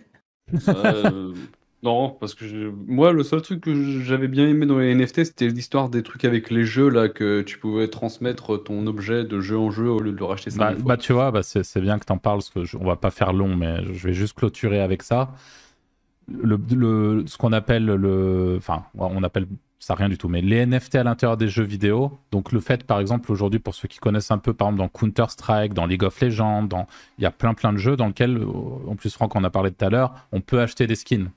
Euh, 0.68 1.34
non, 1.82 2.10
parce 2.10 2.34
que 2.34 2.72
moi, 2.86 3.12
le 3.12 3.24
seul 3.24 3.42
truc 3.42 3.62
que 3.62 3.74
j'avais 4.02 4.28
bien 4.28 4.46
aimé 4.46 4.66
dans 4.66 4.78
les 4.78 4.94
NFT, 4.94 5.24
c'était 5.24 5.48
l'histoire 5.48 5.88
des 5.88 6.04
trucs 6.04 6.24
avec 6.24 6.50
les 6.50 6.64
jeux, 6.64 6.88
là, 6.88 7.08
que 7.08 7.42
tu 7.42 7.58
pouvais 7.58 7.88
transmettre 7.88 8.62
ton 8.62 8.86
objet 8.86 9.24
de 9.24 9.40
jeu 9.40 9.58
en 9.58 9.72
jeu 9.72 9.88
au 9.88 9.98
lieu 9.98 10.12
de 10.12 10.16
le 10.16 10.24
racheter 10.24 10.50
ça. 10.50 10.58
Bah, 10.58 10.74
bah, 10.78 10.96
tu 10.96 11.12
vois, 11.12 11.32
bah, 11.32 11.42
c'est 11.42 11.80
bien 11.80 11.98
que 11.98 12.04
tu 12.04 12.12
en 12.12 12.18
parles, 12.18 12.38
parce 12.38 12.50
que 12.50 12.76
on 12.76 12.84
va 12.84 12.94
pas 12.94 13.10
faire 13.10 13.32
long, 13.32 13.56
mais 13.56 13.82
je 13.92 14.06
vais 14.06 14.14
juste 14.14 14.34
clôturer 14.34 14.80
avec 14.80 15.02
ça. 15.02 15.32
Le, 16.28 16.56
le 16.70 17.24
ce 17.26 17.36
qu'on 17.36 17.52
appelle 17.52 17.86
le. 17.86 18.54
Enfin, 18.58 18.84
on 18.94 19.24
appelle 19.24 19.48
ça 19.82 19.96
rien 19.96 20.08
du 20.08 20.16
tout. 20.16 20.28
Mais 20.28 20.40
les 20.40 20.64
NFT 20.64 20.94
à 20.94 21.02
l'intérieur 21.02 21.36
des 21.36 21.48
jeux 21.48 21.64
vidéo, 21.64 22.20
donc 22.30 22.52
le 22.52 22.60
fait 22.60 22.84
par 22.84 23.00
exemple 23.00 23.32
aujourd'hui 23.32 23.58
pour 23.58 23.74
ceux 23.74 23.88
qui 23.88 23.98
connaissent 23.98 24.30
un 24.30 24.38
peu 24.38 24.54
par 24.54 24.68
exemple 24.68 24.78
dans 24.78 24.88
Counter 24.88 25.24
Strike, 25.28 25.74
dans 25.74 25.86
League 25.86 26.04
of 26.04 26.20
Legends, 26.20 26.62
dans... 26.62 26.86
il 27.18 27.24
y 27.24 27.26
a 27.26 27.32
plein 27.32 27.52
plein 27.52 27.72
de 27.72 27.78
jeux 27.78 27.96
dans 27.96 28.06
lesquels, 28.06 28.36
euh, 28.36 28.46
en 28.88 28.94
plus 28.94 29.12
Franck 29.12 29.34
en 29.34 29.42
a 29.42 29.50
parlé 29.50 29.72
tout 29.72 29.84
à 29.84 29.90
l'heure, 29.90 30.14
on 30.30 30.40
peut 30.40 30.60
acheter 30.60 30.86
des 30.86 30.94
skins. 30.94 31.30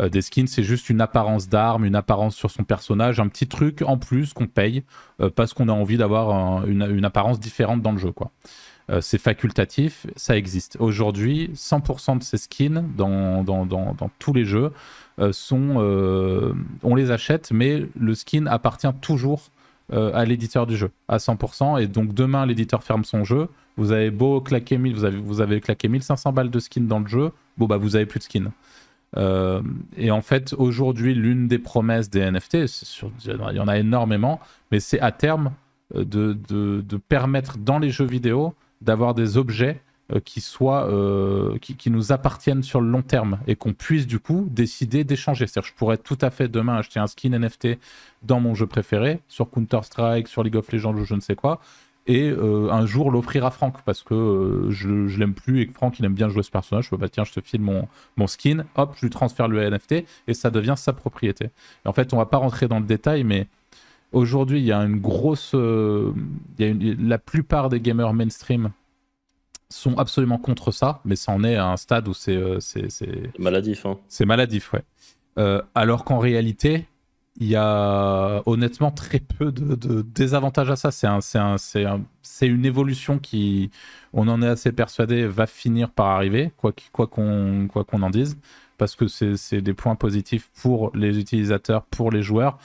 Euh, 0.00 0.08
des 0.08 0.22
skins, 0.22 0.46
c'est 0.46 0.62
juste 0.62 0.90
une 0.90 1.00
apparence 1.00 1.48
d'arme, 1.48 1.84
une 1.84 1.94
apparence 1.94 2.34
sur 2.34 2.50
son 2.50 2.64
personnage, 2.64 3.20
un 3.20 3.28
petit 3.28 3.46
truc 3.46 3.82
en 3.82 3.98
plus 3.98 4.32
qu'on 4.32 4.46
paye 4.46 4.84
euh, 5.20 5.30
parce 5.34 5.52
qu'on 5.52 5.68
a 5.68 5.72
envie 5.72 5.96
d'avoir 5.96 6.66
une, 6.66 7.04
apparence 7.04 7.40
différente 7.40 7.82
dans 7.82 7.92
le 7.92 7.98
jeu. 7.98 8.12
quoi. 8.12 8.30
c'est 9.00 9.18
facultatif, 9.18 10.06
ça 10.16 10.36
existe. 10.36 10.76
Aujourd'hui, 10.80 11.50
100% 11.54 12.18
de 12.18 12.22
ces 12.22 12.38
skins 12.38 12.84
dans, 12.96 13.44
tous 14.18 14.32
les 14.32 14.44
jeux 14.44 14.72
euh, 15.18 15.32
sont, 15.32 15.74
euh, 15.76 16.54
on 16.82 16.94
les 16.94 17.10
achète, 17.10 17.50
mais 17.52 17.84
le 17.98 18.14
skin 18.14 18.46
appartient 18.46 18.92
toujours 19.02 19.50
euh, 19.92 20.10
à 20.14 20.24
l'éditeur 20.24 20.66
du 20.66 20.76
jeu 20.76 20.90
à 21.08 21.18
100%. 21.18 21.82
Et 21.82 21.86
donc 21.86 22.14
demain, 22.14 22.46
l'éditeur 22.46 22.82
ferme 22.82 23.04
son 23.04 23.24
jeu. 23.24 23.48
Vous 23.76 23.92
avez 23.92 24.10
beau 24.10 24.40
claquer 24.40 24.78
1000, 24.78 24.94
vous 24.94 25.04
avez, 25.04 25.18
vous 25.18 25.40
avez 25.40 25.60
claqué 25.60 25.88
1500 25.88 26.32
balles 26.32 26.50
de 26.50 26.58
skin 26.58 26.82
dans 26.82 27.00
le 27.00 27.06
jeu. 27.06 27.30
Bon, 27.58 27.66
bah, 27.66 27.76
vous 27.76 27.96
avez 27.96 28.06
plus 28.06 28.20
de 28.20 28.24
skin. 29.14 29.62
et 29.96 30.10
en 30.10 30.22
fait, 30.22 30.54
aujourd'hui, 30.54 31.14
l'une 31.14 31.48
des 31.48 31.58
promesses 31.58 32.10
des 32.10 32.30
NFT, 32.30 32.58
il 33.24 33.56
y 33.56 33.60
en 33.60 33.68
a 33.68 33.78
énormément, 33.78 34.40
mais 34.70 34.80
c'est 34.80 35.00
à 35.00 35.12
terme 35.12 35.52
de, 35.94 36.32
de, 36.32 36.82
de, 36.86 36.96
permettre 36.96 37.58
dans 37.58 37.78
les 37.78 37.90
jeux 37.90 38.06
vidéo 38.06 38.54
d'avoir 38.80 39.14
des 39.14 39.36
objets 39.36 39.80
euh, 40.12 40.20
qui, 40.20 40.40
soient, 40.40 40.88
euh, 40.90 41.56
qui, 41.58 41.90
nous 41.90 42.12
appartiennent 42.12 42.62
sur 42.62 42.80
le 42.80 42.88
long 42.88 43.02
terme 43.02 43.38
et 43.46 43.56
qu'on 43.56 43.72
puisse 43.72 44.06
du 44.06 44.18
coup 44.18 44.48
décider 44.50 45.04
d'échanger. 45.04 45.46
C'est-à-dire 45.46 45.70
je 45.70 45.74
pourrais 45.74 45.96
tout 45.96 46.18
à 46.20 46.30
fait 46.30 46.48
demain 46.48 46.76
acheter 46.76 46.98
un 46.98 47.06
skin 47.06 47.38
NFT 47.38 47.78
dans 48.22 48.40
mon 48.40 48.54
jeu 48.54 48.66
préféré, 48.66 49.20
sur 49.28 49.48
Counter-Strike, 49.48 50.28
sur 50.28 50.42
League 50.42 50.56
of 50.56 50.70
Legends 50.72 50.94
ou 50.94 51.04
je 51.04 51.14
ne 51.14 51.20
sais 51.20 51.36
quoi, 51.36 51.60
et 52.06 52.30
euh, 52.30 52.70
un 52.70 52.84
jour 52.86 53.10
l'offrir 53.10 53.44
à 53.44 53.50
Franck 53.50 53.82
parce 53.84 54.02
que 54.02 54.66
je, 54.70 55.06
je 55.06 55.18
l'aime 55.18 55.34
plus 55.34 55.60
et 55.60 55.66
que 55.66 55.72
Franck 55.72 55.98
il 55.98 56.04
aime 56.04 56.14
bien 56.14 56.28
jouer 56.28 56.42
ce 56.42 56.50
personnage. 56.50 56.86
Je 56.86 56.90
peux 56.90 56.96
bah 56.96 57.08
tiens, 57.08 57.24
je 57.24 57.32
te 57.32 57.40
file 57.40 57.60
mon, 57.60 57.88
mon 58.16 58.26
skin, 58.26 58.64
hop, 58.76 58.94
je 58.96 59.06
lui 59.06 59.10
transfère 59.10 59.48
le 59.48 59.68
NFT 59.68 60.04
et 60.26 60.34
ça 60.34 60.50
devient 60.50 60.74
sa 60.76 60.92
propriété. 60.92 61.46
Et 61.84 61.88
en 61.88 61.92
fait, 61.92 62.12
on 62.12 62.16
va 62.16 62.26
pas 62.26 62.38
rentrer 62.38 62.68
dans 62.68 62.80
le 62.80 62.86
détail, 62.86 63.24
mais 63.24 63.46
aujourd'hui, 64.12 64.60
il 64.60 64.64
y 64.64 64.72
a 64.72 64.78
une 64.78 65.00
grosse. 65.00 65.52
y 65.52 66.64
a 66.64 66.74
la 67.00 67.18
plupart 67.18 67.68
des 67.68 67.80
gamers 67.80 68.12
mainstream 68.14 68.70
sont 69.72 69.98
absolument 69.98 70.38
contre 70.38 70.70
ça, 70.70 71.00
mais 71.04 71.16
ça 71.16 71.32
en 71.32 71.42
est 71.44 71.56
à 71.56 71.66
un 71.66 71.76
stade 71.76 72.06
où 72.08 72.14
c'est. 72.14 72.36
Euh, 72.36 72.60
c'est 72.60 73.38
maladif, 73.38 73.86
hein. 73.86 73.98
C'est 74.08 74.26
maladif, 74.26 74.72
ouais. 74.72 74.82
Euh, 75.38 75.62
alors 75.74 76.04
qu'en 76.04 76.18
réalité, 76.18 76.86
il 77.40 77.48
y 77.48 77.56
a 77.56 78.42
honnêtement 78.46 78.90
très 78.90 79.20
peu 79.20 79.52
de, 79.52 80.02
désavantages 80.02 80.70
à 80.70 80.76
ça. 80.76 80.90
C'est 80.90 81.06
un, 81.06 81.20
un, 81.36 82.00
une 82.42 82.64
évolution 82.64 83.18
qui, 83.18 83.70
on 84.12 84.28
en 84.28 84.42
est 84.42 84.46
assez 84.46 84.72
persuadé, 84.72 85.26
va 85.26 85.46
finir 85.46 85.90
par 85.90 86.08
arriver, 86.08 86.52
quoi 86.56 86.72
qu'on 87.06 87.68
quoi 87.68 87.84
qu'on 87.84 88.02
en 88.02 88.10
dise, 88.10 88.38
parce 88.78 88.96
que 88.96 89.06
c'est 89.08 89.62
des 89.62 89.74
points 89.74 89.96
positifs 89.96 90.50
pour 90.60 90.90
les 90.94 91.18
utilisateurs, 91.18 91.84
pour 91.84 92.10
les 92.10 92.22
joueurs. 92.22 92.58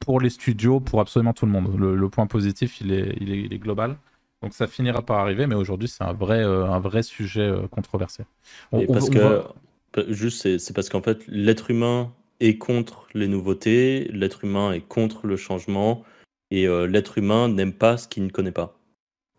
pour 0.00 0.20
les 0.20 0.30
studios, 0.30 0.80
pour 0.80 1.00
absolument 1.00 1.34
tout 1.34 1.46
le 1.46 1.52
monde. 1.52 1.76
Le, 1.78 2.08
point 2.08 2.26
positif, 2.26 2.80
il 2.80 2.92
est, 2.92 3.16
il 3.20 3.52
est, 3.52 3.58
global. 3.58 3.96
Donc 4.42 4.54
ça 4.54 4.66
finira 4.66 5.02
par 5.02 5.18
arriver, 5.18 5.46
mais 5.46 5.54
aujourd'hui 5.54 5.88
c'est 5.88 6.04
un 6.04 6.14
vrai, 6.14 6.42
un 6.42 6.80
vrai 6.80 7.02
sujet 7.02 7.52
controversé. 7.70 8.24
parce 8.70 9.10
que, 9.10 9.44
juste, 10.08 10.58
c'est 10.58 10.72
parce 10.74 10.88
qu'en 10.88 11.02
fait, 11.02 11.22
l'être 11.26 11.70
humain 11.70 12.10
est 12.40 12.58
contre 12.58 13.06
les 13.14 13.28
nouveautés, 13.28 14.08
l'être 14.12 14.44
humain 14.44 14.72
est 14.72 14.80
contre 14.80 15.26
le 15.26 15.36
changement, 15.36 16.04
et 16.50 16.66
l'être 16.66 17.18
humain 17.18 17.48
n'aime 17.48 17.72
pas 17.72 17.96
ce 17.96 18.08
qu'il 18.08 18.24
ne 18.24 18.30
connaît 18.30 18.50
pas, 18.50 18.76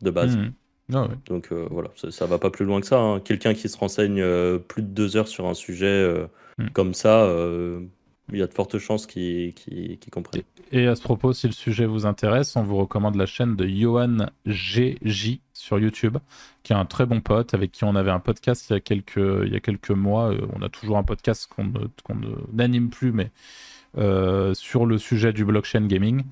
de 0.02 0.12
base. 0.12 0.38
Mmh. 0.38 0.54
Ah 0.94 1.08
Donc 1.26 1.52
voilà, 1.52 1.90
ça, 1.96 2.26
va 2.26 2.38
pas 2.38 2.50
plus 2.50 2.64
loin 2.64 2.80
que 2.80 2.88
ça. 2.88 3.00
Hein. 3.00 3.20
Quelqu'un 3.20 3.54
qui 3.54 3.68
se 3.68 3.78
renseigne 3.78 4.24
plus 4.60 4.82
de 4.82 4.88
deux 4.88 5.18
heures 5.18 5.28
sur 5.28 5.46
un 5.48 5.54
sujet 5.54 6.26
mmh. 6.58 6.70
comme 6.70 6.94
ça, 6.94 7.28
il 8.32 8.40
y 8.40 8.42
a 8.42 8.48
de 8.48 8.54
fortes 8.54 8.78
chances 8.78 9.08
qu'ils 9.08 9.54
comprennent. 10.12 10.44
Et, 10.72 10.88
à 10.88 10.96
ce 10.96 11.02
propos, 11.02 11.34
si 11.34 11.48
le 11.48 11.54
sujet 11.54 11.86
vous 11.86 12.06
intéresse, 12.06 12.56
on 12.56 12.64
vous 12.64 12.78
recommande 12.78 13.16
la 13.16 13.26
chaîne 13.26 13.56
de 13.56 13.68
Johan 13.68 14.28
GJ 14.46 15.40
sur 15.62 15.80
YouTube, 15.80 16.18
qui 16.64 16.74
est 16.74 16.76
un 16.76 16.86
très 16.86 17.06
bon 17.06 17.22
pote, 17.22 17.54
avec 17.54 17.72
qui 17.72 17.84
on 17.84 17.96
avait 17.96 18.12
un 18.12 18.20
podcast 18.20 18.70
il 18.70 18.74
y 18.74 18.76
a 18.76 18.80
quelques, 18.80 19.18
il 19.18 19.54
y 19.54 19.56
a 19.56 19.60
quelques 19.60 19.92
mois. 19.92 20.32
Euh, 20.32 20.46
on 20.54 20.62
a 20.62 20.70
toujours 20.70 20.98
un 20.98 21.04
podcast 21.04 21.48
qu'on 21.48 21.72
n'anime 22.52 22.90
plus, 22.90 23.12
mais 23.12 23.32
euh, 23.98 24.54
sur 24.54 24.86
le 24.86 24.98
sujet 24.98 25.34
du 25.34 25.46
blockchain 25.46 25.86
gaming 25.86 26.24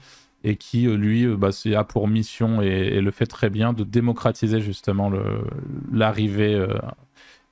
et 0.44 0.56
qui, 0.56 0.88
euh, 0.88 0.96
lui, 0.96 1.28
bah, 1.28 1.50
a 1.76 1.84
pour 1.84 2.08
mission 2.08 2.62
et, 2.62 3.02
le 3.02 3.12
fait 3.12 3.28
très 3.28 3.50
bien 3.50 3.74
de 3.74 3.84
démocratiser 3.84 4.62
justement 4.62 5.12
l'arrivée 5.92 6.66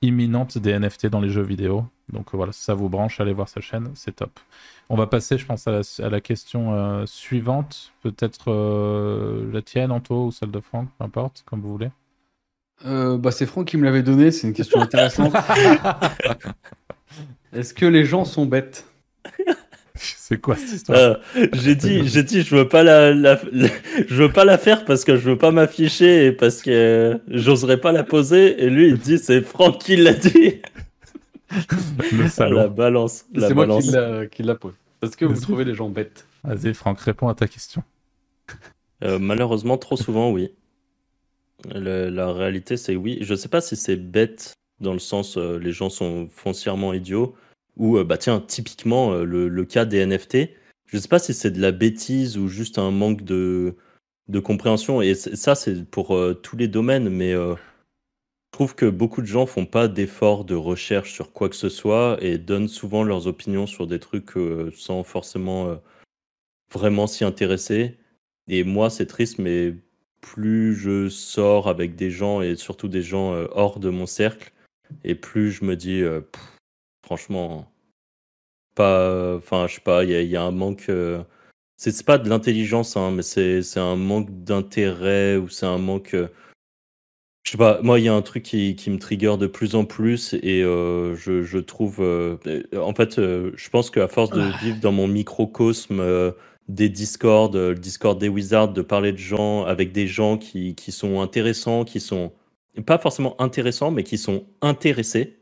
imminente 0.01 0.57
des 0.57 0.77
NFT 0.77 1.07
dans 1.07 1.21
les 1.21 1.29
jeux 1.29 1.43
vidéo. 1.43 1.85
Donc 2.09 2.33
voilà, 2.33 2.51
si 2.51 2.63
ça 2.63 2.73
vous 2.73 2.89
branche, 2.89 3.19
allez 3.19 3.33
voir 3.33 3.49
sa 3.49 3.61
chaîne, 3.61 3.91
c'est 3.95 4.15
top. 4.17 4.39
On 4.89 4.95
va 4.95 5.07
passer, 5.07 5.37
je 5.37 5.45
pense, 5.45 5.67
à 5.67 5.81
la, 6.09 6.21
question 6.21 6.73
euh, 6.73 7.05
suivante. 7.05 7.91
Peut-être 8.03 8.51
euh, 8.51 9.51
la 9.51 9.61
tienne, 9.61 9.91
Anto, 9.91 10.27
ou 10.27 10.31
celle 10.31 10.51
de 10.51 10.61
Franck, 10.61 10.87
peu 10.97 11.03
importe, 11.03 11.43
comme 11.45 11.61
vous 11.61 11.71
voulez. 11.71 11.89
Euh, 12.85 13.17
bah, 13.17 13.31
c'est 13.31 13.45
Franck 13.45 13.67
qui 13.67 13.77
me 13.77 13.83
l'avait 13.83 14.03
donné, 14.03 14.31
c'est 14.31 14.47
une 14.47 14.53
question 14.53 14.79
intéressante. 14.79 15.33
Est-ce 17.53 17.73
que 17.73 17.85
les 17.85 18.05
gens 18.05 18.23
sont 18.23 18.45
bêtes? 18.45 18.85
C'est 19.99 20.39
quoi 20.39 20.55
cette 20.55 20.73
histoire? 20.73 20.99
Euh, 20.99 21.15
J'ai 21.53 21.73
dit, 21.73 22.07
j'ai 22.07 22.21
dit, 22.21 22.43
je 22.43 22.55
veux 22.55 22.67
pas 22.67 22.83
la, 22.83 23.13
je 23.13 24.15
veux 24.15 24.31
pas 24.31 24.45
la 24.45 24.59
faire 24.59 24.85
parce 24.85 25.03
que 25.03 25.15
je 25.15 25.29
veux 25.29 25.39
pas 25.39 25.49
m'afficher 25.49 26.27
et 26.27 26.31
parce 26.31 26.61
que 26.61 27.19
j'oserais 27.29 27.77
pas 27.77 27.91
la 27.91 28.03
poser. 28.03 28.63
Et 28.63 28.69
lui, 28.69 28.89
il 28.89 28.99
dit, 28.99 29.17
c'est 29.17 29.41
Franck 29.41 29.79
qui 29.79 29.95
l'a 29.95 30.13
dit. 30.13 30.61
Le 31.49 32.55
La 32.55 32.67
balance. 32.67 33.25
C'est 33.37 33.53
moi 33.53 34.27
qui 34.27 34.43
la 34.43 34.55
pose. 34.55 34.73
Est-ce 35.01 35.15
que 35.15 35.25
vous 35.25 35.39
trouvez 35.39 35.63
les 35.63 35.75
gens 35.75 35.89
bêtes 35.89 36.25
Vas-y, 36.43 36.73
Franck, 36.73 36.99
réponds 36.99 37.27
à 37.27 37.35
ta 37.35 37.47
question. 37.47 37.83
Euh, 39.03 39.19
malheureusement, 39.19 39.77
trop 39.77 39.95
souvent, 39.95 40.31
oui. 40.31 40.51
la 41.65 42.31
réalité, 42.31 42.77
c'est 42.77 42.95
oui. 42.95 43.19
Je 43.21 43.35
sais 43.35 43.49
pas 43.49 43.61
si 43.61 43.75
c'est 43.75 43.95
bête 43.95 44.53
dans 44.79 44.93
le 44.93 44.99
sens 44.99 45.37
euh, 45.37 45.57
les 45.57 45.71
gens 45.71 45.89
sont 45.89 46.27
foncièrement 46.31 46.93
idiots 46.93 47.35
ou, 47.77 47.97
euh, 47.97 48.03
bah 48.03 48.17
tiens, 48.17 48.41
typiquement, 48.41 49.13
euh, 49.13 49.23
le, 49.23 49.65
cas 49.65 49.85
des 49.85 50.05
NFT, 50.05 50.49
je 50.85 50.97
ne 50.97 51.01
sais 51.01 51.07
pas 51.07 51.19
si 51.19 51.33
c'est 51.33 51.51
de 51.51 51.61
la 51.61 51.71
bêtise 51.71 52.37
ou 52.37 52.47
juste 52.47 52.79
un 52.79 52.91
manque 52.91 53.23
de, 53.23 53.75
de 54.29 54.39
compréhension. 54.39 55.01
Et 55.01 55.15
ça, 55.15 55.55
c'est 55.55 55.85
pour 55.85 56.15
euh, 56.15 56.33
tous 56.33 56.57
les 56.57 56.67
domaines, 56.67 57.09
mais 57.09 57.35
trouve 58.57 58.73
que 58.73 58.87
beaucoup 58.87 59.21
de 59.21 59.27
gens 59.27 59.45
font 59.45 59.67
pas 59.67 59.87
d'efforts 59.87 60.43
de 60.43 60.55
recherche 60.55 61.13
sur 61.13 61.31
quoi 61.31 61.47
que 61.47 61.55
ce 61.55 61.69
soit 61.69 62.17
et 62.21 62.39
donnent 62.39 62.67
souvent 62.67 63.03
leurs 63.03 63.27
opinions 63.27 63.67
sur 63.67 63.85
des 63.85 63.99
trucs 63.99 64.31
sans 64.75 65.03
forcément 65.03 65.79
vraiment 66.73 67.05
s'y 67.05 67.23
intéresser. 67.23 67.97
Et 68.47 68.63
moi, 68.63 68.89
c'est 68.89 69.05
triste, 69.05 69.37
mais 69.37 69.75
plus 70.21 70.73
je 70.73 71.07
sors 71.07 71.69
avec 71.69 71.95
des 71.95 72.09
gens 72.09 72.41
et 72.41 72.55
surtout 72.55 72.87
des 72.87 73.03
gens 73.03 73.33
hors 73.51 73.79
de 73.79 73.91
mon 73.91 74.07
cercle, 74.07 74.51
et 75.03 75.13
plus 75.13 75.51
je 75.51 75.63
me 75.63 75.75
dis, 75.75 76.01
franchement, 77.05 77.71
pas. 78.77 79.35
Enfin, 79.35 79.67
je 79.67 79.75
sais 79.75 79.81
pas, 79.81 80.03
il 80.05 80.11
y, 80.11 80.35
a 80.37 80.43
un 80.43 80.51
manque. 80.51 80.85
Euh, 80.89 81.23
c'est 81.77 82.05
pas 82.05 82.17
de 82.17 82.29
l'intelligence, 82.29 82.95
hein, 82.95 83.11
mais 83.11 83.23
c'est 83.23 83.61
un 83.77 83.95
manque 83.97 84.29
d'intérêt 84.43 85.35
ou 85.37 85.49
c'est 85.49 85.65
un 85.65 85.79
manque. 85.79 86.15
Euh, 87.47 87.51
je 87.51 87.51
sais 87.51 87.57
pas, 87.57 87.79
moi, 87.81 87.99
il 87.99 88.05
y 88.05 88.07
a 88.09 88.13
un 88.13 88.21
truc 88.21 88.43
qui, 88.43 88.75
qui, 88.75 88.89
me 88.89 88.99
trigger 88.99 89.35
de 89.37 89.47
plus 89.47 89.75
en 89.75 89.85
plus 89.85 90.33
et 90.41 90.63
euh, 90.63 91.15
je, 91.15 91.43
je, 91.43 91.57
trouve. 91.57 91.99
en 91.99 92.93
fait, 92.93 93.15
je 93.17 93.69
pense 93.69 93.89
qu'à 93.89 94.07
force 94.07 94.31
de 94.31 94.41
ah. 94.41 94.57
vivre 94.61 94.79
dans 94.81 94.91
mon 94.91 95.07
microcosme 95.07 96.03
des 96.67 96.89
Discord, 96.89 97.55
le 97.55 97.75
Discord 97.75 98.19
des 98.19 98.29
Wizards, 98.29 98.73
de 98.73 98.81
parler 98.81 99.11
de 99.11 99.17
gens 99.17 99.63
avec 99.65 99.91
des 99.91 100.07
gens 100.07 100.37
qui, 100.37 100.75
qui 100.75 100.91
sont 100.91 101.21
intéressants, 101.21 101.85
qui 101.85 101.99
sont 101.99 102.33
pas 102.85 102.97
forcément 102.97 103.39
intéressants, 103.41 103.91
mais 103.91 104.03
qui 104.03 104.17
sont 104.17 104.45
intéressés 104.61 105.37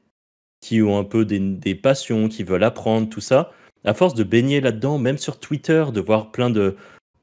qui 0.66 0.82
ont 0.82 0.98
un 0.98 1.04
peu 1.04 1.26
des, 1.26 1.76
passions, 1.76 2.28
qui 2.28 2.42
veulent 2.42 2.64
apprendre, 2.64 3.08
tout 3.08 3.22
ça, 3.22 3.52
à 3.84 3.94
force 3.94 4.16
de 4.16 4.24
baigner 4.24 4.62
là-dedans, 4.62 4.98
même 4.98 5.20
sur 5.20 5.40
Twitter, 5.40 5.86
de 5.94 6.02
voir 6.02 6.32
plein 6.32 6.50
de, 6.50 6.76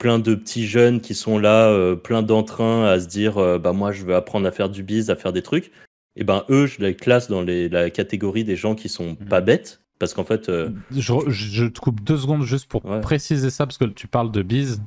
plein 0.02 0.18
de 0.18 0.34
petits 0.34 0.66
jeunes 0.66 1.00
qui 1.00 1.14
sont 1.14 1.38
là, 1.38 1.68
euh, 1.68 1.94
plein 1.94 2.22
d'entrain 2.22 2.86
à 2.86 2.98
se 2.98 3.06
dire 3.06 3.38
euh, 3.38 3.60
bah 3.60 3.72
moi 3.72 3.92
je 3.92 4.04
veux 4.04 4.16
apprendre 4.16 4.48
à 4.48 4.50
faire 4.50 4.68
du 4.68 4.82
biz, 4.82 5.10
à 5.10 5.16
faire 5.16 5.32
des 5.32 5.42
trucs. 5.42 5.66
Et 5.66 6.22
eh 6.22 6.24
ben 6.24 6.44
eux, 6.50 6.66
je 6.66 6.80
les 6.80 6.96
classe 6.96 7.30
dans 7.30 7.40
les, 7.40 7.68
la 7.68 7.88
catégorie 7.88 8.42
des 8.42 8.56
gens 8.56 8.74
qui 8.74 8.88
sont 8.88 9.12
mmh. 9.12 9.28
pas 9.28 9.40
bêtes. 9.40 9.80
Parce 10.00 10.12
qu'en 10.12 10.24
fait. 10.24 10.48
Euh, 10.48 10.70
je, 10.90 11.68
te 11.68 11.78
coupe 11.78 12.02
deux 12.02 12.16
secondes 12.16 12.42
juste 12.42 12.66
pour 12.66 12.82
préciser 13.00 13.48
ça, 13.50 13.64
parce 13.64 13.78
que 13.78 13.84
tu 13.84 14.08
parles 14.08 14.32
de 14.32 14.42
biz. 14.42 14.82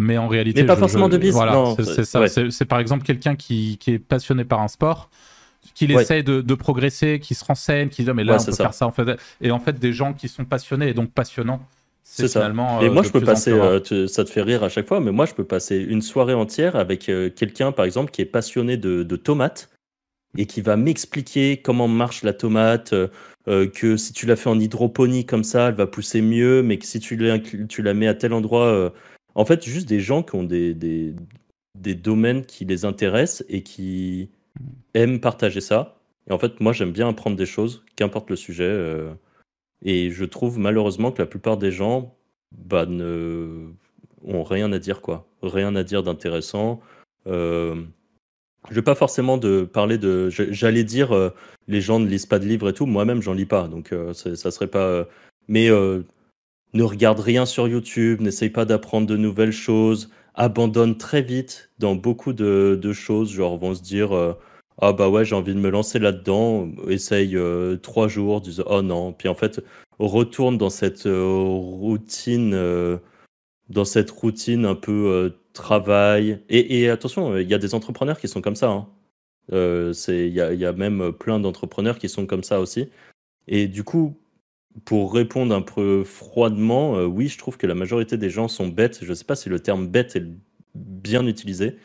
Mais 0.00 0.16
en 0.16 0.28
réalité. 0.28 0.62
Mais 0.62 0.66
pas 0.66 0.76
forcément 0.76 1.10
de 1.10 1.18
biz. 1.18 1.34
Voilà, 1.34 1.74
c'est 1.76 2.04
ça. 2.04 2.26
C'est 2.26 2.64
par 2.64 2.80
exemple 2.80 3.04
quelqu'un 3.04 3.36
qui, 3.36 3.76
qui, 3.78 3.92
est 3.92 3.98
passionné 3.98 4.46
par 4.46 4.62
un 4.62 4.68
sport 4.68 5.10
qu'il 5.74 5.92
essaye 5.92 6.24
de, 6.24 6.54
progresser, 6.54 7.20
qui 7.20 7.34
se 7.34 7.44
renseigne, 7.44 7.90
qui 7.90 8.02
dit 8.02 8.10
mais 8.14 8.24
là 8.24 8.38
on 8.40 8.44
peut 8.44 8.52
faire 8.52 8.72
ça 8.72 8.86
en 8.86 8.92
fait. 8.92 9.20
Et 9.42 9.50
en 9.50 9.60
fait 9.60 9.78
des 9.78 9.92
gens 9.92 10.14
qui 10.14 10.28
sont 10.28 10.46
passionnés 10.46 10.88
et 10.88 10.94
donc 10.94 11.12
passionnants. 11.12 11.60
C'est 12.10 12.26
finalement. 12.28 12.80
Et 12.80 12.86
euh, 12.86 12.90
moi 12.90 13.02
je 13.02 13.10
peux 13.10 13.20
passer, 13.20 13.52
euh, 13.52 14.06
ça 14.06 14.24
te 14.24 14.30
fait 14.30 14.40
rire 14.40 14.64
à 14.64 14.70
chaque 14.70 14.88
fois, 14.88 14.98
mais 14.98 15.12
moi 15.12 15.26
je 15.26 15.34
peux 15.34 15.44
passer 15.44 15.76
une 15.76 16.00
soirée 16.00 16.32
entière 16.32 16.74
avec 16.74 17.10
euh, 17.10 17.28
quelqu'un 17.28 17.70
par 17.70 17.84
exemple 17.84 18.10
qui 18.10 18.22
est 18.22 18.26
passionné 18.26 18.78
de, 18.78 19.16
tomates 19.16 19.68
et 20.38 20.46
qui 20.46 20.62
va 20.62 20.76
m'expliquer 20.76 21.58
comment 21.58 21.86
marche 21.86 22.22
la 22.22 22.32
tomate, 22.32 22.94
que 23.46 23.96
si 23.96 24.12
tu 24.12 24.26
la 24.26 24.36
fais 24.36 24.48
en 24.48 24.58
hydroponie 24.58 25.26
comme 25.26 25.44
ça, 25.44 25.68
elle 25.68 25.74
va 25.74 25.86
pousser 25.86 26.22
mieux, 26.22 26.62
mais 26.62 26.78
que 26.78 26.86
si 26.86 26.98
tu 26.98 27.16
la, 27.16 27.38
tu 27.38 27.82
la 27.82 27.94
mets 27.94 28.08
à 28.08 28.14
tel 28.14 28.32
endroit, 28.32 28.92
en 29.34 29.44
fait 29.44 29.64
juste 29.64 29.88
des 29.88 30.00
gens 30.00 30.22
qui 30.22 30.34
ont 30.34 30.44
des, 30.44 30.74
des, 30.74 31.14
des 31.74 31.94
domaines 31.94 32.44
qui 32.44 32.64
les 32.64 32.84
intéressent 32.84 33.44
et 33.48 33.62
qui 33.62 34.30
aiment 34.94 35.20
partager 35.20 35.60
ça. 35.60 35.98
Et 36.28 36.32
en 36.32 36.38
fait, 36.38 36.60
moi, 36.60 36.72
j'aime 36.72 36.92
bien 36.92 37.08
apprendre 37.08 37.36
des 37.36 37.46
choses, 37.46 37.84
qu'importe 37.96 38.28
le 38.28 38.36
sujet. 38.36 38.68
Euh, 39.84 39.88
et 39.88 40.10
je 40.10 40.24
trouve 40.24 40.58
malheureusement 40.58 41.12
que 41.12 41.20
la 41.22 41.26
plupart 41.26 41.56
des 41.56 41.70
gens 41.70 42.14
bah, 42.52 42.86
ne 42.86 43.68
ont 44.24 44.42
rien 44.42 44.72
à 44.72 44.78
dire, 44.78 45.00
quoi. 45.00 45.26
Rien 45.42 45.74
à 45.76 45.84
dire 45.84 46.02
d'intéressant. 46.02 46.80
Euh, 47.26 47.82
je 48.70 48.74
vais 48.74 48.82
pas 48.82 48.94
forcément 48.94 49.38
de 49.38 49.62
parler 49.62 49.98
de. 49.98 50.28
J'allais 50.30 50.84
dire 50.84 51.14
euh, 51.14 51.30
les 51.68 51.80
gens 51.80 52.00
ne 52.00 52.06
lisent 52.06 52.26
pas 52.26 52.38
de 52.38 52.46
livres 52.46 52.70
et 52.70 52.72
tout. 52.72 52.86
Moi-même, 52.86 53.22
j'en 53.22 53.34
lis 53.34 53.46
pas, 53.46 53.68
donc 53.68 53.92
euh, 53.92 54.12
ça 54.12 54.50
serait 54.50 54.66
pas. 54.66 55.06
mais 55.48 55.68
ne 56.74 56.82
regarde 56.82 57.20
rien 57.20 57.46
sur 57.46 57.66
YouTube, 57.66 58.20
n'essaye 58.20 58.50
pas 58.50 58.66
d'apprendre 58.66 59.06
de 59.06 59.16
nouvelles 59.16 59.52
choses, 59.52 60.10
abandonne 60.34 60.98
très 60.98 61.22
vite 61.22 61.70
dans 61.78 61.94
beaucoup 61.94 62.34
de, 62.34 62.78
de 62.80 62.92
choses. 62.92 63.32
Genre, 63.32 63.56
vont 63.58 63.74
se 63.74 63.82
dire 63.82 64.10
ah 64.80 64.92
bah 64.92 65.08
ouais, 65.08 65.24
j'ai 65.24 65.34
envie 65.34 65.54
de 65.54 65.58
me 65.58 65.70
lancer 65.70 65.98
là-dedans, 65.98 66.70
essaye 66.88 67.36
euh, 67.36 67.76
trois 67.76 68.06
jours, 68.06 68.40
disent 68.40 68.62
oh 68.66 68.80
non, 68.82 69.12
puis 69.12 69.28
en 69.28 69.34
fait 69.34 69.60
retourne 69.98 70.56
dans 70.56 70.70
cette 70.70 71.06
euh, 71.06 71.24
routine, 71.24 72.54
euh, 72.54 72.98
dans 73.68 73.84
cette 73.84 74.10
routine 74.10 74.64
un 74.64 74.76
peu 74.76 75.34
travail. 75.52 76.40
Et, 76.48 76.88
attention, 76.88 77.36
il 77.36 77.48
y 77.48 77.54
a 77.54 77.58
des 77.58 77.74
entrepreneurs 77.74 78.20
qui 78.20 78.28
sont 78.28 78.40
comme 78.40 78.56
ça. 78.56 78.70
Hein. 78.70 78.88
il 79.50 80.28
y 80.28 80.40
a, 80.40 80.52
y 80.54 80.64
a, 80.64 80.72
même 80.72 81.12
plein 81.12 81.40
d'entrepreneurs 81.40 81.98
qui 81.98 82.08
sont 82.08 82.26
comme 82.26 82.44
ça 82.44 82.60
aussi. 82.60 82.88
Et 83.48 83.66
du 83.66 83.82
coup, 83.82 84.16
pour 84.84 85.12
répondre 85.12 85.54
un 85.54 85.62
peu 85.62 86.04
froidement, 86.04 87.02
oui, 87.04 87.28
je 87.28 87.38
trouve 87.38 87.56
que 87.56 87.66
la 87.66 87.74
majorité 87.74 88.16
des 88.16 88.30
gens 88.30 88.48
sont 88.48 88.68
bêtes. 88.68 89.00
Je 89.02 89.10
ne 89.10 89.14
sais 89.14 89.24
pas 89.24 89.36
si 89.36 89.48
le 89.48 89.58
terme 89.60 89.88
bête 89.88 90.14
est 90.16 90.26
bien 90.74 91.26
utilisé, 91.26 91.78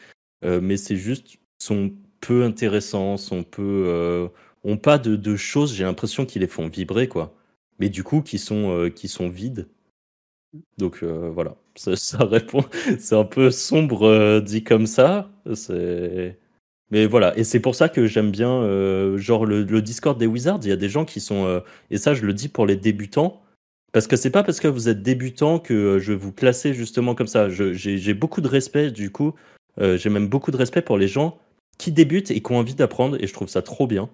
mais 0.43 0.77
c'est 0.77 0.97
juste 0.97 1.39
sont 1.63 1.93
peu 2.23 2.43
intéressants, 2.43 3.17
sont 3.17 3.43
peu, 3.43 3.83
euh, 3.87 4.27
ont 4.63 4.77
pas 4.77 4.97
de, 4.97 5.35
choses. 5.35 5.75
J'ai 5.75 5.83
l'impression 5.83 6.25
qu'ils 6.25 6.41
les 6.41 6.47
font 6.47 6.67
vibrer, 6.67 7.07
quoi. 7.07 7.35
Mais 7.79 7.89
du 7.89 8.03
coup, 8.03 8.21
qui 8.21 8.37
sont, 8.37 8.71
euh, 8.71 8.89
qui 8.89 9.07
sont 9.09 9.29
vides. 9.29 9.67
Donc 10.77 10.99
euh, 11.03 11.29
voilà, 11.33 11.55
ça, 11.75 12.23
répond. 12.25 12.63
C'est 12.99 13.15
un 13.15 13.25
peu 13.25 13.51
sombre 13.51 14.39
dit 14.39 14.63
comme 14.63 14.87
ça. 14.87 15.29
C'est. 15.53 16.39
Mais 16.91 17.07
voilà, 17.07 17.35
et 17.37 17.43
c'est 17.43 17.59
pour 17.59 17.75
ça 17.75 17.89
que 17.89 18.05
j'aime 18.05 18.29
bien, 18.29 18.61
genre 19.17 19.45
le, 19.47 19.81
Discord 19.81 20.17
des 20.17 20.27
Wizards. 20.27 20.59
Il 20.63 20.69
y 20.69 20.71
a 20.71 20.77
des 20.77 20.89
gens 20.89 21.05
qui 21.05 21.19
sont, 21.19 21.61
et 21.89 21.97
ça, 21.97 22.13
je 22.13 22.23
le 22.23 22.33
dis 22.33 22.49
pour 22.49 22.67
les 22.67 22.75
débutants, 22.75 23.41
Parce 23.93 24.05
que 24.05 24.15
c'est 24.15 24.29
pas 24.29 24.43
parce 24.43 24.59
que 24.59 24.67
vous 24.67 24.89
êtes 24.89 25.01
débutant 25.01 25.57
que 25.57 25.97
je 25.99 26.11
vais 26.13 26.17
vous 26.17 26.31
classer 26.31 26.73
justement 26.75 27.15
comme 27.15 27.27
ça. 27.27 27.49
J'ai 27.49 28.13
beaucoup 28.13 28.41
de 28.41 28.47
respect, 28.47 28.91
du 28.91 29.11
coup. 29.11 29.33
J'ai 29.79 30.09
même 30.09 30.27
beaucoup 30.27 30.51
de 30.51 30.57
respect 30.57 30.83
pour 30.83 30.99
les 30.99 31.07
gens 31.07 31.39
qui 31.83 31.91
débutent 31.91 32.31
et 32.31 32.41
qui 32.41 32.51
ont 32.51 32.57
envie 32.57 32.75
d'apprendre, 32.75 33.17
et 33.21 33.27
je 33.27 33.33
trouve 33.33 33.49
ça 33.49 33.61
trop 33.61 33.87
bien. 33.87 34.09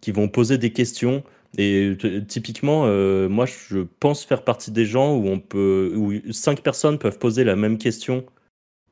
qui 0.00 0.12
vont 0.12 0.28
poser 0.28 0.58
des 0.58 0.72
questions. 0.72 1.22
Et 1.58 1.96
typiquement, 2.28 2.86
moi, 3.28 3.46
je 3.46 3.80
pense 4.00 4.24
faire 4.24 4.42
partie 4.44 4.70
des 4.70 4.86
gens 4.86 5.16
où 5.16 5.28
on 5.28 5.38
peut, 5.38 5.92
où 5.96 6.12
cinq 6.32 6.62
personnes 6.62 6.98
peuvent 6.98 7.18
poser 7.18 7.44
la 7.44 7.56
même 7.56 7.78
question 7.78 8.24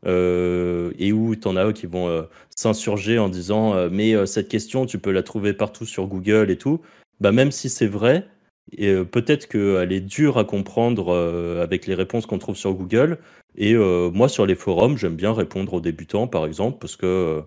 euh, 0.07 0.93
et 0.98 1.12
où 1.12 1.36
tu 1.36 1.47
en 1.47 1.57
as 1.57 1.74
qui 1.74 1.85
vont 1.85 2.09
euh, 2.09 2.23
s'insurger 2.57 3.19
en 3.19 3.28
disant 3.28 3.74
euh, 3.74 3.90
mais 3.93 4.27
cette 4.27 4.48
question 4.48 4.86
tu 4.86 4.98
peux 4.98 5.11
la 5.11 5.23
trouver 5.23 5.52
partout 5.52 5.85
sur 5.85 6.07
Google 6.07 6.51
et 6.51 6.57
tout 6.57 6.81
bah 7.20 7.32
même 7.32 7.52
si 7.52 7.69
c'est 7.69 7.86
vrai 7.86 8.27
et 8.73 9.05
peut-être 9.05 9.49
qu'elle 9.49 9.93
est 9.93 10.01
dure 10.01 10.39
à 10.39 10.45
comprendre 10.45 11.15
avec 11.63 11.87
les 11.87 11.95
réponses 11.95 12.27
qu'on 12.27 12.39
trouve 12.39 12.57
sur 12.57 12.75
Google. 12.75 13.19
Et 13.57 13.75
moi 13.75 14.29
sur 14.29 14.47
les 14.47 14.55
forums 14.55 14.97
j'aime 14.97 15.17
bien 15.17 15.33
répondre 15.33 15.75
aux 15.75 15.81
débutants 15.81 16.27
par 16.27 16.47
exemple 16.47 16.79
parce 16.81 16.97
que 16.97 17.43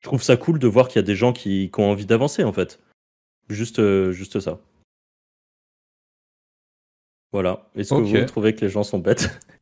je 0.00 0.08
trouve 0.08 0.22
ça 0.22 0.36
cool 0.36 0.58
de 0.58 0.68
voir 0.68 0.88
qu'il 0.88 0.96
y 0.96 1.04
a 1.04 1.06
des 1.06 1.16
gens 1.16 1.32
qui, 1.32 1.70
qui 1.72 1.80
ont 1.80 1.90
envie 1.90 2.06
d'avancer 2.06 2.44
en 2.44 2.52
fait. 2.52 2.80
Juste 3.48 3.80
juste 4.12 4.40
ça. 4.40 4.60
Voilà. 7.32 7.68
Est-ce 7.74 7.90
que 7.90 8.20
vous 8.20 8.26
trouvez 8.26 8.54
que 8.54 8.62
les 8.62 8.70
gens 8.70 8.82
sont 8.82 8.98
bêtes? 8.98 9.40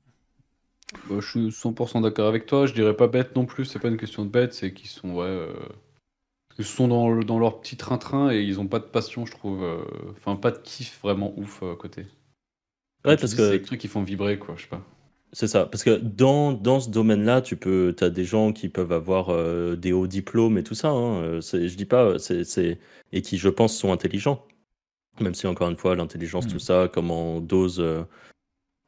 Bah, 1.10 1.16
je 1.20 1.28
suis 1.28 1.48
100% 1.48 2.02
d'accord 2.02 2.28
avec 2.28 2.46
toi. 2.46 2.66
Je 2.66 2.72
dirais 2.72 2.94
pas 2.94 3.08
bête 3.08 3.34
non 3.34 3.44
plus. 3.44 3.64
C'est 3.64 3.78
pas 3.78 3.88
une 3.88 3.96
question 3.96 4.24
de 4.24 4.30
bête, 4.30 4.54
c'est 4.54 4.72
qu'ils 4.72 4.88
sont 4.88 5.14
ouais, 5.14 5.26
euh, 5.26 5.52
ils 6.58 6.64
sont 6.64 6.88
dans, 6.88 7.14
dans 7.16 7.38
leur 7.38 7.60
petit 7.60 7.76
train-train 7.76 8.30
et 8.32 8.40
ils 8.42 8.60
ont 8.60 8.66
pas 8.66 8.78
de 8.78 8.84
passion, 8.84 9.26
je 9.26 9.32
trouve. 9.32 9.62
Euh, 9.62 9.78
enfin, 10.12 10.36
pas 10.36 10.50
de 10.50 10.58
kiff 10.58 11.00
vraiment 11.02 11.32
ouf 11.38 11.62
à 11.62 11.66
euh, 11.66 11.76
côté. 11.76 12.02
Ouais, 13.04 13.16
parce 13.16 13.34
que 13.34 13.50
c'est 13.50 13.58
des 13.58 13.62
trucs 13.62 13.80
qui 13.80 13.88
font 13.88 14.02
vibrer, 14.02 14.38
quoi. 14.38 14.54
Je 14.56 14.62
sais 14.62 14.68
pas. 14.68 14.82
C'est 15.32 15.48
ça, 15.48 15.66
parce 15.66 15.84
que 15.84 15.96
dans, 15.96 16.52
dans 16.52 16.80
ce 16.80 16.88
domaine-là, 16.88 17.42
tu 17.42 17.56
peux, 17.56 17.94
as 18.00 18.08
des 18.08 18.24
gens 18.24 18.52
qui 18.52 18.68
peuvent 18.68 18.92
avoir 18.92 19.28
des 19.76 19.92
hauts 19.92 20.06
diplômes 20.06 20.56
et 20.56 20.62
tout 20.62 20.74
ça. 20.74 20.88
Hein. 20.88 21.40
Je 21.40 21.74
dis 21.74 21.84
pas, 21.84 22.18
c'est, 22.18 22.78
et 23.12 23.22
qui, 23.22 23.36
je 23.36 23.48
pense, 23.48 23.76
sont 23.76 23.92
intelligents. 23.92 24.46
Même 25.20 25.34
si, 25.34 25.46
encore 25.46 25.68
une 25.68 25.76
fois, 25.76 25.94
l'intelligence, 25.94 26.46
tout 26.46 26.56
hmm. 26.56 26.60
ça, 26.60 26.90
comment 26.92 27.36
on 27.36 27.40
dose 27.40 27.84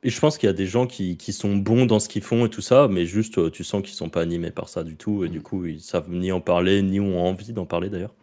et 0.03 0.11
je 0.11 0.20
pense 0.20 0.39
qu'il 0.39 0.47
y 0.47 0.51
a 0.51 0.55
des 0.55 0.66
gens 0.66 0.87
qui, 0.87 1.16
qui, 1.16 1.33
sont 1.33 1.57
bons 1.57 1.85
dans 1.85 1.99
ce 1.99 2.09
qu'ils 2.09 2.23
font 2.23 2.47
et 2.47 2.51
tout 2.51 2.61
ça, 2.61 2.87
mais 2.89 3.05
juste 3.05 3.39
euh, 3.39 3.51
tu 3.51 3.65
sens 3.65 3.83
qu'ils 3.83 3.95
sont 3.95 4.09
pas 4.09 4.23
animés 4.23 4.53
par 4.53 4.69
ça 4.69 4.85
du 4.85 4.97
tout, 4.97 5.25
et 5.25 5.29
du 5.29 5.43
coup 5.43 5.66
ils 5.66 5.81
savent 5.81 6.09
ni 6.11 6.31
en 6.31 6.41
parler, 6.41 6.83
ni 6.83 7.01
ont 7.01 7.20
envie 7.20 7.53
d'en 7.53 7.66
parler 7.66 7.91
d'ailleurs. 7.91 8.15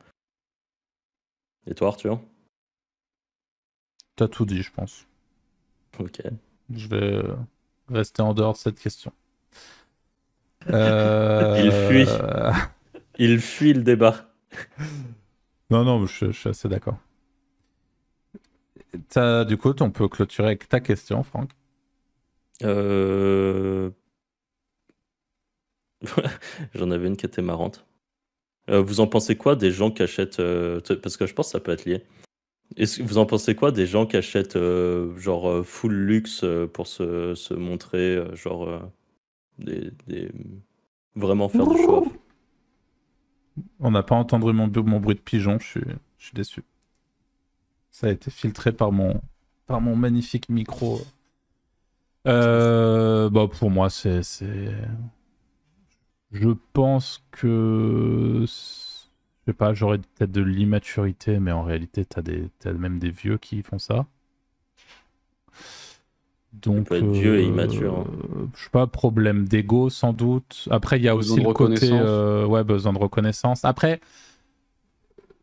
Et 1.67 1.73
toi 1.73 1.89
Arthur? 1.89 2.21
T'as 4.15 4.29
tout 4.29 4.45
dit, 4.45 4.61
je 4.61 4.71
pense. 4.71 5.05
Ok. 5.99 6.21
Je 6.73 6.87
vais 6.87 7.13
euh, 7.15 7.35
rester 7.89 8.21
en 8.21 8.33
dehors 8.33 8.53
de 8.53 8.57
cette 8.57 8.79
question. 8.79 9.11
Euh... 10.69 11.61
Il 11.63 11.71
fuit. 11.71 12.07
Il 13.17 13.39
fuit 13.39 13.73
le 13.73 13.81
débat. 13.81 14.33
Non, 15.69 15.83
non, 15.83 16.05
je, 16.05 16.27
je 16.27 16.31
suis 16.31 16.49
assez 16.49 16.67
d'accord. 16.67 16.97
Du 18.93 19.57
coup, 19.57 19.73
on 19.79 19.89
peut 19.89 20.07
clôturer 20.07 20.47
avec 20.47 20.67
ta 20.67 20.79
question, 20.79 21.23
Franck. 21.23 21.49
Euh, 22.63 23.89
j'en 26.73 26.91
avais 26.91 27.07
une 27.07 27.17
qui 27.17 27.25
était 27.25 27.41
marrante. 27.41 27.85
Euh, 28.69 28.81
vous 28.81 28.99
en 28.99 29.07
pensez 29.07 29.35
quoi 29.35 29.55
des 29.55 29.71
gens 29.71 29.91
qui 29.91 30.03
achètent. 30.03 30.39
Euh, 30.39 30.79
parce 31.01 31.17
que 31.17 31.25
je 31.25 31.33
pense 31.33 31.47
que 31.47 31.51
ça 31.51 31.59
peut 31.59 31.71
être 31.71 31.85
lié. 31.85 32.03
Est-ce 32.77 33.03
vous 33.03 33.17
en 33.19 33.25
pensez 33.25 33.55
quoi 33.55 33.71
des 33.71 33.85
gens 33.85 34.05
qui 34.07 34.17
achètent 34.17 34.57
genre 35.17 35.63
full 35.65 35.93
luxe 35.93 36.43
pour 36.73 36.87
se, 36.87 37.35
se 37.35 37.53
montrer, 37.53 38.23
genre. 38.33 38.81
Des, 39.59 39.91
Vraiment 41.15 41.47
faire 41.47 41.65
du 41.65 41.77
show 41.77 42.11
On 43.79 43.91
n'a 43.91 44.03
pas 44.03 44.15
entendu 44.15 44.51
mon, 44.51 44.67
mon 44.67 44.99
bruit 44.99 45.15
de 45.15 45.21
pigeon, 45.21 45.59
je 45.59 45.65
suis, 45.65 45.81
je 46.17 46.25
suis 46.25 46.33
déçu. 46.33 46.63
Ça 47.89 48.07
a 48.07 48.09
été 48.09 48.29
filtré 48.29 48.73
par 48.73 48.91
mon, 48.91 49.21
par 49.65 49.79
mon 49.79 49.95
magnifique 49.95 50.49
micro. 50.49 50.99
Euh, 52.27 53.29
bah 53.29 53.47
pour 53.47 53.69
moi, 53.69 53.89
c'est. 53.89 54.21
Je 56.31 56.49
pense 56.73 57.23
que. 57.31 58.45
Je 58.45 59.51
sais 59.51 59.53
pas, 59.53 59.73
j'aurais 59.73 59.99
peut-être 59.99 60.31
de 60.31 60.41
l'immaturité, 60.41 61.39
mais 61.39 61.51
en 61.51 61.61
réalité, 61.61 62.03
t'as 62.03 62.23
des... 62.23 62.49
As 62.65 62.73
même 62.73 62.97
des 62.97 63.11
vieux 63.11 63.37
qui 63.37 63.61
font 63.61 63.77
ça. 63.77 64.07
Donc, 66.51 66.87
peut 66.87 66.95
être 66.95 67.11
vieux 67.11 67.37
et 67.39 67.43
euh, 67.43 67.49
immature. 67.49 67.99
Hein. 67.99 68.47
Je 68.55 68.63
sais 68.63 68.69
pas, 68.71 68.87
problème 68.87 69.47
d'ego 69.47 69.91
sans 69.91 70.13
doute. 70.13 70.67
Après, 70.71 70.97
il 70.97 71.03
y 71.03 71.07
a 71.07 71.15
aussi 71.15 71.41
le 71.41 71.53
côté 71.53 71.89
euh, 71.91 72.45
ouais, 72.45 72.63
besoin 72.63 72.91
de 72.91 72.97
reconnaissance. 72.97 73.65
Après, 73.65 73.99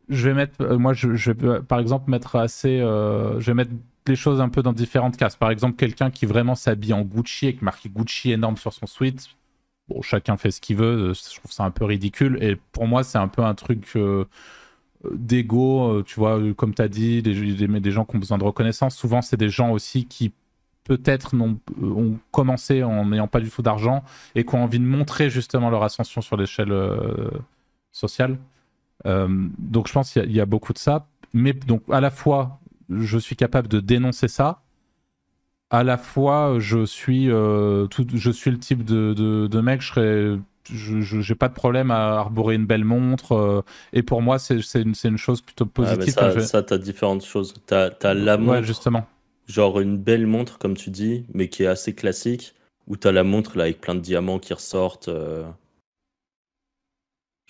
je 0.09 0.27
vais 0.27 0.33
mettre, 0.33 0.75
moi, 0.75 0.91
je, 0.91 1.15
je, 1.15 1.31
vais 1.31 1.61
par 1.61 1.79
exemple 1.79 2.11
mettre 2.11 2.35
assez, 2.35 2.79
je 2.79 3.45
vais 3.45 3.53
mettre 3.53 3.71
les 4.07 4.15
choses 4.15 4.41
un 4.41 4.49
peu 4.49 4.61
dans 4.61 4.73
différentes 4.73 5.17
cases. 5.17 5.35
Par 5.35 5.49
exemple, 5.49 5.75
quelqu'un 5.75 6.11
qui 6.11 6.25
vraiment 6.25 6.55
s'habille 6.55 6.93
en 6.93 7.01
Gucci 7.01 7.45
avec 7.47 7.61
marqué 7.61 7.89
Gucci 7.89 8.31
énorme 8.31 8.57
sur 8.57 8.73
son 8.73 8.87
suite. 8.87 9.29
Bon, 9.89 10.01
chacun 10.01 10.37
fait 10.37 10.51
ce 10.51 10.61
qu'il 10.61 10.77
veut. 10.77 11.09
Euh, 11.09 11.13
je 11.13 11.39
trouve 11.39 11.51
ça 11.51 11.63
un 11.63 11.71
peu 11.71 11.85
ridicule. 11.85 12.37
Et 12.41 12.55
pour 12.71 12.87
moi, 12.87 13.03
c'est 13.03 13.17
un 13.17 13.27
peu 13.27 13.43
un 13.43 13.55
truc 13.55 13.93
euh, 13.95 14.25
d'ego. 15.11 15.99
Euh, 15.99 16.03
tu 16.03 16.19
vois, 16.19 16.39
comme 16.55 16.73
tu 16.73 16.81
as 16.81 16.87
dit, 16.87 17.21
des, 17.21 17.33
des, 17.33 17.91
gens 17.91 18.05
qui 18.05 18.15
ont 18.15 18.19
besoin 18.19 18.37
de 18.37 18.43
reconnaissance. 18.43 18.95
Souvent, 18.95 19.21
c'est 19.21 19.37
des 19.37 19.49
gens 19.49 19.71
aussi 19.71 20.05
qui 20.05 20.33
peut-être 20.85 21.33
ont 21.33 22.19
commencé 22.31 22.83
en 22.83 23.05
n'ayant 23.05 23.27
pas 23.27 23.39
du 23.39 23.49
tout 23.49 23.61
d'argent 23.61 24.03
et 24.35 24.45
qui 24.45 24.53
ont 24.55 24.63
envie 24.63 24.79
de 24.79 24.85
montrer 24.85 25.29
justement 25.29 25.69
leur 25.69 25.83
ascension 25.83 26.19
sur 26.19 26.35
l'échelle 26.35 26.73
sociale. 27.93 28.37
donc, 29.05 29.87
je 29.87 29.93
pense 29.93 30.11
qu'il 30.11 30.29
y, 30.29 30.35
y, 30.35 30.41
a 30.41 30.45
beaucoup 30.45 30.73
de 30.73 30.77
ça. 30.77 31.07
Mais 31.33 31.53
donc, 31.53 31.83
à 31.89 32.01
la 32.01 32.11
fois, 32.11 32.59
je 32.99 33.17
suis 33.17 33.35
capable 33.35 33.67
de 33.67 33.79
dénoncer 33.79 34.27
ça. 34.27 34.61
À 35.69 35.83
la 35.83 35.97
fois, 35.97 36.57
je 36.59 36.85
suis, 36.85 37.31
euh, 37.31 37.87
tout, 37.87 38.05
je 38.13 38.31
suis 38.31 38.51
le 38.51 38.59
type 38.59 38.83
de, 38.83 39.13
de, 39.13 39.61
mec, 39.61 39.81
je 39.81 39.87
serais 39.87 40.37
je 40.71 41.17
n'ai 41.17 41.35
pas 41.35 41.49
de 41.49 41.53
problème 41.53 41.91
à 41.91 42.19
arborer 42.19 42.55
une 42.55 42.65
belle 42.65 42.85
montre. 42.85 43.33
Euh, 43.33 43.61
et 43.91 44.03
pour 44.03 44.21
moi, 44.21 44.39
c'est 44.39 44.59
une, 44.75 44.93
une, 45.03 45.17
chose 45.17 45.41
plutôt 45.41 45.65
positive. 45.65 46.39
ça, 46.39 46.63
tu 46.63 46.73
as 46.73 46.77
différentes 46.77 47.25
choses. 47.25 47.53
Tu 47.67 47.73
as, 47.73 48.13
la 48.13 48.37
montre, 48.37 48.51
ouais, 48.51 48.63
justement. 48.63 49.05
genre 49.47 49.79
une 49.79 49.97
belle 49.97 50.27
montre, 50.27 50.57
comme 50.59 50.77
tu 50.77 50.89
dis, 50.89 51.25
mais 51.33 51.49
qui 51.49 51.63
est 51.63 51.67
assez 51.67 51.93
classique, 51.93 52.53
ou 52.87 52.95
tu 52.95 53.07
as 53.07 53.11
la 53.11 53.23
montre 53.23 53.57
là, 53.57 53.65
avec 53.65 53.81
plein 53.81 53.95
de 53.95 53.99
diamants 53.99 54.39
qui 54.39 54.53
ressortent. 54.53 55.09
Euh. 55.09 55.43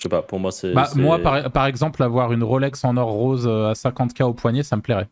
Je 0.03 0.09
sais 0.09 0.09
pas, 0.09 0.21
pour 0.21 0.39
moi, 0.39 0.51
c'est. 0.51 0.73
Bah, 0.73 0.89
moi, 0.95 1.17
par, 1.19 1.49
par, 1.51 1.65
exemple, 1.65 2.03
avoir 2.03 2.33
une 2.33 2.43
Rolex 2.43 2.83
en 2.83 2.97
or 2.97 3.09
rose 3.09 3.47
à 3.47 3.71
50K 3.71 4.23
au 4.23 4.33
poignet, 4.33 4.61
ça 4.61 4.75
me 4.75 4.81
plairait. 4.81 5.07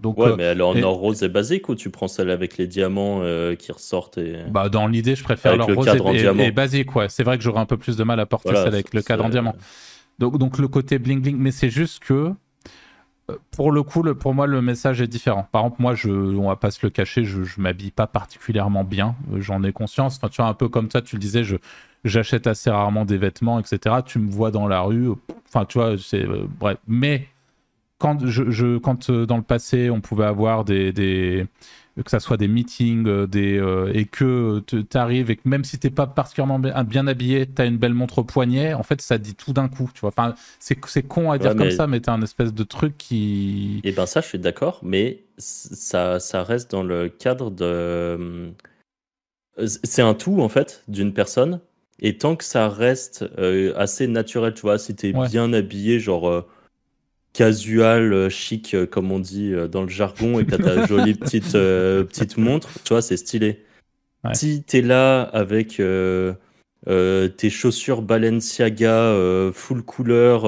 Donc, 0.00 0.18
ouais, 0.18 0.28
euh, 0.28 0.36
mais 0.36 0.44
est 0.44 0.60
en 0.60 0.80
or 0.82 0.94
rose 0.94 1.22
et 1.24 1.28
basique 1.28 1.68
ou 1.68 1.74
tu 1.74 1.90
prends 1.90 2.06
celle 2.06 2.30
avec 2.30 2.58
les 2.58 2.68
diamants 2.68 3.20
euh, 3.22 3.56
qui 3.56 3.72
ressortent 3.72 4.18
et... 4.18 4.44
Bah, 4.48 4.68
dans 4.68 4.86
l'idée, 4.86 5.16
je 5.16 5.24
préfère 5.24 5.56
l'or 5.56 5.68
rose 5.68 5.88
et, 5.88 6.52
basique. 6.52 6.94
Ouais. 6.94 7.08
C'est 7.08 7.24
vrai 7.24 7.38
que 7.38 7.42
j'aurais 7.42 7.60
un 7.60 7.66
peu 7.66 7.76
plus 7.76 7.96
de 7.96 8.04
mal 8.04 8.20
à 8.20 8.26
porter 8.26 8.54
celle 8.54 8.68
avec 8.68 8.94
le 8.94 9.02
cadre 9.02 9.24
en 9.24 9.28
diamant. 9.28 9.56
Donc, 10.20 10.38
donc 10.38 10.58
le 10.58 10.68
côté 10.68 11.00
bling 11.00 11.20
bling, 11.20 11.36
mais 11.36 11.50
c'est 11.50 11.70
juste 11.70 12.04
que 12.04 12.32
euh, 13.30 13.36
pour 13.50 13.72
le 13.72 13.82
coup, 13.82 14.04
le, 14.04 14.14
pour 14.14 14.32
moi, 14.32 14.46
le 14.46 14.62
message 14.62 15.00
est 15.00 15.08
différent. 15.08 15.48
Par 15.50 15.62
exemple, 15.62 15.82
moi, 15.82 15.96
je, 15.96 16.10
on 16.10 16.48
va 16.48 16.56
pas 16.56 16.70
se 16.70 16.78
le 16.86 16.90
cacher, 16.90 17.24
je, 17.24 17.42
je 17.42 17.60
m'habille 17.60 17.90
pas 17.90 18.06
particulièrement 18.06 18.84
bien. 18.84 19.16
J'en 19.34 19.64
ai 19.64 19.72
conscience. 19.72 20.18
Enfin, 20.18 20.28
tu 20.28 20.40
vois, 20.40 20.48
un 20.48 20.54
peu 20.54 20.68
comme 20.68 20.86
toi, 20.86 21.02
tu 21.02 21.16
le 21.16 21.20
disais, 21.20 21.42
je, 21.42 21.56
j'achète 22.04 22.46
assez 22.46 22.70
rarement 22.70 23.04
des 23.04 23.18
vêtements, 23.18 23.58
etc. 23.58 23.96
Tu 24.04 24.18
me 24.18 24.30
vois 24.30 24.50
dans 24.50 24.68
la 24.68 24.82
rue. 24.82 25.10
Enfin, 25.48 25.64
tu 25.64 25.78
vois, 25.78 25.96
c'est 25.98 26.26
bref. 26.58 26.78
Mais 26.86 27.28
quand, 27.98 28.26
je, 28.26 28.78
quand 28.78 29.10
euh, 29.10 29.26
dans 29.26 29.36
le 29.36 29.42
passé, 29.42 29.90
on 29.90 30.00
pouvait 30.00 30.26
avoir 30.26 30.64
des, 30.64 30.92
des 30.92 31.46
que 32.02 32.10
ça 32.10 32.18
soit 32.18 32.36
des 32.36 32.48
meetings 32.48 33.06
euh, 33.06 33.26
des, 33.26 33.56
euh, 33.56 33.92
et 33.94 34.04
que 34.04 34.60
tu 34.66 34.84
arrives 34.94 35.30
et 35.30 35.36
que 35.36 35.48
même 35.48 35.62
si 35.62 35.78
t'es 35.78 35.90
pas 35.90 36.08
particulièrement 36.08 36.58
bien, 36.58 37.06
habillé, 37.06 37.46
tu 37.46 37.62
as 37.62 37.66
une 37.66 37.76
belle 37.76 37.94
montre 37.94 38.18
au 38.18 38.24
poignet, 38.24 38.74
en 38.74 38.82
fait, 38.82 39.00
ça 39.00 39.16
dit 39.16 39.36
tout 39.36 39.52
d'un 39.52 39.68
coup. 39.68 39.88
Tu 39.94 40.00
vois, 40.00 40.08
enfin, 40.08 40.34
c'est 40.58 41.02
con 41.02 41.30
à 41.30 41.38
dire 41.38 41.54
comme 41.54 41.70
ça, 41.70 41.86
mais 41.86 42.00
tu 42.00 42.10
un 42.10 42.20
espèce 42.22 42.52
de 42.52 42.64
truc 42.64 42.98
qui. 42.98 43.80
Et 43.84 43.90
eh 43.90 43.92
ben 43.92 44.06
ça, 44.06 44.20
je 44.20 44.26
suis 44.26 44.38
d'accord, 44.38 44.80
mais 44.82 45.22
ça, 45.38 46.18
ça 46.18 46.42
reste 46.42 46.70
dans 46.72 46.82
le 46.82 47.08
cadre 47.08 47.50
de. 47.50 48.50
C'est 49.66 50.02
un 50.02 50.14
tout 50.14 50.40
en 50.40 50.48
fait 50.48 50.82
d'une 50.88 51.12
personne. 51.12 51.60
Et 52.00 52.18
tant 52.18 52.36
que 52.36 52.44
ça 52.44 52.68
reste 52.68 53.24
assez 53.76 54.06
naturel, 54.08 54.54
tu 54.54 54.62
vois, 54.62 54.78
si 54.78 54.94
tu 54.94 55.08
es 55.08 55.12
bien 55.12 55.52
habillé, 55.52 56.00
genre 56.00 56.44
casual, 57.34 58.12
euh, 58.12 58.28
chic, 58.30 58.72
euh, 58.72 58.86
comme 58.86 59.12
on 59.12 59.18
dit 59.18 59.52
euh, 59.52 59.68
dans 59.68 59.82
le 59.82 59.88
jargon, 59.88 60.38
et 60.38 60.46
que 60.46 60.56
ta 60.56 60.86
jolie 60.86 61.14
petite, 61.14 61.52
petite 61.52 62.38
montre, 62.38 62.70
tu 62.84 62.94
vois, 62.94 63.02
c'est 63.02 63.18
stylé. 63.18 63.62
Si 64.32 64.64
tu 64.66 64.78
es 64.78 64.80
là 64.80 65.20
avec 65.20 65.82
tes 66.86 67.50
chaussures 67.50 68.00
Balenciaga 68.00 69.14
full 69.52 69.82
couleur, 69.82 70.46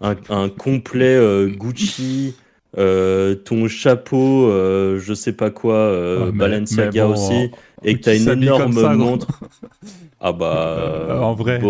un, 0.00 0.48
complet 0.48 1.46
Gucci, 1.50 2.34
ton 2.74 3.68
chapeau, 3.68 4.50
je 4.98 5.14
sais 5.14 5.34
pas 5.34 5.50
quoi, 5.50 6.32
Balenciaga 6.32 7.06
aussi, 7.06 7.52
et 7.84 7.94
que 7.96 8.02
tu 8.02 8.08
as 8.08 8.16
une 8.16 8.42
énorme 8.42 8.96
montre. 8.96 9.40
ah 10.28 10.32
bah. 10.32 11.20
en 11.22 11.34
vrai, 11.34 11.60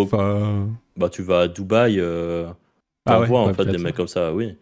bah 0.96 1.08
tu 1.10 1.22
vas 1.22 1.40
à 1.40 1.48
Dubaï, 1.48 2.00
ah 2.00 2.54
t'envoies 3.04 3.40
en 3.40 3.54
fait 3.54 3.66
des 3.66 3.78
mecs 3.78 3.94
comme 3.94 4.08
ça, 4.08 4.32
oui. 4.32 4.56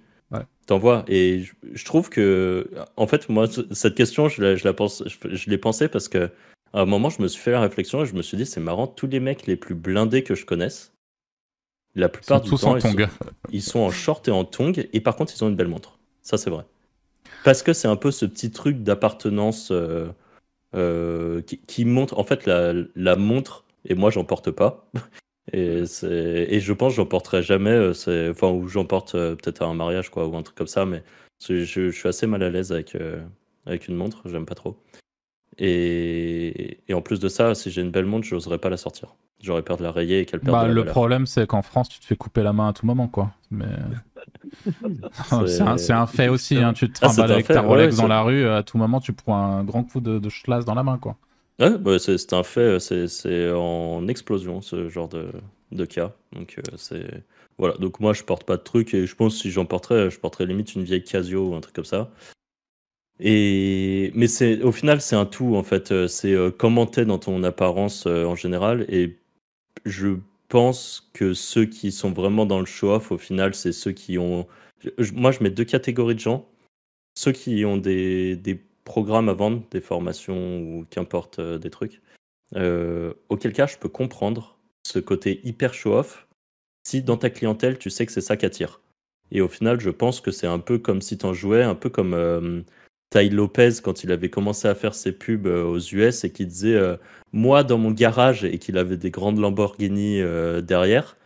T'envoies. 0.66 1.04
Et 1.08 1.44
je, 1.74 1.84
trouve 1.84 2.08
que, 2.08 2.70
en 2.96 3.06
fait, 3.06 3.28
moi, 3.28 3.46
cette 3.70 3.94
question, 3.94 4.28
je 4.28 4.42
la, 4.42 4.56
je 4.56 4.64
la 4.64 4.72
pense, 4.72 5.04
je, 5.06 5.50
l'ai 5.50 5.58
pensé 5.58 5.88
parce 5.88 6.08
que 6.08 6.30
à 6.72 6.80
un 6.80 6.86
moment, 6.86 7.10
je 7.10 7.20
me 7.20 7.28
suis 7.28 7.40
fait 7.40 7.50
la 7.50 7.60
réflexion 7.60 8.02
et 8.02 8.06
je 8.06 8.14
me 8.14 8.22
suis 8.22 8.36
dit, 8.36 8.46
c'est 8.46 8.60
marrant, 8.60 8.86
tous 8.86 9.06
les 9.06 9.20
mecs 9.20 9.46
les 9.46 9.56
plus 9.56 9.74
blindés 9.74 10.24
que 10.24 10.34
je 10.34 10.46
connaisse, 10.46 10.92
la 11.94 12.08
plupart 12.08 12.40
du 12.40 12.50
temps, 12.50 12.76
ils 13.52 13.62
sont, 13.62 13.80
en 13.80 13.90
short 13.90 14.26
et 14.26 14.30
en 14.30 14.44
tongs, 14.44 14.72
et 14.92 15.00
par 15.00 15.16
contre, 15.16 15.32
ils 15.36 15.44
ont 15.44 15.48
une 15.48 15.54
belle 15.54 15.68
montre. 15.68 15.98
Ça, 16.22 16.38
c'est 16.38 16.50
vrai. 16.50 16.64
Parce 17.44 17.62
que 17.62 17.72
c'est 17.72 17.88
un 17.88 17.96
peu 17.96 18.10
ce 18.10 18.24
petit 18.26 18.50
truc 18.50 18.82
d'appartenance 18.82 19.70
euh, 19.70 20.08
euh, 20.74 21.42
qui, 21.42 21.84
montre, 21.84 22.18
en 22.18 22.24
fait, 22.24 22.46
la, 22.46 22.72
la 22.96 23.16
montre, 23.16 23.63
et 23.85 23.94
moi, 23.94 24.11
j'en 24.11 24.24
porte 24.24 24.51
pas. 24.51 24.90
Et, 25.52 25.85
et 26.02 26.61
je 26.61 26.73
pense 26.73 26.93
que 26.93 26.97
j'en 26.97 27.06
porterai 27.06 27.43
jamais, 27.43 27.70
euh, 27.70 28.31
enfin, 28.31 28.51
ou 28.51 28.66
j'en 28.66 28.86
porte 28.86 29.12
peut-être 29.12 29.62
à 29.62 29.66
un 29.66 29.74
mariage, 29.74 30.11
quoi, 30.11 30.27
ou 30.27 30.36
un 30.36 30.43
truc 30.43 30.56
comme 30.56 30.66
ça, 30.66 30.86
mais 30.86 31.02
je, 31.47 31.65
je 31.65 31.90
suis 31.90 32.09
assez 32.09 32.27
mal 32.27 32.43
à 32.43 32.51
l'aise 32.51 32.73
avec, 32.73 32.97
avec 33.66 33.89
une 33.89 33.94
montre, 33.94 34.23
j'aime 34.27 34.47
pas 34.47 34.55
trop. 34.55 34.78
Et, 35.59 36.78
en 36.93 37.01
plus 37.01 37.20
de 37.20 37.28
ça, 37.28 37.55
si 37.55 37.70
j'ai 37.70 37.82
une 37.82 37.90
belle 37.90 38.06
montre, 38.06 38.27
je 38.27 38.35
n'oserais 38.35 38.59
pas 38.59 38.70
la 38.70 38.77
sortir. 38.77 39.15
J'aurais 39.40 39.62
peur 39.62 39.77
de 39.77 39.82
la 39.82 39.93
rayer 39.93 40.20
et 40.20 40.27
qu'elle 40.27 40.40
perde 40.40 40.69
bah, 40.69 40.73
Le 40.73 40.85
problème, 40.85 41.27
c'est 41.27 41.47
qu'en 41.47 41.62
France, 41.62 41.89
tu 41.89 42.01
te 42.01 42.05
fais 42.05 42.16
couper 42.16 42.43
la 42.43 42.52
main 42.52 42.69
à 42.69 42.73
tout 42.73 42.86
moment, 42.86 43.09
quoi. 43.09 43.32
Mais... 43.51 43.66
c'est 45.77 45.93
un, 45.93 46.06
fait 46.06 46.28
aussi. 46.28 46.56
Hein. 46.56 46.73
Tu 46.73 46.90
te 46.90 46.98
ah, 47.02 47.09
trimbales 47.09 47.32
avec 47.32 47.47
ta 47.47 47.61
Rolex 47.61 47.97
dans 47.97 48.09
la 48.09 48.23
rue, 48.23 48.47
à 48.48 48.62
tout 48.62 48.78
moment, 48.78 49.01
tu 49.01 49.12
prends 49.12 49.36
un 49.36 49.65
grand 49.65 49.85
coup 49.85 50.01
de, 50.01 50.19
de 50.19 50.62
dans 50.65 50.74
la 50.74 50.82
main, 50.82 50.98
quoi. 50.98 51.16
Bah, 51.59 51.98
c'est 51.98 52.32
un 52.32 52.43
fait. 52.43 52.78
C'est 52.81 53.51
en 53.51 54.09
explosion, 54.09 54.60
ce 54.60 54.89
genre 54.89 55.09
de, 55.09 55.85
cas. 55.85 56.12
Donc, 56.32 56.59
euh. 56.59 57.09
Voilà, 57.56 57.74
donc 57.76 58.01
moi 58.01 58.12
je 58.12 58.24
porte 58.24 58.43
pas 58.43 58.56
de 58.56 58.62
trucs 58.62 58.94
et 58.94 59.06
je 59.06 59.14
pense 59.14 59.36
que 59.36 59.43
si 59.43 59.51
j'en 59.52 59.64
porterais, 59.64 60.10
je 60.10 60.18
porterais 60.18 60.44
limite 60.44 60.74
une 60.74 60.82
vieille 60.82 61.05
Casio 61.05 61.51
ou 61.51 61.55
un 61.55 61.60
truc 61.60 61.72
comme 61.72 61.85
ça. 61.85 62.10
Et 63.20 64.10
mais 64.16 64.26
au 64.64 64.72
final 64.72 65.01
c'est 65.01 65.14
un 65.14 65.24
tout 65.24 65.55
en 65.55 65.62
fait. 65.62 65.93
Euh, 65.93 66.09
c'est 66.09 66.32
euh, 66.32 66.51
comment 66.51 66.86
t'es 66.86 67.05
dans 67.05 67.18
ton 67.18 67.44
apparence 67.44 68.06
en 68.06 68.35
général. 68.35 68.86
Et 68.89 69.16
je 69.85 70.16
pense 70.48 71.10
que 71.12 71.35
ceux 71.35 71.66
qui 71.66 71.93
sont 71.93 72.12
vraiment 72.12 72.47
dans 72.47 72.60
le 72.60 72.66
show-off, 72.66 73.10
au 73.12 73.18
final, 73.18 73.55
c'est 73.55 73.72
ceux 73.72 73.93
qui 73.93 74.18
ont. 74.18 74.47
moi, 75.12 75.32
je 75.32 75.43
mets 75.43 75.51
deux 75.51 75.64
catégories 75.64 76.14
de 76.14 76.20
gens. 76.20 76.48
Ceux 77.16 77.32
qui 77.32 77.64
ont 77.64 77.76
des 77.76 78.36
programmes 78.85 79.28
à 79.28 79.32
vendre, 79.32 79.62
des 79.70 79.81
formations 79.81 80.61
ou 80.61 80.86
qu'importe 80.90 81.40
des 81.40 81.70
trucs. 81.70 82.02
auquel 82.55 83.52
cas, 83.52 83.66
je 83.66 83.78
peux 83.78 83.89
comprendre 83.89 84.59
ce 84.86 84.98
côté 84.98 85.40
hyper 85.44 85.74
show-off 85.74 86.27
si 86.86 87.02
dans 87.02 87.16
ta 87.16 87.31
clientèle, 87.31 87.78
tu 87.78 87.89
sais 87.90 88.05
que 88.05 88.12
c'est 88.12 88.20
ça 88.20 88.36
qui 88.36 88.44
attire. 88.44 88.81
Et 89.32 89.40
au 89.40 89.48
final, 89.48 89.81
je 89.81 89.90
pense 89.90 90.20
que 90.20 90.31
c'est 90.31 90.47
un 90.47 90.59
peu 90.59 90.78
comme 90.78 91.01
si 91.01 91.16
tu 91.16 91.24
en 91.24 91.32
jouais, 91.32 91.62
un 91.62 91.74
peu 91.74 91.89
comme 91.89 92.65
Ty 93.15 93.31
Lopez 93.31 93.74
quand 93.82 94.02
il 94.02 94.11
avait 94.11 94.28
commencé 94.28 94.66
à 94.66 94.74
faire 94.74 94.94
ses 94.94 95.12
pubs 95.12 95.47
euh, 95.47 95.62
aux 95.62 95.78
US 95.78 96.24
et 96.24 96.32
qui 96.32 96.47
disait 96.47 96.74
euh, 96.74 96.97
moi 97.32 97.62
dans 97.62 97.78
mon 97.78 97.93
garage 97.93 98.44
et 98.44 98.59
qu'il 98.59 98.77
avait 98.77 98.97
des 98.97 99.12
grandes 99.12 99.39
Lamborghini 99.39 100.20
euh, 100.20 100.61
derrière, 100.61 101.16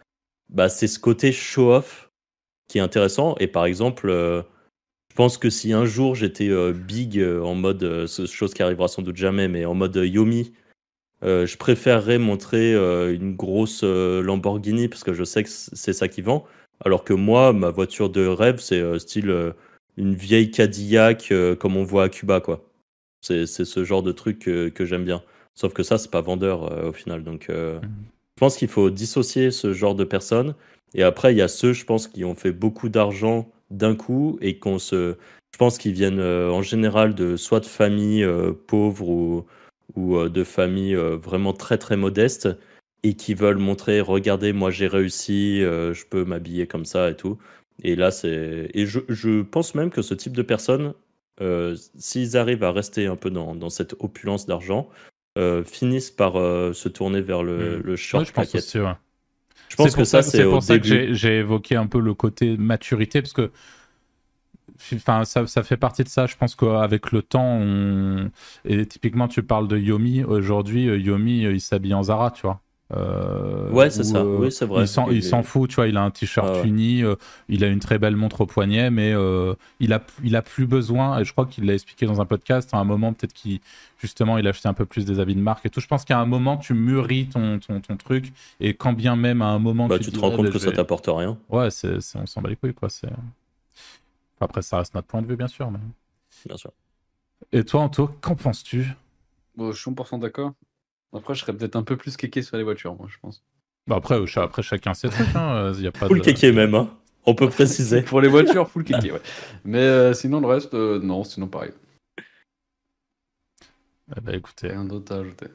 bah 0.51 0.69
c'est 0.69 0.87
ce 0.87 0.99
côté 0.99 1.33
show-off 1.33 2.11
qui 2.69 2.77
est 2.77 2.83
intéressant. 2.83 3.37
Et 3.41 3.47
par 3.47 3.65
exemple, 3.65 4.13
pense 5.19 5.37
que 5.37 5.51
si 5.51 5.73
un 5.73 5.85
jour 5.85 6.15
j'étais 6.15 6.51
big 6.73 7.23
en 7.43 7.55
mode, 7.55 8.07
chose 8.07 8.55
qui 8.55 8.63
arrivera 8.63 8.89
sans 8.89 9.03
doute 9.03 9.17
jamais, 9.17 9.49
mais 9.49 9.65
en 9.67 9.75
mode 9.75 9.97
Yomi, 9.97 10.53
je 11.23 11.57
préférerais 11.57 12.19
montrer 12.19 12.75
une 12.75 13.37
grosse 13.37 13.83
Lamborghini 13.83 14.89
parce 14.89 15.05
que 15.05 15.13
je 15.13 15.25
sais 15.25 15.43
que 15.43 15.51
c'est 15.51 15.93
ça 15.93 16.09
qui 16.09 16.23
vend. 16.23 16.47
Alors 16.85 17.05
que 17.05 17.13
moi, 17.13 17.53
ma 17.53 17.71
voiture 17.71 18.09
de 18.09 18.27
rêve, 18.27 18.61
c'est 18.61 18.99
style 18.99 19.55
une 19.99 20.15
vieille 20.15 20.51
Cadillac 20.51 21.31
euh, 21.33 21.57
comme 21.57 21.77
on 21.77 21.83
voit 21.83 22.05
à 22.05 22.09
Cuba, 22.09 22.41
quoi. 22.41 22.65
C'est 23.21 23.47
ce 23.47 23.85
genre 23.85 24.05
de 24.05 24.13
truc 24.13 24.39
que, 24.39 24.85
j'aime 24.85 25.05
bien. 25.05 25.23
Sauf 25.55 25.75
que 25.75 25.83
ça, 25.83 25.99
c'est 25.99 26.11
pas 26.11 26.21
vendeur 26.21 26.73
euh, 26.73 26.91
au 26.91 26.93
final. 26.93 27.25
Donc, 27.25 27.51
euh, 27.51 27.81
mhm. 27.81 27.91
je 28.37 28.41
pense 28.41 28.57
qu'il 28.57 28.69
faut 28.69 28.91
dissocier 28.91 29.51
ce 29.51 29.73
genre 29.73 29.97
de 29.97 30.05
personnes. 30.05 30.55
Et 30.95 31.03
après, 31.03 31.35
il 31.35 31.37
y 31.37 31.43
a 31.43 31.49
ceux, 31.49 31.73
je 31.73 31.85
pense, 31.85 32.07
qui 32.07 32.25
ont 32.25 32.37
fait 32.37 32.53
beaucoup 32.53 32.89
d'argent 32.89 33.51
d'un 33.71 33.95
coup 33.95 34.39
et 34.41 34.59
qu'on 34.59 34.79
se. 34.79 35.17
Je 35.53 35.59
pense 35.59 35.79
qu'ils 35.79 35.93
viennent 35.93 36.21
en 36.21 36.63
général 36.63 37.15
de 37.15 37.37
soit 37.37 37.61
de 37.61 37.67
familles 37.67 38.27
pauvres 38.67 39.09
ou, 39.09 39.47
ou 39.97 40.29
de 40.29 40.45
familles 40.45 40.95
vraiment 40.95 41.53
très 41.53 41.79
très 41.79 41.97
modestes 41.97 42.49
et 43.03 43.15
qui 43.15 43.35
veulent 43.35 43.59
montrer 43.59 44.01
regardez, 44.01 44.53
moi 44.53 44.71
j'ai 44.71 44.87
réussi, 44.87 45.61
je 45.61 46.05
peux 46.07 46.25
m'habiller 46.25 46.67
comme 46.67 46.85
ça 46.85 47.11
et 47.11 47.17
tout. 47.17 47.39
Et 47.83 47.97
là, 47.97 48.11
c'est. 48.11 48.71
Et 48.75 48.87
je, 48.87 49.01
je, 49.09 49.43
pense 49.43 49.75
même 49.75 49.91
que 49.91 50.03
ce 50.03 50.15
type 50.15 50.37
de 50.37 50.43
personnes, 50.43 50.95
euh, 51.41 51.77
s'ils 51.97 52.37
arrivent 52.37 52.65
à 52.65 52.73
rester 52.73 53.07
un 53.07 53.17
peu 53.17 53.31
dans, 53.31 53.55
dans 53.55 53.71
cette 53.71 53.95
opulence 54.01 54.47
d'argent, 54.47 54.89
euh, 55.39 55.63
finissent 55.63 56.11
par 56.11 56.37
euh, 56.37 56.73
se 56.73 56.89
tourner 56.89 57.21
vers 57.21 57.43
le, 57.43 57.79
hmm. 57.79 57.83
le 57.83 57.97
short 57.97 58.27
je 58.27 58.33
pense, 58.33 58.55
aussi, 58.55 58.81
ouais. 58.81 58.93
Je 59.69 59.77
pense 59.77 59.95
que 59.95 60.05
ça, 60.05 60.23
c'est 60.23 60.45
pour 60.45 60.63
ça 60.63 60.79
que 60.79 61.13
j'ai 61.13 61.39
évoqué 61.39 61.77
un 61.77 61.87
peu 61.87 62.01
le 62.01 62.15
côté 62.15 62.57
maturité, 62.57 63.23
parce 63.23 63.33
que 63.33 63.51
enfin 64.95 65.25
ça, 65.25 65.47
ça, 65.47 65.63
fait 65.63 65.77
partie 65.77 66.05
de 66.05 66.09
ça 66.09 66.27
je 66.27 66.37
pense 66.37 66.55
qu'avec 66.55 67.11
le 67.11 67.23
temps 67.23 67.59
on... 67.61 68.31
et 68.65 68.87
typiquement 68.87 69.27
tu 69.27 69.43
parles 69.43 69.67
de 69.67 69.77
Yomi 69.77 70.23
aujourd'hui 70.23 70.85
Yomi 70.85 71.43
il 71.43 71.61
s'habille 71.61 71.95
en 71.95 72.05
Zara 72.05 72.31
tu 72.31 72.43
vois 72.43 72.61
euh, 72.97 73.71
ouais, 73.71 73.91
c'est 73.91 74.05
ça. 74.05 74.19
Euh, 74.19 74.39
oui, 74.39 74.51
c'est 74.51 74.65
vrai. 74.65 74.85
Il 75.11 75.23
s'en 75.23 75.43
fout, 75.43 75.69
tu 75.69 75.77
vois. 75.77 75.89
Il 75.89 75.97
a 75.97 76.03
un 76.03 76.11
t-shirt 76.11 76.65
uni, 76.65 77.03
euh, 77.03 77.17
il 77.49 77.63
a 77.63 77.67
une 77.67 77.81
très 77.81 77.99
belle 77.99 78.17
montre 78.17 78.43
au 78.43 78.47
poignet, 78.47 78.91
mais 78.91 79.15
il 79.81 79.93
a 79.93 80.03
il 80.25 80.37
a 80.37 80.43
plus 80.43 80.67
besoin. 80.67 81.19
Et 81.19 81.25
je 81.25 81.33
crois 81.33 81.47
qu'il 81.47 81.67
l'a 81.67 81.75
expliqué 81.75 82.07
dans 82.07 82.21
un 82.21 82.25
podcast. 82.25 82.71
À 82.73 82.79
un 82.79 82.85
moment, 82.85 83.13
peut-être 83.13 83.35
qu'il 83.35 83.61
justement, 83.99 84.39
il 84.39 84.47
a 84.47 84.51
acheté 84.51 84.69
un 84.69 84.75
peu 84.75 84.87
plus 84.87 85.05
des 85.05 85.21
habits 85.21 85.35
de 85.35 85.41
marque 85.41 85.67
et 85.67 85.71
tout. 85.71 85.81
Je 85.81 85.87
pense 85.87 86.05
qu'à 86.05 86.19
un 86.19 86.27
moment, 86.27 86.57
tu 86.57 86.73
mûris 86.73 87.29
ton, 87.29 87.59
ton, 87.59 87.81
ton, 87.81 87.97
truc, 87.97 88.33
et 88.61 88.75
quand 88.75 88.93
bien 88.93 89.17
même 89.17 89.43
à 89.43 89.47
un 89.47 89.59
moment, 89.59 89.87
bah, 89.87 89.99
tu, 89.99 90.11
te, 90.11 90.19
rends 90.19 90.31
compte 90.31 90.51
que 90.51 90.59
ça 90.59 90.73
t'apporte 90.73 91.09
rien. 91.09 91.37
Ouais, 91.49 91.71
c'est 91.71 91.99
on 92.15 92.27
s'en 92.27 92.41
bat 92.41 92.49
les 92.49 92.57
couilles, 92.57 92.75
quoi. 92.75 92.89
C'est 92.89 93.09
après, 94.41 94.63
ça 94.63 94.79
reste 94.79 94.95
notre 94.95 95.09
point 95.09 95.23
de 95.23 95.27
vue, 95.27 95.37
bien 95.37 95.49
sûr. 95.49 95.71
Mais... 95.71 95.79
Bien 96.47 96.57
sûr. 96.57 96.71
Et 97.53 97.65
toi, 97.65 97.83
Anto, 97.83 98.09
qu'en 98.21 98.37
penses-tu? 98.37 98.95
Bon, 99.57 99.73
Je 99.73 99.81
suis 99.81 99.91
100% 99.91 100.21
d'accord. 100.21 100.53
Après, 101.13 101.35
je 101.35 101.41
serais 101.41 101.53
peut-être 101.53 101.77
un 101.77 101.83
peu 101.83 101.97
plus 101.97 102.17
kéké 102.17 102.43
sur 102.43 102.57
les 102.57 102.63
voitures, 102.63 102.95
moi, 102.95 103.07
je 103.09 103.17
pense. 103.21 103.43
Bah 103.87 103.97
après, 103.97 104.19
après, 104.37 104.63
chacun 104.63 104.93
ses 104.93 105.09
trucs. 105.09 105.35
Hein. 105.35 105.73
Y 105.79 105.87
a 105.87 105.93
pas 105.93 106.07
full 106.07 106.19
de... 106.19 106.25
kéké 106.25 106.53
même, 106.53 106.75
hein. 106.75 106.91
on 107.25 107.35
peut 107.35 107.49
préciser. 107.49 108.03
Pour 108.05 108.21
les 108.21 108.29
voitures, 108.29 108.69
full 108.69 108.85
kéké, 108.85 109.13
ouais. 109.13 109.23
Mais 109.65 109.79
euh, 109.79 110.13
sinon, 110.13 110.41
le 110.41 110.47
reste, 110.47 110.75
euh, 110.75 111.01
non, 111.01 111.25
sinon 111.25 111.49
pareil. 111.49 111.73
Eh 114.17 114.21
ben, 114.21 114.35
écoutez. 114.35 114.69
Rien 114.69 114.85
d'autre 114.85 115.15
à 115.15 115.21
ajouter. 115.21 115.47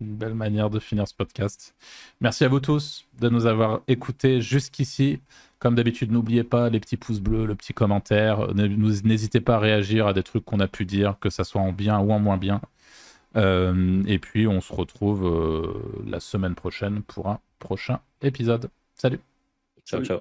Une 0.00 0.16
belle 0.16 0.34
manière 0.34 0.70
de 0.70 0.80
finir 0.80 1.06
ce 1.06 1.14
podcast. 1.14 1.74
Merci 2.20 2.44
à 2.44 2.48
vous 2.48 2.58
tous 2.60 3.06
de 3.20 3.28
nous 3.28 3.46
avoir 3.46 3.82
écoutés 3.86 4.40
jusqu'ici. 4.40 5.20
Comme 5.60 5.76
d'habitude, 5.76 6.10
n'oubliez 6.10 6.42
pas 6.42 6.70
les 6.70 6.80
petits 6.80 6.96
pouces 6.96 7.20
bleus, 7.20 7.46
le 7.46 7.54
petit 7.54 7.72
commentaire. 7.72 8.52
N'hésitez 8.54 9.40
pas 9.40 9.56
à 9.56 9.58
réagir 9.60 10.08
à 10.08 10.12
des 10.12 10.24
trucs 10.24 10.44
qu'on 10.44 10.58
a 10.58 10.66
pu 10.66 10.84
dire, 10.84 11.16
que 11.20 11.30
ça 11.30 11.44
soit 11.44 11.60
en 11.60 11.72
bien 11.72 12.00
ou 12.00 12.12
en 12.12 12.18
moins 12.18 12.36
bien. 12.36 12.60
Euh, 13.36 14.02
et 14.06 14.18
puis 14.18 14.46
on 14.46 14.60
se 14.60 14.72
retrouve 14.72 15.26
euh, 15.26 16.02
la 16.06 16.20
semaine 16.20 16.54
prochaine 16.54 17.02
pour 17.02 17.28
un 17.28 17.40
prochain 17.58 18.00
épisode. 18.20 18.70
Salut. 18.94 19.20
Ciao, 19.84 20.04
ciao. 20.04 20.20